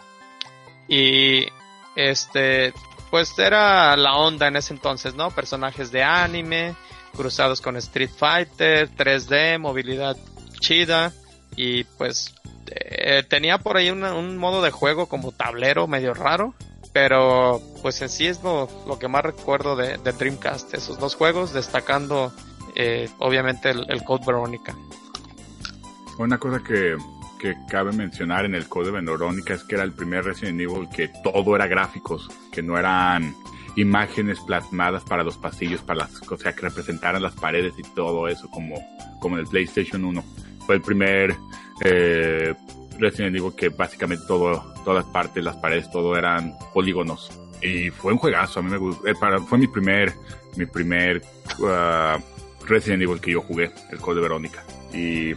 y 0.86 1.46
este, 1.96 2.74
pues 3.10 3.38
era 3.38 3.96
la 3.96 4.16
onda 4.16 4.48
en 4.48 4.56
ese 4.56 4.74
entonces, 4.74 5.14
¿no? 5.14 5.30
Personajes 5.30 5.90
de 5.90 6.02
anime, 6.02 6.74
cruzados 7.16 7.62
con 7.62 7.76
Street 7.76 8.10
Fighter, 8.14 8.90
3D, 8.90 9.58
movilidad 9.58 10.16
chida 10.60 11.12
y 11.58 11.82
pues 11.82 12.32
eh, 12.70 13.24
tenía 13.28 13.58
por 13.58 13.76
ahí 13.76 13.90
un 13.90 14.38
modo 14.38 14.62
de 14.62 14.70
juego 14.70 15.06
como 15.06 15.32
tablero 15.32 15.88
medio 15.88 16.14
raro, 16.14 16.54
pero 16.92 17.60
pues 17.82 18.00
en 18.00 18.08
sí 18.08 18.28
es 18.28 18.44
lo, 18.44 18.68
lo 18.86 19.00
que 19.00 19.08
más 19.08 19.24
recuerdo 19.24 19.74
de, 19.74 19.98
de, 19.98 20.12
Dreamcast, 20.12 20.72
esos 20.74 21.00
dos 21.00 21.16
juegos, 21.16 21.52
destacando 21.52 22.32
eh, 22.76 23.10
obviamente 23.18 23.70
el, 23.70 23.90
el, 23.90 24.04
Code 24.04 24.24
Verónica. 24.24 24.76
Una 26.18 26.38
cosa 26.38 26.62
que, 26.62 26.96
que 27.40 27.56
cabe 27.68 27.90
mencionar 27.90 28.44
en 28.44 28.54
el 28.54 28.68
Code 28.68 28.92
Verónica 28.92 29.54
es 29.54 29.64
que 29.64 29.74
era 29.74 29.82
el 29.82 29.92
primer 29.92 30.24
Resident 30.24 30.60
Evil 30.60 30.88
que 30.94 31.10
todo 31.24 31.56
era 31.56 31.66
gráficos, 31.66 32.30
que 32.52 32.62
no 32.62 32.78
eran 32.78 33.34
imágenes 33.74 34.38
plasmadas 34.46 35.02
para 35.02 35.24
los 35.24 35.36
pasillos, 35.36 35.80
para 35.80 36.04
las, 36.04 36.22
o 36.30 36.36
sea, 36.36 36.52
que 36.52 36.60
representaran 36.60 37.20
las 37.20 37.34
paredes 37.34 37.74
y 37.78 37.82
todo 37.82 38.28
eso 38.28 38.48
como, 38.48 38.76
como 39.18 39.36
en 39.36 39.40
el 39.40 39.48
PlayStation 39.48 40.04
1. 40.04 40.24
Fue 40.68 40.74
el 40.74 40.82
primer 40.82 41.34
eh, 41.82 42.54
Resident 42.98 43.34
Evil 43.34 43.54
que 43.56 43.70
básicamente 43.70 44.26
todo, 44.28 44.74
todas 44.84 45.06
partes, 45.06 45.42
las 45.42 45.56
paredes, 45.56 45.90
todo 45.90 46.14
eran 46.14 46.54
polígonos. 46.74 47.30
Y 47.62 47.88
fue 47.88 48.12
un 48.12 48.18
juegazo, 48.18 48.60
a 48.60 48.62
mí 48.62 48.70
me 48.70 48.76
gustó, 48.76 49.08
eh, 49.08 49.14
fue 49.48 49.56
mi 49.56 49.66
primer, 49.66 50.12
mi 50.56 50.66
primer 50.66 51.22
uh, 51.60 52.20
Resident 52.66 53.02
Evil 53.02 53.18
que 53.18 53.32
yo 53.32 53.40
jugué, 53.40 53.72
el 53.90 53.98
Code 53.98 54.20
Verónica. 54.20 54.62
Y 54.92 55.32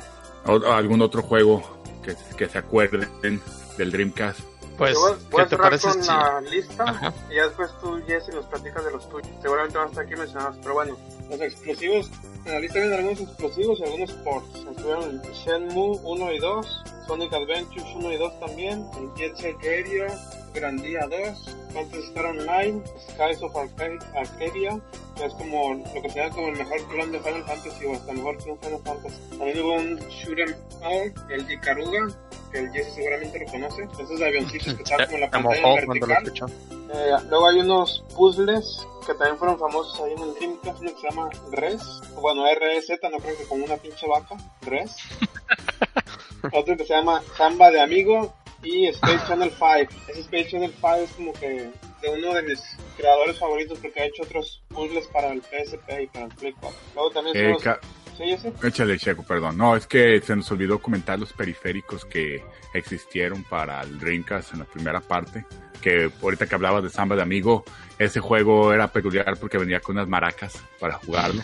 o, 0.48 0.74
algún 0.74 1.02
otro 1.02 1.22
juego 1.22 1.82
que, 2.04 2.14
que 2.38 2.50
se 2.50 2.58
acuerden 2.58 3.40
del 3.78 3.90
Dreamcast. 3.90 4.51
Pues, 4.82 4.98
voy, 4.98 5.14
voy 5.30 5.42
a 5.44 5.48
cerrar 5.48 5.80
con 5.80 5.94
si... 5.94 6.08
la 6.08 6.42
lista 6.42 6.84
Ajá. 6.84 7.14
y 7.30 7.36
ya 7.36 7.44
después 7.44 7.70
tú, 7.82 8.02
Jesse, 8.08 8.34
nos 8.34 8.48
platicas 8.48 8.84
de 8.84 8.90
los 8.90 9.08
tuyos. 9.10 9.30
Seguramente 9.40 9.78
van 9.78 9.86
a 9.86 9.90
estar 9.92 10.06
aquí 10.06 10.16
mencionados, 10.16 10.58
pero 10.60 10.74
bueno, 10.74 10.98
los 11.30 11.40
explosivos, 11.40 12.10
en 12.46 12.52
la 12.52 12.60
lista 12.60 12.80
vienen 12.80 12.98
algunos 12.98 13.22
explosivos 13.22 13.80
y 13.80 13.84
algunos 13.84 14.12
ports. 14.14 14.56
Estuvieron 14.56 15.22
Shenmue 15.22 16.00
1 16.02 16.32
y 16.32 16.40
2, 16.40 16.84
Sonic 17.06 17.32
Adventures 17.32 17.86
1 17.94 18.12
y 18.12 18.18
2 18.18 18.40
también, 18.40 18.86
el 18.98 19.14
Jet 19.14 19.36
Set 19.36 19.56
Radio, 19.58 20.08
Grandia 20.54 21.08
2, 21.08 21.56
Phantasy 21.74 22.04
Star 22.08 22.26
Online, 22.26 22.82
Skies 23.10 23.42
of 23.42 23.56
Arca- 23.56 24.00
Arcadia, 24.16 24.80
que 25.16 25.26
es 25.26 25.34
como 25.36 25.74
lo 25.76 26.02
que 26.02 26.10
se 26.10 26.20
llama 26.20 26.36
como 26.36 26.48
el 26.50 26.58
mejor 26.58 26.88
clon 26.90 27.12
de 27.12 27.20
Final 27.20 27.44
Fantasy 27.46 27.86
o 27.86 27.94
hasta 27.94 28.14
mejor 28.14 28.38
que 28.44 28.52
un 28.52 28.60
Final 28.60 28.80
Fantasy. 28.84 29.22
También 29.30 29.60
hubo 29.62 29.74
un 29.74 29.98
Shoot 30.10 30.40
'em 30.40 30.56
All, 30.84 31.14
el 31.30 31.52
Ikaruga, 31.52 32.08
que 32.52 32.60
el 32.60 32.72
Jesse 32.72 32.94
seguramente 32.96 33.40
lo 33.40 33.52
conoce, 33.52 33.84
esos 34.02 34.22
avioncitos 34.22 34.74
que 34.74 34.84
están 34.84 35.06
como 35.06 35.16
en 35.16 35.22
la 35.22 35.30
pantalla 35.30 35.76
vertical. 35.76 36.52
Eh, 36.94 37.12
luego 37.30 37.48
hay 37.48 37.60
unos 37.60 38.04
puzzles 38.16 38.86
que 39.08 39.14
también 39.14 39.38
fueron 39.38 39.58
famosos 39.58 40.00
ahí 40.02 40.12
en 40.14 40.20
el 40.22 40.34
Dreamcast, 40.36 40.82
uno 40.82 40.92
que 40.94 40.98
se 41.02 41.10
llama 41.10 41.30
Res, 41.52 41.82
bueno 42.22 42.44
RZ, 42.46 42.90
no 43.10 43.18
creo 43.20 43.38
que 43.38 43.46
como 43.46 43.64
una 43.66 43.78
pinche 43.78 44.06
vaca, 44.08 44.36
Res. 44.64 44.92
Otro 46.54 46.76
que 46.76 46.86
se 46.86 46.94
llama 46.94 47.22
Samba 47.38 47.70
de 47.72 47.80
Amigo 47.82 48.34
y 48.64 48.88
Space 48.88 49.20
Channel 49.28 49.50
5. 49.52 50.02
Ese 50.08 50.22
Space 50.22 50.50
Channel 50.50 50.72
5 50.76 50.96
es 50.96 51.12
como 51.12 51.34
que 51.34 51.70
de 52.02 52.10
uno 52.10 52.34
de 52.34 52.44
mis 52.44 52.60
creadores 52.98 53.38
favoritos 53.40 53.80
porque 53.80 54.00
ha 54.02 54.06
hecho 54.06 54.24
otros 54.24 54.62
puzzles 54.70 55.08
para 55.08 55.32
el 55.32 55.42
PSP 55.42 56.04
y 56.04 56.08
para 56.08 56.26
el 56.26 56.32
Play 56.36 56.54
4. 56.60 56.80
Luego 56.96 57.12
también 57.12 57.38
Eh, 57.38 57.56
ca- 57.62 57.80
¿Sí, 58.18 58.24
ese? 58.32 58.52
Échale, 58.64 58.98
Checo, 59.00 59.24
perdón. 59.24 59.58
No, 59.58 59.76
es 59.76 59.88
que 59.88 60.20
se 60.22 60.36
nos 60.36 60.52
olvidó 60.52 60.80
comentar 60.80 61.18
los 61.18 61.32
periféricos 61.34 62.06
que 62.06 62.44
existieron 62.74 63.44
para 63.44 63.82
el 63.82 63.98
Dreamcast 64.00 64.54
en 64.54 64.60
la 64.60 64.66
primera 64.66 65.00
parte. 65.00 65.46
Que 65.82 66.12
ahorita 66.22 66.46
que 66.46 66.54
hablabas 66.56 66.84
de 66.84 66.90
Samba 66.90 67.16
de 67.16 67.22
Amigo, 67.24 67.64
ese 67.98 68.20
juego 68.20 68.74
era 68.74 68.88
peculiar 68.90 69.38
porque 69.40 69.58
venía 69.58 69.80
con 69.80 69.96
unas 69.96 70.08
maracas 70.08 70.54
para 70.80 70.96
jugarlo. 70.96 71.42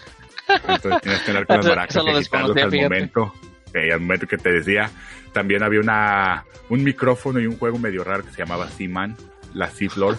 Entonces 0.48 1.02
tenías 1.02 1.20
que 1.22 1.26
tener 1.26 1.48
con 1.48 1.58
las 1.58 1.66
maracas 1.68 1.96
y 2.06 2.24
quitarlos 2.24 2.58
al 2.58 2.72
momento. 2.72 3.34
eh, 3.74 3.92
al 3.94 4.00
momento 4.02 4.28
que 4.28 4.38
te 4.38 4.52
decía. 4.52 4.92
También 5.38 5.62
había 5.62 5.82
una 5.82 6.46
un 6.70 6.84
micrófono 6.84 7.40
y 7.40 7.46
un 7.46 7.60
juego 7.60 7.78
medio 7.78 8.04
raro 8.04 8.26
que 8.26 8.32
se 8.32 8.38
llamaba 8.40 8.68
Seaman, 8.72 9.16
la 9.54 9.70
Seafloor. 9.70 10.18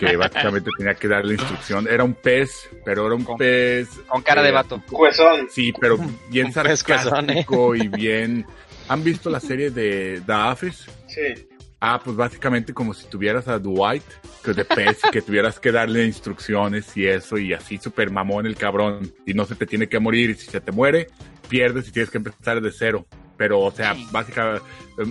que 0.00 0.16
básicamente 0.16 0.68
tenía 0.76 0.94
que 0.94 1.06
darle 1.06 1.34
instrucción. 1.34 1.86
Era 1.88 2.02
un 2.02 2.14
pez, 2.14 2.68
pero 2.84 3.06
era 3.06 3.14
un 3.14 3.22
Con- 3.22 3.38
pez. 3.38 3.88
Con 4.08 4.20
cara 4.22 4.42
de 4.42 4.48
eh, 4.48 4.52
vato. 4.52 4.82
Cuezón. 4.90 5.46
Sí, 5.48 5.72
pero 5.80 5.96
bien 6.28 6.52
pescuezón, 6.52 7.12
sarcástico 7.26 7.76
y 7.76 7.86
bien. 7.86 8.44
¿Han 8.88 9.04
visto 9.04 9.30
la 9.30 9.38
serie 9.38 9.70
de 9.70 10.20
The 10.26 10.32
Office? 10.32 10.90
Sí. 11.06 11.46
Ah, 11.78 12.00
pues 12.04 12.16
básicamente 12.16 12.74
como 12.74 12.92
si 12.92 13.06
tuvieras 13.06 13.46
a 13.46 13.60
Dwight, 13.60 14.02
que 14.44 14.54
de 14.54 14.64
pez, 14.64 14.98
que 15.12 15.22
tuvieras 15.22 15.60
que 15.60 15.70
darle 15.70 16.04
instrucciones 16.04 16.96
y 16.96 17.06
eso, 17.06 17.38
y 17.38 17.52
así 17.54 17.78
super 17.78 18.10
mamón 18.10 18.44
el 18.44 18.56
cabrón, 18.56 19.14
y 19.24 19.34
no 19.34 19.44
se 19.44 19.54
te 19.54 19.66
tiene 19.66 19.88
que 19.88 20.00
morir, 20.00 20.30
y 20.30 20.34
si 20.34 20.50
se 20.50 20.60
te 20.60 20.72
muere, 20.72 21.06
pierdes 21.48 21.86
y 21.86 21.92
tienes 21.92 22.10
que 22.10 22.18
empezar 22.18 22.60
de 22.60 22.72
cero. 22.72 23.06
Pero, 23.40 23.60
o 23.60 23.70
sea, 23.70 23.96
básicamente 24.10 24.62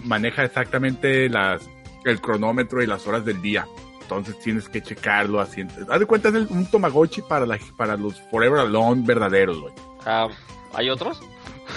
maneja 0.04 0.44
exactamente 0.44 1.28
las, 1.30 1.68
el 2.06 2.22
cronómetro 2.22 2.84
y 2.84 2.86
las 2.86 3.08
horas 3.08 3.26
del 3.26 3.42
día. 3.42 3.66
Entonces 4.04 4.38
tienes 4.38 4.70
que 4.70 4.84
checarlo 4.84 5.40
así. 5.40 5.66
Haz 5.90 6.00
de 6.00 6.06
cuenta, 6.06 6.30
es 6.30 6.36
el- 6.36 6.46
un 6.52 6.70
Tamagotchi 6.70 7.24
para, 7.24 7.48
la, 7.48 7.58
para 7.76 7.98
los 7.98 8.22
Forever 8.30 8.60
Alone 8.60 9.02
verdaderos, 9.04 9.60
güey. 9.60 9.74
Ah, 10.06 10.28
¿Hay 10.76 10.92
otros? 10.92 11.20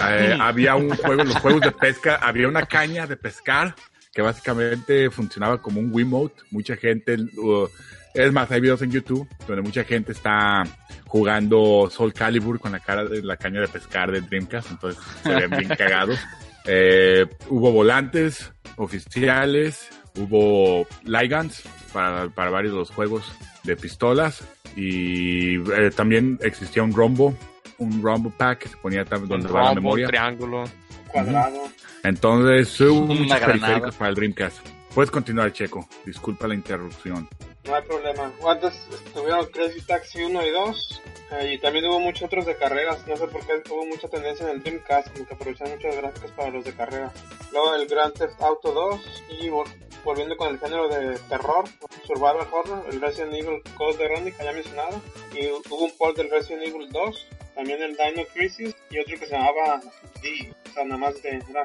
Eh, 0.07 0.37
había 0.39 0.75
un 0.75 0.91
juego, 0.95 1.23
los 1.23 1.37
juegos 1.37 1.61
de 1.61 1.71
pesca, 1.71 2.19
había 2.21 2.47
una 2.47 2.67
caña 2.67 3.07
de 3.07 3.17
pescar 3.17 3.73
que 4.13 4.21
básicamente 4.21 5.09
funcionaba 5.09 5.59
como 5.59 5.79
un 5.79 5.89
Wiimote. 5.91 6.43
Mucha 6.51 6.75
gente, 6.75 7.15
uh, 7.35 7.67
es 8.13 8.31
más, 8.31 8.51
hay 8.51 8.61
videos 8.61 8.83
en 8.83 8.91
YouTube 8.91 9.27
donde 9.47 9.63
mucha 9.63 9.83
gente 9.83 10.11
está 10.11 10.61
jugando 11.07 11.87
Soul 11.91 12.13
Calibur 12.13 12.59
con 12.59 12.71
la 12.73 12.79
cara 12.79 13.05
de 13.05 13.23
la 13.23 13.37
caña 13.37 13.59
de 13.61 13.67
pescar 13.67 14.11
de 14.11 14.21
Dreamcast, 14.21 14.69
entonces 14.71 15.03
se 15.23 15.29
ven 15.33 15.49
bien 15.49 15.67
cagados. 15.77 16.19
Eh, 16.65 17.25
hubo 17.49 17.71
volantes 17.71 18.51
oficiales, 18.77 19.89
hubo 20.17 20.87
light 21.03 21.31
guns 21.31 21.63
para, 21.91 22.29
para 22.29 22.49
varios 22.49 22.73
de 22.73 22.79
los 22.79 22.89
juegos 22.91 23.31
de 23.63 23.75
pistolas 23.75 24.43
y 24.75 25.55
eh, 25.71 25.91
también 25.95 26.39
existía 26.41 26.83
un 26.83 26.93
rombo, 26.93 27.35
un 27.77 28.01
rombo 28.01 28.29
pack 28.31 28.59
que 28.59 28.69
se 28.69 28.77
ponía 28.77 29.03
donde 29.03 29.47
va 29.47 29.65
la 29.65 29.75
memoria. 29.75 30.07
triángulo. 30.07 30.63
Cuadrado. 31.07 31.61
Entonces 32.03 32.79
hubo 32.81 33.01
Una 33.05 33.13
muchos 33.13 33.27
granada. 33.27 33.47
periféricos 33.47 33.95
para 33.95 34.09
el 34.09 34.15
Dreamcast. 34.15 34.57
Puedes 34.93 35.11
continuar, 35.11 35.51
Checo. 35.53 35.87
Disculpa 36.05 36.47
la 36.47 36.55
interrupción. 36.55 37.27
No 37.65 37.75
hay 37.75 37.81
problema. 37.83 38.31
Antes 38.45 38.73
estuvieron 39.05 39.45
Crazy 39.47 39.81
Taxi 39.81 40.23
1 40.23 40.45
y 40.45 40.51
2. 40.51 41.01
eh, 41.31 41.53
y 41.53 41.57
también 41.59 41.85
hubo 41.85 41.99
muchos 41.99 42.23
otros 42.23 42.45
de 42.45 42.55
carreras. 42.57 43.07
No 43.07 43.15
sé 43.15 43.27
por 43.27 43.45
qué 43.45 43.63
hubo 43.71 43.85
mucha 43.85 44.07
tendencia 44.09 44.45
en 44.45 44.51
el 44.57 44.63
Dreamcast. 44.63 45.13
Como 45.13 45.25
que 45.27 45.33
aprovecharon 45.33 45.75
muchas 45.75 45.95
gráficas 45.95 46.31
para 46.31 46.49
los 46.49 46.65
de 46.65 46.73
carrera. 46.73 47.11
Luego 47.51 47.75
el 47.75 47.87
Grand 47.87 48.13
Theft 48.13 48.41
Auto 48.41 48.71
2. 48.73 49.23
Y 49.39 49.47
vol- 49.47 49.71
volviendo 50.03 50.35
con 50.35 50.49
el 50.49 50.59
género 50.59 50.89
de 50.89 51.17
terror, 51.29 51.63
Survival 52.05 52.47
Horror, 52.51 52.85
el 52.91 52.99
Resident 52.99 53.33
Evil 53.33 53.61
Code 53.77 53.97
Veronica, 53.97 54.43
ya 54.43 54.51
mencionado. 54.51 55.01
Y 55.33 55.47
hubo 55.47 55.85
un 55.85 55.91
port 55.97 56.17
del 56.17 56.29
Resident 56.29 56.63
Evil 56.67 56.89
2. 56.91 57.27
También 57.55 57.81
el 57.81 57.95
Dino 57.95 58.25
Crisis. 58.33 58.75
Y 58.89 58.99
otro 58.99 59.17
que 59.17 59.25
se 59.25 59.31
llamaba 59.37 59.79
D. 60.21 60.53
O 60.69 60.73
sea, 60.73 60.83
nada 60.83 60.97
más 60.97 61.21
de. 61.23 61.41
Era 61.49 61.63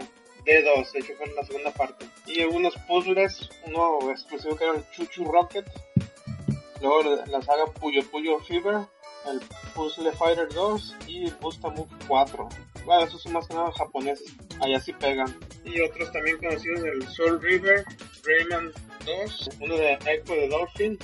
D2, 0.48 0.92
de 0.92 0.98
hecho 1.00 1.12
fue 1.16 1.26
la 1.34 1.44
segunda 1.44 1.70
parte. 1.72 2.06
Y 2.26 2.42
unos 2.44 2.74
puzzles, 2.88 3.48
uno 3.66 4.10
exclusivo 4.10 4.56
que 4.56 4.64
era 4.64 4.74
el 4.74 4.90
Chuchu 4.90 5.24
Rocket, 5.24 5.66
Luego 6.80 7.02
la 7.26 7.42
saga 7.42 7.66
Puyo 7.66 8.02
Puyo 8.08 8.38
Fever, 8.38 8.76
el 9.28 9.40
Puzzle 9.74 10.12
Fighter 10.12 10.48
2 10.50 10.96
y 11.08 11.24
el 11.24 11.34
Busta 11.34 11.70
Move 11.70 11.88
4. 12.06 12.48
Bueno, 12.84 13.02
esos 13.04 13.20
son 13.20 13.32
más 13.32 13.48
que 13.48 13.54
nada 13.54 13.72
japoneses, 13.72 14.32
allá 14.60 14.78
sí 14.78 14.92
pegan. 14.92 15.36
Y 15.64 15.80
otros 15.80 16.12
también 16.12 16.38
conocidos, 16.38 16.84
el 16.84 17.02
Soul 17.08 17.42
River, 17.42 17.84
Rayman 18.24 18.72
2, 19.04 19.50
uno 19.60 19.76
de 19.76 19.98
Echo 20.06 20.32
de 20.34 20.48
Dolphin, 20.48 20.96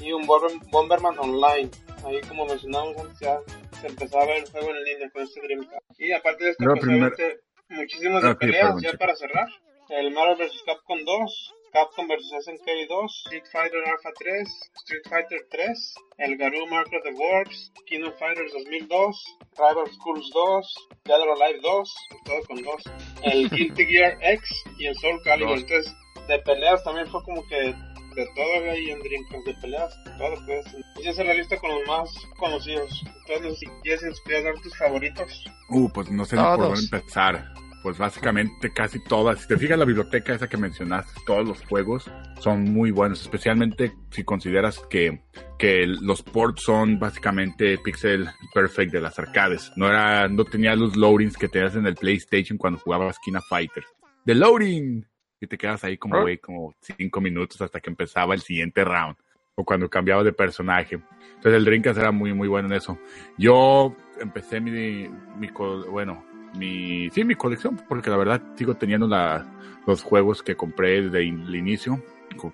y 0.00 0.12
un 0.12 0.26
Bomber- 0.26 0.60
Bomberman 0.70 1.18
Online. 1.18 1.70
Ahí 2.04 2.20
como 2.28 2.44
mencionamos 2.46 2.94
antes 2.98 3.18
ya 3.20 3.40
se 3.80 3.86
empezaba 3.86 4.24
a 4.24 4.26
ver 4.26 4.36
el 4.44 4.50
juego 4.50 4.68
en 4.70 4.84
línea 4.84 5.10
con 5.10 5.22
este 5.22 5.40
Dreamcast. 5.40 5.98
Y 5.98 6.12
aparte 6.12 6.44
de 6.44 6.50
esto, 6.50 6.64
No, 6.64 6.72
pues 6.72 6.82
primer- 6.84 7.12
obviamente 7.14 7.40
muchísimas 7.70 8.22
de 8.22 8.30
Ok, 8.30 8.38
peleas 8.38 8.74
ya 8.82 8.92
para 8.94 9.14
cerrar. 9.16 9.48
El 9.88 10.12
Marvel 10.12 10.36
vs. 10.36 10.62
Capcom 10.66 10.98
2, 11.04 11.54
Capcom 11.72 12.06
vs. 12.06 12.44
SNK 12.44 12.88
2, 12.88 13.22
Street 13.24 13.44
Fighter 13.50 13.82
Alpha 13.88 14.10
3, 14.18 14.48
Street 14.82 15.02
Fighter 15.08 15.40
3, 15.50 15.94
el 16.18 16.36
Garou 16.36 16.66
Mark 16.66 16.88
of 16.94 17.02
the 17.02 17.12
Wolves, 17.12 17.72
King 17.86 18.04
of 18.04 18.16
Fighters 18.18 18.52
2002, 18.52 19.24
Rival 19.58 19.86
Schools 19.92 20.30
2, 20.32 20.74
Dead 21.04 21.20
or 21.20 21.30
Alive 21.30 21.60
2, 21.60 21.94
todo 22.24 22.42
con 22.46 22.62
2, 22.62 22.82
el 23.22 23.50
Guilty 23.50 23.86
Gear 23.86 24.18
X 24.20 24.50
y 24.78 24.86
el 24.86 24.96
Soul 24.96 25.20
Calibur. 25.22 25.58
Entonces, 25.58 25.92
de 26.28 26.38
peleas 26.40 26.84
también 26.84 27.08
fue 27.08 27.22
como 27.24 27.42
que 27.48 27.74
de 28.14 28.26
todo 28.34 28.54
había 28.58 28.72
ahí 28.72 28.90
en 28.90 29.00
Dreamcast, 29.00 29.46
de 29.46 29.54
peleas, 29.54 29.98
todo 30.18 30.34
pues. 30.46 30.66
Y 31.02 31.08
esa 31.08 31.22
es 31.22 31.28
la 31.28 31.34
lista 31.34 31.56
con 31.58 31.70
los 31.70 31.86
más 31.86 32.10
conocidos. 32.38 33.04
Entonces, 33.26 33.58
si 33.58 33.66
¿nos 34.06 34.20
quieres 34.22 34.44
dar 34.44 34.54
tus 34.62 34.76
favoritos? 34.76 35.44
Uh, 35.70 35.88
pues 35.90 36.10
no 36.10 36.24
sé 36.24 36.36
ni 36.36 36.42
por 36.42 36.56
Todos. 36.56 36.80
dónde 36.80 36.96
empezar. 36.96 37.52
Pues 37.82 37.96
básicamente 37.96 38.70
casi 38.74 39.02
todas. 39.04 39.40
Si 39.40 39.48
te 39.48 39.56
fijas 39.56 39.78
la 39.78 39.86
biblioteca 39.86 40.34
esa 40.34 40.50
que 40.50 40.58
mencionaste, 40.58 41.18
todos 41.24 41.48
los 41.48 41.64
juegos 41.64 42.10
son 42.38 42.64
muy 42.64 42.90
buenos, 42.90 43.22
especialmente 43.22 43.94
si 44.10 44.22
consideras 44.22 44.80
que, 44.90 45.22
que 45.58 45.86
los 45.86 46.22
ports 46.22 46.62
son 46.62 46.98
básicamente 46.98 47.78
pixel 47.78 48.28
perfect 48.52 48.92
de 48.92 49.00
las 49.00 49.18
arcades. 49.18 49.72
No 49.76 49.88
era, 49.88 50.28
no 50.28 50.44
tenía 50.44 50.74
los 50.76 50.94
loadings 50.94 51.38
que 51.38 51.48
tenías 51.48 51.74
en 51.74 51.86
el 51.86 51.94
PlayStation 51.94 52.58
cuando 52.58 52.78
jugabas 52.80 53.18
Kina 53.24 53.40
Fighter. 53.48 53.84
¡The 54.26 54.34
loading! 54.34 55.06
Y 55.40 55.46
te 55.46 55.56
quedas 55.56 55.82
ahí 55.84 55.96
como, 55.96 56.16
güey, 56.22 56.38
como 56.38 56.74
cinco 56.80 57.20
minutos 57.20 57.60
hasta 57.62 57.80
que 57.80 57.90
empezaba 57.90 58.34
el 58.34 58.40
siguiente 58.40 58.84
round. 58.84 59.16
O 59.54 59.64
cuando 59.64 59.88
cambiaba 59.88 60.22
de 60.22 60.32
personaje. 60.32 61.00
Entonces 61.36 61.54
el 61.54 61.64
Dreamcast 61.64 61.98
era 61.98 62.12
muy, 62.12 62.32
muy 62.34 62.48
bueno 62.48 62.68
en 62.68 62.74
eso. 62.74 62.98
Yo 63.38 63.94
empecé 64.20 64.60
mi, 64.60 65.08
mi 65.38 65.48
bueno, 65.90 66.24
mi, 66.56 67.10
sí, 67.10 67.24
mi 67.24 67.34
colección, 67.34 67.80
porque 67.88 68.10
la 68.10 68.16
verdad 68.16 68.42
sigo 68.54 68.74
teniendo 68.74 69.06
la, 69.06 69.46
los 69.86 70.02
juegos 70.02 70.42
que 70.42 70.56
compré 70.56 71.02
desde 71.02 71.20
el 71.20 71.54
inicio. 71.54 72.02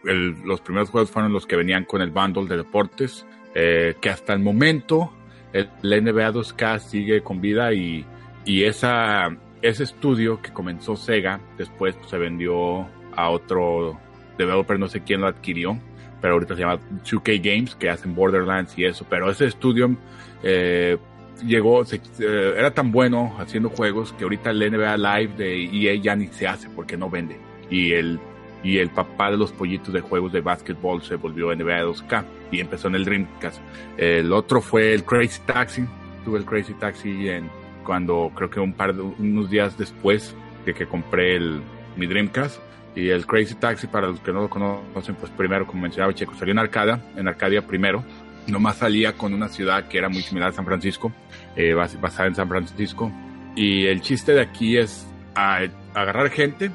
El- 0.04 0.40
los 0.44 0.60
primeros 0.60 0.90
juegos 0.90 1.10
fueron 1.10 1.32
los 1.32 1.46
que 1.46 1.56
venían 1.56 1.84
con 1.84 2.00
el 2.02 2.10
bundle 2.10 2.46
de 2.46 2.56
deportes, 2.56 3.26
eh, 3.54 3.94
que 4.00 4.10
hasta 4.10 4.32
el 4.32 4.40
momento 4.40 5.12
el, 5.52 5.68
NBA 5.82 6.32
2K 6.32 6.78
sigue 6.78 7.22
con 7.22 7.40
vida 7.40 7.72
y, 7.72 8.04
y 8.44 8.64
esa, 8.64 9.28
ese 9.62 9.84
estudio 9.84 10.40
que 10.42 10.52
comenzó 10.52 10.96
Sega, 10.96 11.40
después 11.58 11.94
pues, 11.96 12.08
se 12.10 12.18
vendió 12.18 12.86
a 13.14 13.30
otro 13.30 13.98
developer, 14.38 14.78
no 14.78 14.88
sé 14.88 15.02
quién 15.02 15.20
lo 15.22 15.26
adquirió, 15.28 15.78
pero 16.20 16.34
ahorita 16.34 16.54
se 16.54 16.60
llama 16.60 16.78
2K 17.04 17.40
Games, 17.42 17.74
que 17.74 17.88
hacen 17.90 18.14
Borderlands 18.14 18.78
y 18.78 18.84
eso, 18.84 19.06
pero 19.08 19.30
ese 19.30 19.46
estudio 19.46 19.96
eh, 20.42 20.98
llegó, 21.44 21.84
se- 21.84 22.00
eh, 22.20 22.54
era 22.56 22.72
tan 22.72 22.92
bueno 22.92 23.34
haciendo 23.38 23.70
juegos 23.70 24.12
que 24.12 24.24
ahorita 24.24 24.50
el 24.50 24.58
NBA 24.72 24.96
Live 24.96 25.32
de 25.36 25.64
EA 25.64 25.94
ya 26.00 26.16
ni 26.16 26.26
se 26.28 26.46
hace 26.46 26.68
porque 26.70 26.96
no 26.96 27.08
vende. 27.10 27.38
Y 27.70 27.92
el, 27.92 28.18
y 28.62 28.78
el 28.78 28.90
papá 28.90 29.30
de 29.30 29.36
los 29.36 29.52
pollitos 29.52 29.92
de 29.92 30.00
juegos 30.00 30.32
de 30.32 30.40
básquetbol 30.40 31.02
se 31.02 31.16
volvió 31.16 31.54
NBA 31.54 31.82
2K 31.84 32.24
y 32.52 32.60
empezó 32.60 32.88
en 32.88 32.94
el 32.96 33.04
Dreamcast. 33.04 33.60
El 33.96 34.32
otro 34.32 34.60
fue 34.60 34.92
el 34.94 35.04
Crazy 35.04 35.40
Taxi. 35.46 35.84
Tuve 36.24 36.38
el 36.38 36.44
Crazy 36.44 36.74
Taxi 36.74 37.28
en, 37.28 37.48
cuando 37.86 38.30
creo 38.34 38.50
que 38.50 38.60
un 38.60 38.72
par 38.74 38.94
de, 38.94 39.00
unos 39.02 39.48
días 39.48 39.78
después 39.78 40.34
de 40.66 40.74
que 40.74 40.86
compré 40.86 41.36
el, 41.36 41.62
mi 41.96 42.06
Dreamcast. 42.06 42.60
Y 42.94 43.10
el 43.10 43.26
Crazy 43.26 43.54
Taxi, 43.56 43.86
para 43.86 44.08
los 44.08 44.20
que 44.20 44.32
no 44.32 44.40
lo 44.40 44.48
conocen, 44.50 45.14
pues 45.16 45.30
primero, 45.32 45.66
como 45.66 45.82
mencionaba 45.82 46.14
Checo, 46.14 46.34
salió 46.34 46.52
en 46.52 46.58
Arcadia, 46.58 46.98
en 47.16 47.28
Arcadia 47.28 47.62
primero. 47.66 48.02
Nomás 48.46 48.76
salía 48.76 49.12
con 49.12 49.34
una 49.34 49.48
ciudad 49.48 49.86
que 49.88 49.98
era 49.98 50.08
muy 50.08 50.22
similar 50.22 50.48
a 50.48 50.52
San 50.52 50.64
Francisco, 50.64 51.12
eh, 51.56 51.74
bas- 51.74 52.00
basada 52.00 52.28
en 52.28 52.34
San 52.34 52.48
Francisco. 52.48 53.12
Y 53.54 53.86
el 53.86 54.00
chiste 54.00 54.32
de 54.32 54.40
aquí 54.40 54.78
es 54.78 55.06
a- 55.34 55.66
agarrar 55.94 56.30
gente, 56.30 56.70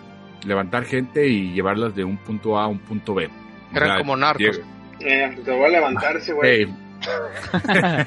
levantar 0.46 0.86
gente 0.86 1.28
y 1.28 1.54
llevarlas 1.54 1.96
de 1.96 2.04
un 2.04 2.18
punto 2.18 2.58
A 2.60 2.66
a 2.66 2.68
un 2.68 2.80
punto 2.80 3.16
B. 3.16 3.26
O 3.28 3.76
Eran 3.76 3.90
sea, 3.90 3.98
como 3.98 4.16
narcos. 4.16 4.62
Eh, 5.00 5.38
te 5.44 5.52
voy 5.52 5.66
a 5.66 5.70
levantarse, 5.70 6.34
güey. 6.34 6.62
Ey. 6.62 6.76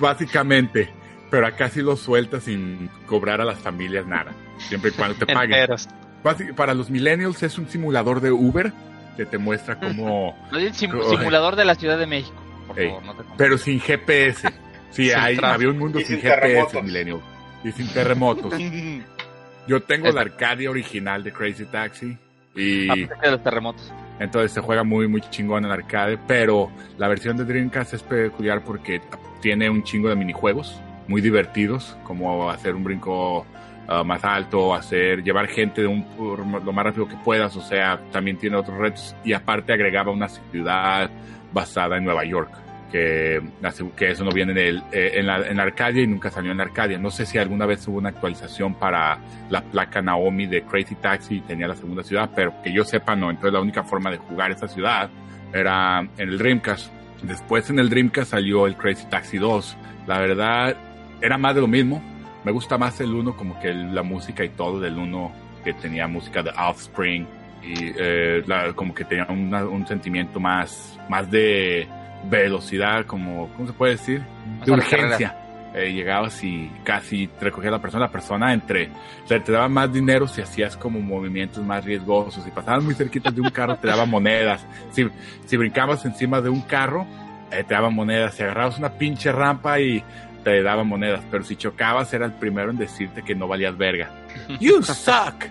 Básicamente, 0.00 0.88
pero 1.30 1.46
acá 1.46 1.68
sí 1.68 1.82
lo 1.82 1.96
sueltas 1.96 2.44
sin 2.44 2.88
cobrar 3.06 3.40
a 3.40 3.44
las 3.44 3.58
familias 3.58 4.06
nada, 4.06 4.32
siempre 4.58 4.90
y 4.90 4.92
cuando 4.94 5.16
te 5.16 5.26
paguen. 5.34 5.66
Para 6.56 6.72
los 6.74 6.88
millennials 6.90 7.42
es 7.42 7.58
un 7.58 7.68
simulador 7.68 8.20
de 8.20 8.32
Uber 8.32 8.72
que 9.16 9.26
te 9.26 9.36
muestra 9.38 9.78
cómo, 9.78 10.36
el 10.52 10.72
sim- 10.74 10.90
simulador 11.10 11.56
de 11.56 11.64
la 11.64 11.74
Ciudad 11.74 11.98
de 11.98 12.06
México. 12.06 12.34
Por 12.66 12.76
favor, 12.82 13.02
no 13.04 13.14
te 13.14 13.22
pero 13.36 13.58
sin 13.58 13.80
GPS. 13.80 14.48
Sí, 14.94 15.08
Sin 15.08 15.18
hay, 15.18 15.36
había 15.42 15.70
un 15.70 15.78
mundo 15.80 15.98
sin, 15.98 16.06
sin 16.06 16.16
GPS, 16.20 16.40
terremotos. 16.40 16.82
millennial. 16.84 17.20
Y 17.64 17.72
sin 17.72 17.88
terremotos. 17.88 18.54
Yo 19.66 19.82
tengo 19.82 20.08
la 20.12 20.20
Arcadia 20.20 20.70
original 20.70 21.24
de 21.24 21.32
Crazy 21.32 21.64
Taxi 21.64 22.16
y 22.54 22.88
Aparte 22.88 23.26
de 23.26 23.30
los 23.32 23.42
terremotos. 23.42 23.92
entonces 24.20 24.52
se 24.52 24.60
juega 24.60 24.84
muy 24.84 25.08
muy 25.08 25.20
chingón 25.30 25.64
en 25.64 25.72
arcade, 25.72 26.16
pero 26.28 26.70
la 26.96 27.08
versión 27.08 27.36
de 27.36 27.44
Dreamcast 27.44 27.94
es 27.94 28.02
peculiar 28.04 28.62
porque 28.62 29.00
tiene 29.40 29.68
un 29.68 29.82
chingo 29.82 30.08
de 30.10 30.14
minijuegos 30.14 30.80
muy 31.08 31.20
divertidos, 31.20 31.96
como 32.04 32.50
hacer 32.50 32.74
un 32.74 32.84
brinco 32.84 33.46
ah, 33.88 34.04
más 34.04 34.24
alto, 34.24 34.74
hacer 34.74 35.22
llevar 35.22 35.46
gente 35.48 35.82
de 35.82 35.86
un 35.86 36.04
lo 36.18 36.72
más 36.72 36.84
rápido 36.84 37.08
que 37.08 37.16
puedas, 37.16 37.56
o 37.56 37.62
sea, 37.62 38.00
también 38.10 38.38
tiene 38.38 38.56
otros 38.56 38.78
retos 38.78 39.14
y 39.24 39.32
aparte 39.32 39.72
agregaba 39.72 40.12
una 40.12 40.28
ciudad 40.28 41.10
basada 41.52 41.96
en 41.96 42.04
Nueva 42.04 42.24
York. 42.24 42.50
Que, 42.92 43.42
que 43.96 44.12
eso 44.12 44.22
no 44.22 44.30
viene 44.30 44.52
en, 44.52 44.58
el, 44.58 44.82
eh, 44.92 45.14
en, 45.14 45.26
la, 45.26 45.38
en 45.48 45.58
Arcadia 45.58 46.04
y 46.04 46.06
nunca 46.06 46.30
salió 46.30 46.52
en 46.52 46.60
Arcadia. 46.60 46.96
No 46.96 47.10
sé 47.10 47.26
si 47.26 47.38
alguna 47.38 47.66
vez 47.66 47.88
hubo 47.88 47.98
una 47.98 48.10
actualización 48.10 48.74
para 48.74 49.18
la 49.50 49.62
placa 49.62 50.00
Naomi 50.00 50.46
de 50.46 50.62
Crazy 50.62 50.94
Taxi 50.94 51.38
y 51.38 51.40
tenía 51.40 51.66
la 51.66 51.74
segunda 51.74 52.04
ciudad, 52.04 52.30
pero 52.36 52.54
que 52.62 52.72
yo 52.72 52.84
sepa 52.84 53.16
no. 53.16 53.30
Entonces 53.30 53.52
la 53.52 53.60
única 53.60 53.82
forma 53.82 54.12
de 54.12 54.18
jugar 54.18 54.52
esa 54.52 54.68
ciudad 54.68 55.10
era 55.52 56.06
en 56.18 56.28
el 56.28 56.38
Dreamcast. 56.38 56.92
Después 57.22 57.68
en 57.68 57.80
el 57.80 57.90
Dreamcast 57.90 58.30
salió 58.30 58.66
el 58.68 58.76
Crazy 58.76 59.06
Taxi 59.06 59.38
2. 59.38 59.76
La 60.06 60.20
verdad 60.20 60.76
era 61.20 61.38
más 61.38 61.54
de 61.54 61.60
lo 61.60 61.66
mismo. 61.68 62.02
Me 62.44 62.52
gusta 62.52 62.76
más 62.78 63.00
el 63.00 63.14
1 63.14 63.36
como 63.36 63.58
que 63.60 63.72
la 63.72 64.02
música 64.02 64.44
y 64.44 64.50
todo 64.50 64.80
del 64.80 64.98
1 64.98 65.32
que 65.64 65.72
tenía 65.72 66.06
música 66.06 66.42
de 66.42 66.50
Offspring 66.50 67.26
y 67.62 67.92
eh, 67.98 68.42
la- 68.46 68.72
como 68.74 68.94
que 68.94 69.04
tenía 69.04 69.26
una- 69.30 69.64
un 69.64 69.86
sentimiento 69.86 70.38
más, 70.38 70.98
más 71.08 71.30
de 71.30 71.88
velocidad, 72.28 73.06
como, 73.06 73.48
¿cómo 73.54 73.66
se 73.66 73.72
puede 73.72 73.92
decir? 73.92 74.22
De 74.64 74.72
a 74.72 74.74
urgencia. 74.76 75.40
Eh, 75.76 75.92
llegabas 75.92 76.44
y 76.44 76.70
casi 76.84 77.26
te 77.26 77.46
recogía 77.46 77.68
la 77.70 77.80
persona, 77.80 78.04
la 78.06 78.12
persona 78.12 78.52
entre, 78.52 78.90
te 79.26 79.40
daba 79.50 79.68
más 79.68 79.92
dinero 79.92 80.28
si 80.28 80.40
hacías 80.40 80.76
como 80.76 81.00
movimientos 81.00 81.64
más 81.64 81.84
riesgosos, 81.84 82.44
si 82.44 82.50
pasabas 82.52 82.84
muy 82.84 82.94
cerquita 82.94 83.32
de 83.32 83.40
un 83.40 83.50
carro 83.50 83.74
te 83.76 83.88
daba 83.88 84.04
monedas, 84.04 84.64
si, 84.92 85.04
si 85.46 85.56
brincabas 85.56 86.04
encima 86.04 86.40
de 86.40 86.48
un 86.48 86.60
carro 86.60 87.04
eh, 87.50 87.64
te 87.66 87.74
daban 87.74 87.92
monedas, 87.92 88.34
si 88.34 88.44
agarrabas 88.44 88.78
una 88.78 88.90
pinche 88.90 89.32
rampa 89.32 89.80
y 89.80 90.00
te 90.44 90.62
daban 90.62 90.86
monedas, 90.86 91.22
pero 91.30 91.42
si 91.42 91.56
chocabas 91.56 92.12
era 92.14 92.26
el 92.26 92.32
primero 92.32 92.70
en 92.70 92.76
decirte 92.76 93.22
que 93.22 93.34
no 93.34 93.48
valías 93.48 93.76
verga. 93.76 94.10
You 94.60 94.82
suck. 94.82 95.44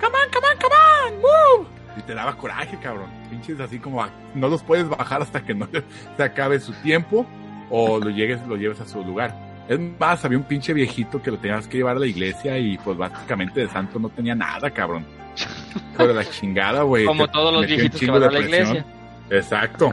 Come 0.00 0.14
on, 0.16 0.30
come 0.32 0.46
on, 0.46 0.58
come 0.60 0.74
on, 1.06 1.20
move. 1.20 1.68
Y 1.96 2.02
te 2.02 2.14
daba 2.14 2.36
coraje, 2.36 2.78
cabrón. 2.80 3.10
Pinches 3.30 3.58
así 3.60 3.78
como 3.78 4.02
a- 4.02 4.10
no 4.34 4.48
los 4.48 4.62
puedes 4.62 4.88
bajar 4.88 5.22
hasta 5.22 5.42
que 5.44 5.54
no 5.54 5.68
se 6.16 6.22
acabe 6.22 6.60
su 6.60 6.72
tiempo 6.74 7.26
o 7.70 7.98
lo 7.98 8.10
llegues, 8.10 8.40
lo 8.46 8.56
lleves 8.56 8.80
a 8.80 8.86
su 8.86 9.02
lugar. 9.04 9.34
Es 9.68 9.78
más, 10.00 10.24
había 10.24 10.38
un 10.38 10.44
pinche 10.44 10.72
viejito 10.72 11.20
que 11.20 11.30
lo 11.30 11.36
tenías 11.38 11.68
que 11.68 11.76
llevar 11.76 11.96
a 11.96 12.00
la 12.00 12.06
iglesia 12.06 12.56
y 12.56 12.78
pues 12.78 12.96
básicamente 12.96 13.60
de 13.60 13.68
santo 13.68 13.98
no 13.98 14.08
tenía 14.08 14.34
nada, 14.34 14.70
cabrón. 14.70 15.04
De 15.98 16.14
la 16.14 16.24
chingada, 16.24 16.82
güey. 16.82 17.04
Como 17.04 17.28
todos 17.28 17.52
los 17.52 17.66
viejitos 17.66 18.00
que 18.00 18.10
van 18.10 18.22
a 18.22 18.30
la 18.30 18.40
iglesia. 18.40 18.86
Exacto. 19.30 19.92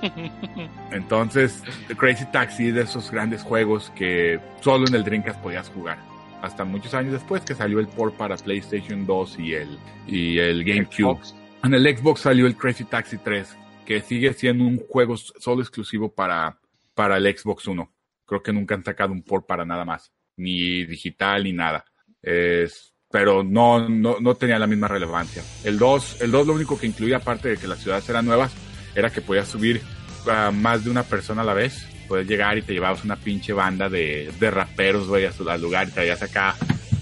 Entonces, 0.90 1.62
The 1.88 1.96
Crazy 1.96 2.26
Taxi 2.30 2.68
es 2.68 2.74
de 2.74 2.82
esos 2.82 3.10
grandes 3.10 3.42
juegos 3.42 3.90
que 3.94 4.40
solo 4.60 4.86
en 4.86 4.94
el 4.94 5.04
Dreamcast 5.04 5.40
podías 5.40 5.68
jugar. 5.70 5.98
Hasta 6.42 6.64
muchos 6.64 6.94
años 6.94 7.12
después 7.12 7.42
que 7.42 7.54
salió 7.54 7.80
el 7.80 7.88
port 7.88 8.14
para 8.16 8.36
PlayStation 8.36 9.06
2 9.06 9.38
y 9.38 9.54
el, 9.54 9.78
y 10.06 10.38
el 10.38 10.64
GameCube. 10.64 11.14
Xbox. 11.14 11.34
En 11.62 11.74
el 11.74 11.96
Xbox 11.96 12.20
salió 12.20 12.46
el 12.46 12.56
Crazy 12.56 12.84
Taxi 12.84 13.18
3, 13.18 13.56
que 13.84 14.00
sigue 14.00 14.32
siendo 14.32 14.64
un 14.64 14.78
juego 14.78 15.16
solo 15.16 15.60
exclusivo 15.60 16.10
para, 16.12 16.58
para 16.94 17.18
el 17.18 17.36
Xbox 17.36 17.68
One. 17.68 17.88
Creo 18.24 18.42
que 18.42 18.52
nunca 18.52 18.74
han 18.74 18.84
sacado 18.84 19.12
un 19.12 19.22
port 19.22 19.46
para 19.46 19.66
nada 19.66 19.84
más, 19.84 20.12
ni 20.36 20.84
digital 20.84 21.44
ni 21.44 21.52
nada. 21.52 21.84
Es, 22.22 22.89
pero 23.10 23.42
no, 23.42 23.88
no, 23.88 24.16
no 24.20 24.34
tenía 24.34 24.58
la 24.58 24.66
misma 24.66 24.88
relevancia. 24.88 25.42
El 25.64 25.78
2, 25.78 26.18
el 26.20 26.30
2 26.30 26.46
lo 26.46 26.52
único 26.54 26.78
que 26.78 26.86
incluía, 26.86 27.18
aparte 27.18 27.48
de 27.50 27.56
que 27.56 27.66
las 27.66 27.80
ciudades 27.80 28.08
eran 28.08 28.26
nuevas, 28.26 28.52
era 28.94 29.10
que 29.10 29.20
podías 29.20 29.48
subir 29.48 29.82
a 30.30 30.50
más 30.50 30.84
de 30.84 30.90
una 30.90 31.02
persona 31.02 31.42
a 31.42 31.44
la 31.44 31.54
vez. 31.54 31.86
Puedes 32.08 32.26
llegar 32.26 32.58
y 32.58 32.62
te 32.62 32.72
llevabas 32.72 33.04
una 33.04 33.16
pinche 33.16 33.52
banda 33.52 33.88
de, 33.88 34.32
de 34.38 34.50
raperos, 34.50 35.08
güey, 35.08 35.26
al 35.26 35.60
lugar 35.60 35.88
y 35.88 35.92
traías 35.92 36.22
acá 36.22 36.56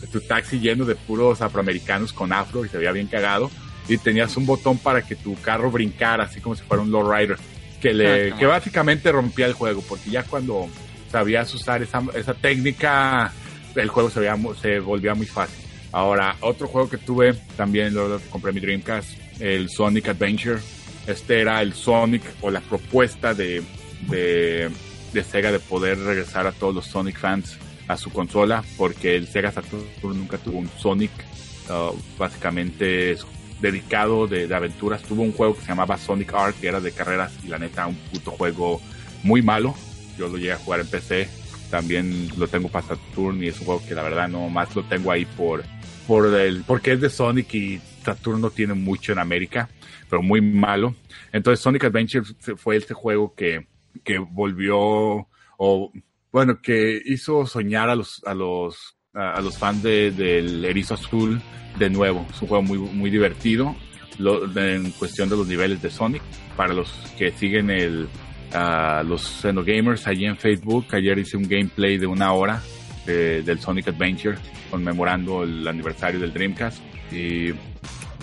tu 0.08 0.20
taxi 0.20 0.58
lleno 0.58 0.84
de 0.84 0.94
puros 0.94 1.42
afroamericanos 1.42 2.12
con 2.12 2.32
afro 2.32 2.64
y 2.64 2.68
se 2.68 2.78
veía 2.78 2.92
bien 2.92 3.06
cagado. 3.06 3.50
Y 3.88 3.96
tenías 3.98 4.36
un 4.36 4.44
botón 4.44 4.78
para 4.78 5.02
que 5.02 5.16
tu 5.16 5.34
carro 5.40 5.70
brincara, 5.70 6.24
así 6.24 6.40
como 6.40 6.54
si 6.54 6.62
fuera 6.62 6.82
un 6.82 6.90
lowrider. 6.90 7.38
Que, 7.80 7.90
Ah, 7.90 7.92
le, 7.92 8.30
qué 8.30 8.34
que 8.38 8.46
básicamente 8.46 9.10
rompía 9.12 9.46
el 9.46 9.54
juego, 9.54 9.82
porque 9.88 10.10
ya 10.10 10.24
cuando 10.24 10.68
sabías 11.10 11.52
usar 11.54 11.82
esa, 11.82 12.02
esa 12.14 12.34
técnica, 12.34 13.32
el 13.74 13.88
juego 13.88 14.10
se, 14.10 14.20
veía 14.20 14.36
se 14.60 14.80
volvía 14.80 15.14
muy 15.14 15.26
fácil. 15.26 15.67
Ahora, 15.92 16.36
otro 16.40 16.68
juego 16.68 16.88
que 16.88 16.98
tuve, 16.98 17.34
también 17.56 17.94
lo, 17.94 18.20
compré 18.30 18.52
mi 18.52 18.60
Dreamcast, 18.60 19.40
el 19.40 19.70
Sonic 19.70 20.08
Adventure. 20.08 20.60
Este 21.06 21.40
era 21.40 21.62
el 21.62 21.72
Sonic 21.72 22.22
o 22.42 22.50
la 22.50 22.60
propuesta 22.60 23.32
de, 23.32 23.62
de, 24.08 24.70
Sega 25.24 25.50
de 25.50 25.58
poder 25.58 25.98
regresar 25.98 26.46
a 26.46 26.52
todos 26.52 26.74
los 26.74 26.86
Sonic 26.86 27.18
fans 27.18 27.56
a 27.88 27.96
su 27.96 28.10
consola, 28.10 28.62
porque 28.76 29.16
el 29.16 29.26
Sega 29.26 29.50
Saturn 29.50 29.86
nunca 30.02 30.36
tuvo 30.36 30.58
un 30.58 30.70
Sonic. 30.78 31.10
uh, 31.70 31.96
básicamente 32.18 33.16
dedicado 33.60 34.26
de, 34.26 34.46
de 34.46 34.54
aventuras. 34.54 35.02
Tuvo 35.02 35.22
un 35.22 35.32
juego 35.32 35.54
que 35.54 35.62
se 35.62 35.68
llamaba 35.68 35.96
Sonic 35.96 36.32
Arc, 36.34 36.60
que 36.60 36.68
era 36.68 36.80
de 36.80 36.92
carreras, 36.92 37.32
y 37.42 37.48
la 37.48 37.58
neta, 37.58 37.86
un 37.86 37.96
puto 37.96 38.30
juego 38.30 38.80
muy 39.22 39.42
malo. 39.42 39.74
Yo 40.18 40.28
lo 40.28 40.36
llegué 40.36 40.52
a 40.52 40.58
jugar 40.58 40.80
en 40.80 40.86
PC. 40.88 41.28
También 41.70 42.28
lo 42.36 42.48
tengo 42.48 42.68
para 42.68 42.86
Saturn 42.86 43.42
y 43.42 43.48
es 43.48 43.58
un 43.60 43.66
juego 43.66 43.82
que 43.86 43.94
la 43.94 44.02
verdad 44.02 44.28
no 44.28 44.48
más 44.48 44.74
lo 44.74 44.84
tengo 44.84 45.12
ahí 45.12 45.26
por, 45.26 45.62
por 46.08 46.26
el, 46.34 46.64
porque 46.66 46.92
es 46.94 47.00
de 47.00 47.10
Sonic 47.10 47.54
y 47.54 47.80
Saturn 48.02 48.40
no 48.40 48.50
tiene 48.50 48.74
mucho 48.74 49.12
en 49.12 49.18
América, 49.20 49.68
pero 50.10 50.22
muy 50.22 50.40
malo. 50.40 50.94
Entonces 51.32 51.60
Sonic 51.62 51.84
Adventure 51.84 52.24
fue 52.56 52.76
este 52.76 52.94
juego 52.94 53.34
que, 53.36 53.66
que 54.02 54.18
volvió, 54.18 55.28
o 55.58 55.92
bueno, 56.32 56.60
que 56.60 57.00
hizo 57.04 57.46
soñar 57.46 57.90
a 57.90 57.94
los, 57.94 58.22
a 58.24 58.34
los, 58.34 58.96
a, 59.12 59.40
los 59.42 59.58
fans 59.58 59.82
de- 59.82 60.10
del 60.10 60.64
Erizo 60.64 60.94
Azul 60.94 61.40
de 61.78 61.90
nuevo. 61.90 62.26
Es 62.30 62.40
un 62.42 62.48
juego 62.48 62.62
muy, 62.62 62.78
muy 62.78 63.10
divertido 63.10 63.76
lo- 64.18 64.44
en 64.58 64.90
cuestión 64.92 65.28
de 65.28 65.36
los 65.36 65.46
niveles 65.46 65.82
de 65.82 65.90
Sonic. 65.90 66.22
Para 66.56 66.72
los 66.74 66.90
que 67.18 67.30
siguen 67.32 67.70
el, 67.70 68.08
a 68.54 69.02
los 69.02 69.22
Xenogamers 69.42 70.06
allí 70.06 70.24
en 70.24 70.36
Facebook, 70.38 70.86
ayer 70.92 71.18
hice 71.18 71.36
un 71.36 71.46
gameplay 71.46 71.98
de 71.98 72.06
una 72.06 72.32
hora 72.32 72.62
de- 73.08 73.42
del 73.42 73.58
Sonic 73.58 73.88
Adventure 73.88 74.38
conmemorando 74.70 75.42
el 75.42 75.66
aniversario 75.66 76.20
del 76.20 76.32
Dreamcast. 76.32 76.78
Y, 77.12 77.52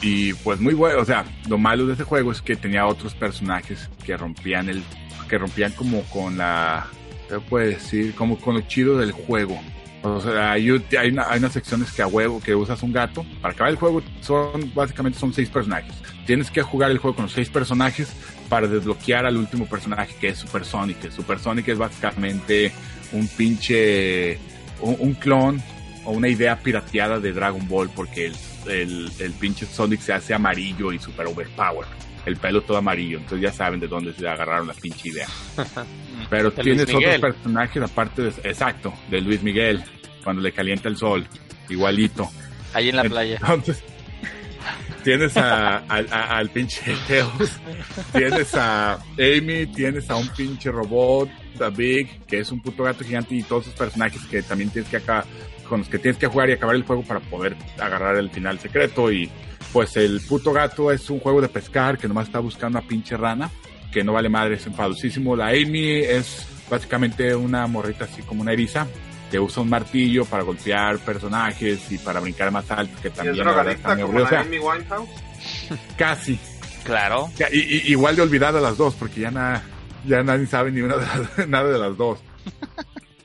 y 0.01 0.33
pues 0.43 0.59
muy 0.59 0.73
bueno, 0.73 0.99
o 1.01 1.05
sea, 1.05 1.25
lo 1.49 1.57
malo 1.57 1.85
de 1.87 1.93
ese 1.93 2.03
juego 2.03 2.31
es 2.31 2.41
que 2.41 2.55
tenía 2.55 2.85
otros 2.85 3.13
personajes 3.15 3.89
que 4.05 4.15
rompían 4.15 4.69
el, 4.69 4.83
que 5.27 5.37
rompían 5.37 5.71
como 5.71 6.01
con 6.03 6.37
la, 6.37 6.87
¿qué 7.29 7.39
puede 7.39 7.69
decir? 7.69 8.13
Como 8.15 8.37
con 8.39 8.55
lo 8.55 8.61
chido 8.61 8.97
del 8.97 9.11
juego. 9.11 9.59
O 10.03 10.21
sea, 10.21 10.51
hay, 10.51 10.69
hay, 10.99 11.09
una- 11.09 11.27
hay 11.27 11.39
unas 11.39 11.53
secciones 11.53 11.91
que 11.91 12.03
a 12.03 12.07
huevo, 12.07 12.39
que 12.39 12.53
usas 12.53 12.83
un 12.83 12.93
gato. 12.93 13.25
Para 13.41 13.53
acabar 13.55 13.71
el 13.71 13.77
juego 13.79 14.03
son, 14.21 14.71
básicamente 14.75 15.17
son 15.17 15.33
seis 15.33 15.49
personajes. 15.49 15.95
Tienes 16.27 16.51
que 16.51 16.61
jugar 16.61 16.91
el 16.91 16.99
juego 16.99 17.15
con 17.15 17.25
los 17.25 17.31
seis 17.33 17.49
personajes 17.49 18.13
para 18.47 18.67
desbloquear 18.67 19.25
al 19.25 19.35
último 19.37 19.65
personaje 19.65 20.13
que 20.21 20.27
es 20.27 20.37
Super 20.37 20.63
Sonic. 20.63 21.09
Super 21.09 21.39
Sonic 21.39 21.69
es 21.69 21.79
básicamente 21.79 22.71
un 23.13 23.27
pinche, 23.29 24.37
un, 24.85 24.97
un 24.99 25.13
clon 25.13 25.61
o 26.05 26.11
una 26.11 26.27
idea 26.29 26.55
pirateada 26.57 27.19
de 27.19 27.33
Dragon 27.33 27.67
Ball 27.67 27.89
porque 27.89 28.27
el, 28.27 28.35
el, 28.67 29.11
el 29.19 29.31
pinche 29.33 29.65
Sonic 29.65 29.99
se 30.01 30.13
hace 30.13 30.33
amarillo 30.33 30.91
y 30.91 30.99
super 30.99 31.25
overpower. 31.27 31.87
El 32.25 32.37
pelo 32.37 32.61
todo 32.63 32.77
amarillo, 32.77 33.19
entonces 33.19 33.41
ya 33.41 33.51
saben 33.51 33.79
de 33.79 33.87
dónde 33.87 34.11
se 34.13 34.27
agarraron 34.27 34.67
la 34.67 34.73
pinche 34.73 35.09
idea. 35.09 35.27
Pero 36.29 36.51
tienes 36.51 36.87
otros 36.93 37.19
personajes 37.19 37.83
aparte 37.83 38.21
de, 38.23 38.29
exacto, 38.49 38.93
de 39.11 39.21
Luis 39.21 39.43
Miguel, 39.43 39.83
cuando 40.23 40.41
le 40.41 40.51
calienta 40.51 40.89
el 40.89 40.97
sol. 40.97 41.27
igualito. 41.69 42.27
Ahí 42.73 42.89
en 42.89 42.95
la 42.95 43.03
playa. 43.03 43.35
Entonces, 43.39 43.83
tienes 45.03 45.37
a, 45.37 45.77
a- 45.77 45.83
a- 45.87 46.37
al 46.37 46.49
pinche 46.49 46.95
Teos, 47.07 47.31
tienes 48.11 48.55
a 48.55 48.93
Amy, 49.19 49.67
tienes 49.67 50.09
a 50.09 50.15
un 50.15 50.27
pinche 50.29 50.71
robot, 50.71 51.29
a 51.61 51.69
Big, 51.69 52.25
que 52.25 52.39
es 52.39 52.51
un 52.51 52.59
puto 52.61 52.83
gato 52.83 53.03
gigante 53.03 53.35
y 53.35 53.43
todos 53.43 53.63
esos 53.67 53.75
personajes 53.77 54.21
que 54.25 54.41
también 54.41 54.69
tienes 54.69 54.89
que 54.89 54.97
acá, 54.97 55.25
con 55.69 55.79
los 55.79 55.89
que 55.89 55.97
tienes 55.99 56.17
que 56.17 56.27
jugar 56.27 56.49
y 56.49 56.53
acabar 56.53 56.75
el 56.75 56.83
juego 56.83 57.03
para 57.03 57.19
poder 57.19 57.55
agarrar 57.79 58.17
el 58.17 58.29
final 58.29 58.59
secreto 58.59 59.11
y 59.11 59.29
pues 59.73 59.95
el 59.97 60.21
puto 60.21 60.53
gato 60.53 60.91
es 60.91 61.09
un 61.09 61.19
juego 61.19 61.41
de 61.41 61.49
pescar 61.49 61.97
que 61.97 62.07
nomás 62.07 62.27
está 62.27 62.39
buscando 62.39 62.79
a 62.79 62.81
pinche 62.81 63.17
rana, 63.17 63.49
que 63.91 64.03
no 64.03 64.13
vale 64.13 64.29
madre, 64.29 64.55
es 64.55 64.65
enfadosísimo. 64.67 65.35
La 65.35 65.47
Amy 65.49 65.99
es 65.99 66.47
básicamente 66.69 67.35
una 67.35 67.65
morrita 67.67 68.05
así 68.05 68.21
como 68.21 68.41
una 68.41 68.53
eriza, 68.53 68.87
que 69.31 69.39
usa 69.39 69.63
un 69.63 69.69
martillo 69.69 70.23
para 70.25 70.43
golpear 70.43 70.99
personajes 70.99 71.91
y 71.91 71.97
para 71.97 72.19
brincar 72.19 72.51
más 72.51 72.69
alto, 72.71 72.95
que 73.01 73.07
Y 73.07 73.11
es 73.11 73.15
también 73.17 73.35
drogadicta 73.37 73.95
muy 73.95 74.03
como 74.03 74.19
la. 74.19 74.39
Amy 74.41 74.59
Winehouse. 74.59 75.09
Casi. 75.97 76.39
Claro. 76.83 77.29
Y- 77.51 77.59
y- 77.59 77.91
igual 77.91 78.15
de 78.15 78.21
olvidada 78.21 78.61
las 78.61 78.77
dos, 78.77 78.93
porque 78.95 79.21
ya, 79.21 79.31
na- 79.31 79.63
ya 80.07 80.23
nadie 80.23 80.45
sabe 80.45 80.71
ni 80.71 80.81
una 80.81 80.97
de 80.97 81.05
las- 81.05 81.47
nada 81.47 81.69
de 81.71 81.79
las 81.79 81.97
dos. 81.97 82.19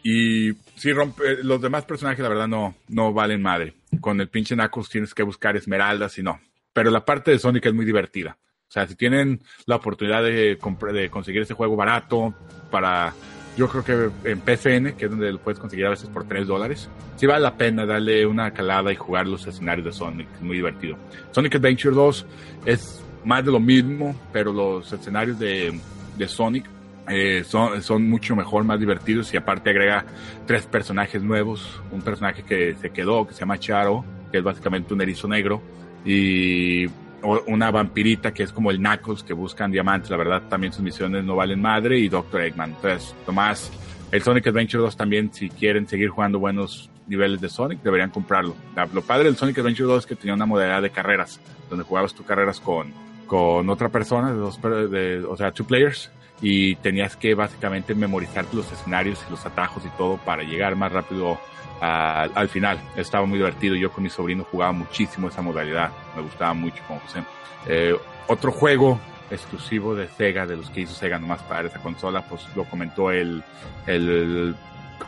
Y 0.02 0.52
sí, 0.76 0.92
rompe, 0.92 1.42
los 1.42 1.60
demás 1.60 1.84
personajes, 1.84 2.20
la 2.22 2.28
verdad, 2.28 2.48
no, 2.48 2.74
no 2.88 3.12
valen 3.12 3.42
madre. 3.42 3.74
Con 4.00 4.20
el 4.20 4.28
pinche 4.28 4.54
Knuckles 4.54 4.88
tienes 4.88 5.14
que 5.14 5.22
buscar 5.22 5.56
esmeraldas 5.56 6.18
y 6.18 6.22
no. 6.22 6.40
Pero 6.72 6.90
la 6.90 7.04
parte 7.04 7.30
de 7.32 7.38
Sonic 7.38 7.66
es 7.66 7.74
muy 7.74 7.84
divertida. 7.84 8.38
O 8.68 8.72
sea, 8.72 8.86
si 8.86 8.94
tienen 8.94 9.40
la 9.66 9.76
oportunidad 9.76 10.22
de, 10.22 10.56
de 10.92 11.10
conseguir 11.10 11.42
ese 11.42 11.54
juego 11.54 11.74
barato 11.76 12.32
para, 12.70 13.12
yo 13.56 13.68
creo 13.68 13.84
que 14.22 14.30
en 14.30 14.40
PCN, 14.40 14.92
que 14.96 15.06
es 15.06 15.10
donde 15.10 15.32
lo 15.32 15.38
puedes 15.40 15.58
conseguir 15.58 15.86
a 15.86 15.90
veces 15.90 16.08
por 16.08 16.26
3 16.26 16.46
dólares, 16.46 16.88
sí 17.16 17.26
vale 17.26 17.42
la 17.42 17.56
pena 17.56 17.84
darle 17.84 18.24
una 18.24 18.52
calada 18.52 18.92
y 18.92 18.96
jugar 18.96 19.26
los 19.26 19.44
escenarios 19.46 19.84
de 19.84 19.92
Sonic. 19.92 20.28
Es 20.36 20.40
muy 20.40 20.56
divertido. 20.56 20.96
Sonic 21.32 21.56
Adventure 21.56 21.94
2 21.94 22.26
es 22.64 23.02
más 23.24 23.44
de 23.44 23.50
lo 23.50 23.58
mismo, 23.60 24.18
pero 24.32 24.52
los 24.52 24.90
escenarios 24.92 25.38
de, 25.40 25.78
de 26.20 26.28
Sonic 26.28 26.66
eh, 27.08 27.44
son, 27.44 28.08
mucho 28.08 28.36
mejor, 28.36 28.62
más 28.64 28.78
divertidos 28.78 29.34
y 29.34 29.36
aparte 29.36 29.70
agrega 29.70 30.04
tres 30.46 30.66
personajes 30.66 31.22
nuevos. 31.22 31.80
Un 31.90 32.02
personaje 32.02 32.44
que 32.44 32.76
se 32.76 32.90
quedó, 32.90 33.26
que 33.26 33.34
se 33.34 33.40
llama 33.40 33.58
Charo, 33.58 34.04
que 34.30 34.38
es 34.38 34.44
básicamente 34.44 34.94
un 34.94 35.00
erizo 35.00 35.26
negro, 35.26 35.60
y 36.04 36.86
una 37.48 37.70
vampirita 37.70 38.32
que 38.32 38.44
es 38.44 38.52
como 38.52 38.70
el 38.70 38.78
Knuckles, 38.78 39.22
que 39.24 39.32
buscan 39.32 39.72
diamantes. 39.72 40.10
La 40.10 40.16
verdad, 40.16 40.42
también 40.48 40.72
sus 40.72 40.82
misiones 40.82 41.24
no 41.24 41.34
valen 41.34 41.60
madre, 41.60 41.98
y 41.98 42.08
Doctor 42.08 42.42
Eggman. 42.42 42.70
Entonces, 42.70 43.14
Tomás, 43.26 43.72
el 44.12 44.22
Sonic 44.22 44.46
Adventure 44.46 44.84
2 44.84 44.96
también, 44.96 45.32
si 45.32 45.48
quieren 45.50 45.88
seguir 45.88 46.10
jugando 46.10 46.38
buenos 46.38 46.90
niveles 47.08 47.40
de 47.40 47.48
Sonic, 47.48 47.82
deberían 47.82 48.10
comprarlo. 48.10 48.54
Lo 48.94 49.02
padre 49.02 49.24
del 49.24 49.36
Sonic 49.36 49.58
Adventure 49.58 49.88
2 49.88 49.98
es 49.98 50.06
que 50.06 50.14
tenía 50.14 50.34
una 50.34 50.46
modalidad 50.46 50.82
de 50.82 50.90
carreras, 50.90 51.40
donde 51.68 51.84
jugabas 51.84 52.14
tus 52.14 52.24
carreras 52.24 52.60
con, 52.60 52.92
con 53.30 53.70
otra 53.70 53.88
persona, 53.90 54.32
de 54.32 54.38
dos, 54.38 54.60
de, 54.60 55.24
o 55.24 55.36
sea, 55.36 55.52
two 55.52 55.64
players, 55.64 56.10
y 56.42 56.74
tenías 56.76 57.14
que 57.16 57.32
básicamente 57.36 57.94
memorizarte 57.94 58.56
los 58.56 58.72
escenarios 58.72 59.24
y 59.28 59.30
los 59.30 59.46
atajos 59.46 59.84
y 59.86 59.88
todo 59.90 60.16
para 60.16 60.42
llegar 60.42 60.74
más 60.74 60.90
rápido 60.90 61.38
a- 61.80 62.22
al 62.34 62.48
final. 62.48 62.80
Estaba 62.96 63.24
muy 63.26 63.38
divertido. 63.38 63.76
Yo 63.76 63.92
con 63.92 64.02
mi 64.02 64.10
sobrino 64.10 64.44
jugaba 64.50 64.72
muchísimo 64.72 65.28
esa 65.28 65.42
modalidad. 65.42 65.90
Me 66.16 66.22
gustaba 66.22 66.52
mucho 66.54 66.82
con 66.88 66.98
José. 66.98 67.22
Eh, 67.68 67.94
otro 68.26 68.50
juego 68.50 68.98
exclusivo 69.30 69.94
de 69.94 70.08
Sega, 70.08 70.44
de 70.44 70.56
los 70.56 70.68
que 70.70 70.80
hizo 70.80 70.94
Sega 70.94 71.16
nomás 71.20 71.40
para 71.44 71.68
esa 71.68 71.78
consola, 71.80 72.22
pues 72.28 72.42
lo 72.56 72.64
comentó 72.64 73.12
el, 73.12 73.44
el 73.86 74.56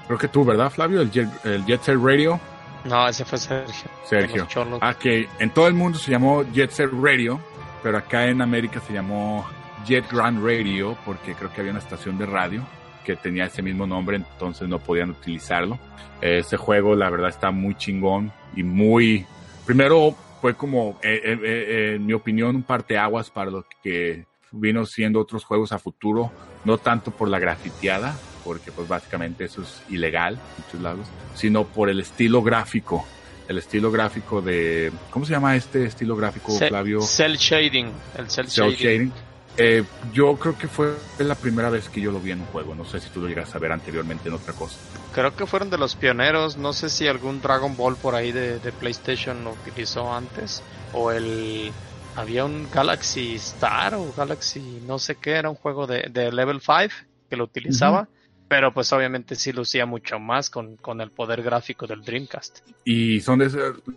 creo 0.06 0.18
que 0.18 0.28
tú, 0.28 0.44
¿verdad, 0.44 0.70
Flavio? 0.70 1.00
El 1.00 1.10
Jet, 1.10 1.28
el 1.44 1.64
Jet 1.66 1.82
Set 1.82 1.98
Radio. 2.00 2.38
No, 2.84 3.08
ese 3.08 3.24
fue 3.24 3.38
Sergio. 3.38 3.90
Sergio. 4.04 4.46
Ah, 4.80 4.94
que 4.94 5.28
en 5.40 5.50
todo 5.50 5.66
el 5.66 5.74
mundo 5.74 5.98
se 5.98 6.10
llamó 6.12 6.44
Jet 6.52 6.70
Set 6.70 6.90
Radio, 6.92 7.40
pero 7.82 7.98
acá 7.98 8.28
en 8.28 8.40
América 8.40 8.80
se 8.80 8.92
llamó 8.92 9.46
Jet 9.86 10.10
Grand 10.10 10.44
Radio 10.44 10.96
porque 11.04 11.34
creo 11.34 11.52
que 11.52 11.60
había 11.60 11.72
una 11.72 11.80
estación 11.80 12.18
de 12.18 12.26
radio 12.26 12.62
que 13.04 13.16
tenía 13.16 13.46
ese 13.46 13.62
mismo 13.62 13.86
nombre, 13.86 14.16
entonces 14.16 14.68
no 14.68 14.78
podían 14.78 15.10
utilizarlo. 15.10 15.78
Ese 16.20 16.56
juego, 16.56 16.94
la 16.94 17.10
verdad, 17.10 17.30
está 17.30 17.50
muy 17.50 17.74
chingón 17.74 18.32
y 18.54 18.62
muy... 18.62 19.26
Primero 19.66 20.14
fue 20.40 20.54
como, 20.54 20.98
eh, 21.02 21.20
eh, 21.24 21.38
eh, 21.42 21.92
en 21.96 22.06
mi 22.06 22.12
opinión, 22.12 22.56
un 22.56 22.62
parteaguas 22.62 23.30
para 23.30 23.50
lo 23.50 23.64
que 23.82 24.26
vino 24.52 24.84
siendo 24.86 25.20
otros 25.20 25.44
juegos 25.44 25.72
a 25.72 25.78
futuro, 25.78 26.30
no 26.64 26.78
tanto 26.78 27.10
por 27.10 27.28
la 27.28 27.38
grafiteada, 27.38 28.16
porque 28.44 28.70
pues 28.70 28.86
básicamente 28.86 29.44
eso 29.44 29.62
es 29.62 29.82
ilegal 29.88 30.38
muchos 30.58 30.80
lados, 30.80 31.06
sino 31.34 31.64
por 31.64 31.88
el 31.90 32.00
estilo 32.00 32.42
gráfico. 32.42 33.04
El 33.52 33.58
estilo 33.58 33.90
gráfico 33.90 34.40
de... 34.40 34.90
¿Cómo 35.10 35.24
se 35.26 35.32
llama 35.32 35.54
este 35.56 35.84
estilo 35.84 36.16
gráfico, 36.16 36.52
Ce- 36.52 36.68
Flavio? 36.68 37.00
Cell 37.02 37.34
shading. 37.36 37.92
El 38.16 38.30
cell, 38.30 38.46
Cell 38.48 38.70
shading. 38.72 38.76
shading. 38.78 39.12
Eh, 39.58 39.84
yo 40.14 40.34
creo 40.36 40.56
que 40.56 40.66
fue 40.66 40.94
la 41.18 41.34
primera 41.34 41.68
vez 41.68 41.90
que 41.90 42.00
yo 42.00 42.10
lo 42.10 42.18
vi 42.18 42.30
en 42.30 42.40
un 42.40 42.46
juego. 42.46 42.74
No 42.74 42.86
sé 42.86 42.98
si 43.00 43.10
tú 43.10 43.20
lo 43.20 43.28
llegas 43.28 43.54
a 43.54 43.58
ver 43.58 43.70
anteriormente 43.72 44.28
en 44.30 44.34
otra 44.34 44.54
cosa. 44.54 44.78
Creo 45.12 45.36
que 45.36 45.44
fueron 45.46 45.68
de 45.68 45.76
los 45.76 45.94
pioneros. 45.94 46.56
No 46.56 46.72
sé 46.72 46.88
si 46.88 47.06
algún 47.06 47.42
Dragon 47.42 47.76
Ball 47.76 47.96
por 47.96 48.14
ahí 48.14 48.32
de, 48.32 48.58
de 48.58 48.72
PlayStation 48.72 49.44
lo 49.44 49.50
utilizó 49.52 50.12
antes. 50.12 50.62
O 50.94 51.10
el. 51.12 51.70
Había 52.16 52.46
un 52.46 52.68
Galaxy 52.72 53.34
Star 53.34 53.94
o 53.94 54.10
Galaxy 54.16 54.82
no 54.86 54.98
sé 54.98 55.16
qué. 55.16 55.32
Era 55.32 55.50
un 55.50 55.56
juego 55.56 55.86
de, 55.86 56.08
de 56.10 56.32
Level 56.32 56.60
5 56.62 56.88
que 57.28 57.36
lo 57.36 57.44
utilizaba. 57.44 58.08
Pero 58.52 58.70
pues 58.74 58.92
obviamente 58.92 59.34
sí 59.34 59.50
lucía 59.50 59.86
mucho 59.86 60.18
más 60.18 60.50
con, 60.50 60.76
con 60.76 61.00
el 61.00 61.10
poder 61.10 61.42
gráfico 61.42 61.86
del 61.86 62.02
Dreamcast. 62.02 62.58
Y 62.84 63.18
son 63.20 63.38
de 63.38 63.48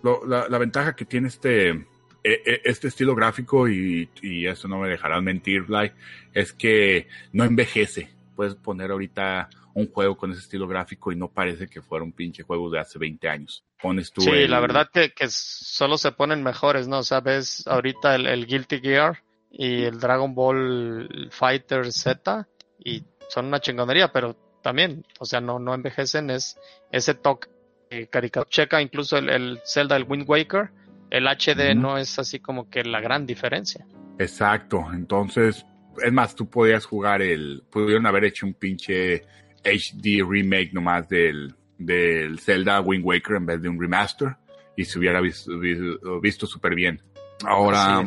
lo- 0.01 0.25
la, 0.25 0.47
la 0.47 0.57
ventaja 0.57 0.95
que 0.95 1.03
tiene 1.03 1.27
este, 1.27 1.71
eh, 1.71 1.83
eh, 2.23 2.61
este 2.63 2.87
estilo 2.87 3.13
gráfico, 3.15 3.67
y, 3.67 4.09
y 4.21 4.47
eso 4.47 4.69
no 4.69 4.77
me 4.79 4.87
dejarás 4.87 5.21
mentir, 5.21 5.63
Bly, 5.63 5.91
es 6.33 6.53
que 6.53 7.09
no 7.33 7.43
envejece. 7.43 8.07
Puedes 8.33 8.55
poner 8.55 8.91
ahorita 8.91 9.49
un 9.73 9.91
juego 9.91 10.15
con 10.15 10.31
ese 10.31 10.39
estilo 10.39 10.69
gráfico 10.69 11.11
y 11.11 11.17
no 11.17 11.27
parece 11.27 11.67
que 11.67 11.81
fuera 11.81 12.05
un 12.05 12.13
pinche 12.13 12.43
juego 12.43 12.69
de 12.69 12.79
hace 12.79 12.97
20 12.97 13.27
años. 13.27 13.65
Pones 13.81 14.09
tú 14.13 14.21
Sí, 14.21 14.29
el- 14.29 14.51
la 14.51 14.61
verdad 14.61 14.89
que, 14.89 15.11
que 15.11 15.25
solo 15.29 15.97
se 15.97 16.13
ponen 16.13 16.43
mejores, 16.43 16.87
¿no? 16.87 16.99
O 16.99 17.03
sea, 17.03 17.19
ves 17.19 17.67
ahorita 17.67 18.15
el, 18.15 18.25
el 18.25 18.45
Guilty 18.47 18.79
Gear 18.79 19.21
y 19.51 19.83
el 19.83 19.99
Dragon 19.99 20.33
Ball 20.33 21.27
Fighter 21.29 21.91
Z 21.91 22.47
y 22.79 23.03
son 23.27 23.47
una 23.47 23.59
chingonería, 23.59 24.13
pero 24.13 24.44
también, 24.65 25.05
o 25.19 25.25
sea, 25.25 25.41
no, 25.41 25.59
no 25.59 25.75
envejecen, 25.75 26.31
es 26.31 26.57
ese 26.91 27.13
toque 27.13 27.49
eh, 27.91 28.07
caricatura. 28.07 28.49
Checa 28.49 28.81
incluso 28.81 29.15
el, 29.15 29.29
el 29.29 29.59
Zelda, 29.63 29.95
el 29.95 30.05
Wind 30.09 30.27
Waker, 30.27 30.71
el 31.11 31.27
HD 31.27 31.75
no 31.75 31.99
es 31.99 32.17
así 32.17 32.39
como 32.39 32.67
que 32.67 32.83
la 32.83 32.99
gran 32.99 33.27
diferencia. 33.27 33.85
Exacto, 34.17 34.87
entonces, 34.91 35.67
es 36.03 36.11
más, 36.11 36.33
tú 36.33 36.49
podías 36.49 36.83
jugar 36.83 37.21
el, 37.21 37.61
pudieron 37.69 38.07
haber 38.07 38.25
hecho 38.25 38.47
un 38.47 38.55
pinche 38.55 39.21
HD 39.63 40.27
remake 40.27 40.73
nomás 40.73 41.07
del, 41.09 41.53
del 41.77 42.39
Zelda 42.39 42.81
Wind 42.81 43.05
Waker 43.05 43.35
en 43.35 43.45
vez 43.45 43.61
de 43.61 43.69
un 43.69 43.79
remaster 43.79 44.35
y 44.75 44.83
se 44.83 44.97
hubiera 44.97 45.21
visto, 45.21 46.47
súper 46.47 46.73
bien. 46.73 47.03
Ahora, 47.45 48.03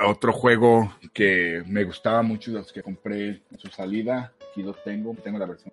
otro 0.00 0.32
juego 0.32 0.96
que 1.12 1.62
me 1.66 1.84
gustaba 1.84 2.22
mucho 2.22 2.50
de 2.50 2.60
los 2.60 2.72
que 2.72 2.82
compré 2.82 3.42
en 3.50 3.58
su 3.58 3.68
salida, 3.68 4.32
aquí 4.52 4.62
lo 4.62 4.74
tengo, 4.74 5.16
tengo 5.24 5.38
la 5.38 5.46
versión, 5.46 5.72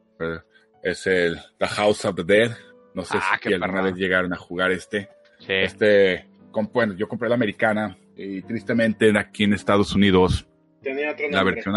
es 0.81 1.05
el 1.05 1.37
The 1.57 1.67
House 1.67 2.05
of 2.05 2.15
the 2.15 2.23
Dead. 2.23 2.51
No 2.93 3.03
sé 3.03 3.17
Ah, 3.17 3.35
si 3.35 3.49
qué 3.49 3.55
alguna 3.55 3.81
vez 3.81 3.95
llegaron 3.95 4.33
a 4.33 4.37
jugar 4.37 4.71
este. 4.71 5.09
Sí. 5.39 5.53
Este, 5.53 6.27
bueno, 6.71 6.93
yo 6.95 7.07
compré 7.07 7.29
la 7.29 7.35
americana 7.35 7.97
y 8.15 8.41
tristemente 8.41 9.17
aquí 9.17 9.43
en 9.43 9.53
Estados 9.53 9.93
Unidos 9.95 10.47
Tenía 10.81 11.11
otro 11.11 11.29
la 11.29 11.43
versión 11.43 11.75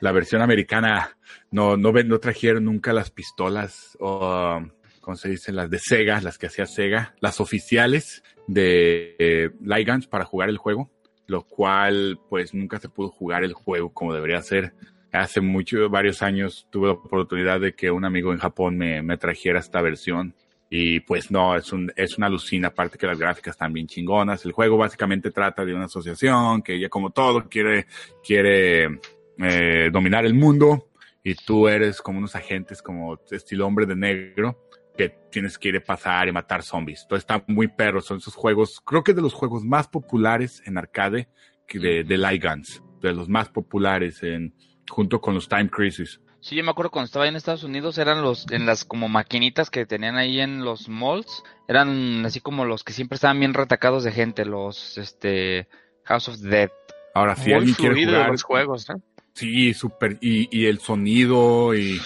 la 0.00 0.12
versión 0.12 0.42
americana 0.42 1.16
no 1.50 1.76
no 1.76 2.18
trajeron 2.20 2.64
nunca 2.64 2.92
las 2.92 3.10
pistolas 3.10 3.96
o 4.00 4.60
cómo 5.00 5.16
se 5.16 5.30
dice 5.30 5.50
las 5.52 5.70
de 5.70 5.78
Sega 5.78 6.20
las 6.20 6.38
que 6.38 6.46
hacía 6.46 6.66
Sega 6.66 7.14
las 7.20 7.40
oficiales 7.40 8.22
de 8.46 9.16
eh, 9.18 9.50
Light 9.62 9.88
Guns 9.88 10.06
para 10.06 10.24
jugar 10.24 10.48
el 10.48 10.58
juego 10.58 10.90
lo 11.26 11.44
cual 11.44 12.20
pues 12.28 12.54
nunca 12.54 12.78
se 12.78 12.88
pudo 12.88 13.08
jugar 13.08 13.42
el 13.42 13.54
juego 13.54 13.92
como 13.92 14.14
debería 14.14 14.42
ser 14.42 14.74
hace 15.14 15.40
mucho 15.40 15.88
varios 15.88 16.22
años 16.22 16.66
tuve 16.70 16.88
la 16.88 16.94
oportunidad 16.94 17.60
de 17.60 17.74
que 17.74 17.90
un 17.90 18.04
amigo 18.04 18.32
en 18.32 18.38
Japón 18.38 18.76
me, 18.76 19.00
me 19.02 19.16
trajera 19.16 19.60
esta 19.60 19.80
versión 19.80 20.34
y 20.68 21.00
pues 21.00 21.30
no, 21.30 21.54
es, 21.54 21.72
un, 21.72 21.92
es 21.94 22.18
una 22.18 22.26
alucina, 22.26 22.68
aparte 22.68 22.98
que 22.98 23.06
las 23.06 23.18
gráficas 23.18 23.52
están 23.52 23.72
bien 23.72 23.86
chingonas. 23.86 24.44
El 24.44 24.50
juego 24.50 24.76
básicamente 24.76 25.30
trata 25.30 25.64
de 25.64 25.72
una 25.72 25.84
asociación 25.84 26.62
que 26.62 26.80
ya 26.80 26.88
como 26.88 27.10
todo 27.10 27.48
quiere, 27.48 27.86
quiere 28.24 29.00
eh, 29.38 29.90
dominar 29.92 30.26
el 30.26 30.34
mundo 30.34 30.88
y 31.22 31.36
tú 31.36 31.68
eres 31.68 32.02
como 32.02 32.18
unos 32.18 32.34
agentes 32.34 32.82
como 32.82 33.20
estilo 33.30 33.68
hombre 33.68 33.86
de 33.86 33.94
negro 33.94 34.66
que 34.96 35.10
tienes 35.30 35.58
que 35.58 35.68
ir 35.68 35.76
a 35.76 35.80
pasar 35.80 36.26
y 36.26 36.32
matar 36.32 36.64
zombies. 36.64 37.06
Todo 37.08 37.18
está 37.18 37.44
muy 37.46 37.68
perro, 37.68 38.00
son 38.00 38.16
esos 38.16 38.34
juegos, 38.34 38.80
creo 38.84 39.04
que 39.04 39.14
de 39.14 39.22
los 39.22 39.32
juegos 39.32 39.64
más 39.64 39.86
populares 39.86 40.60
en 40.66 40.76
arcade 40.76 41.28
de, 41.72 42.02
de 42.02 42.18
Light 42.18 42.44
Guns, 42.44 42.82
de 43.00 43.12
los 43.12 43.28
más 43.28 43.48
populares 43.48 44.24
en, 44.24 44.54
junto 44.88 45.20
con 45.20 45.34
los 45.34 45.48
Time 45.48 45.68
Crisis. 45.68 46.20
Sí, 46.40 46.56
yo 46.56 46.64
me 46.64 46.70
acuerdo 46.70 46.90
cuando 46.90 47.06
estaba 47.06 47.26
en 47.26 47.36
Estados 47.36 47.64
Unidos, 47.64 47.96
eran 47.96 48.20
los, 48.20 48.46
en 48.50 48.66
las 48.66 48.84
como 48.84 49.08
maquinitas 49.08 49.70
que 49.70 49.86
tenían 49.86 50.16
ahí 50.16 50.40
en 50.40 50.62
los 50.62 50.90
malls, 50.90 51.42
eran 51.68 52.24
así 52.26 52.40
como 52.40 52.66
los 52.66 52.84
que 52.84 52.92
siempre 52.92 53.16
estaban 53.16 53.40
bien 53.40 53.54
retacados 53.54 54.04
de 54.04 54.12
gente, 54.12 54.44
los, 54.44 54.98
este, 54.98 55.68
House 56.04 56.28
of 56.28 56.36
Dead. 56.40 56.70
Ahora, 57.14 57.34
si 57.34 57.44
Muy 57.44 57.54
alguien 57.54 57.74
quiere 57.74 58.04
jugar, 58.04 58.30
los 58.30 58.42
juegos, 58.42 58.88
¿no? 58.90 58.96
sí, 59.32 59.72
súper, 59.72 60.18
y, 60.20 60.48
y 60.54 60.66
el 60.66 60.80
sonido, 60.80 61.74
y, 61.74 61.98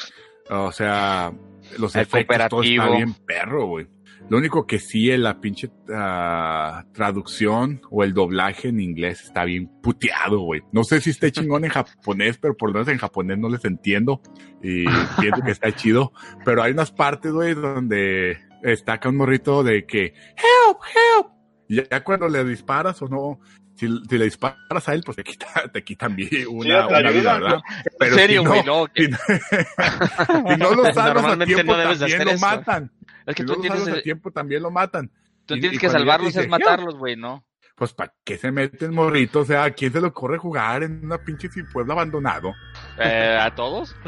o 0.50 0.70
sea, 0.70 1.32
los 1.76 1.96
El 1.96 2.02
efectos, 2.02 2.48
todo 2.48 2.62
está 2.62 2.90
bien 2.90 3.14
perro, 3.14 3.66
güey. 3.66 3.88
Lo 4.28 4.36
único 4.36 4.66
que 4.66 4.78
sí, 4.78 5.10
en 5.10 5.22
la 5.22 5.40
pinche 5.40 5.70
ah, 5.92 6.84
traducción 6.92 7.80
o 7.90 8.04
el 8.04 8.12
doblaje 8.12 8.68
en 8.68 8.80
inglés 8.80 9.22
está 9.22 9.44
bien 9.44 9.68
puteado, 9.82 10.40
güey. 10.40 10.62
No 10.70 10.84
sé 10.84 11.00
si 11.00 11.10
esté 11.10 11.32
chingón 11.32 11.64
en 11.64 11.70
japonés, 11.70 12.36
pero 12.36 12.56
por 12.56 12.68
lo 12.68 12.74
menos 12.74 12.88
en 12.88 12.98
japonés 12.98 13.38
no 13.38 13.48
les 13.48 13.64
entiendo. 13.64 14.20
Y 14.62 14.84
pienso 15.20 15.42
que 15.42 15.50
está 15.50 15.74
chido. 15.74 16.12
Pero 16.44 16.62
hay 16.62 16.72
unas 16.72 16.92
partes, 16.92 17.32
güey, 17.32 17.54
donde 17.54 18.38
está 18.62 18.94
acá 18.94 19.08
un 19.08 19.16
morrito 19.16 19.62
de 19.62 19.86
que, 19.86 20.04
help, 20.36 20.78
help. 20.94 21.26
Y 21.68 21.76
ya 21.88 22.04
cuando 22.04 22.28
le 22.28 22.44
disparas 22.44 23.00
o 23.00 23.08
no, 23.08 23.40
si, 23.78 23.86
si 24.08 24.18
le 24.18 24.24
disparas 24.24 24.88
a 24.88 24.94
él, 24.94 25.02
pues 25.04 25.16
te, 25.16 25.24
quita, 25.24 25.46
te 25.72 25.84
quitan 25.84 26.16
una, 26.48 26.86
te 26.88 26.94
una 26.94 27.10
vida, 27.10 27.38
¿verdad? 27.38 27.60
Pero 27.98 28.12
en 28.12 28.18
serio, 28.18 28.40
si 28.40 28.44
no, 28.44 28.50
güey, 28.50 28.64
no, 28.64 28.86
que- 28.86 29.04
si 29.04 29.10
no, 29.12 30.50
si 30.50 30.56
no 30.56 30.74
lo 30.74 30.84
salvas 30.92 31.24
a 31.24 31.44
tiempo, 31.44 31.76
no 31.76 31.82
también 31.98 32.24
lo 32.24 32.30
eso. 32.32 32.46
matan. 32.46 32.90
es 33.26 33.34
que 33.34 33.42
Si 33.42 33.46
tú 33.46 33.52
no 33.52 33.54
lo 33.56 33.60
tienes, 33.62 33.78
salvas 33.80 33.98
a 33.98 34.02
tiempo, 34.02 34.30
también 34.30 34.62
lo 34.62 34.70
matan. 34.70 35.10
tú 35.46 35.54
y- 35.54 35.60
tienes 35.60 35.76
y 35.76 35.80
que 35.80 35.88
salvarlos 35.88 36.34
te 36.34 36.40
es 36.42 36.48
matarlos, 36.48 36.96
güey, 36.96 37.16
¿no? 37.16 37.44
Pues, 37.78 37.92
¿para 37.92 38.12
qué 38.24 38.36
se 38.36 38.50
mete 38.50 38.86
el 38.86 38.92
morrito? 38.92 39.40
O 39.40 39.44
sea, 39.44 39.62
¿a 39.64 39.70
quién 39.70 39.92
se 39.92 40.00
le 40.00 40.08
ocurre 40.08 40.36
jugar 40.36 40.82
en 40.82 41.04
una 41.04 41.18
pinche 41.18 41.48
pueblo 41.72 41.92
abandonado? 41.92 42.52
Eh, 42.98 43.38
¿A 43.40 43.54
todos? 43.54 43.94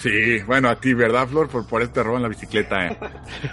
Sí, 0.00 0.40
bueno, 0.42 0.68
a 0.68 0.74
ti, 0.80 0.92
¿verdad, 0.92 1.28
Flor? 1.28 1.48
Por, 1.48 1.68
por 1.68 1.82
este 1.82 2.02
robo 2.02 2.16
en 2.16 2.22
la 2.22 2.28
bicicleta, 2.28 2.88
¿eh? 2.88 2.98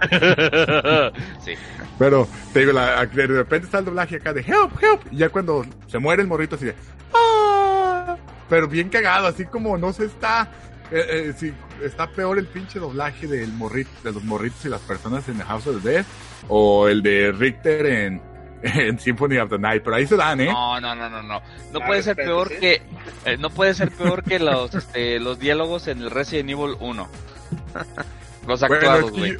sí. 1.45 1.53
Pero, 1.99 2.27
te 2.51 2.61
digo, 2.61 2.71
la- 2.71 3.05
de 3.05 3.27
repente 3.27 3.65
está 3.65 3.77
el 3.77 3.85
doblaje 3.85 4.15
acá 4.15 4.33
de 4.33 4.41
help, 4.41 4.71
help. 4.81 5.01
Y 5.11 5.17
ya 5.17 5.29
cuando 5.29 5.63
se 5.85 5.99
muere 5.99 6.23
el 6.23 6.27
morrito 6.27 6.55
así 6.55 6.65
de 6.65 6.75
¡Ah! 7.13 8.17
Pero 8.49 8.67
bien 8.67 8.89
cagado, 8.89 9.27
así 9.27 9.45
como 9.45 9.77
no 9.77 9.93
se 9.93 10.05
está. 10.05 10.49
Eh, 10.91 11.05
eh, 11.29 11.33
sí, 11.37 11.53
está 11.83 12.07
peor 12.09 12.39
el 12.39 12.47
pinche 12.47 12.79
doblaje 12.79 13.27
del 13.27 13.53
morrito, 13.53 13.91
de 14.03 14.11
los 14.11 14.23
morritos 14.23 14.65
y 14.65 14.69
las 14.69 14.81
personas 14.81 15.29
en 15.29 15.37
The 15.37 15.43
House 15.43 15.67
of 15.67 15.83
the 15.83 15.89
Dead. 15.91 16.05
O 16.47 16.87
el 16.87 17.03
de 17.03 17.31
Richter 17.31 17.85
en, 17.85 18.21
en 18.63 18.99
Symphony 18.99 19.37
of 19.37 19.49
the 19.49 19.57
Night. 19.57 19.81
Pero 19.83 19.95
ahí 19.95 20.07
se 20.07 20.15
dan, 20.15 20.41
¿eh? 20.41 20.51
No, 20.51 20.79
no, 20.79 20.95
no, 20.95 21.09
no, 21.09 21.21
no. 21.23 21.39
No 21.73 21.79
Ah, 21.81 21.85
puede 21.85 22.03
ser 22.03 22.15
peor 22.15 22.49
que 22.49 22.81
eh, 23.25 23.37
no 23.37 23.49
puede 23.49 23.73
ser 23.73 23.91
peor 23.91 24.23
que 24.23 24.39
los 24.39 24.73
este, 24.75 25.19
los 25.19 25.39
diálogos 25.39 25.87
en 25.87 25.99
el 26.01 26.11
Resident 26.11 26.49
Evil 26.49 26.75
1. 26.79 27.07
Los 28.47 28.61
Bueno, 28.61 28.75
actuados, 28.75 29.05
es 29.05 29.11
que 29.11 29.17
güey. 29.19 29.37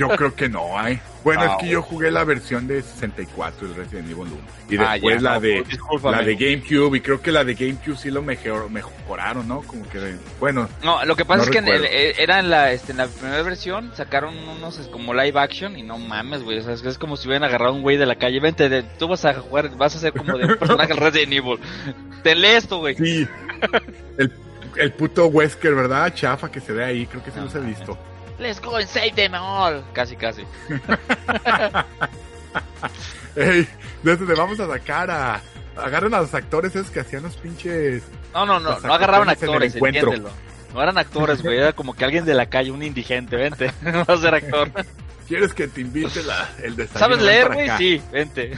Yo 0.00 0.08
creo 0.10 0.34
que 0.34 0.48
no 0.48 0.78
hay. 0.78 1.00
Bueno, 1.22 1.42
Ah, 1.42 1.46
es 1.52 1.56
que 1.64 1.68
yo 1.68 1.82
jugué 1.82 2.10
la 2.10 2.24
versión 2.24 2.66
de 2.66 2.80
64 2.80 3.68
del 3.68 3.76
Resident 3.76 4.06
Evil 4.10 4.22
1. 4.32 4.36
Y 4.70 4.76
Ah, 4.78 4.92
después 4.92 5.16
ya, 5.16 5.20
la 5.22 5.34
no, 5.34 5.40
de 5.40 5.62
discúlpame. 5.68 6.16
la 6.16 6.22
de 6.22 6.34
GameCube. 6.34 6.96
Y 6.96 7.00
creo 7.02 7.20
que 7.20 7.30
la 7.30 7.44
de 7.44 7.54
GameCube 7.54 7.96
sí 7.98 8.10
lo 8.10 8.22
mejor, 8.22 8.70
mejoraron, 8.70 9.46
¿no? 9.46 9.60
Como 9.62 9.86
que, 9.90 10.16
bueno, 10.38 10.66
No, 10.82 11.04
lo 11.04 11.16
que 11.16 11.26
pasa 11.26 11.38
No 11.38 11.44
es 11.44 11.50
que 11.50 11.58
en 11.58 11.68
el- 11.68 11.84
eh, 11.84 12.14
era 12.18 12.38
en 12.38 12.48
la, 12.48 12.72
este, 12.72 12.92
en 12.92 12.98
la 12.98 13.06
primera 13.06 13.42
versión, 13.42 13.92
sacaron 13.94 14.34
unos 14.48 14.78
como 14.90 15.12
live 15.12 15.38
action 15.38 15.76
y 15.76 15.82
no 15.82 15.98
mames, 15.98 16.42
güey. 16.42 16.58
O 16.58 16.62
sea, 16.62 16.72
es, 16.72 16.96
como 16.98 17.18
si 17.18 17.28
hubieran 17.28 17.44
agarrado 17.46 17.72
a 17.72 17.76
un 17.76 17.82
güey 17.82 17.98
de 17.98 18.06
la 18.06 18.16
calle. 18.16 18.40
Vente, 18.40 18.70
de- 18.70 18.82
tú 18.82 19.06
vas 19.06 19.24
a 19.26 19.34
jugar, 19.34 19.76
vas 19.76 19.94
a 19.96 19.98
ser 19.98 20.12
como 20.14 20.38
de 20.38 20.46
un 20.46 20.56
personaje 20.56 20.88
del 20.94 20.96
Resident 21.02 21.32
Evil. 21.34 21.58
Te 22.22 22.34
lee 22.34 22.48
esto, 22.48 22.78
güey. 22.78 22.96
sí. 22.96 23.28
el, 24.16 24.32
el 24.76 24.92
puto 24.92 25.26
Wesker, 25.26 25.74
¿verdad? 25.74 26.14
Chafa 26.14 26.50
que 26.50 26.60
se 26.60 26.72
ve 26.72 26.82
ahí. 26.84 27.06
Creo 27.06 27.22
que 27.22 27.30
sí 27.30 27.36
No, 27.38 27.44
los 27.44 27.54
he 27.54 27.60
visto. 27.60 27.98
Let's 28.40 28.58
go 28.58 28.76
and 28.76 28.88
save 28.88 29.14
them 29.14 29.34
all. 29.34 29.84
Casi, 29.92 30.16
casi. 30.16 30.46
Ey, 33.36 33.68
desde 34.02 34.26
le 34.26 34.34
vamos 34.34 34.58
a 34.58 34.66
sacar 34.66 35.10
a. 35.10 35.42
Agarren 35.76 36.14
a 36.14 36.20
los 36.20 36.34
actores 36.34 36.74
esos 36.74 36.90
que 36.90 37.00
hacían 37.00 37.22
los 37.22 37.36
pinches. 37.36 38.02
No, 38.34 38.44
no, 38.46 38.58
no, 38.58 38.80
no 38.80 38.94
agarraban 38.94 39.28
en 39.28 39.32
actores, 39.32 39.74
entiéndelo. 39.76 40.30
No 40.74 40.82
eran 40.82 40.98
actores, 40.98 41.42
güey. 41.42 41.58
Era 41.58 41.72
como 41.72 41.94
que 41.94 42.04
alguien 42.04 42.24
de 42.24 42.34
la 42.34 42.46
calle, 42.46 42.70
un 42.70 42.82
indigente, 42.82 43.36
vente. 43.36 43.72
Vas 43.82 44.08
a 44.08 44.16
ser 44.16 44.34
actor. 44.34 44.70
¿Quieres 45.28 45.54
que 45.54 45.68
te 45.68 45.82
invite 45.82 46.22
la, 46.22 46.48
el 46.62 46.76
desayuno? 46.76 46.98
¿Sabes 46.98 47.22
leer, 47.22 47.52
güey? 47.52 47.70
Sí, 47.78 48.02
vente. 48.10 48.52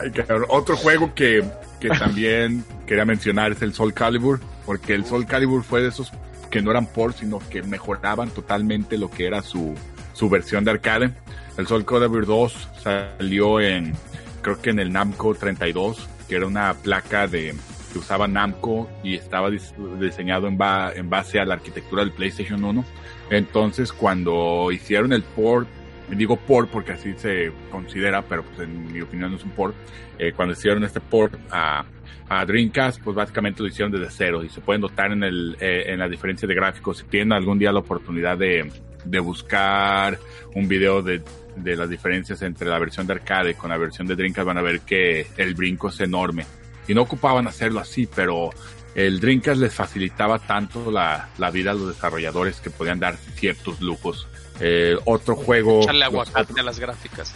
Ay, 0.00 0.10
cabrón. 0.10 0.46
Otro 0.48 0.76
juego 0.76 1.14
que, 1.14 1.44
que 1.78 1.88
también 1.88 2.64
quería 2.86 3.04
mencionar 3.04 3.52
es 3.52 3.62
el 3.62 3.74
Soul 3.74 3.94
Calibur, 3.94 4.40
porque 4.66 4.94
el 4.94 5.04
Soul 5.04 5.26
Calibur 5.26 5.62
fue 5.62 5.82
de 5.82 5.88
esos 5.88 6.12
que 6.50 6.62
no 6.62 6.70
eran 6.70 6.86
por, 6.86 7.12
sino 7.12 7.38
que 7.50 7.62
mejoraban 7.62 8.30
totalmente 8.30 8.98
lo 8.98 9.10
que 9.10 9.26
era 9.26 9.42
su, 9.42 9.74
su 10.12 10.28
versión 10.28 10.64
de 10.64 10.72
arcade. 10.72 11.10
El 11.56 11.66
Soul 11.66 11.84
Calibur 11.84 12.26
2 12.26 12.68
salió 12.82 13.60
en, 13.60 13.94
creo 14.42 14.60
que 14.60 14.70
en 14.70 14.78
el 14.80 14.92
Namco 14.92 15.34
32, 15.34 16.08
que 16.28 16.36
era 16.36 16.46
una 16.46 16.74
placa 16.74 17.26
de 17.26 17.54
que 17.92 17.98
usaba 17.98 18.28
Namco 18.28 18.88
y 19.02 19.14
estaba 19.16 19.50
dis- 19.50 19.74
diseñado 19.98 20.46
en, 20.46 20.56
ba- 20.56 20.92
en 20.94 21.10
base 21.10 21.40
a 21.40 21.44
la 21.44 21.54
arquitectura 21.54 22.02
del 22.04 22.12
PlayStation 22.12 22.62
1. 22.64 22.84
Entonces, 23.30 23.92
cuando 23.92 24.70
hicieron 24.72 25.12
el 25.12 25.22
port, 25.22 25.68
digo 26.08 26.36
port 26.36 26.68
porque 26.70 26.92
así 26.92 27.14
se 27.16 27.52
considera, 27.70 28.22
pero 28.22 28.42
pues 28.44 28.60
en 28.68 28.92
mi 28.92 29.00
opinión 29.00 29.30
no 29.32 29.36
es 29.36 29.44
un 29.44 29.50
port, 29.50 29.74
eh, 30.18 30.32
cuando 30.34 30.54
hicieron 30.54 30.84
este 30.84 31.00
port 31.00 31.34
a, 31.50 31.84
a 32.30 32.44
Dreamcast, 32.46 33.02
pues 33.02 33.16
básicamente 33.16 33.60
lo 33.60 33.68
hicieron 33.68 33.90
desde 33.90 34.08
cero 34.08 34.44
y 34.44 34.48
se 34.48 34.60
pueden 34.60 34.82
notar 34.82 35.10
en, 35.10 35.24
el, 35.24 35.56
eh, 35.58 35.82
en 35.86 35.98
la 35.98 36.08
diferencia 36.08 36.46
de 36.46 36.54
gráficos. 36.54 36.98
Si 36.98 37.04
tienen 37.04 37.32
algún 37.32 37.58
día 37.58 37.72
la 37.72 37.80
oportunidad 37.80 38.38
de, 38.38 38.70
de 39.04 39.18
buscar 39.18 40.16
un 40.54 40.68
video 40.68 41.02
de, 41.02 41.22
de 41.56 41.76
las 41.76 41.90
diferencias 41.90 42.40
entre 42.42 42.68
la 42.68 42.78
versión 42.78 43.04
de 43.08 43.14
arcade 43.14 43.54
con 43.54 43.70
la 43.70 43.78
versión 43.78 44.06
de 44.06 44.14
Dreamcast, 44.14 44.46
van 44.46 44.58
a 44.58 44.62
ver 44.62 44.82
que 44.82 45.26
el 45.36 45.56
brinco 45.56 45.88
es 45.88 45.98
enorme. 45.98 46.46
Y 46.86 46.94
no 46.94 47.02
ocupaban 47.02 47.48
hacerlo 47.48 47.80
así, 47.80 48.06
pero 48.06 48.50
el 48.94 49.18
Dreamcast 49.18 49.60
les 49.60 49.74
facilitaba 49.74 50.38
tanto 50.38 50.88
la, 50.92 51.30
la 51.36 51.50
vida 51.50 51.72
a 51.72 51.74
los 51.74 51.88
desarrolladores 51.88 52.60
que 52.60 52.70
podían 52.70 53.00
dar 53.00 53.16
ciertos 53.16 53.80
lujos. 53.80 54.28
Eh, 54.60 54.96
otro 55.04 55.34
juego... 55.34 55.82
Echarle 55.82 56.04
aguacate 56.04 56.60
a 56.60 56.62
las 56.62 56.78
gráficas. 56.78 57.34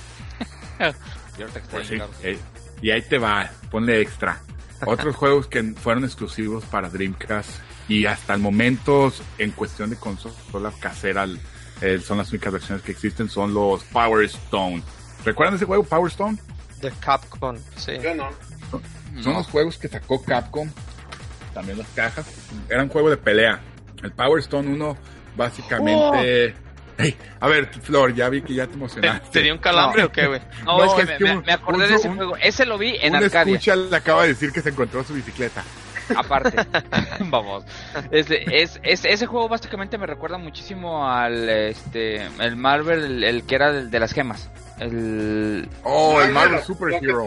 Y 1.37 1.43
pues 1.69 1.89
sí, 1.89 1.99
eh, 2.23 2.39
y 2.81 2.91
ahí 2.93 3.03
te 3.03 3.19
va, 3.19 3.51
ponle 3.69 4.01
extra. 4.01 4.41
Otros 4.87 5.17
juegos 5.17 5.47
que 5.47 5.63
fueron 5.75 6.05
exclusivos 6.05 6.65
para 6.65 6.89
Dreamcast 6.89 7.51
y 7.89 8.07
hasta 8.07 8.35
el 8.35 8.41
momento, 8.41 9.13
en 9.39 9.51
cuestión 9.53 9.91
de 9.91 9.97
consola 9.97 10.73
casera, 10.81 11.27
eh, 11.81 11.99
son 12.01 12.19
las 12.19 12.31
únicas 12.31 12.53
versiones 12.53 12.83
que 12.85 12.93
existen, 12.93 13.29
son 13.29 13.53
los 13.55 13.83
Power 13.85 14.25
Stone. 14.25 14.83
¿Recuerdan 15.25 15.57
ese 15.57 15.65
juego, 15.65 15.85
Power 15.85 16.11
Stone? 16.11 16.39
De 16.81 16.91
Capcom, 16.93 17.57
sí. 17.77 17.93
Yo 18.03 18.15
no. 18.15 18.29
Son 19.23 19.33
No. 19.33 19.39
los 19.39 19.47
juegos 19.49 19.79
que 19.79 19.89
sacó 19.89 20.23
Capcom, 20.23 20.69
también 21.53 21.79
las 21.79 21.89
cajas. 21.89 22.27
Era 22.69 22.83
un 22.83 22.89
juego 22.89 23.11
de 23.11 23.17
pelea. 23.17 23.61
El 24.03 24.13
Power 24.13 24.41
Stone 24.41 24.69
1, 24.69 24.97
básicamente... 25.37 26.55
Hey, 26.97 27.17
a 27.41 27.49
ver, 27.49 27.69
Flor, 27.83 28.15
ya 28.15 28.29
vi 28.29 28.41
que 28.43 28.55
ya 28.55 28.65
te 28.67 28.71
¿Te, 28.73 28.75
emocionaste. 28.77 29.29
te 29.31 29.41
dio 29.43 29.53
un 29.55 29.59
calambre 29.59 30.05
o 30.05 30.13
qué, 30.13 30.27
güey? 30.27 30.41
No, 30.65 30.79
No, 30.79 30.85
es 30.85 30.93
que, 30.95 31.03
es 31.03 31.09
me, 31.09 31.17
que 31.19 31.25
me- 31.25 31.37
un- 31.39 31.45
me 31.45 31.53
acordé 31.53 31.85
un- 31.85 31.91
de 31.91 31.95
ese 31.97 32.09
un- 32.09 32.17
juego. 32.17 32.37
Ese 32.37 32.65
lo 32.67 32.79
vi 32.79 32.97
en 33.01 33.15
Un 33.17 33.25
Arcadia. 33.25 33.55
escucha 33.55 33.77
le 33.77 33.97
acaba 33.97 34.23
de 34.23 34.29
decir 34.29 34.53
que 34.53 34.61
se 34.61 34.69
encontró 34.71 35.03
su 35.03 35.13
bicicleta. 35.15 35.65
Aparte. 36.17 36.57
Vamos. 37.21 37.65
Este, 38.11 38.63
es, 38.63 38.79
es- 38.83 39.05
ese 39.05 39.27
juego 39.27 39.49
básicamente 39.49 39.99
me 39.99 40.07
recuerda 40.07 40.39
muchísimo 40.39 41.09
al 41.11 41.49
este 41.49 42.23
el 42.39 42.57
Marvel, 42.57 43.03
el, 43.05 43.25
el 43.25 43.45
que 43.45 43.55
era 43.57 43.71
el 43.71 43.91
de 43.91 43.99
las 44.01 44.13
gemas. 44.13 44.51
El 44.79 45.69
Oh, 45.83 46.21
el 46.23 46.31
Marvel 46.33 46.61
Super 46.63 46.93
Hero. 47.03 47.27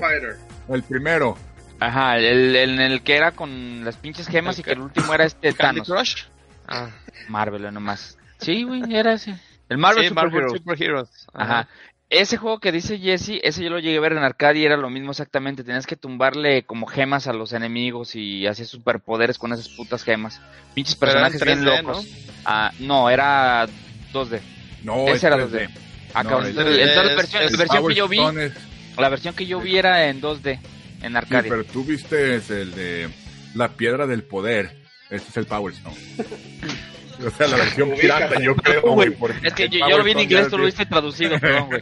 El 0.69 0.83
primero. 0.83 1.37
ajá, 1.79 2.17
el, 2.17 2.55
el, 2.55 2.79
el 2.79 3.01
que 3.01 3.15
era 3.17 3.31
con 3.31 3.83
las 3.83 3.97
pinches 3.97 4.27
gemas 4.27 4.59
y 4.59 4.63
que- 4.63 4.69
que 4.71 4.73
el 4.75 4.81
último 4.81 5.13
era 5.13 5.25
este 5.25 5.53
Candy 5.53 5.81
Thanos. 5.81 5.87
Crush. 5.87 6.23
Ah, 6.67 6.89
Marvel 7.29 7.73
nomás. 7.73 8.17
Sí, 8.39 8.63
güey, 8.63 8.83
era 8.95 9.13
ese. 9.13 9.35
El 9.69 9.77
Marvel 9.77 10.03
sí, 10.03 10.09
Super 10.09 10.23
Marvel 10.25 10.39
Heroes. 10.41 10.57
Super 10.59 10.81
Heroes. 10.83 11.09
Ajá. 11.33 11.67
Ese 12.09 12.37
juego 12.37 12.59
que 12.59 12.71
dice 12.71 12.99
Jesse, 12.99 13.41
ese 13.43 13.63
yo 13.63 13.69
lo 13.69 13.79
llegué 13.79 13.97
a 13.97 14.01
ver 14.01 14.13
en 14.13 14.19
arcade 14.19 14.59
y 14.59 14.65
era 14.65 14.77
lo 14.77 14.89
mismo 14.89 15.11
exactamente. 15.11 15.65
Tenías 15.65 15.85
que 15.85 15.97
tumbarle 15.97 16.63
como 16.63 16.87
gemas 16.87 17.27
a 17.27 17.33
los 17.33 17.51
enemigos 17.51 18.15
y 18.15 18.47
hacías 18.47 18.69
superpoderes 18.69 19.37
con 19.37 19.51
esas 19.51 19.67
putas 19.69 20.03
gemas. 20.03 20.39
Pinches 20.73 20.95
personajes 20.95 21.43
bien 21.43 21.63
3D, 21.63 21.81
locos. 21.81 22.07
Ah, 22.45 22.71
no, 22.79 23.09
era 23.09 23.67
2D. 24.13 24.39
No, 24.83 25.05
Ese 25.07 25.15
es 25.17 25.23
era 25.25 25.37
3D. 25.37 25.49
2D. 25.49 25.69
Ah, 26.13 26.23
No, 26.23 26.29
entonces, 26.45 26.55
la 26.55 27.03
versión, 27.15 27.43
es 27.43 27.57
versión 27.57 27.87
que 27.87 27.95
yo 27.95 28.07
vi, 28.07 28.17
Stone 28.19 28.51
la 28.97 29.09
versión 29.09 29.35
que 29.35 29.45
yo 29.45 29.59
vi 29.59 29.77
era 29.77 30.07
en 30.07 30.21
2D, 30.21 30.59
en 31.01 31.11
sí, 31.11 31.17
arcade. 31.17 31.49
pero 31.49 31.65
tú 31.65 31.83
viste 31.83 32.35
es 32.35 32.49
el 32.49 32.73
de 32.73 33.09
la 33.53 33.67
piedra 33.73 34.07
del 34.07 34.23
poder. 34.23 34.77
Este 35.09 35.29
es 35.29 35.37
el 35.37 35.45
Power 35.45 35.73
Stone. 35.73 35.95
o 37.25 37.29
sea, 37.31 37.47
la 37.47 37.57
versión 37.57 37.91
pirata, 37.99 38.39
yo 38.39 38.55
creo, 38.57 38.81
güey. 38.81 39.09
porque 39.11 39.47
Es 39.47 39.53
que 39.53 39.69
yo, 39.69 39.87
lo 39.97 40.03
vi 40.03 40.11
en 40.11 40.19
inglés, 40.21 40.49
tú 40.49 40.57
lo 40.57 40.65
viste 40.65 40.85
traducido, 40.85 41.39
perdón, 41.39 41.67
güey. 41.67 41.81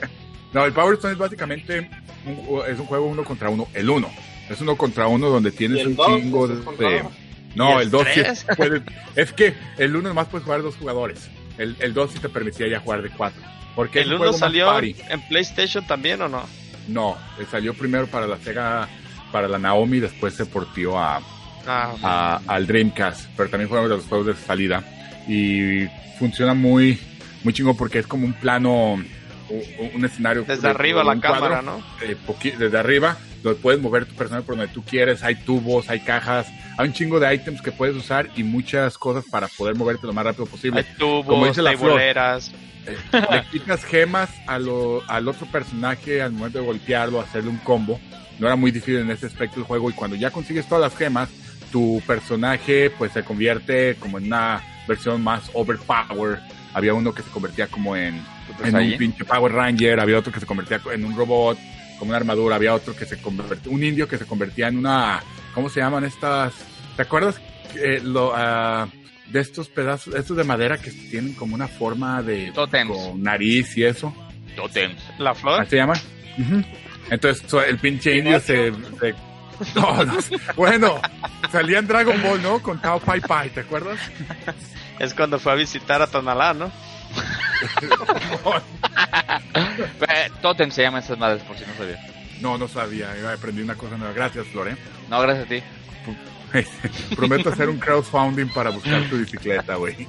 No, 0.53 0.66
el 0.66 0.72
Power 0.74 0.94
Stone 0.95 1.14
es 1.14 1.20
básicamente 1.20 1.90
un, 2.26 2.62
es 2.68 2.80
un 2.80 2.86
juego 2.86 3.07
uno 3.07 3.24
contra 3.24 3.49
uno. 3.49 3.68
El 3.74 3.90
uno. 3.90 4.10
Es 4.49 4.62
uno 4.62 4.78
contra 4.78 5.07
uno 5.07 5.28
donde 5.30 5.52
tienes 5.52 5.86
un 5.86 5.98
chingo 5.98 6.48
de. 6.48 7.03
No, 7.56 7.72
¿Y 7.72 7.76
el 7.76 7.82
el 7.84 7.90
2 7.91 8.07
sí 8.14 8.45
puede. 8.56 8.82
Es 9.16 9.32
que 9.34 9.53
el 9.78 9.95
1 9.95 10.10
nomás 10.10 10.28
puedes 10.28 10.45
jugar 10.45 10.62
dos 10.62 10.76
jugadores. 10.76 11.30
El, 11.57 11.76
el 11.80 11.94
2 11.94 12.12
sí 12.12 12.20
te 12.20 12.30
permitía 12.30 12.68
ya 12.68 12.80
jugar 12.80 13.02
de 13.02 13.10
cuatro. 13.10 13.41
Porque 13.76 13.99
es 14.02 14.06
¿El 14.06 14.12
un 14.14 14.16
1 14.16 14.18
juego 14.20 14.32
más 14.34 14.40
salió 14.40 14.66
party. 14.68 14.95
en 15.10 15.22
PlayStation 15.28 15.86
también 15.88 16.22
o 16.22 16.28
no? 16.30 16.44
No, 16.88 17.18
eh, 17.40 17.45
salió 17.49 17.74
primero 17.74 18.07
para 18.07 18.28
la 18.28 18.38
Sega, 18.38 18.88
para 19.32 19.48
la 19.48 19.57
Naomi, 19.57 19.99
después 19.99 20.34
se 20.36 20.45
portió 20.45 20.98
a, 20.99 21.22
Ah, 21.68 21.95
a- 22.03 22.41
al 22.48 22.68
Dreamcast, 22.68 23.28
pero 23.36 23.49
también 23.49 23.68
fue 23.70 23.80
uno 23.80 23.90
de 23.90 23.95
los 23.98 24.06
juegos 24.06 24.28
de 24.28 24.36
salida. 24.36 24.84
Y 25.28 25.88
funciona 26.20 26.54
muy, 26.54 27.00
muy 27.44 27.54
chingo 27.54 27.76
porque 27.76 28.00
es 28.00 28.08
como 28.08 28.26
un 28.26 28.34
plano, 28.34 28.94
un, 29.94 30.06
escenario. 30.06 30.44
desde 30.44 30.62
de- 30.64 30.70
arriba 30.70 31.04
la 31.04 31.14
un 31.14 31.20
cámara, 31.20 31.62
cuadro, 31.62 31.62
¿no? 31.62 31.84
eh, 32.02 32.16
desde 32.58 32.78
arriba, 32.78 33.18
donde 33.44 33.60
puedes 33.60 33.80
mover 33.82 34.06
tu 34.06 34.16
personaje 34.16 34.46
por 34.46 34.56
donde 34.58 34.72
tú 34.74 34.84
quieres, 34.84 35.24
hay 35.24 35.36
tubos, 35.36 35.90
hay 35.90 36.00
cajas, 36.00 36.48
hay 36.78 36.88
un 36.88 36.94
chingo 36.94 37.20
de 37.20 37.34
ítems 37.34 37.62
que 37.62 37.72
puedes 37.72 37.96
usar 37.96 38.30
y 38.36 38.44
muchas 38.44 38.98
cosas 38.98 39.26
para 39.30 39.48
poder 39.48 39.76
moverte 39.76 40.08
lo 40.08 40.14
más 40.14 40.26
rápido 40.26 40.46
posible. 40.46 40.80
Hay 40.80 40.96
tubos, 40.98 41.26
Como 41.26 41.46
dice 41.48 41.62
la 41.62 41.76
Flor. 41.78 41.92
boleras. 41.92 42.52
le 43.12 43.44
quitas 43.52 43.84
gemas 43.84 44.30
a 44.46 44.60
lo- 44.60 45.02
al 45.08 45.28
otro 45.28 45.48
personaje 45.48 46.22
al 46.22 46.32
momento 46.34 46.60
de 46.60 46.66
golpearlo, 46.66 47.20
hacerle 47.20 47.50
un 47.50 47.58
combo. 47.58 48.00
No 48.38 48.46
era 48.48 48.56
muy 48.56 48.70
difícil 48.72 48.98
en 48.98 49.10
ese 49.10 49.26
aspecto 49.26 49.56
del 49.56 49.64
juego 49.66 49.90
y 49.90 49.94
cuando 49.94 50.16
ya 50.16 50.30
consigues 50.30 50.68
todas 50.68 50.82
las 50.92 50.96
gemas, 51.00 51.30
tu 51.72 52.00
personaje 52.06 52.92
pues 52.92 53.12
se 53.12 53.24
convierte 53.24 53.96
como 53.96 54.18
en 54.20 54.26
una 54.26 54.62
versión 54.88 55.24
más 55.24 55.49
overpower. 55.53 56.40
Había 56.74 56.94
uno 56.94 57.14
que 57.14 57.22
se 57.24 57.30
convertía 57.30 57.68
como 57.68 57.95
en, 57.95 58.22
en 58.64 58.76
un 58.76 58.98
pinche 58.98 59.24
Power 59.26 59.52
Ranger, 59.53 59.99
había 59.99 60.20
otro 60.20 60.32
que 60.34 60.40
se 60.40 60.45
convertía 60.45 60.82
en 60.94 61.06
un 61.06 61.16
robot, 61.16 61.57
como 61.99 62.10
una 62.10 62.18
armadura, 62.18 62.56
había 62.57 62.74
otro 62.74 62.95
que 62.95 63.06
se 63.06 63.22
convertía, 63.22 63.72
un 63.72 63.84
indio 63.84 64.07
que 64.07 64.18
se 64.18 64.26
convertía 64.26 64.68
en 64.68 64.78
una, 64.78 65.22
¿cómo 65.53 65.70
se 65.70 65.80
llaman 65.80 66.03
estas? 66.03 66.53
¿Te 66.98 67.03
acuerdas? 67.03 67.40
Eh, 67.76 68.02
lo, 68.03 68.34
ah, 68.36 68.88
de 69.32 69.40
estos 69.40 69.70
pedazos, 69.70 70.14
estos 70.16 70.36
de 70.38 70.44
madera 70.44 70.78
que 70.78 70.91
tienen 70.91 71.34
como 71.34 71.56
una 71.56 71.68
forma 71.70 72.22
de 72.22 72.52
Tótems. 72.53 72.91
con 72.91 73.24
nariz 73.24 73.78
y 73.78 73.86
eso. 73.86 74.14
Totems. 74.56 75.02
La 75.18 75.34
flor. 75.34 75.62
¿Así 75.62 75.72
se 75.72 75.76
llama? 75.78 75.94
Entonces 77.10 77.45
el 77.68 77.78
pinche 77.78 78.18
indio 78.18 78.40
se, 78.40 78.72
se- 78.99 79.16
no, 79.76 80.03
no, 80.03 80.18
bueno, 80.56 81.02
salía 81.52 81.80
en 81.80 81.88
Dragon 81.88 82.22
Ball, 82.22 82.41
¿no? 82.41 82.61
Con 82.61 82.82
Tao 82.82 82.99
Pai 82.99 83.22
Pai, 83.22 83.49
¿te 83.49 83.61
acuerdas? 83.61 83.99
Es 84.99 85.14
cuando 85.14 85.40
fue 85.40 85.52
a 85.52 85.56
visitar 85.56 86.02
a 86.02 86.07
Tonalá, 86.07 86.53
¿no? 86.53 86.72
Eh, 90.07 90.30
Totem 90.41 90.72
se 90.72 90.82
llaman 90.84 91.02
esas 91.02 91.18
madres, 91.18 91.41
por 91.44 91.57
si 91.57 91.65
no 91.65 91.73
sabía. 91.77 91.99
No, 92.41 92.57
no 92.57 92.68
sabía, 92.68 93.15
yo 93.19 93.30
aprendí 93.30 93.61
una 93.61 93.76
cosa 93.76 93.98
nueva. 93.98 94.14
Gracias, 94.14 94.45
Flore. 94.48 94.76
No, 95.10 95.22
gracias 95.22 95.45
a 95.45 95.49
ti. 95.49 95.64
Prometo 97.15 97.49
hacer 97.49 97.69
un 97.69 97.80
crowdfunding 97.80 98.48
para 98.48 98.69
buscar 98.69 99.10
tu 99.10 99.18
bicicleta, 99.18 99.76
güey. 99.76 100.07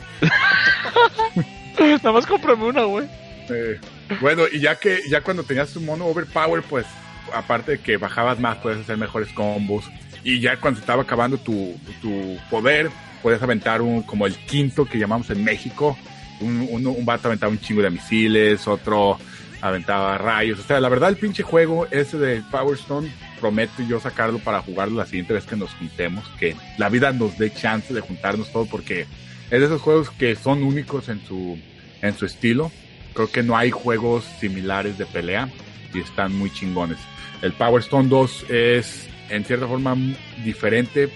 Nada 1.79 2.13
más 2.13 2.27
cómprame 2.27 2.65
una, 2.65 2.83
güey. 2.85 3.09
Eh, 3.49 3.81
bueno, 4.21 4.45
y 4.51 4.61
ya 4.61 4.77
que 4.77 5.01
ya 5.09 5.21
cuando 5.21 5.43
tenías 5.43 5.73
tu 5.73 5.81
mono 5.81 6.07
overpower, 6.07 6.63
pues 6.63 6.87
aparte 7.35 7.73
de 7.73 7.79
que 7.79 7.97
bajabas 7.97 8.39
más, 8.41 8.57
puedes 8.59 8.81
hacer 8.81 8.97
mejores 8.97 9.29
combos. 9.33 9.85
Y 10.25 10.41
ya 10.41 10.57
cuando 10.59 10.81
estaba 10.81 11.03
acabando 11.03 11.39
tu, 11.39 11.79
tu 12.03 12.37
poder, 12.51 12.91
puedes 13.23 13.43
aventar 13.43 13.81
un 13.83 14.03
como 14.03 14.27
el 14.27 14.35
quinto 14.37 14.85
que 14.85 14.99
llamamos 14.99 15.31
en 15.31 15.45
México. 15.45 15.97
Un, 16.41 16.67
uno- 16.71 16.91
un 16.91 17.05
vato 17.07 17.29
aventaba 17.29 17.51
un 17.53 17.61
chingo 17.61 17.83
de 17.83 17.91
misiles, 17.91 18.67
otro 18.67 19.19
aventaba 19.61 20.19
rayos. 20.19 20.59
O 20.59 20.63
sea, 20.63 20.81
la 20.81 20.89
verdad 20.89 21.09
el 21.11 21.17
pinche 21.17 21.43
juego 21.43 21.87
ese 21.91 22.19
de 22.19 22.43
Power 22.51 22.77
Stone 22.77 23.11
prometo 23.41 23.83
yo 23.89 24.01
sacarlo 24.01 24.39
para 24.39 24.61
jugarlo 24.63 24.97
la 24.99 25.07
siguiente 25.07 25.33
vez 25.35 25.45
que 25.45 25.57
nos 25.57 25.71
juntemos, 25.75 26.25
que 26.39 26.57
la 26.79 26.89
vida 26.89 27.13
nos 27.13 27.39
dé 27.39 27.51
chance 27.53 27.93
de 27.95 28.01
juntarnos 28.01 28.51
todos 28.53 28.69
porque 28.69 29.03
es 29.51 29.61
de 29.61 29.65
esos 29.65 29.81
juegos 29.81 30.11
que 30.11 30.35
son 30.37 30.63
únicos 30.63 31.09
en 31.09 31.25
su 31.27 31.59
en 32.03 32.17
su 32.17 32.27
estilo. 32.27 32.71
Creo 33.15 33.31
que 33.31 33.43
no 33.43 33.57
hay 33.57 33.71
juegos 33.71 34.25
similares 34.41 34.99
de 34.99 35.07
pelea 35.07 35.49
y 35.95 36.01
están 36.01 36.37
muy 36.37 36.51
chingones. 36.51 36.99
El 37.43 37.53
Power 37.53 37.83
Stone 37.83 38.09
2 38.09 38.47
es 38.51 39.09
en 39.29 39.45
cierta 39.45 39.67
forma 39.67 39.97
diferente 40.45 41.09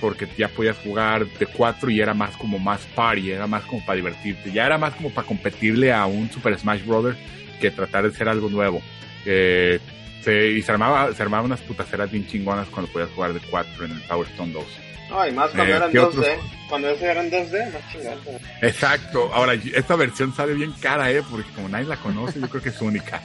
porque 0.00 0.28
ya 0.36 0.48
podías 0.48 0.76
jugar 0.78 1.26
de 1.26 1.46
4 1.46 1.90
y 1.90 2.00
era 2.00 2.14
más 2.14 2.36
como 2.36 2.58
más 2.58 2.80
party, 2.94 3.30
era 3.30 3.46
más 3.46 3.64
como 3.64 3.84
para 3.84 3.96
divertirte, 3.96 4.52
ya 4.52 4.66
era 4.66 4.78
más 4.78 4.94
como 4.94 5.10
para 5.10 5.26
competirle 5.26 5.92
a 5.92 6.06
un 6.06 6.30
Super 6.30 6.58
Smash 6.58 6.84
Bros. 6.84 7.14
que 7.60 7.70
tratar 7.70 8.04
de 8.04 8.16
ser 8.16 8.28
algo 8.28 8.48
nuevo. 8.48 8.80
Eh, 9.26 9.80
se, 10.22 10.48
y 10.50 10.62
se 10.62 10.72
armaba, 10.72 11.12
se 11.14 11.22
armaban 11.22 11.46
unas 11.46 11.60
putaceras 11.60 12.10
bien 12.10 12.26
chingonas 12.26 12.68
cuando 12.68 12.90
podías 12.92 13.10
jugar 13.10 13.32
de 13.32 13.40
4 13.50 13.84
en 13.84 13.92
el 13.92 14.00
Power 14.02 14.28
Stone 14.28 14.52
2. 14.52 14.64
No, 15.10 15.26
y 15.26 15.32
más 15.32 15.50
cuando 15.52 15.72
Eh, 15.72 15.76
eran 15.76 15.90
¿qué 15.90 15.98
2D. 16.00 16.04
otros? 16.06 16.26
Cuando 16.68 16.88
ese 16.90 17.06
eran 17.06 17.30
2D, 17.30 17.72
más 17.72 17.82
chingada. 17.92 18.16
Exacto. 18.60 19.30
Ahora, 19.32 19.54
esta 19.54 19.96
versión 19.96 20.34
sale 20.34 20.52
bien 20.52 20.72
cara, 20.80 21.10
¿eh? 21.10 21.22
Porque 21.30 21.50
como 21.52 21.68
nadie 21.68 21.86
la 21.86 21.96
conoce, 21.96 22.38
yo 22.40 22.48
creo 22.48 22.62
que 22.62 22.68
es 22.68 22.80
única. 22.82 23.22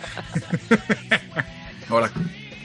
Ahora, 1.90 2.10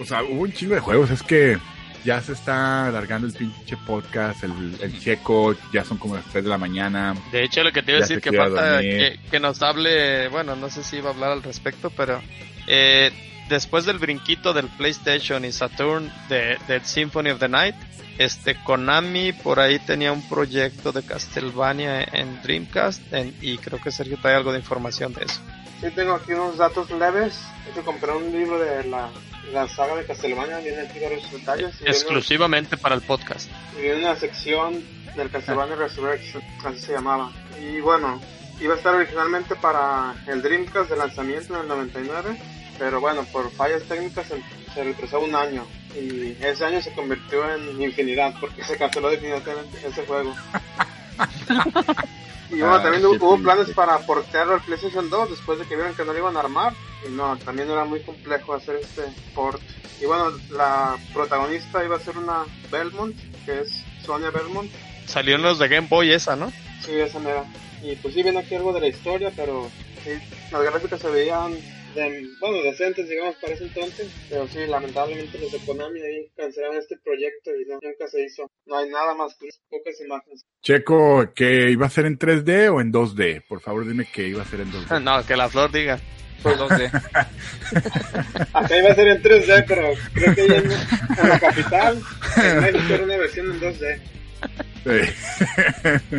o 0.00 0.04
sea, 0.04 0.22
hubo 0.22 0.42
un 0.42 0.52
chingo 0.52 0.74
de 0.74 0.80
juegos. 0.80 1.10
Es 1.10 1.22
que 1.22 1.58
ya 2.04 2.20
se 2.20 2.32
está 2.32 2.86
alargando 2.86 3.26
el 3.26 3.32
pinche 3.32 3.76
podcast, 3.86 4.44
el, 4.44 4.52
el 4.80 4.98
checo, 5.00 5.56
ya 5.72 5.84
son 5.84 5.98
como 5.98 6.14
las 6.14 6.24
3 6.26 6.44
de 6.44 6.50
la 6.50 6.58
mañana. 6.58 7.14
De 7.32 7.42
hecho, 7.42 7.62
lo 7.64 7.72
que 7.72 7.82
te 7.82 7.90
iba 7.90 7.98
a 7.98 8.02
decir 8.02 8.20
que 8.20 8.32
falta 8.32 8.80
que, 8.80 9.18
que 9.30 9.40
nos 9.40 9.60
hable, 9.62 10.28
bueno, 10.28 10.54
no 10.54 10.70
sé 10.70 10.84
si 10.84 10.98
iba 10.98 11.10
a 11.10 11.12
hablar 11.12 11.32
al 11.32 11.42
respecto, 11.42 11.90
pero 11.90 12.22
eh, 12.68 13.10
después 13.48 13.84
del 13.84 13.98
brinquito 13.98 14.52
del 14.52 14.66
PlayStation 14.68 15.44
y 15.44 15.52
Saturn 15.52 16.12
de, 16.28 16.58
del 16.68 16.84
Symphony 16.84 17.30
of 17.30 17.38
the 17.40 17.48
Night, 17.48 17.74
este 18.18 18.56
Konami 18.64 19.32
por 19.32 19.60
ahí 19.60 19.78
tenía 19.78 20.12
un 20.12 20.28
proyecto 20.28 20.90
de 20.92 21.02
Castlevania 21.02 22.02
en 22.02 22.42
Dreamcast 22.42 23.12
en- 23.12 23.34
y 23.40 23.58
creo 23.58 23.80
que 23.80 23.90
Sergio 23.92 24.18
trae 24.20 24.34
algo 24.34 24.52
de 24.52 24.58
información 24.58 25.12
de 25.12 25.24
eso. 25.24 25.40
Sí, 25.80 25.86
tengo 25.94 26.14
aquí 26.14 26.32
unos 26.32 26.56
datos 26.56 26.90
leves. 26.90 27.38
De 27.64 27.70
hecho, 27.70 27.84
compré 27.84 28.10
un 28.10 28.32
libro 28.32 28.58
de 28.58 28.82
la, 28.88 29.10
la 29.52 29.68
saga 29.68 29.94
de 29.94 30.04
Castlevania. 30.04 30.58
Viene 30.58 30.80
aquí 30.80 30.98
varios 30.98 31.30
detalles. 31.30 31.74
Y 31.76 31.84
viene- 31.84 31.90
Exclusivamente 31.96 32.76
para 32.76 32.96
el 32.96 33.02
podcast. 33.02 33.48
y 33.78 33.82
viene 33.82 34.00
una 34.00 34.16
sección 34.16 34.82
del 35.14 35.30
Castlevania 35.30 35.76
Resurrection, 35.76 36.42
así 36.64 36.80
se 36.80 36.92
llamaba. 36.92 37.30
Y 37.60 37.78
bueno, 37.80 38.20
iba 38.60 38.74
a 38.74 38.76
estar 38.76 38.92
originalmente 38.94 39.54
para 39.54 40.14
el 40.26 40.42
Dreamcast 40.42 40.90
de 40.90 40.96
lanzamiento 40.96 41.54
en 41.54 41.60
el 41.62 41.68
99, 41.68 42.36
pero 42.78 43.00
bueno, 43.00 43.24
por 43.32 43.50
fallas 43.50 43.82
técnicas 43.84 44.26
se, 44.26 44.42
se 44.72 44.84
retrasó 44.84 45.20
un 45.20 45.34
año. 45.34 45.66
Y 45.94 46.36
ese 46.44 46.64
año 46.64 46.80
se 46.82 46.92
convirtió 46.92 47.52
en 47.52 47.80
infinidad, 47.82 48.34
porque 48.40 48.62
se 48.64 48.76
canceló 48.76 49.10
definitivamente 49.10 49.78
ese 49.86 50.04
juego. 50.06 50.34
Y 52.50 52.60
bueno, 52.60 52.76
Ah, 52.76 52.82
también 52.82 53.04
hubo 53.04 53.38
planes 53.38 53.68
para 53.74 53.98
portearlo 53.98 54.54
al 54.54 54.62
PlayStation 54.62 55.10
2 55.10 55.30
después 55.30 55.58
de 55.58 55.66
que 55.66 55.76
vieron 55.76 55.94
que 55.94 56.04
no 56.04 56.12
lo 56.12 56.18
iban 56.18 56.36
a 56.36 56.40
armar. 56.40 56.72
Y 57.06 57.10
no, 57.10 57.36
también 57.36 57.70
era 57.70 57.84
muy 57.84 58.00
complejo 58.00 58.54
hacer 58.54 58.76
este 58.76 59.02
port. 59.34 59.60
Y 60.00 60.06
bueno, 60.06 60.32
la 60.50 60.96
protagonista 61.12 61.84
iba 61.84 61.96
a 61.96 62.00
ser 62.00 62.16
una 62.16 62.44
Belmont, 62.70 63.14
que 63.44 63.60
es 63.60 63.84
Sonia 64.04 64.30
Belmont. 64.30 64.70
Salió 65.06 65.36
en 65.36 65.42
los 65.42 65.58
de 65.58 65.68
Game 65.68 65.88
Boy 65.88 66.12
esa, 66.12 66.36
¿no? 66.36 66.50
Sí, 66.80 66.92
esa 66.92 67.18
mera. 67.18 67.44
Y 67.82 67.96
pues 67.96 68.14
sí, 68.14 68.22
viene 68.22 68.38
aquí 68.38 68.54
algo 68.54 68.72
de 68.72 68.80
la 68.80 68.88
historia, 68.88 69.30
pero 69.36 69.68
sí, 70.02 70.10
las 70.50 70.62
gráficas 70.62 71.00
se 71.00 71.10
veían, 71.10 71.54
de, 71.98 72.28
bueno, 72.40 72.62
decentes, 72.62 73.08
digamos, 73.08 73.36
para 73.36 73.54
ese 73.54 73.64
entonces. 73.64 74.08
Pero 74.28 74.46
sí, 74.48 74.58
lamentablemente 74.66 75.38
los 75.38 75.52
de 75.52 75.58
Konami 75.58 76.00
ahí 76.00 76.30
cancelaron 76.36 76.76
este 76.76 76.96
proyecto 76.98 77.50
y 77.54 77.68
no, 77.68 77.78
nunca 77.82 78.08
se 78.08 78.24
hizo. 78.24 78.50
No 78.66 78.78
hay 78.78 78.88
nada 78.88 79.14
más 79.14 79.34
que 79.36 79.48
pocas 79.68 80.00
imágenes. 80.00 80.44
Checo, 80.62 81.32
¿que 81.34 81.70
iba 81.70 81.86
a 81.86 81.90
ser 81.90 82.06
en 82.06 82.18
3D 82.18 82.72
o 82.72 82.80
en 82.80 82.92
2D? 82.92 83.44
Por 83.48 83.60
favor, 83.60 83.86
dime 83.86 84.06
que 84.12 84.28
iba 84.28 84.42
a 84.42 84.46
ser 84.46 84.60
en 84.60 84.72
2D. 84.72 85.02
No, 85.02 85.26
que 85.26 85.36
la 85.36 85.48
flor 85.48 85.72
diga. 85.72 85.98
Pues 86.42 86.56
no 86.56 86.68
sé. 86.68 86.86
Acá 88.52 88.78
iba 88.78 88.90
a 88.90 88.94
ser 88.94 89.08
en 89.08 89.22
3D, 89.22 89.64
pero 89.66 89.92
creo 90.14 90.34
que 90.34 90.48
ya 90.48 90.56
en, 90.56 90.70
en 90.70 91.28
la 91.28 91.40
capital, 91.40 92.00
en 92.36 92.60
México 92.60 92.94
era 92.94 93.04
una 93.04 93.16
versión 93.16 93.50
en 93.50 93.60
2D. 93.60 94.00
Sí. 94.84 95.00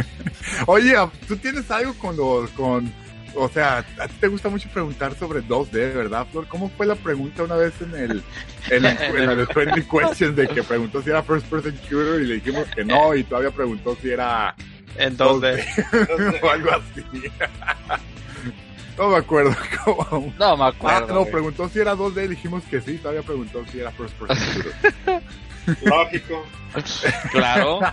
Oye, 0.67 0.93
tú 1.27 1.37
tienes 1.37 1.69
algo 1.71 1.93
con 1.95 2.17
los, 2.17 2.49
con, 2.51 2.91
o 3.35 3.49
sea, 3.49 3.77
a 3.99 4.07
ti 4.07 4.13
te 4.19 4.27
gusta 4.27 4.49
mucho 4.49 4.69
preguntar 4.69 5.15
sobre 5.15 5.41
2D, 5.43 5.93
¿verdad, 5.93 6.25
Flor? 6.31 6.47
¿Cómo 6.47 6.69
fue 6.69 6.85
la 6.85 6.95
pregunta 6.95 7.43
una 7.43 7.55
vez 7.55 7.73
en 7.81 7.95
el, 7.95 8.23
en, 8.69 8.85
el- 8.85 8.97
en 9.15 9.29
el 9.29 9.45
20 9.45 9.85
questions 9.87 10.35
de 10.35 10.47
que 10.47 10.63
preguntó 10.63 11.01
si 11.01 11.09
era 11.09 11.23
first 11.23 11.45
person 11.47 11.73
shooter 11.89 12.21
y 12.21 12.25
le 12.27 12.33
dijimos 12.35 12.67
que 12.75 12.83
no 12.85 13.15
y 13.15 13.23
todavía 13.23 13.51
preguntó 13.51 13.97
si 14.01 14.09
era 14.11 14.55
En 14.97 15.17
2D. 15.17 15.63
2D. 15.91 16.39
o 16.43 16.49
algo 16.49 16.69
así. 16.71 17.03
No 18.97 19.09
me 19.09 19.17
acuerdo 19.17 19.55
cómo. 19.85 20.33
No 20.37 20.57
me 20.57 20.63
Ah, 20.65 20.67
acuerdo. 20.67 21.07
no, 21.13 21.19
güey. 21.21 21.31
preguntó 21.31 21.69
si 21.69 21.79
era 21.79 21.95
2D, 21.95 22.27
dijimos 22.27 22.63
que 22.69 22.81
sí, 22.81 22.97
todavía 22.97 23.21
preguntó 23.23 23.63
si 23.71 23.79
era 23.79 23.91
first 23.91 24.13
person 24.15 24.37
shooter. 24.53 25.21
Lógico. 25.85 26.45
Claro. 27.31 27.79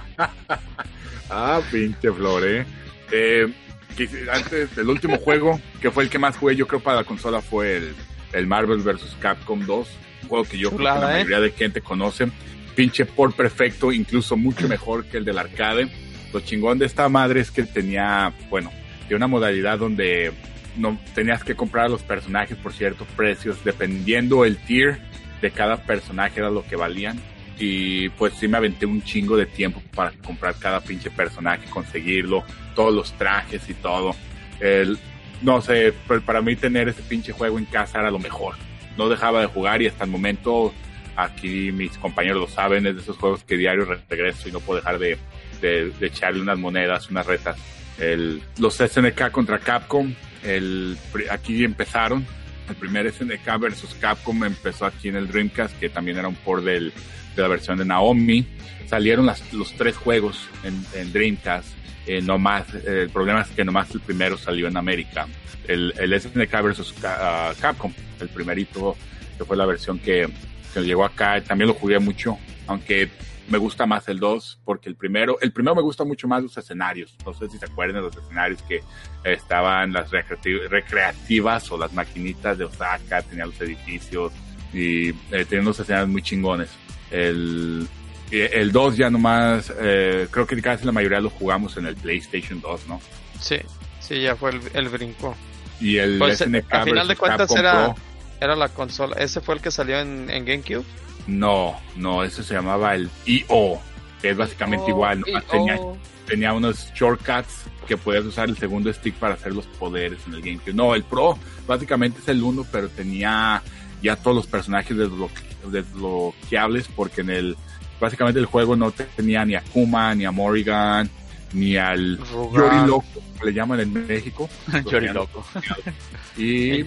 Ah, 1.28 1.60
pinche 1.72 2.12
Flor, 2.12 2.46
eh. 2.46 2.64
Eh, 3.10 3.52
que- 3.96 4.08
antes, 4.32 4.76
el 4.78 4.88
último 4.88 5.18
juego, 5.18 5.60
que 5.80 5.90
fue 5.90 6.04
el 6.04 6.10
que 6.10 6.18
más 6.18 6.36
jugué, 6.36 6.56
yo 6.56 6.66
creo, 6.66 6.80
para 6.80 6.98
la 6.98 7.04
consola, 7.04 7.40
fue 7.40 7.76
el, 7.78 7.94
el 8.32 8.46
Marvel 8.46 8.78
vs. 8.78 9.16
Capcom 9.20 9.64
2. 9.64 9.88
Un 10.22 10.28
juego 10.28 10.44
que 10.44 10.58
yo 10.58 10.70
creo 10.70 10.78
que 10.78 10.84
la 10.84 11.10
¿eh? 11.10 11.24
mayoría 11.24 11.40
de 11.40 11.50
gente 11.52 11.80
conoce. 11.80 12.28
pinche 12.74 13.06
por 13.06 13.32
perfecto, 13.34 13.92
incluso 13.92 14.36
mucho 14.36 14.68
mejor 14.68 15.06
que 15.06 15.16
el 15.16 15.24
del 15.24 15.38
arcade. 15.38 15.88
Lo 16.32 16.40
chingón 16.40 16.78
de 16.78 16.86
esta 16.86 17.08
madre 17.08 17.40
es 17.40 17.50
que 17.50 17.62
tenía, 17.62 18.32
bueno, 18.50 18.70
de 19.08 19.14
una 19.14 19.26
modalidad 19.26 19.78
donde 19.78 20.32
no 20.76 20.98
tenías 21.14 21.42
que 21.42 21.54
comprar 21.54 21.86
a 21.86 21.88
los 21.88 22.02
personajes 22.02 22.56
por 22.58 22.72
ciertos 22.74 23.06
precios, 23.16 23.64
dependiendo 23.64 24.44
el 24.44 24.58
tier 24.58 24.98
de 25.40 25.50
cada 25.50 25.78
personaje 25.84 26.40
era 26.40 26.50
lo 26.50 26.66
que 26.66 26.76
valían. 26.76 27.18
Y 27.58 28.10
pues 28.10 28.34
sí 28.34 28.48
me 28.48 28.58
aventé 28.58 28.84
un 28.84 29.02
chingo 29.02 29.36
de 29.36 29.46
tiempo 29.46 29.82
para 29.94 30.12
comprar 30.12 30.54
cada 30.58 30.80
pinche 30.80 31.10
personaje, 31.10 31.68
conseguirlo, 31.70 32.44
todos 32.74 32.94
los 32.94 33.12
trajes 33.14 33.68
y 33.68 33.74
todo. 33.74 34.14
El, 34.60 34.98
no 35.42 35.60
sé, 35.60 35.94
pues 36.06 36.22
para 36.22 36.42
mí 36.42 36.56
tener 36.56 36.88
ese 36.88 37.02
pinche 37.02 37.32
juego 37.32 37.58
en 37.58 37.64
casa 37.64 38.00
era 38.00 38.10
lo 38.10 38.18
mejor. 38.18 38.54
No 38.96 39.08
dejaba 39.08 39.40
de 39.40 39.46
jugar 39.46 39.82
y 39.82 39.86
hasta 39.86 40.04
el 40.04 40.10
momento, 40.10 40.72
aquí 41.16 41.72
mis 41.72 41.96
compañeros 41.98 42.40
lo 42.40 42.48
saben, 42.48 42.86
es 42.86 42.96
de 42.96 43.02
esos 43.02 43.16
juegos 43.16 43.44
que 43.44 43.56
diario 43.56 43.86
regreso 44.08 44.48
y 44.48 44.52
no 44.52 44.60
puedo 44.60 44.80
dejar 44.80 44.98
de, 44.98 45.18
de, 45.60 45.90
de 45.90 46.06
echarle 46.06 46.40
unas 46.40 46.58
monedas, 46.58 47.10
unas 47.10 47.26
retas. 47.26 47.56
El, 47.98 48.42
los 48.58 48.74
SNK 48.76 49.30
contra 49.30 49.58
Capcom, 49.58 50.12
el, 50.42 50.98
aquí 51.30 51.64
empezaron. 51.64 52.26
El 52.68 52.74
primer 52.76 53.10
SNK 53.12 53.60
versus 53.60 53.94
Capcom 53.94 54.44
empezó 54.44 54.86
aquí 54.86 55.08
en 55.08 55.16
el 55.16 55.28
Dreamcast, 55.28 55.78
que 55.78 55.88
también 55.88 56.18
era 56.18 56.26
un 56.26 56.34
port 56.34 56.64
del, 56.64 56.92
de 57.36 57.42
la 57.42 57.48
versión 57.48 57.78
de 57.78 57.84
Naomi. 57.84 58.46
Salieron 58.88 59.26
las, 59.26 59.52
los 59.52 59.72
tres 59.74 59.96
juegos 59.96 60.48
en, 60.64 60.84
en 60.94 61.12
Dreamcast. 61.12 61.68
Eh, 62.06 62.20
no 62.22 62.38
más, 62.38 62.72
eh, 62.74 63.02
el 63.02 63.10
problema 63.10 63.40
es 63.42 63.48
que 63.48 63.64
nomás 63.64 63.90
el 63.92 64.00
primero 64.00 64.38
salió 64.38 64.68
en 64.68 64.76
América. 64.76 65.26
El, 65.66 65.92
el 65.98 66.20
SNK 66.20 66.50
versus 66.62 66.94
ah, 67.04 67.52
Capcom, 67.60 67.92
el 68.20 68.28
primerito, 68.28 68.96
que 69.36 69.44
fue 69.44 69.56
la 69.56 69.66
versión 69.66 69.98
que, 69.98 70.28
que 70.72 70.80
llegó 70.82 71.04
acá. 71.04 71.40
También 71.42 71.66
lo 71.68 71.74
jugué 71.74 71.98
mucho, 71.98 72.38
aunque 72.68 73.10
me 73.48 73.58
gusta 73.58 73.86
más 73.86 74.08
el 74.08 74.18
2 74.20 74.60
porque 74.64 74.88
el 74.88 74.94
primero, 74.96 75.38
el 75.40 75.52
primero 75.52 75.74
me 75.76 75.82
gusta 75.82 76.04
mucho 76.04 76.28
más 76.28 76.42
los 76.44 76.56
escenarios. 76.56 77.16
No 77.24 77.34
sé 77.34 77.48
si 77.48 77.58
se 77.58 77.64
acuerdan 77.64 77.96
de 77.96 78.02
los 78.02 78.16
escenarios 78.16 78.62
que 78.62 78.82
estaban 79.24 79.92
las 79.92 80.10
recreati- 80.12 80.68
recreativas 80.68 81.70
o 81.72 81.78
las 81.78 81.92
maquinitas 81.92 82.56
de 82.58 82.64
Osaka, 82.64 83.22
tenían 83.22 83.48
los 83.48 83.60
edificios 83.60 84.32
y 84.72 85.08
eh, 85.08 85.14
tenían 85.48 85.62
unos 85.62 85.80
escenarios 85.80 86.08
muy 86.08 86.22
chingones. 86.22 86.68
El, 87.10 87.86
y 88.30 88.40
el 88.40 88.72
2 88.72 88.96
ya 88.96 89.10
nomás, 89.10 89.72
eh, 89.78 90.26
creo 90.30 90.46
que 90.46 90.60
casi 90.60 90.84
la 90.84 90.92
mayoría 90.92 91.20
lo 91.20 91.30
jugamos 91.30 91.76
en 91.76 91.86
el 91.86 91.94
PlayStation 91.96 92.60
2, 92.60 92.88
¿no? 92.88 93.00
Sí, 93.40 93.56
sí, 94.00 94.20
ya 94.22 94.34
fue 94.36 94.50
el, 94.50 94.60
el 94.74 94.88
brinco. 94.88 95.34
Y 95.80 95.98
el 95.98 96.18
Pues, 96.18 96.38
SNK 96.38 96.72
a 96.74 96.84
final 96.84 97.06
de 97.08 97.16
cuentas 97.16 97.40
Capcom 97.48 97.58
era, 97.58 97.84
Pro, 97.94 98.02
era 98.40 98.56
la 98.56 98.68
consola. 98.70 99.16
Ese 99.18 99.40
fue 99.40 99.54
el 99.56 99.60
que 99.60 99.70
salió 99.70 99.98
en, 100.00 100.28
en 100.30 100.44
GameCube. 100.44 100.84
no, 101.26 101.78
no, 101.96 102.24
eso 102.24 102.42
se 102.42 102.54
llamaba 102.54 102.94
el 102.94 103.08
EO, 103.26 103.80
que 104.22 104.30
es 104.30 104.36
básicamente 104.36 104.86
Oh, 104.86 104.90
igual, 104.90 105.20
nomás 105.20 105.44
y- 105.44 105.46
tenía 105.50 105.78
tenía 106.26 106.52
unos 106.52 106.92
shortcuts 106.92 107.66
que 107.86 107.96
podías 107.96 108.24
usar 108.24 108.48
el 108.48 108.56
segundo 108.58 108.92
stick 108.92 109.14
para 109.14 109.34
hacer 109.34 109.52
los 109.54 109.64
poderes 109.66 110.18
en 110.26 110.34
el 110.34 110.40
GameCube. 110.42 110.74
No, 110.74 110.92
el 110.96 111.04
Pro 111.04 111.38
básicamente 111.68 112.18
es 112.20 112.26
el 112.26 112.42
uno, 112.42 112.66
pero 112.72 112.88
tenía 112.88 113.62
ya 114.02 114.16
todos 114.16 114.34
los 114.36 114.46
personajes 114.48 114.96
desbloque- 114.96 115.44
desbloqueables 115.72 116.88
porque 116.88 117.20
en 117.22 117.30
el 117.30 117.56
básicamente 118.00 118.40
el 118.40 118.46
juego 118.46 118.76
no 118.76 118.90
tenía 118.90 119.44
ni 119.44 119.54
a 119.54 119.62
Kuma, 119.62 120.14
ni 120.14 120.24
a 120.24 120.30
Morrigan, 120.30 121.08
ni 121.52 121.76
al. 121.76 122.18
Yori 122.52 122.86
Loco, 122.86 123.22
le 123.44 123.52
llaman 123.52 123.80
en 123.80 124.06
México. 124.06 124.48
Chori 124.84 125.08
loco. 125.08 125.44
Y 126.36 126.84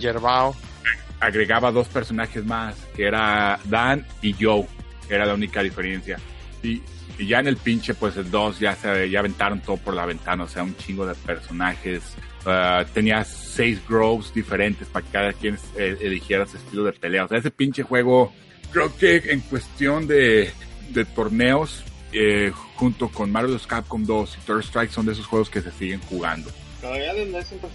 agregaba 1.20 1.72
dos 1.72 1.88
personajes 1.88 2.46
más, 2.46 2.76
que 2.96 3.06
era 3.06 3.60
Dan 3.66 4.06
y 4.22 4.36
Joe, 4.40 4.68
que 5.08 5.16
era 5.16 5.26
la 5.26 5.34
única 5.34 5.64
diferencia. 5.64 6.20
Y, 6.62 6.82
y 7.18 7.28
ya 7.28 7.40
en 7.40 7.48
el 7.48 7.58
pinche, 7.58 7.96
pues 7.96 8.16
el 8.18 8.30
2 8.30 8.60
ya 8.60 8.76
se 8.76 9.10
ya 9.10 9.20
aventaron 9.20 9.60
todo 9.62 9.78
por 9.78 9.96
la 9.96 10.06
ventana, 10.06 10.44
o 10.44 10.48
sea, 10.48 10.64
un 10.64 10.78
chingo 10.78 11.06
de 11.06 11.16
personajes. 11.16 12.16
Ah, 12.46 12.86
tenía 12.94 13.24
seis 13.24 13.82
groves 13.88 14.34
diferentes 14.34 14.88
para 14.88 15.06
que 15.06 15.12
cada 15.12 15.34
quien 15.34 15.58
eh, 15.76 15.98
eligiera 16.00 16.46
su 16.46 16.58
estilo 16.58 16.84
de 16.84 16.94
pelea. 16.94 17.26
O 17.26 17.28
sea, 17.28 17.40
ese 17.40 17.52
pinche 17.52 17.84
juego, 17.84 18.32
creo 18.72 18.96
que 18.98 19.18
en 19.32 19.42
cuestión 19.42 20.08
de, 20.08 20.52
de 20.90 21.06
torneos, 21.06 21.84
eh, 22.12 22.52
junto 22.76 23.10
con 23.10 23.32
Mario 23.32 23.54
vs. 23.56 23.68
Capcom 23.68 24.04
2 24.06 24.38
y 24.38 24.46
Third 24.46 24.60
Strike, 24.64 24.92
son 24.92 25.06
de 25.06 25.12
esos 25.14 25.26
juegos 25.26 25.50
que 25.50 25.62
se 25.62 25.72
siguen 25.72 26.00
jugando. 26.02 26.50
Todavía 26.82 27.14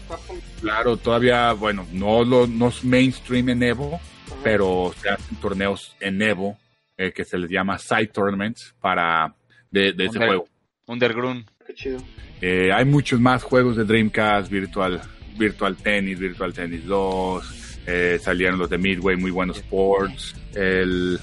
Capcom. 0.09 0.37
Claro, 0.61 0.97
todavía, 0.97 1.53
bueno, 1.53 1.87
no, 1.93 2.25
lo, 2.25 2.47
no 2.47 2.69
es 2.69 2.83
mainstream 2.85 3.51
en 3.51 3.63
Evo, 3.63 4.01
Ajá. 4.27 4.37
pero 4.43 4.95
se 5.01 5.11
hacen 5.11 5.37
torneos 5.37 5.95
en 6.01 6.21
Evo 6.23 6.57
eh, 6.97 7.13
que 7.13 7.25
se 7.25 7.37
les 7.37 7.51
llama 7.51 7.79
side 7.79 8.07
tournaments 8.07 8.75
para 8.81 9.35
de, 9.71 9.93
de 9.93 10.05
ese 10.07 10.15
Under- 10.19 10.29
juego. 10.29 10.49
Underground. 10.87 11.45
Qué 11.67 11.75
chido. 11.75 11.99
Eh, 12.41 12.71
hay 12.73 12.85
muchos 12.85 13.21
más 13.21 13.43
juegos 13.43 13.77
de 13.77 13.85
Dreamcast, 13.85 14.51
Virtual, 14.51 15.01
Virtual 15.37 15.77
Tennis, 15.77 16.19
Virtual 16.19 16.53
Tennis 16.53 16.85
2, 16.87 17.45
eh, 17.87 18.19
salieron 18.23 18.59
los 18.59 18.71
de 18.71 18.79
Midway, 18.79 19.17
muy 19.17 19.31
buenos 19.31 19.59
sports, 19.59 20.35
el, 20.55 21.19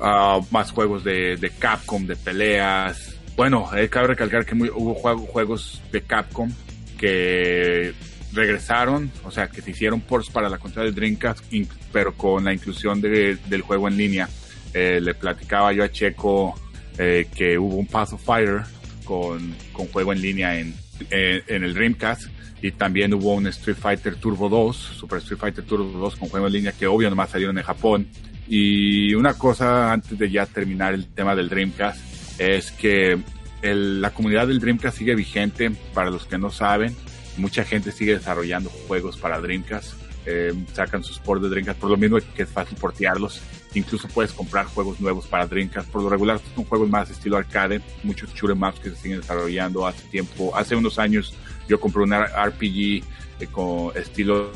ah, 0.00 0.40
más 0.50 0.70
juegos 0.70 1.04
de, 1.04 1.36
de 1.36 1.50
Capcom, 1.50 2.06
de 2.06 2.16
peleas. 2.16 3.16
Bueno, 3.36 3.68
eh, 3.76 3.88
cabe 3.88 4.08
recalcar 4.08 4.44
que 4.44 4.54
muy- 4.54 4.68
hubo 4.70 4.94
juego- 4.94 5.26
juegos 5.26 5.80
de 5.92 6.02
Capcom 6.02 6.50
que 6.98 7.92
regresaron, 8.32 9.10
o 9.24 9.30
sea, 9.30 9.48
que 9.48 9.60
se 9.62 9.70
hicieron 9.72 10.00
ports 10.00 10.30
para 10.30 10.48
la 10.48 10.58
consola 10.58 10.86
de 10.86 10.92
Dreamcast, 10.92 11.44
pero 11.92 12.14
con 12.14 12.44
la 12.44 12.52
inclusión 12.54 13.00
de- 13.00 13.36
del 13.48 13.62
juego 13.62 13.88
en 13.88 13.96
línea. 13.96 14.28
Eh, 14.74 15.00
le 15.02 15.14
platicaba 15.14 15.72
yo 15.72 15.84
a 15.84 15.90
Checo 15.90 16.54
eh, 16.98 17.26
que 17.34 17.58
hubo 17.58 17.76
un 17.76 17.86
Path 17.86 18.12
of 18.14 18.22
Fire 18.24 18.62
con, 19.04 19.54
con 19.72 19.86
juego 19.88 20.12
en 20.12 20.20
línea 20.22 20.58
en, 20.58 20.74
en 21.10 21.64
el 21.64 21.74
Dreamcast 21.74 22.26
y 22.62 22.70
también 22.72 23.12
hubo 23.12 23.34
un 23.34 23.46
Street 23.48 23.76
Fighter 23.76 24.14
Turbo 24.16 24.48
2, 24.48 24.76
Super 24.76 25.18
Street 25.18 25.38
Fighter 25.40 25.64
Turbo 25.64 25.98
2 25.98 26.16
con 26.16 26.28
juego 26.28 26.46
en 26.46 26.52
línea 26.54 26.72
que 26.72 26.86
obvio 26.86 27.10
nomás 27.10 27.30
salieron 27.30 27.58
en 27.58 27.64
Japón. 27.64 28.06
Y 28.48 29.14
una 29.14 29.34
cosa 29.34 29.92
antes 29.92 30.18
de 30.18 30.30
ya 30.30 30.46
terminar 30.46 30.94
el 30.94 31.06
tema 31.06 31.34
del 31.34 31.48
Dreamcast 31.48 32.40
es 32.40 32.70
que 32.70 33.18
el- 33.62 34.00
la 34.00 34.10
comunidad 34.10 34.46
del 34.48 34.60
Dreamcast 34.60 34.98
sigue 34.98 35.14
vigente 35.14 35.70
para 35.92 36.10
los 36.10 36.24
que 36.26 36.38
no 36.38 36.50
saben. 36.50 36.94
Mucha 37.36 37.64
gente 37.64 37.92
sigue 37.92 38.14
desarrollando 38.14 38.70
juegos 38.70 39.16
para 39.16 39.40
Dreamcast. 39.40 40.00
eh, 40.24 40.54
sacan 40.72 41.02
sus 41.02 41.18
ports 41.18 41.42
de 41.42 41.48
Dreamcast 41.48 41.80
por 41.80 41.90
lo 41.90 41.96
mismo 41.96 42.16
que 42.36 42.44
es 42.44 42.48
fácil 42.48 42.78
portearlos. 42.78 43.40
Incluso 43.74 44.06
puedes 44.06 44.30
comprar 44.32 44.66
juegos 44.66 45.00
nuevos 45.00 45.26
para 45.26 45.48
Dreamcast. 45.48 45.90
Por 45.90 46.00
lo 46.00 46.08
regular 46.08 46.38
son 46.54 46.62
juegos 46.64 46.88
más 46.88 47.10
estilo 47.10 47.36
arcade, 47.38 47.80
muchos 48.04 48.32
shoot'em 48.32 48.62
ups 48.62 48.78
que 48.78 48.90
se 48.90 48.94
siguen 48.96 49.20
desarrollando 49.20 49.84
hace 49.84 50.06
tiempo. 50.10 50.56
Hace 50.56 50.76
unos 50.76 51.00
años 51.00 51.34
yo 51.68 51.80
compré 51.80 52.02
un 52.02 52.12
RPG 52.12 53.02
eh, 53.40 53.46
con 53.50 53.96
estilo 53.96 54.50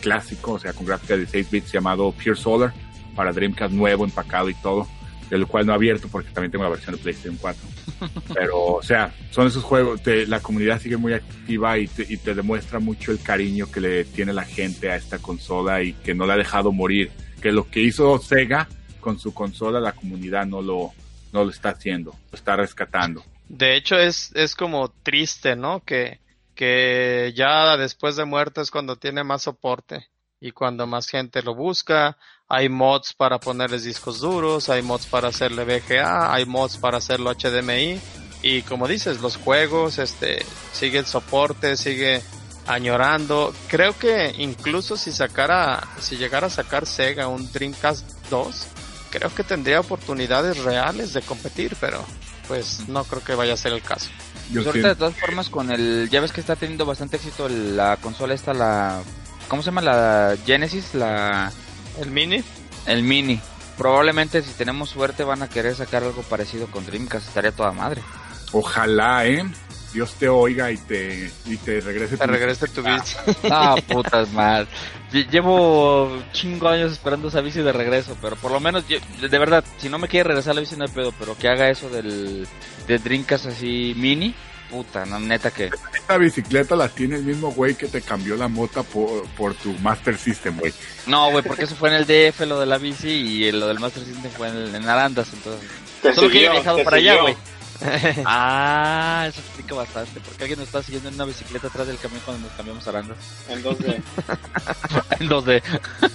clásico, 0.00 0.52
o 0.52 0.58
sea, 0.58 0.72
con 0.72 0.86
gráfica 0.86 1.14
de 1.14 1.20
16 1.20 1.50
bits 1.50 1.72
llamado 1.72 2.12
Pure 2.12 2.36
Solar 2.36 2.72
para 3.16 3.32
Dreamcast 3.32 3.72
nuevo, 3.72 4.04
empacado 4.04 4.50
y 4.50 4.54
todo, 4.54 4.86
de 5.30 5.38
lo 5.38 5.46
cual 5.46 5.66
no 5.66 5.72
he 5.72 5.76
abierto 5.76 6.08
porque 6.10 6.30
también 6.30 6.50
tengo 6.50 6.64
la 6.64 6.70
versión 6.70 6.94
de 6.96 7.00
PlayStation 7.02 7.36
4. 7.40 7.62
Pero, 8.34 8.64
o 8.64 8.82
sea, 8.82 9.14
son 9.30 9.46
esos 9.46 9.62
juegos, 9.62 10.02
te- 10.02 10.26
la 10.26 10.40
comunidad 10.40 10.80
sigue 10.80 10.96
muy 10.96 11.12
activa 11.14 11.78
y 11.78 11.86
te, 11.86 12.04
y 12.08 12.16
te 12.18 12.34
demuestra 12.34 12.80
mucho 12.80 13.12
el 13.12 13.20
cariño 13.20 13.70
que 13.70 13.80
le 13.80 14.04
tiene 14.04 14.32
la 14.32 14.44
gente 14.44 14.90
a 14.90 14.96
esta 14.96 15.18
consola 15.18 15.82
y 15.82 15.92
que 15.94 16.14
no 16.14 16.26
la 16.26 16.34
ha 16.34 16.38
dejado 16.38 16.72
morir. 16.72 17.10
Que 17.40 17.52
lo 17.52 17.68
que 17.70 17.80
hizo 17.80 18.18
Sega 18.18 18.68
con 19.00 19.18
su 19.18 19.32
consola, 19.32 19.80
la 19.80 19.92
comunidad 19.92 20.46
no 20.46 20.60
lo, 20.60 20.92
no 21.32 21.44
lo 21.44 21.50
está 21.50 21.70
haciendo, 21.70 22.10
lo 22.32 22.36
está 22.36 22.56
rescatando. 22.56 23.22
De 23.48 23.76
hecho, 23.76 23.96
es, 23.96 24.30
es 24.34 24.54
como 24.54 24.90
triste, 24.90 25.56
¿no? 25.56 25.84
Que, 25.84 26.20
que 26.54 27.32
ya 27.36 27.76
después 27.76 28.16
de 28.16 28.24
muerto 28.24 28.60
es 28.60 28.70
cuando 28.70 28.96
tiene 28.96 29.24
más 29.24 29.42
soporte 29.42 30.08
y 30.40 30.52
cuando 30.52 30.86
más 30.86 31.08
gente 31.08 31.42
lo 31.42 31.54
busca. 31.54 32.16
Hay 32.48 32.68
mods 32.68 33.14
para 33.14 33.38
ponerles 33.38 33.84
discos 33.84 34.20
duros, 34.20 34.68
hay 34.68 34.82
mods 34.82 35.06
para 35.06 35.28
hacerle 35.28 35.64
VGA, 35.64 36.32
hay 36.32 36.44
mods 36.44 36.76
para 36.76 36.98
hacerlo 36.98 37.32
HDMI. 37.32 38.00
Y 38.42 38.62
como 38.62 38.86
dices, 38.86 39.22
los 39.22 39.36
juegos, 39.36 39.98
este, 39.98 40.44
sigue 40.72 40.98
el 40.98 41.06
soporte, 41.06 41.76
sigue 41.76 42.22
añorando. 42.66 43.54
Creo 43.68 43.98
que 43.98 44.34
incluso 44.38 44.96
si 44.96 45.12
sacara, 45.12 45.82
si 45.98 46.16
llegara 46.16 46.48
a 46.48 46.50
sacar 46.50 46.86
Sega 46.86 47.26
un 47.26 47.50
Dreamcast 47.50 48.06
2, 48.28 48.66
creo 49.10 49.34
que 49.34 49.44
tendría 49.44 49.80
oportunidades 49.80 50.62
reales 50.62 51.14
de 51.14 51.22
competir, 51.22 51.76
pero 51.80 52.04
pues 52.48 52.88
no 52.88 53.04
creo 53.04 53.22
que 53.22 53.34
vaya 53.34 53.54
a 53.54 53.56
ser 53.56 53.72
el 53.72 53.82
caso. 53.82 54.08
Yo 54.50 54.62
Pues 54.62 54.66
ahorita 54.66 54.88
de 54.88 54.94
todas 54.96 55.16
formas 55.16 55.48
con 55.48 55.70
el, 55.70 56.08
ya 56.10 56.20
ves 56.20 56.32
que 56.32 56.40
está 56.40 56.56
teniendo 56.56 56.84
bastante 56.84 57.16
éxito 57.16 57.48
la 57.48 57.96
consola 57.96 58.34
esta, 58.34 58.52
la, 58.52 59.02
¿cómo 59.48 59.62
se 59.62 59.66
llama? 59.66 59.80
La 59.80 60.36
Genesis, 60.44 60.94
la, 60.94 61.52
El 62.00 62.10
mini, 62.10 62.42
el 62.86 63.02
Mini. 63.02 63.40
Probablemente 63.78 64.42
si 64.42 64.52
tenemos 64.52 64.90
suerte 64.90 65.24
van 65.24 65.42
a 65.42 65.48
querer 65.48 65.74
sacar 65.74 66.04
algo 66.04 66.22
parecido 66.22 66.66
con 66.68 66.86
Dreamcast, 66.86 67.28
estaría 67.28 67.52
toda 67.52 67.72
madre. 67.72 68.02
Ojalá, 68.52 69.26
¿eh? 69.26 69.44
Dios 69.94 70.12
te 70.18 70.28
oiga 70.28 70.70
y 70.72 70.76
te, 70.76 71.30
y 71.46 71.56
te 71.56 71.80
regrese 71.80 72.16
Te 72.18 72.24
tu 72.26 72.30
regrese 72.30 72.66
tu 72.68 72.82
bici. 72.82 73.16
Ah, 73.50 73.76
putas 73.88 74.30
mal. 74.32 74.68
Llevo 75.30 76.22
cinco 76.32 76.68
años 76.68 76.92
esperando 76.92 77.28
esa 77.28 77.40
bici 77.40 77.60
de 77.60 77.72
regreso, 77.72 78.16
pero 78.20 78.36
por 78.36 78.50
lo 78.50 78.60
menos, 78.60 78.86
yo- 78.88 78.98
de 79.28 79.38
verdad, 79.38 79.64
si 79.78 79.88
no 79.88 79.98
me 79.98 80.08
quiere 80.08 80.28
regresar 80.28 80.54
la 80.54 80.60
bici 80.60 80.76
no 80.76 80.84
hay 80.84 80.90
pedo, 80.90 81.12
pero 81.18 81.36
que 81.38 81.48
haga 81.48 81.70
eso 81.70 81.88
del 81.88 82.46
de 82.88 82.98
Drinkas 82.98 83.46
así 83.46 83.94
mini, 83.96 84.34
puta, 84.70 85.06
no, 85.06 85.20
neta 85.20 85.50
que... 85.52 85.70
Esta 85.94 86.18
bicicleta 86.18 86.74
la 86.74 86.88
tiene 86.88 87.16
el 87.16 87.22
mismo 87.24 87.52
güey 87.52 87.76
que 87.76 87.86
te 87.86 88.02
cambió 88.02 88.36
la 88.36 88.48
mota 88.48 88.82
por, 88.82 89.24
por 89.36 89.54
tu 89.54 89.72
Master 89.74 90.18
System, 90.18 90.58
güey. 90.58 90.72
No, 91.06 91.30
güey, 91.30 91.44
porque 91.44 91.64
eso 91.64 91.76
fue 91.76 91.90
en 91.90 91.94
el 91.94 92.06
DF 92.06 92.40
lo 92.40 92.58
de 92.60 92.66
la 92.66 92.78
bici 92.78 93.08
y 93.08 93.52
lo 93.52 93.68
del 93.68 93.78
Master 93.78 94.04
System 94.04 94.30
fue 94.32 94.48
en, 94.48 94.56
el- 94.56 94.74
en 94.74 94.88
Arandas, 94.88 95.28
entonces... 95.32 95.68
Te 96.02 96.12
Solo 96.12 96.26
que 96.28 96.34
siguió, 96.34 96.50
he 96.50 96.52
viajado 96.54 96.84
para 96.84 96.96
allá, 96.98 97.20
güey. 97.22 97.36
Ah, 98.26 99.26
eso 99.28 99.40
explica 99.40 99.74
bastante, 99.74 100.20
porque 100.20 100.44
alguien 100.44 100.58
nos 100.58 100.68
está 100.68 100.82
siguiendo 100.82 101.08
en 101.08 101.14
una 101.16 101.24
bicicleta 101.24 101.68
atrás 101.68 101.86
del 101.86 101.98
camión 101.98 102.22
cuando 102.24 102.46
nos 102.46 102.56
cambiamos 102.56 102.86
a 102.86 102.90
Arandas. 102.90 103.18
En 103.48 103.62
2D. 103.62 104.02
En 105.20 105.28
2D. 105.28 105.62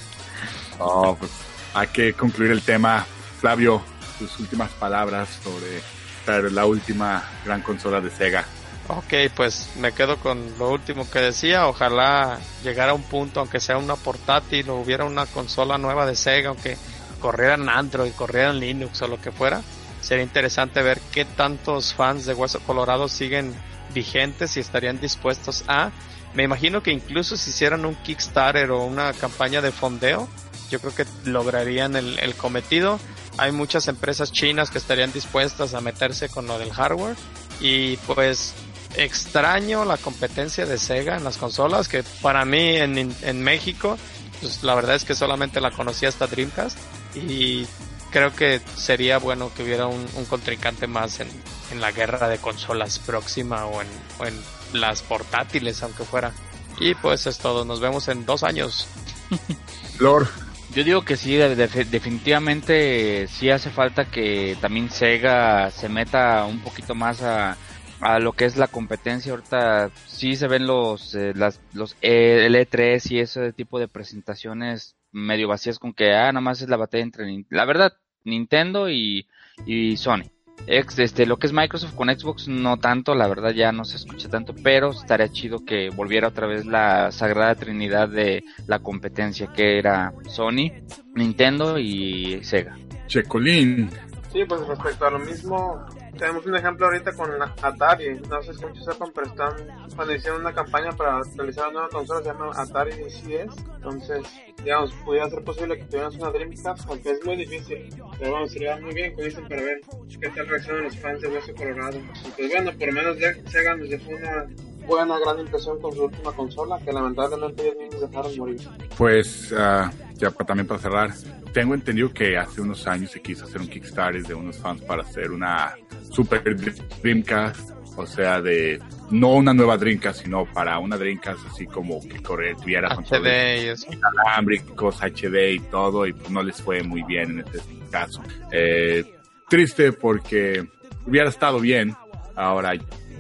No, 0.79 1.17
pues 1.19 1.31
hay 1.73 1.87
que 1.87 2.13
concluir 2.13 2.51
el 2.51 2.61
tema. 2.61 3.05
Flavio, 3.41 3.81
tus 4.17 4.39
últimas 4.39 4.69
palabras 4.71 5.27
sobre 5.43 5.81
sobre 6.25 6.51
la 6.51 6.65
última 6.65 7.23
gran 7.43 7.61
consola 7.61 8.01
de 8.01 8.11
Sega. 8.11 8.45
Ok, 8.87 9.13
pues 9.35 9.69
me 9.77 9.91
quedo 9.91 10.17
con 10.17 10.57
lo 10.57 10.71
último 10.71 11.09
que 11.09 11.19
decía. 11.19 11.67
Ojalá 11.67 12.39
llegara 12.63 12.91
a 12.91 12.95
un 12.95 13.03
punto, 13.03 13.39
aunque 13.39 13.59
sea 13.59 13.77
una 13.77 13.95
portátil 13.95 14.69
o 14.69 14.75
hubiera 14.77 15.05
una 15.05 15.25
consola 15.25 15.77
nueva 15.77 16.05
de 16.05 16.15
Sega, 16.15 16.49
aunque 16.49 16.77
corrieran 17.19 17.69
Android, 17.69 18.11
corrieran 18.13 18.59
Linux 18.59 19.01
o 19.01 19.07
lo 19.07 19.21
que 19.21 19.31
fuera. 19.31 19.61
Sería 20.09 20.23
interesante 20.23 20.81
ver 20.81 20.99
qué 21.11 21.23
tantos 21.23 21.93
fans 21.93 22.25
de 22.25 22.33
Hueso 22.33 22.59
Colorado 22.61 23.07
siguen 23.07 23.53
vigentes 23.93 24.57
y 24.57 24.59
estarían 24.59 24.99
dispuestos 24.99 25.63
a. 25.67 25.91
Me 26.33 26.41
imagino 26.41 26.81
que 26.81 26.89
incluso 26.89 27.37
si 27.37 27.51
hicieran 27.51 27.85
un 27.85 27.93
Kickstarter 27.93 28.71
o 28.71 28.85
una 28.85 29.13
campaña 29.13 29.61
de 29.61 29.71
fondeo, 29.71 30.27
yo 30.71 30.79
creo 30.79 30.95
que 30.95 31.05
lograrían 31.25 31.95
el, 31.95 32.33
cometido. 32.33 32.99
Hay 33.37 33.51
muchas 33.51 33.87
empresas 33.87 34.31
chinas 34.31 34.71
que 34.71 34.79
estarían 34.79 35.13
dispuestas 35.13 35.75
a 35.75 35.79
meterse 35.79 36.27
con 36.27 36.47
lo 36.47 36.57
del 36.57 36.73
hardware 36.73 37.15
y 37.59 37.97
pues 37.97 38.55
extraño 38.95 39.85
la 39.85 39.97
competencia 39.97 40.65
de 40.65 40.79
Sega 40.79 41.17
en 41.17 41.23
las 41.23 41.37
consolas 41.37 41.87
que 41.87 42.01
para 42.23 42.45
mí 42.45 42.77
en, 42.77 43.15
en 43.21 43.43
México 43.43 43.95
pues 44.41 44.63
la 44.63 44.73
verdad 44.73 44.95
es 44.95 45.05
que 45.05 45.13
solamente 45.13 45.61
la 45.61 45.69
conocía 45.69 46.09
hasta 46.09 46.25
Dreamcast 46.25 46.79
y 47.15 47.67
creo 48.11 48.33
que 48.35 48.59
sería 48.75 49.17
bueno 49.19 49.51
que 49.55 49.63
hubiera 49.63 49.87
un, 49.87 50.05
un 50.15 50.25
contrincante 50.25 50.87
más 50.87 51.19
en, 51.19 51.27
en 51.71 51.81
la 51.81 51.91
guerra 51.91 52.27
de 52.29 52.37
consolas 52.37 52.99
próxima 52.99 53.65
o 53.65 53.81
en, 53.81 53.87
o 54.19 54.25
en 54.25 54.33
las 54.79 55.01
portátiles 55.01 55.81
aunque 55.83 56.03
fuera. 56.03 56.31
Y 56.79 56.95
pues 56.95 57.27
es 57.27 57.37
todo. 57.39 57.65
Nos 57.65 57.79
vemos 57.81 58.07
en 58.07 58.25
dos 58.25 58.43
años. 58.43 58.87
Flor, 59.97 60.27
Yo 60.73 60.83
digo 60.83 61.03
que 61.03 61.17
sí, 61.17 61.35
de- 61.35 61.55
de- 61.55 61.85
definitivamente 61.85 63.27
sí 63.27 63.49
hace 63.49 63.69
falta 63.69 64.05
que 64.05 64.57
también 64.61 64.89
Sega 64.89 65.71
se 65.71 65.89
meta 65.89 66.45
un 66.45 66.59
poquito 66.61 66.95
más 66.95 67.21
a, 67.21 67.57
a 67.99 68.19
lo 68.19 68.33
que 68.33 68.45
es 68.45 68.55
la 68.55 68.67
competencia. 68.67 69.31
Ahorita 69.31 69.89
sí 70.07 70.35
se 70.35 70.47
ven 70.47 70.67
los 70.67 71.15
eh, 71.15 71.33
las, 71.35 71.59
los 71.73 71.95
eh, 72.01 72.47
L3 72.49 73.11
y 73.11 73.19
ese 73.19 73.51
tipo 73.51 73.79
de 73.79 73.87
presentaciones 73.87 74.95
medio 75.11 75.47
vacías 75.47 75.79
con 75.79 75.93
que 75.93 76.13
ah 76.13 76.31
nada 76.31 76.41
más 76.41 76.61
es 76.61 76.69
la 76.69 76.77
batalla 76.77 77.03
entre 77.03 77.45
la 77.49 77.65
verdad 77.65 77.93
Nintendo 78.23 78.89
y, 78.89 79.27
y 79.65 79.97
Sony. 79.97 80.23
Ex, 80.67 80.99
este, 80.99 81.25
lo 81.25 81.37
que 81.37 81.47
es 81.47 81.53
Microsoft 81.53 81.95
con 81.95 82.09
Xbox 82.09 82.49
no 82.49 82.77
tanto, 82.77 83.15
la 83.15 83.27
verdad 83.27 83.51
ya 83.51 83.71
no 83.71 83.85
se 83.85 83.95
escucha 83.95 84.29
tanto, 84.29 84.53
pero 84.61 84.91
estaría 84.91 85.31
chido 85.31 85.63
que 85.63 85.89
volviera 85.89 86.27
otra 86.27 86.47
vez 86.47 86.65
la 86.65 87.11
sagrada 87.11 87.55
trinidad 87.55 88.09
de 88.09 88.43
la 88.67 88.79
competencia 88.79 89.47
que 89.47 89.79
era 89.79 90.13
Sony, 90.27 90.71
Nintendo 91.15 91.79
y 91.79 92.43
Sega. 92.43 92.77
Checolín, 93.07 93.89
Sí, 94.31 94.43
pues 94.47 94.67
respecto 94.67 95.07
a 95.07 95.11
lo 95.11 95.19
mismo, 95.19 95.85
tenemos 96.19 96.45
un 96.45 96.55
ejemplo 96.55 96.85
ahorita 96.85 97.13
con 97.13 97.29
Atari. 97.41 98.19
No 98.29 98.43
sé 98.43 98.53
si 98.53 98.65
muchos 98.65 98.85
sepan, 98.85 99.09
pero 99.15 99.27
están, 99.27 99.53
cuando 99.95 100.13
hicieron 100.13 100.41
una 100.41 100.53
campaña 100.53 100.91
para 100.91 101.21
realizar 101.35 101.65
una 101.69 101.73
nueva 101.73 101.89
consola, 101.89 102.19
se 102.21 102.25
llama 102.27 102.51
Atari 102.55 102.91
CS. 102.91 103.55
Entonces, 103.75 104.21
digamos, 104.63 104.93
pudiera 105.05 105.29
ser 105.29 105.43
posible 105.43 105.77
que 105.77 105.85
tuvieras 105.85 106.15
una 106.15 106.29
Dreamcast, 106.31 106.87
aunque 106.89 107.11
es 107.11 107.25
muy 107.25 107.37
difícil. 107.37 107.89
Pero 108.19 108.31
bueno, 108.31 108.47
sería 108.47 108.77
muy 108.77 108.93
bien, 108.93 109.13
como 109.13 109.25
dicen, 109.25 109.47
para 109.47 109.61
ver 109.61 109.81
qué 110.21 110.29
tal 110.29 110.47
reaccionan 110.47 110.83
los 110.83 110.97
fans 110.99 111.21
de 111.21 111.27
Hueso 111.29 111.55
Colorado. 111.55 111.97
Y 111.97 112.31
pues 112.37 112.49
bueno, 112.49 112.71
por 112.77 112.87
lo 112.87 112.93
menos 112.93 113.17
ya 113.17 113.33
Sega 113.49 113.75
nos 113.77 113.89
dejó 113.89 114.11
una 114.11 114.47
buena, 114.85 115.19
gran 115.19 115.39
impresión 115.39 115.79
con 115.81 115.93
su 115.93 116.03
última 116.05 116.31
consola, 116.33 116.79
que 116.83 116.91
lamentablemente 116.91 117.63
ellos 117.63 117.77
mismos 117.77 118.01
dejaron 118.09 118.37
morir. 118.37 118.61
pues 118.97 119.53
ah, 119.57 119.91
ya 120.15 120.31
pa- 120.31 120.43
también 120.45 120.67
para 120.67 120.79
cerrar, 120.81 121.11
tengo 121.53 121.73
entendido 121.73 122.13
que 122.13 122.37
hace 122.37 122.61
unos 122.61 122.87
años 122.87 123.11
se 123.11 123.21
quiso 123.21 123.45
hacer 123.45 123.61
un 123.61 123.67
Kickstarter 123.67 124.23
de 124.23 124.33
unos 124.33 124.57
fans 124.57 124.81
para 124.81 125.03
hacer 125.03 125.31
una 125.31 125.75
Super 126.11 126.55
Dreamcast, 127.01 127.71
o 127.95 128.05
sea, 128.05 128.41
de 128.41 128.79
no 129.11 129.33
una 129.33 129.53
nueva 129.53 129.77
Dreamcast, 129.77 130.23
sino 130.23 130.45
para 130.45 130.79
una 130.79 130.97
Dreamcast 130.97 131.47
así 131.47 131.65
como 131.65 131.99
que 132.01 132.21
correr, 132.21 132.55
tuviera 132.57 132.89
HD 132.95 133.63
y 133.63 133.67
eso 133.67 133.87
inalámbricos, 133.91 135.01
HD 135.01 135.53
y 135.53 135.59
todo, 135.59 136.05
y 136.05 136.13
pues 136.13 136.29
no 136.29 136.43
les 136.43 136.61
fue 136.61 136.83
muy 136.83 137.03
bien 137.03 137.31
en 137.31 137.39
este 137.39 137.59
caso. 137.89 138.21
Eh, 138.51 139.03
triste 139.47 139.91
porque 139.91 140.67
hubiera 141.05 141.29
estado 141.29 141.59
bien. 141.59 141.95
Ahora, 142.35 142.73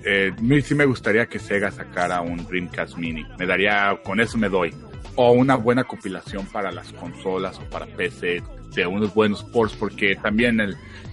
eh, 0.05 0.31
mí 0.39 0.61
sí 0.61 0.75
me 0.75 0.85
gustaría 0.85 1.25
que 1.25 1.39
Sega 1.39 1.71
sacara 1.71 2.21
un 2.21 2.45
Dreamcast 2.45 2.97
Mini. 2.97 3.25
Me 3.37 3.45
daría, 3.45 3.99
con 4.03 4.19
eso 4.19 4.37
me 4.37 4.47
doy. 4.47 4.73
O 5.15 5.31
una 5.31 5.55
buena 5.55 5.83
compilación 5.83 6.45
para 6.47 6.71
las 6.71 6.91
consolas 6.93 7.59
o 7.59 7.69
para 7.69 7.85
PC 7.85 8.41
de 8.73 8.87
unos 8.87 9.13
buenos 9.13 9.43
ports, 9.43 9.75
porque 9.75 10.15
también 10.15 10.59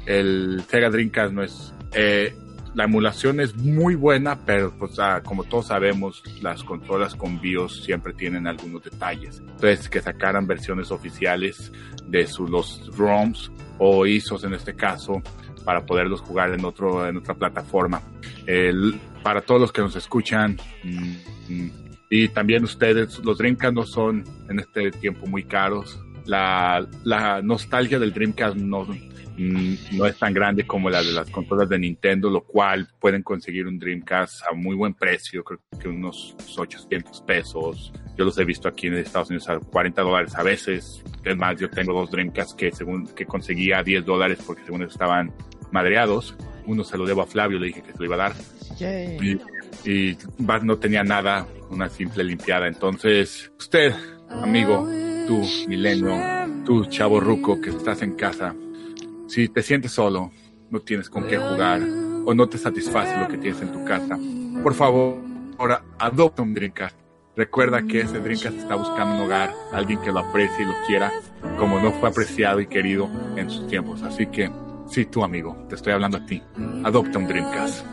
el, 0.07 0.63
Sega 0.69 0.91
Dreamcast 0.91 1.33
no 1.33 1.43
es... 1.43 1.75
eh, 1.93 2.35
la 2.77 2.85
emulación 2.85 3.41
es 3.41 3.57
muy 3.57 3.95
buena, 3.95 4.39
pero 4.45 4.71
pues 4.79 4.99
como 5.25 5.45
todos 5.45 5.69
sabemos, 5.69 6.23
las 6.43 6.63
consolas 6.63 7.15
con 7.15 7.41
BIOS 7.41 7.83
siempre 7.83 8.13
tienen 8.13 8.47
algunos 8.47 8.85
detalles. 8.85 9.39
Entonces, 9.39 9.89
que 9.89 10.03
sacaran 10.03 10.47
versiones 10.47 10.91
oficiales 10.91 11.73
de 12.07 12.27
su, 12.27 12.47
los 12.47 12.95
ROMs 12.95 13.51
o 13.79 14.05
ISOs 14.05 14.45
en 14.45 14.53
este 14.53 14.75
caso 14.75 15.23
para 15.65 15.87
poderlos 15.87 16.21
jugar 16.21 16.53
en 16.53 16.67
otro 16.67 17.09
en 17.09 17.17
otra 17.17 17.35
plataforma. 17.35 18.03
Para 19.23 19.41
todos 19.41 19.61
los 19.61 19.73
que 19.73 19.81
nos 19.81 19.97
escuchan 19.97 20.59
mm, 20.85 21.15
mm, 21.49 21.71
y 22.09 22.29
también 22.29 22.65
ustedes, 22.65 23.19
los 23.25 23.39
Dreamcast 23.39 23.75
no 23.75 23.85
son 23.85 24.25
en 24.49 24.61
este 24.61 24.91
tiempo 24.91 25.27
muy 25.27 25.45
caros. 25.45 25.99
La, 26.25 26.87
la 27.05 27.43
nostalgia 27.43 27.99
del 27.99 28.13
Dreamcast 28.13 28.57
no, 28.57 28.85
mm, 28.85 29.75
no 29.93 30.07
es 30.07 30.19
tan 30.19 30.33
grande 30.33 30.67
como 30.67 30.89
la 30.91 31.03
de 31.03 31.13
las 31.13 31.31
consolas 31.31 31.69
de 31.69 31.79
Nintendo, 31.79 32.31
lo 32.31 32.43
cual 32.43 32.89
pueden 33.01 33.23
conseguir 33.23 33.67
un 33.67 33.79
Dreamcast 33.79 34.43
a 34.51 34.55
muy 34.55 34.77
buen 34.77 34.95
precio, 34.95 35.43
creo 35.43 35.61
que 35.81 35.89
unos 35.89 36.37
800 36.57 37.21
pesos. 37.23 37.93
Yo 38.17 38.25
los 38.25 38.39
he 38.39 38.45
visto 38.45 38.69
aquí 38.69 38.87
en 38.87 38.95
Estados 38.95 39.31
Unidos 39.31 39.49
a 39.49 39.59
40 39.59 40.03
dólares 40.03 40.35
a 40.37 40.43
veces. 40.43 41.03
Es 41.25 41.37
más, 41.37 41.61
yo 41.61 41.69
tengo 41.69 41.93
dos 41.93 42.11
Dreamcast 42.11 42.57
que 42.57 42.73
según 42.73 43.07
que 43.09 43.27
conseguía 43.27 43.79
a 43.79 43.83
10 43.83 44.05
dólares 44.05 44.39
porque 44.47 44.65
según 44.65 44.83
estaban 44.83 45.33
madreados. 45.71 46.37
Uno 46.67 46.83
se 46.83 46.99
lo 46.99 47.07
debo 47.07 47.23
a 47.23 47.27
Flavio, 47.27 47.59
le 47.59 47.67
dije 47.69 47.83
que 47.83 47.93
se 47.93 47.99
lo 47.99 48.05
iba 48.05 48.15
a 48.17 48.19
dar. 48.19 48.33
Y, 48.81 49.39
y 49.85 50.17
Bart 50.39 50.65
no 50.65 50.79
tenía 50.79 51.05
nada, 51.05 51.47
una 51.71 51.89
simple 51.89 52.25
limpiada. 52.25 52.67
Entonces, 52.67 53.51
usted, 53.59 53.95
amigo, 54.31 54.89
tú, 55.27 55.43
milenio, 55.69 56.17
tú, 56.65 56.85
chavo 56.87 57.21
ruco 57.21 57.61
que 57.61 57.71
estás 57.71 58.03
en 58.03 58.15
casa, 58.15 58.55
si 59.29 59.49
te 59.49 59.63
sientes 59.63 59.93
solo, 59.93 60.31
no 60.71 60.81
tienes 60.81 61.11
con 61.11 61.27
qué 61.27 61.39
jugar 61.39 61.81
o 62.25 62.35
no 62.35 62.49
te 62.49 62.59
satisface 62.59 63.17
lo 63.19 63.29
que 63.29 63.39
tienes 63.39 63.61
en 63.63 63.73
tu 63.73 63.85
casa, 63.85 64.19
por 64.63 64.75
favor, 64.75 65.19
ahora 65.59 65.83
adopta 65.99 66.43
un 66.43 66.55
Dreamcast. 66.55 66.97
Recuerda 67.37 67.83
que 67.83 68.01
ese 68.01 68.19
Dreamcast 68.19 68.57
está 68.57 68.77
buscando 68.77 69.17
un 69.17 69.21
hogar, 69.23 69.53
alguien 69.73 70.01
que 70.01 70.11
lo 70.11 70.21
aprecie 70.21 70.65
y 70.65 70.67
lo 70.67 70.75
quiera, 70.87 71.13
como 71.59 71.79
no 71.81 71.93
fue 71.93 72.09
apreciado 72.09 72.61
y 72.61 72.67
querido 72.67 73.11
en 73.37 73.51
sus 73.51 73.69
tiempos. 73.69 74.03
Así 74.03 74.27
que, 74.27 74.51
sí, 74.89 75.05
tú, 75.07 75.25
amigo, 75.25 75.57
te 75.69 75.75
estoy 75.75 75.93
hablando 75.93 76.19
a 76.19 76.27
ti. 76.27 76.43
Adopta 76.85 77.19
un 77.19 77.27
Dreamcast. 77.27 77.85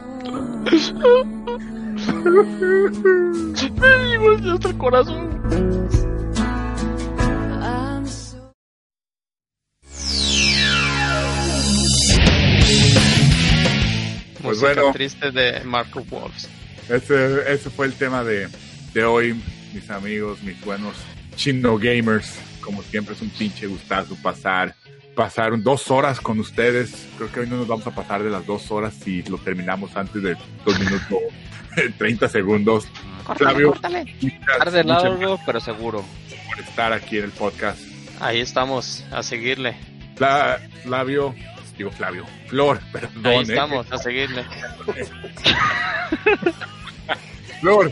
el 4.65 4.77
corazón. 4.77 5.29
Pues 14.41 14.57
música 14.57 14.81
bueno. 14.81 14.91
triste 14.91 15.31
de 15.31 15.63
Marco 15.63 16.03
Wolves 16.03 16.49
Ese, 16.89 17.51
ese 17.51 17.69
fue 17.69 17.85
el 17.85 17.93
tema 17.93 18.25
de, 18.25 18.49
de 18.93 19.05
hoy, 19.05 19.41
mis 19.73 19.89
amigos, 19.89 20.43
mis 20.43 20.59
buenos 20.65 20.97
chino 21.35 21.77
gamers. 21.77 22.39
Como 22.61 22.81
siempre 22.83 23.13
es 23.15 23.21
un 23.21 23.29
pinche 23.29 23.67
gustazo 23.67 24.15
pasar, 24.21 24.75
pasar 25.15 25.61
dos 25.61 25.89
horas 25.91 26.19
con 26.19 26.39
ustedes. 26.39 27.07
Creo 27.17 27.31
que 27.31 27.39
hoy 27.41 27.47
no 27.49 27.57
nos 27.57 27.67
vamos 27.67 27.85
a 27.87 27.91
pasar 27.95 28.23
de 28.23 28.29
las 28.29 28.45
dos 28.45 28.71
horas 28.71 28.93
si 29.03 29.21
lo 29.23 29.37
terminamos 29.37 29.95
antes 29.95 30.21
de 30.23 30.35
dos 30.65 30.79
minutos 30.79 31.19
30 31.97 32.27
segundos. 32.29 32.87
Córtale, 33.25 33.49
Flavio, 33.51 33.69
córtale. 33.69 34.15
muchas, 34.21 34.57
Tarde 34.57 34.83
largo, 34.83 35.39
pero 35.45 35.59
seguro. 35.59 36.03
por 36.49 36.59
estar 36.59 36.93
aquí 36.93 37.17
en 37.17 37.25
el 37.25 37.31
podcast. 37.31 37.79
Ahí 38.19 38.39
estamos, 38.41 39.03
a 39.11 39.23
seguirle. 39.23 39.75
Fla- 40.15 40.59
Flavio, 40.83 41.33
digo 41.77 41.89
Flavio, 41.91 42.25
Flor, 42.47 42.79
perdón. 42.91 43.25
Ahí 43.25 43.37
¿eh? 43.39 43.41
estamos, 43.43 43.91
a 43.91 43.97
seguirle. 43.97 44.43
Flor, 47.61 47.91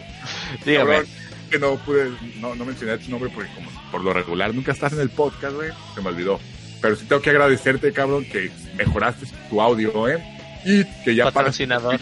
Dígame. 0.65 1.03
que 1.49 1.57
no 1.59 1.75
pude, 1.77 2.11
no, 2.39 2.55
no 2.55 2.65
mencioné 2.65 2.97
tu 2.97 3.09
nombre 3.09 3.29
porque 3.33 3.49
como 3.55 3.69
por 3.91 4.03
lo 4.03 4.13
regular 4.13 4.53
nunca 4.53 4.71
estás 4.73 4.91
en 4.93 4.99
el 4.99 5.09
podcast, 5.09 5.55
güey, 5.55 5.71
se 5.95 6.01
me 6.01 6.09
olvidó. 6.09 6.39
Pero 6.81 6.95
sí 6.95 7.05
tengo 7.05 7.21
que 7.21 7.29
agradecerte, 7.29 7.91
cabrón, 7.93 8.25
que 8.25 8.51
mejoraste 8.75 9.27
tu 9.49 9.61
audio, 9.61 10.07
¿eh? 10.09 10.23
Y 10.65 10.83
que 11.03 11.15
ya 11.15 11.25
para 11.25 11.33
Patrocinador. 11.35 11.99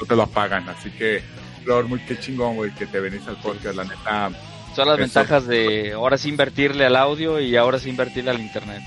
no 0.00 0.06
te 0.06 0.16
lo 0.16 0.22
apagan, 0.22 0.68
así 0.68 0.90
que 0.90 1.22
Flor, 1.64 1.86
muy 1.88 2.00
qué 2.00 2.18
chingón, 2.18 2.56
güey, 2.56 2.70
que 2.74 2.86
te 2.86 3.00
venís 3.00 3.26
al 3.28 3.36
podcast, 3.36 3.76
la 3.76 3.84
neta. 3.84 4.30
Son 4.74 4.86
las 4.88 4.98
Eso. 4.98 5.02
ventajas 5.02 5.46
de 5.46 5.92
ahora 5.92 6.16
sí 6.16 6.28
invertirle 6.28 6.86
al 6.86 6.96
audio 6.96 7.40
y 7.40 7.56
ahora 7.56 7.78
sí 7.78 7.90
invertirle 7.90 8.30
al 8.30 8.40
internet. 8.40 8.82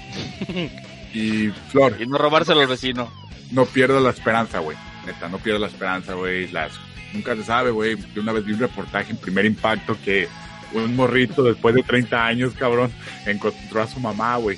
Y 1.14 1.49
Flor, 1.70 1.95
Y 1.99 2.07
no 2.07 2.18
robárselo 2.18 2.61
al 2.61 2.68
vecino. 2.68 3.11
no 3.52 3.65
pierdas 3.65 4.02
la 4.02 4.10
esperanza, 4.10 4.57
güey. 4.60 4.76
Neta, 5.06 5.30
no 5.30 5.38
pierdas 5.38 5.61
la 5.61 5.68
esperanza, 5.68 6.14
güey. 6.15 6.48
Las... 6.48 6.72
Nunca 7.14 7.36
se 7.36 7.44
sabe, 7.44 7.70
güey. 7.70 7.95
Yo 8.15 8.22
una 8.24 8.32
vez 8.32 8.44
vi 8.44 8.53
un 8.53 8.60
reportaje 8.60 9.11
en 9.11 9.18
primer 9.18 9.45
impacto 9.45 9.95
que 10.03 10.28
un 10.74 10.95
morrito 10.95 11.44
después 11.44 11.76
de 11.76 11.84
30 11.84 12.26
años, 12.26 12.53
cabrón, 12.57 12.91
encontró 13.28 13.84
a 13.84 13.88
su 13.88 13.99
mamá, 13.99 14.38
güey. 14.38 14.57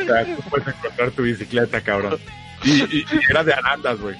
O 0.00 0.04
sea, 0.04 0.24
tú 0.36 0.42
puedes 0.50 0.68
encontrar 0.68 1.10
tu 1.12 1.22
bicicleta, 1.22 1.80
cabrón. 1.80 2.18
Y, 2.64 2.70
y- 2.82 2.98
y 3.10 3.30
era 3.30 3.42
de 3.42 3.52
arandas, 3.52 3.98
güey. 4.00 4.16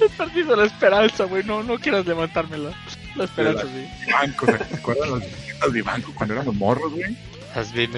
He 0.00 0.08
perdido 0.10 0.54
la 0.56 0.66
esperanza, 0.66 1.24
güey. 1.24 1.42
No, 1.44 1.62
no 1.62 1.78
quieras 1.78 2.06
levantármela. 2.06 2.70
La 3.16 3.24
esperanza, 3.24 3.62
sí. 3.64 4.10
Banco, 4.12 4.46
¿se 4.46 4.74
acuerdan 4.76 5.10
las 5.12 5.20
bicicletas 5.20 5.72
de 5.72 5.82
banco 5.82 6.12
cuando 6.14 6.34
éramos 6.34 6.54
morros, 6.54 6.92
güey? 6.92 7.16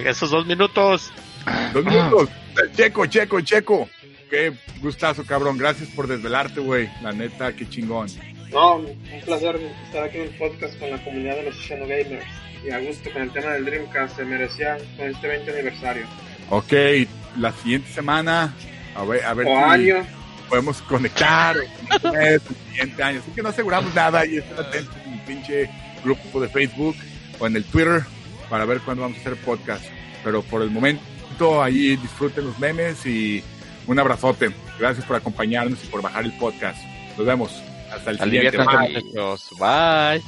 Esos 0.07 0.31
dos 0.31 0.47
minutos. 0.47 1.12
Dos 1.73 1.85
minutos. 1.85 2.28
Checo, 2.77 3.07
checo, 3.07 3.40
checo. 3.40 3.89
Qué 4.31 4.52
gustazo, 4.81 5.24
cabrón. 5.27 5.59
Gracias 5.59 5.89
por 5.90 6.07
desvelarte, 6.07 6.61
güey. 6.61 6.89
La 7.02 7.12
neta, 7.12 7.52
qué 7.52 7.69
chingón. 7.69 8.07
No, 8.52 8.77
un 8.77 9.20
placer 9.24 9.57
estar 9.85 10.05
aquí 10.05 10.19
en 10.19 10.23
el 10.24 10.31
podcast 10.39 10.78
con 10.78 10.90
la 10.90 11.02
comunidad 11.05 11.36
de 11.36 11.43
los 11.44 11.57
Shadow 11.57 11.86
Gamers. 11.89 12.24
Y 12.65 12.70
a 12.70 12.78
gusto 12.78 13.11
con 13.12 13.23
el 13.23 13.32
tema 13.32 13.51
del 13.52 13.65
Dreamcast, 13.65 14.16
se 14.16 14.24
merecía 14.24 14.77
con 14.97 15.07
este 15.09 15.27
20 15.28 15.51
aniversario. 15.52 16.07
Ok, 16.51 16.72
la 17.39 17.52
siguiente 17.52 17.90
semana, 17.93 18.55
a 18.94 19.05
ver, 19.05 19.24
a 19.24 19.35
ver 19.35 19.47
O 19.47 19.51
si 19.51 19.62
año, 19.62 20.06
podemos 20.48 20.82
conectar 20.82 21.56
el 21.56 22.40
siguiente 22.40 23.02
año. 23.02 23.20
Así 23.20 23.31
que 23.31 23.43
no 23.43 23.48
aseguramos 23.48 23.94
nada 23.94 24.27
y 24.27 24.39
estén 24.39 24.59
atentos 24.59 24.97
en 25.06 25.12
el 25.12 25.20
pinche 25.20 25.70
grupo 26.05 26.40
de 26.40 26.48
Facebook 26.48 26.97
o 27.39 27.47
en 27.47 27.56
el 27.56 27.64
Twitter 27.64 28.02
para 28.48 28.64
ver 28.64 28.81
cuándo 28.81 29.02
vamos 29.02 29.16
a 29.18 29.20
hacer 29.20 29.36
podcast. 29.36 29.85
Pero 30.24 30.43
por 30.43 30.62
el 30.62 30.70
momento, 30.70 31.62
ahí 31.62 31.97
disfruten 31.97 32.44
los 32.44 32.59
memes 32.59 33.06
y 33.06 33.43
un 33.86 33.98
abrazote. 33.98 34.51
Gracias 34.78 35.06
por 35.06 35.16
acompañarnos 35.16 35.82
y 35.85 35.86
por 35.86 36.02
bajar 36.02 36.24
el 36.24 36.32
podcast. 36.32 36.82
Nos 37.16 37.27
vemos. 37.27 37.62
Hasta 37.93 38.10
el 38.10 38.18
siguiente. 38.20 38.59
Bye. 39.59 40.22